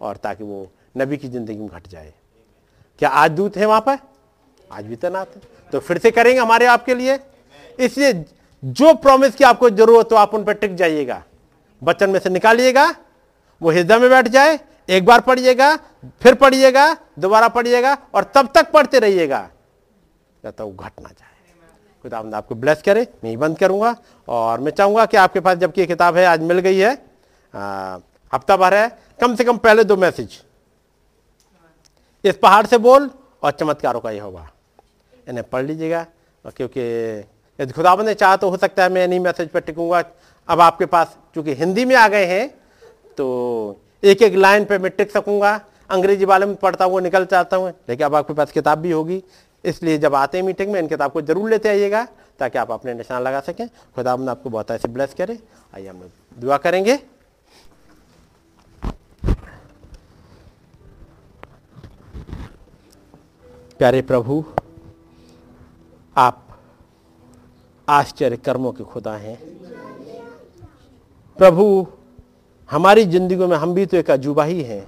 और 0.00 0.16
ताकि 0.16 0.44
वो 0.44 0.70
नबी 0.96 1.16
की 1.16 1.28
ज़िंदगी 1.28 1.56
में 1.56 1.68
घट 1.68 1.88
जाए। 1.88 2.12
क्या 2.98 3.08
आज 3.08 3.30
दूत 3.30 3.56
है 3.56 3.66
वहाँ 3.66 3.80
पर? 3.80 3.98
आज 4.72 4.84
भी 4.84 4.96
तैनात 4.96 5.34
है। 5.36 5.42
तो 5.72 5.80
फिर 5.80 5.98
से 5.98 6.10
करेंगे 6.10 6.40
हमारे 6.40 6.66
आपके 6.66 6.94
लिए। 6.94 7.18
इसलिए 7.78 8.24
जो 8.64 8.94
प्रॉमिस 8.94 9.34
की 9.34 9.44
आपको 9.44 9.70
ज़रूरत 9.70 10.08
हो, 10.12 10.16
आप 10.16 10.34
उन 10.34 10.44
पर 10.44 10.52
टिक 10.52 10.74
जाइएगा। 10.74 11.22
बचन 11.82 12.10
में 12.10 12.20
से 12.20 12.30
निकालिएगा। 12.30 12.94
वो 13.62 13.70
हृदय 13.70 13.98
में 13.98 14.08
बैठ 14.10 14.28
जाए। 14.28 14.60
एक 14.88 15.04
बार 15.04 15.20
पढ़िएगा, 15.20 15.74
फिर 16.22 16.34
पढ़िएगा, 16.34 16.96
दोबारा 17.18 17.48
पढ़िएगा 17.50 17.96
और 18.14 18.24
तब 18.34 18.50
तक 18.54 18.70
पढ़ते 18.72 18.98
रहिएगा। 18.98 19.48
तक 20.44 20.60
वो 20.60 20.70
घट 20.70 21.00
ना 21.00 21.08
जाए। 21.08 21.34
खुदा 22.04 22.18
आपको 22.36 22.54
ब्लेस 22.54 22.82
करे, 22.82 23.06
मैं 23.24 23.30
ही 23.30 23.36
बंद 23.36 23.58
करूँगा 23.58 23.94
और 24.28 24.60
मैं 24.60 24.72
चाहूँगा 24.72 25.06
कि 25.06 25.16
आपके 25.16 25.40
पास 25.40 25.58
जबकि 25.58 25.80
ये 25.80 25.86
किताब 25.86 26.16
है, 26.16 26.24
आज 26.26 26.40
मिल 26.42 26.58
गई 26.58 26.78
है। 26.78 26.92
हफ़्ता 28.32 28.56
भर 28.56 28.74
है, 28.74 28.88
कम 29.20 29.34
से 29.36 29.44
कम 29.44 29.56
पहले 29.58 29.84
दो 29.84 29.96
मैसेज 29.96 30.42
इस 32.24 32.36
पहाड़ 32.36 32.66
से 32.66 32.78
बोल 32.78 33.10
और 33.42 33.50
चमत्कारों 33.52 34.00
का 34.00 34.10
ये 34.10 34.20
होगा 34.20 34.48
इन्हें 35.28 35.48
पढ़ 35.50 35.64
लीजिएगा 35.64 36.06
क्योंकि 36.46 36.80
यदि 37.58 37.72
खुदाबंद 37.72 38.08
ने 38.08 38.14
चाहा 38.14 38.36
तो 38.36 38.50
हो 38.50 38.56
सकता 38.56 38.82
है 38.82 38.88
मैं 38.88 39.04
इन्हीं 39.04 39.20
मैसेज 39.20 39.48
पर 39.48 39.60
टिकूँगा। 39.60 40.02
अब 40.48 40.60
आपके 40.60 40.86
पास, 40.86 41.16
चूँकि 41.34 41.54
हिंदी 41.54 41.84
में 41.84 41.94
आ 41.96 42.06
गए 42.08 42.24
हैं 42.26 42.48
तो 43.16 43.26
एक 44.02 44.22
एक 44.22 44.34
लाइन 44.34 44.64
पे 44.64 44.78
मैं 44.78 44.90
टिक 44.90 45.10
सकूँगा, 45.10 45.60
अंग्रेज़ी 45.90 46.24
वाले 46.24 46.46
में 46.46 46.54
पढ़ता 46.56 46.84
हुआ 46.84 47.00
निकल 47.00 47.24
चाहता 47.24 47.56
हूँ। 47.56 47.68
लेकिन 47.88 48.06
अब 48.06 48.14
आपके 48.14 48.34
पास 48.34 48.52
किताब 48.52 48.78
भी 48.78 48.90
होगी। 48.90 49.22
इसलिए 49.64 49.98
जब 49.98 50.14
आते 50.14 50.38
हैं 50.38 50.44
मीटिंग 50.44 50.72
में, 50.72 50.80
इन 50.80 50.88
किताब 50.88 51.12
को 51.12 51.22
ज़रूर 51.22 51.50
लेते 51.50 51.68
आइएगा, 51.68 52.04
ताकि 52.38 52.58
आप 52.58 52.70
अपने 52.70 52.94
निशान 52.94 53.22
लगा 53.22 53.40
सकें। 53.40 53.68
खुदा 53.94 54.16
ने 54.16 54.30
आपको 54.30 54.50
बहुत 54.50 54.70
ऐसे 54.70 54.88
ब्लेस 54.88 55.14
करे। 55.14 55.38
आइए, 55.74 55.88
हम 55.88 56.00
लोग 56.00 56.40
दुआ 56.40 56.56
करेंगे। 56.56 56.96
प्यारे 63.78 64.02
प्रभु, 64.02 64.44
आप 66.16 66.42
आश्चर्य 67.88 68.36
कर्मों 68.36 68.72
के 68.72 68.84
खुदा 68.84 69.16
हैं। 69.16 69.36
प्रभु 71.36 71.86
हमारी 72.70 73.04
ज़िंदगी 73.04 73.46
में 73.46 73.56
हम 73.56 73.74
भी 73.74 73.86
तो 73.86 73.96
एक 73.96 74.10
अजूबा 74.10 74.44
ही 74.44 74.62
हैं। 74.62 74.86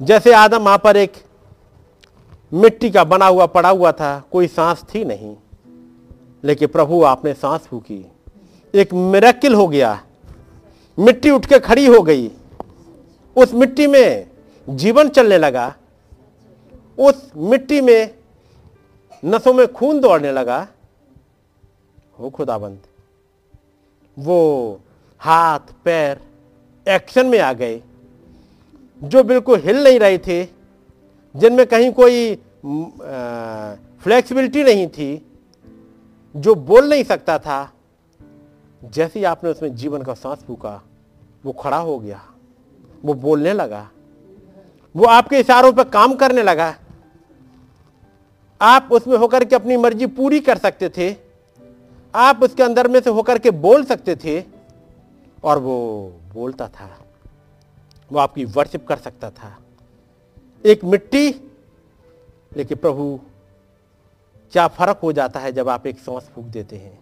जैसे 0.00 0.32
आदम 0.34 0.64
वहाँ 0.64 0.78
पर 0.78 0.96
एक 0.96 1.12
मिट्टी 2.52 2.90
का 2.90 3.04
बना 3.04 3.26
हुआ, 3.26 3.46
पड़ा 3.46 3.68
हुआ 3.68 3.92
था, 3.92 4.18
कोई 4.32 4.46
सांस 4.48 4.82
थी 4.84 5.04
नहीं, 5.04 5.34
लेकिन 6.44 6.68
प्रभु 6.68 7.02
आपने 7.04 7.34
सांस 7.34 7.60
फूकी। 7.60 8.04
एक 8.74 8.92
मेरेकिल 8.94 9.54
हो 9.54 9.66
गया। 9.68 10.00
मिट्टी 10.98 11.30
उठ 11.30 11.46
के 11.46 11.58
खड़ी 11.60 11.86
हो 11.86 12.00
गई। 12.02 12.30
उस 13.36 13.54
मिट्टी 13.54 13.86
में 13.86 14.26
जीवन 14.68 15.08
चलने 15.08 15.38
लगा। 15.38 15.74
उस 16.98 17.30
मिट्टी 17.36 17.80
में 17.80 18.14
नसों 19.22 19.52
में 19.54 19.66
खून 19.68 20.00
दौड़ने 20.00 20.32
लगा। 20.32 20.66
हो 22.18 22.30
खुदाबंद, 22.30 22.78
वो 24.16 24.80
हाथ, 25.24 25.72
पैर 25.84 26.20
एक्शन 26.86 27.26
में 27.26 27.38
आ 27.38 27.52
गए, 27.52 27.80
जो 29.00 29.22
बिल्कुल 29.24 29.60
हिल 29.60 29.82
नहीं 29.84 29.98
रहे 29.98 30.18
थे, 30.18 30.44
जिनमें 31.34 31.66
कहीं 31.66 31.90
कोई 31.92 32.34
फ्लेक्सिबिलिटी 34.02 34.64
नहीं 34.64 34.86
थी, 34.88 35.26
जो 36.34 36.54
बोल 36.54 36.88
नहीं 36.90 37.04
सकता 37.04 37.38
था, 37.38 37.72
जैसे 38.82 39.18
ही 39.18 39.24
आपने 39.24 39.50
उसमें 39.50 39.74
जीवन 39.76 40.02
का 40.02 40.14
सांस 40.14 40.44
फूका, 40.46 40.80
वो 41.44 41.52
खड़ा 41.54 41.78
हो 41.78 41.98
गया, 41.98 42.22
वो 43.04 43.14
बोलने 43.16 43.52
लगा, 43.52 43.88
वो 44.94 45.04
आपके 45.06 45.40
इशारों 45.40 45.72
पर 45.72 45.84
काम 45.90 46.14
करने 46.14 46.42
लगा। 46.42 46.74
आप 48.60 48.88
उसमें 48.92 49.16
होकर 49.18 49.44
के 49.44 49.54
अपनी 49.56 49.76
मर्ज़ी 49.76 50.06
पूरी 50.08 50.40
कर 50.40 50.58
सकते 50.58 50.88
थे, 50.88 51.14
आप 52.14 52.42
उसके 52.42 52.62
अंदर 52.62 52.88
में 52.88 53.00
से 53.00 53.10
होकर 53.10 53.38
के 53.38 53.50
बोल 53.50 53.84
सकते 53.84 54.16
थे 54.16 54.42
और 55.44 55.58
वो 55.58 56.08
बोलता 56.34 56.68
था, 56.68 56.98
वो 58.12 58.18
आपकी 58.18 58.44
वर्शिप 58.44 58.86
कर 58.86 58.96
सकता 58.96 59.30
था। 59.30 59.58
एक 60.66 60.84
मिट्टी, 60.84 61.30
लेकिन 62.56 62.78
प्रभु, 62.78 63.20
क्या 64.52 64.68
फ़र्क 64.68 64.98
हो 65.02 65.12
जाता 65.12 65.40
है 65.40 65.52
जब 65.52 65.68
आप 65.68 65.86
एक 65.86 65.98
सांस 65.98 66.30
फूक 66.34 66.44
देते 66.44 66.76
हैं? 66.76 66.98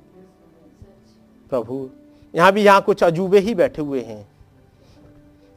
प्रभु, 1.50 1.90
यहाँ 2.34 2.52
भी 2.52 2.62
यहाँ 2.62 2.82
कुछ 2.82 3.04
अजूबे 3.04 3.38
ही 3.38 3.54
बैठे 3.54 3.82
हुए 3.82 4.00
हैं। 4.00 4.28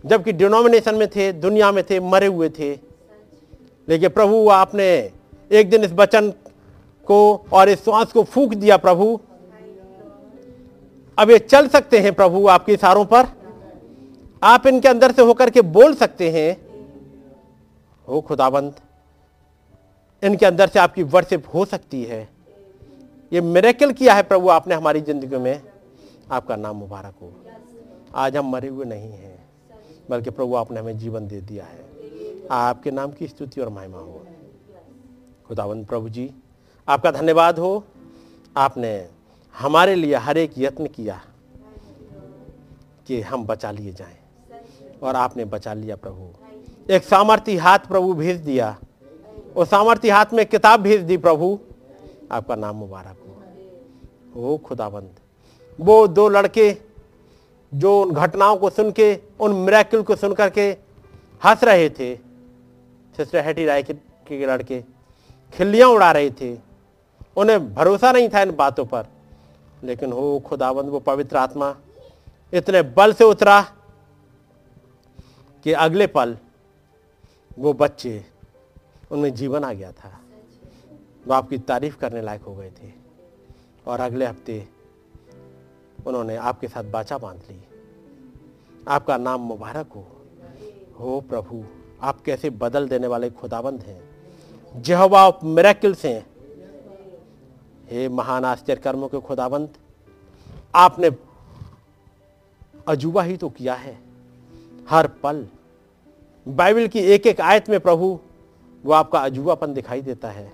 जबकि 0.06 0.32
डिनोमिनेशन 0.32 0.96
में 0.96 1.08
थे, 1.08 1.34
दुनिया 1.34 1.72
में 1.72 1.84
थे, 1.90 2.00
मरे 2.00 2.28
हुए 2.28 2.50
थे। 2.50 2.80
लेकिन 3.90 4.10
प्रभु, 4.10 4.50
आपने 4.50 5.12
एक 5.52 5.70
दिन 5.70 5.84
इस 5.84 5.92
वचन 5.92 6.32
को 7.06 7.46
और 7.54 7.70
इस 7.70 7.84
श्वास 7.84 8.12
को 8.12 8.24
फूक 8.24 8.54
दिया 8.54 8.78
प्रभु। 8.78 9.20
अब 11.18 11.30
ये 11.30 11.38
चल 11.40 11.68
सकते 11.68 12.00
हैं 12.00 12.14
प्रभु 12.14 12.48
आपके 12.48 12.74
इशारों 12.74 13.06
पर। 13.06 13.28
आप 14.44 14.66
इनके 14.68 14.88
अंदर 14.88 15.12
से 15.12 15.22
होकर 15.22 15.50
के 15.50 15.62
बोल 15.62 15.94
सकते 15.96 16.30
हैं, 16.32 16.58
हो 18.08 18.22
खुदाबंद, 18.22 18.74
इनके 20.24 20.46
अंदर 20.46 20.68
से 20.68 20.80
आपकी 20.80 21.04
वर्शिप 21.06 21.46
हो 21.54 21.66
सकती 21.66 22.04
है। 22.04 22.28
ये 23.32 23.42
मेरेकल 23.42 23.92
किया 23.94 24.14
है 24.14 24.24
प्रभु 24.24 24.50
आपने 24.50 24.76
हमारी 24.76 25.02
ज़िंदगी 25.02 25.38
में। 25.38 25.62
आपका 26.32 26.56
नाम 26.56 26.76
मुबारक 26.76 27.14
हो। 27.22 27.34
आज 28.16 28.38
हम 28.38 28.52
मरे 28.52 28.68
हुए 28.68 28.86
नहीं 28.86 29.12
हैं, 29.12 29.38
बल्कि 30.10 30.30
प्रभु 30.30 30.56
आपने 30.56 30.80
हमें 30.80 30.98
जीवन 30.98 31.28
दे 31.28 31.42
दिया 31.42 31.66
है। 31.66 32.48
आपके 32.52 32.92
नाम 32.92 33.12
की 33.12 33.28
स्तुति 33.28 33.62
और 33.62 33.70
महिमा 33.70 33.98
हो। 33.98 34.26
खुदावंद 35.48 35.86
प्रभु 35.88 36.10
जी, 36.10 36.30
आपका 36.88 37.12
धन्यवाद 37.12 37.60
हो। 37.60 37.84
आपने 38.56 38.98
हमारे 39.60 39.96
लिए 39.96 40.16
हर 40.16 40.38
एक 40.38 40.52
यत्न 40.58 40.88
किया 40.88 41.22
कि 43.08 43.22
हम 43.22 43.46
बचा 43.46 43.72
लिए 43.72 43.94
जाएँ। 43.94 44.18
और 45.04 45.16
आपने 45.16 45.46
बचा 45.46 45.74
लिया 45.74 45.96
प्रभु। 45.96 46.30
एक 46.94 47.04
सामर्थ्य 47.04 47.58
हाथ 47.58 47.80
प्रभु 47.80 48.14
भेज 48.14 48.38
दिया। 48.38 48.78
और 49.58 49.66
सामर्थ्य 49.66 50.10
हाथ 50.10 50.26
में 50.34 50.46
किताब 50.46 50.80
भेज 50.80 51.02
दी 51.02 51.18
प्रभु। 51.18 51.60
आपका 52.32 52.56
नाम 52.56 52.76
मुबारक 52.76 53.18
हो। 54.36 54.54
ओ 54.54 54.58
खुदाबंद। 54.58 55.10
वो 55.80 56.08
दो 56.08 56.30
लड़के 56.30 56.78
जो 57.74 58.02
उन 58.02 58.12
घटनाओं 58.12 58.58
को 58.58 58.70
सुन 58.70 58.92
के, 58.92 59.20
उन 59.40 59.54
मेरेकिल 59.54 60.02
को 60.02 60.16
सुन 60.16 60.34
करके 60.34 60.78
हंस 61.46 61.64
रहे 61.64 61.90
थे। 61.90 62.16
सिस्टर 63.18 63.46
हेटी 63.46 63.66
राय 63.66 63.84
के 63.84 64.46
लड़के 64.46 64.82
खिल्लियाँ 65.54 65.90
उड़ा 65.90 66.12
रहे 66.12 66.30
थे। 66.32 66.58
उन्हें 67.38 67.74
भरोसा 67.76 68.12
नहीं 68.12 68.30
था 68.30 68.42
इन 68.42 68.56
बातों 68.56 68.86
पर। 68.86 69.06
लेकिन 69.84 70.12
हो 70.12 70.40
खुदाबंद 70.40 70.90
वो 70.90 71.00
पवित्र 71.00 71.38
आत्मा, 71.38 71.76
इतने 72.54 72.82
बल 72.82 73.14
से 73.14 73.24
उतरा 73.24 73.62
कि 75.64 75.72
अगले 75.72 76.08
पल 76.08 76.38
वो 77.60 77.74
बच्चे, 77.74 78.26
उनमें 79.12 79.34
जीवन 79.34 79.64
आ 79.64 79.74
गया 79.74 79.92
था। 79.92 80.20
वो 81.28 81.34
आपकी 81.34 81.58
तारीफ़ 81.58 81.98
करने 81.98 82.22
लायक 82.22 82.42
हो 82.42 82.56
गए 82.56 82.70
थे। 82.70 82.92
और 83.88 84.00
अगले 84.00 84.26
हफ़्ते 84.26 84.68
उन्होंने 86.08 86.36
आपके 86.36 86.68
साथ 86.68 86.84
बाचा 86.84 87.18
बाँध 87.18 87.40
ली। 87.52 87.64
आपका 88.88 89.18
नाम 89.18 89.42
मुबारक 89.42 89.92
हो। 89.92 90.08
हो 91.00 91.22
प्रभु, 91.22 91.66
आप 92.02 92.22
कैसे 92.22 92.50
बदल 92.50 92.88
देने 92.88 93.08
वाले 93.08 93.30
खुदाबंद 93.30 93.82
हैं। 93.82 94.16
जेहवा 94.82 95.40
मेरेकिल्स 95.44 96.06
हैं। 96.06 96.35
हे 97.92 98.08
महान 98.10 98.46
आश्चर्य 98.46 98.82
कर्मों 98.82 99.08
के 99.08 99.20
खुदाबंद 99.20 99.74
आपने 100.76 101.10
अजूबा 102.88 103.24
ही 103.24 103.38
तो 103.38 103.50
किया 103.50 103.74
है। 103.74 103.98
हर 104.90 105.08
पल 105.24 105.46
बाइबल 106.46 106.88
की 106.88 107.00
एक 107.00 107.28
एक 107.28 107.42
आयत 107.42 107.70
में 107.70 107.80
प्रभु 107.80 108.20
वो 108.84 108.94
आपका 108.94 109.20
अजूबापन 109.20 109.74
दिखाई 109.74 110.02
देता 110.02 110.30
है। 110.30 110.52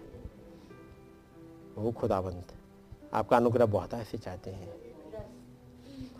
वो 1.78 1.92
खुदाबंद 1.92 2.44
आपका 3.14 3.38
अनुग्रह 3.38 3.66
बहुत 3.68 3.94
ऐसे 3.94 4.18
चाहते 4.18 4.52
हैं। 4.52 4.70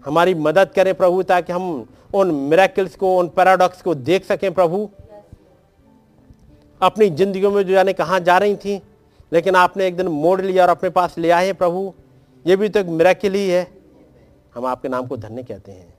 हमारी 0.06 0.34
मदद 0.36 0.72
करें 0.76 0.94
प्रभु, 0.96 1.24
ताकि 1.24 1.54
हम 1.54 1.88
उन 2.14 2.32
मेरेकल्स 2.32 2.96
को, 2.96 3.18
उन 3.18 3.28
पैराडॉक्स 3.30 3.82
को 3.82 3.96
देख 3.96 4.26
सकें 4.26 4.54
प्रभु। 4.54 4.90
अपनी 6.82 7.10
ज़िंदगी 7.10 7.48
में 7.48 7.62
जो 7.64 7.74
जाने 7.74 7.94
कहाँ 7.94 8.20
जा 8.20 8.38
रही 8.38 8.56
थी 8.56 8.82
लेकिन 9.34 9.56
आपने 9.56 9.88
एक 9.88 9.98
दिन 9.98 10.08
मोड़ 10.08 10.42
लिया 10.42 10.64
और 10.64 10.70
अपने 10.70 10.90
पास 10.90 11.18
ले 11.18 11.30
आए 11.30 11.54
प्रभु। 11.54 11.94
ये 12.48 12.56
भी 12.56 12.70
तो 12.70 12.80
एक 12.80 12.86
मेरेकल 12.86 13.34
ही 13.34 13.50
है। 13.50 13.68
हम 14.56 14.66
आपके 14.66 14.90
नाम 14.90 15.08
को 15.08 15.18
धन्य 15.18 15.44
कहते 15.44 15.72
हैं। 15.72 15.94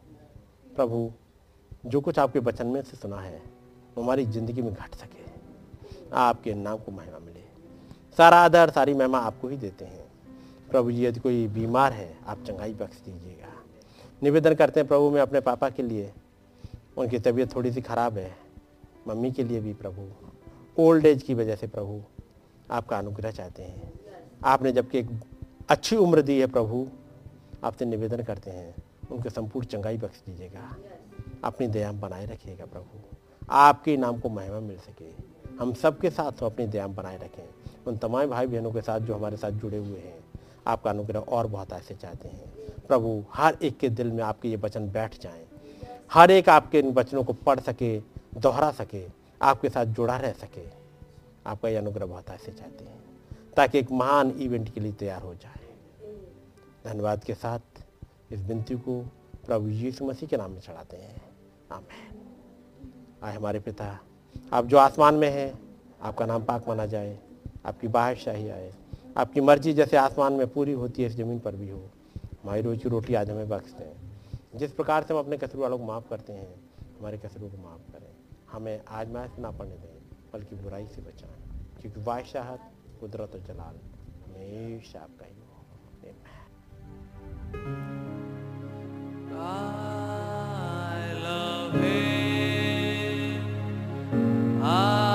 प्रभु, 0.77 1.11
जो 1.87 2.01
कुछ 2.01 2.19
आपके 2.19 2.39
वचन 2.39 2.67
में 2.67 2.83
से 2.83 2.97
सुना 2.97 3.17
है, 3.17 3.43
वो 3.97 4.03
हमारी 4.03 4.27
ज़िंदगी 4.27 4.63
में 4.63 4.75
घट 4.75 4.95
सके। 4.95 5.23
आपके 6.13 6.55
नाम 6.55 6.79
को 6.79 6.93
महिमा 6.93 7.19
मिले। 7.19 7.41
सारा 8.19 8.37
आदर, 8.37 8.71
सारी 8.71 8.95
महिमा 8.95 9.19
आपको 9.19 9.49
ही 9.49 9.57
देते 9.57 9.85
हैं। 9.85 10.05
प्रभु 10.71 10.93
जी, 10.93 11.07
यदि 11.07 11.21
कोई 11.21 11.49
बीमार 11.49 11.93
है, 11.93 12.19
आप 12.27 12.39
चंगाई 12.47 12.75
बख्श 12.75 13.03
दीजिएगा। 13.05 13.53
निवेदन 14.23 14.55
करते 14.55 14.81
हैं 14.81 14.89
प्रभु, 14.89 15.11
मैं 15.11 15.21
अपने 15.21 15.41
पापा 15.41 15.71
के 15.71 15.83
लिए। 15.83 16.13
उनकी 16.97 17.19
तबीयत 17.19 17.55
थोड़ी 17.57 17.73
सी 17.73 17.81
खराब 17.81 18.19
है। 18.19 18.37
मम्मी 19.09 19.31
के 19.31 19.45
लिए 19.45 19.61
भी 19.61 19.73
प्रभु। 19.75 20.03
ओल्ड 20.79 21.07
एज 21.07 21.23
की 21.23 21.35
वजह 21.35 21.57
से 21.57 21.67
प्रभु। 21.67 22.03
आपका 22.73 22.99
अनुग्रह 22.99 23.31
चाहते 23.31 23.63
हैं। 23.63 23.93
आपने 24.45 24.73
जबकि 24.73 24.99
एक 24.99 25.09
अच्छी 25.69 25.97
उम्र 25.97 26.23
दी 26.23 26.41
है 26.41 26.47
प्रभु 26.47 26.89
आपसे 27.65 27.85
निवेदन 27.85 28.23
करते 28.23 28.51
हैं, 28.51 28.75
उनके 29.11 29.31
संपूर्ण 29.31 29.67
चंगाई 29.67 29.97
बख्श 29.97 30.23
दीजिएगा। 30.27 30.77
अपनी 31.45 31.67
दया 31.67 31.93
बनाए 31.93 32.27
रखिएगा 32.27 32.65
प्रभु। 32.65 33.01
आपके 33.51 33.97
नाम 33.97 34.21
को 34.21 34.29
महिमा 34.29 34.61
मिल 34.61 34.79
सके। 34.79 35.11
हम 35.61 35.75
सबके 35.75 36.11
साथ 36.11 36.33
तो 36.33 36.47
अपनी 36.47 36.67
दया 36.67 36.87
बनाए 36.87 37.17
रखें। 37.17 37.49
उन 37.87 37.97
तमाम 37.97 38.27
भाई 38.27 38.47
बहनों 38.47 38.73
के 38.73 38.81
साथ 38.81 39.01
जो 39.01 39.15
हमारे 39.15 39.37
साथ 39.37 39.51
जुड़े 39.51 39.79
हुए 39.79 39.99
हैं, 39.99 40.25
आपका 40.67 40.91
अनुग्रह 40.91 41.21
और 41.21 41.47
बहुत 41.47 41.73
ऐसे 41.73 41.95
चाहते 41.95 42.29
हैं। 42.29 42.53
प्रभु, 42.89 43.25
हर 43.33 43.57
एक 43.63 43.79
के 43.79 43.89
दिल 43.89 44.13
में 44.13 44.25
आपके 44.25 44.49
ये 44.49 44.57
वचन 44.57 44.91
बैठ 44.91 45.21
जाएँ। 45.21 45.45
हर 46.13 46.31
एक 46.31 46.49
आपके 46.49 46.79
इन 46.79 46.93
वचनों 46.93 47.25
को 47.25 47.33
पढ़ 47.33 47.61
सके, 47.61 47.99
दोहरा 48.37 48.71
सके, 48.71 49.07
आपके 49.43 49.69
साथ 49.69 49.85
जुड़ा 49.85 50.17
रह 50.17 50.33
सके। 50.33 50.82
आपका 51.47 51.69
ये 51.69 51.77
अनुग्रह 51.77 52.07
बहुत 52.07 52.31
ऐसे 52.31 52.53
चाहते 52.53 52.85
हैं, 52.85 53.03
ताकि 53.57 53.79
एक 53.79 53.91
महान 53.93 54.31
इवेंट 54.31 54.73
के 54.75 54.81
लिए 54.81 54.93
तैयार 54.93 55.23
हो 55.23 55.35
जाए। 55.35 55.61
धन्यवाद 56.85 57.25
के 57.25 57.35
साथ 57.35 57.61
इस 58.33 58.41
विनती 58.41 58.75
को 58.75 59.01
प्रभु 59.47 59.69
यीशु 59.69 60.05
मसीह 60.05 60.29
के 60.29 60.37
नाम 60.37 60.51
में 60.51 60.61
चढ़ाते 60.61 60.97
हैं। 60.97 61.23
आमेन। 61.73 62.19
आए 63.23 63.35
हमारे 63.37 63.61
पिता, 63.61 63.99
आप 64.53 64.67
जो 64.67 64.77
आसमान 64.77 65.15
में 65.15 65.31
हैं, 65.31 65.59
आपका 66.03 66.27
नाम 66.27 66.45
पाक 66.45 66.69
माना 66.69 66.87
जाए, 66.87 67.19
आपकी 67.67 67.89
बादशाही 67.89 68.49
आए, 68.49 68.73
आपकी 69.17 69.41
मर्ज़ी 69.41 69.73
जैसे 69.73 69.97
आसमान 69.97 70.33
में 70.33 70.47
पूरी 70.49 70.73
होती 70.73 71.03
है, 71.03 71.09
इस 71.09 71.15
ज़मीन 71.15 71.39
पर 71.39 71.57
भी 71.57 71.71
हो, 71.71 71.83
हमारी 72.43 72.63
रोजी 72.63 72.89
रोटी 72.89 73.15
आज 73.15 73.31
हमें 73.31 73.49
बख्श 73.49 73.73
दें। 73.73 73.93
जिस 74.59 74.73
प्रकार 74.73 75.03
से 75.03 75.15
हम 75.15 75.21
अपने 75.21 75.37
कसरू 75.37 75.63
वालों 75.63 75.79
को 75.79 75.85
माफ़ 75.85 76.09
करते 76.11 76.33
हैं, 76.33 76.55
हमारे 77.01 77.19
कसरों 77.19 77.51
को 77.51 77.57
माफ़ 77.57 77.93
करें। 77.93 78.11
हमें 78.53 78.81
आज 78.89 79.09
मैच 79.09 79.39
ना 79.39 79.51
पड़ने 79.51 79.75
दें। 79.75 79.92
बल्कि 80.33 80.57
बुराई 80.57 80.87
से 80.87 81.03
बचाएँ 81.03 81.41
क्योंकि 81.81 82.01
बादशाहत 82.01 82.71
कुदरत 83.01 83.35
और 83.35 83.43
जलाल 83.49 83.81
हमेशा 84.25 85.01
आपका 85.01 85.27
ही 85.27 85.35
I 89.35 91.01
love 91.23 91.75
him. 91.75 93.43
I 94.63 95.12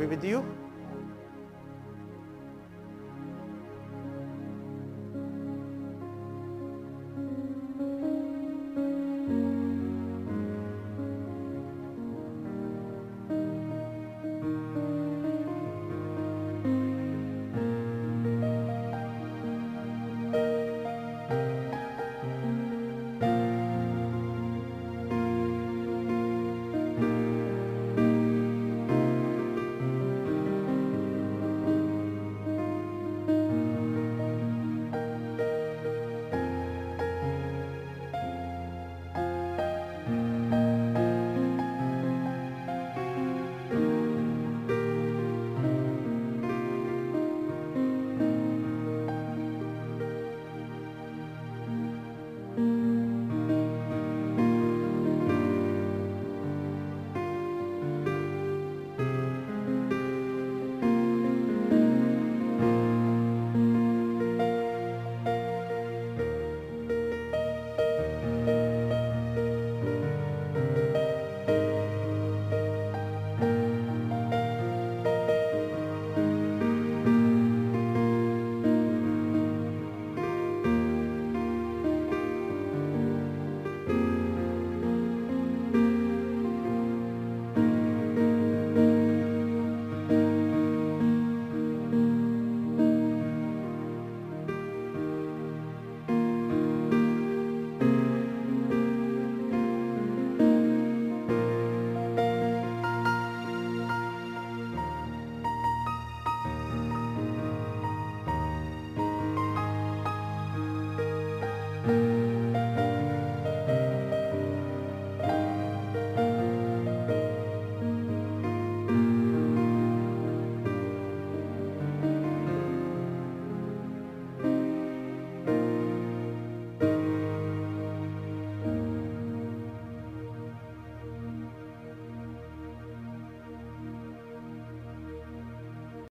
be 0.00 0.06
with 0.06 0.24
you. 0.24 0.59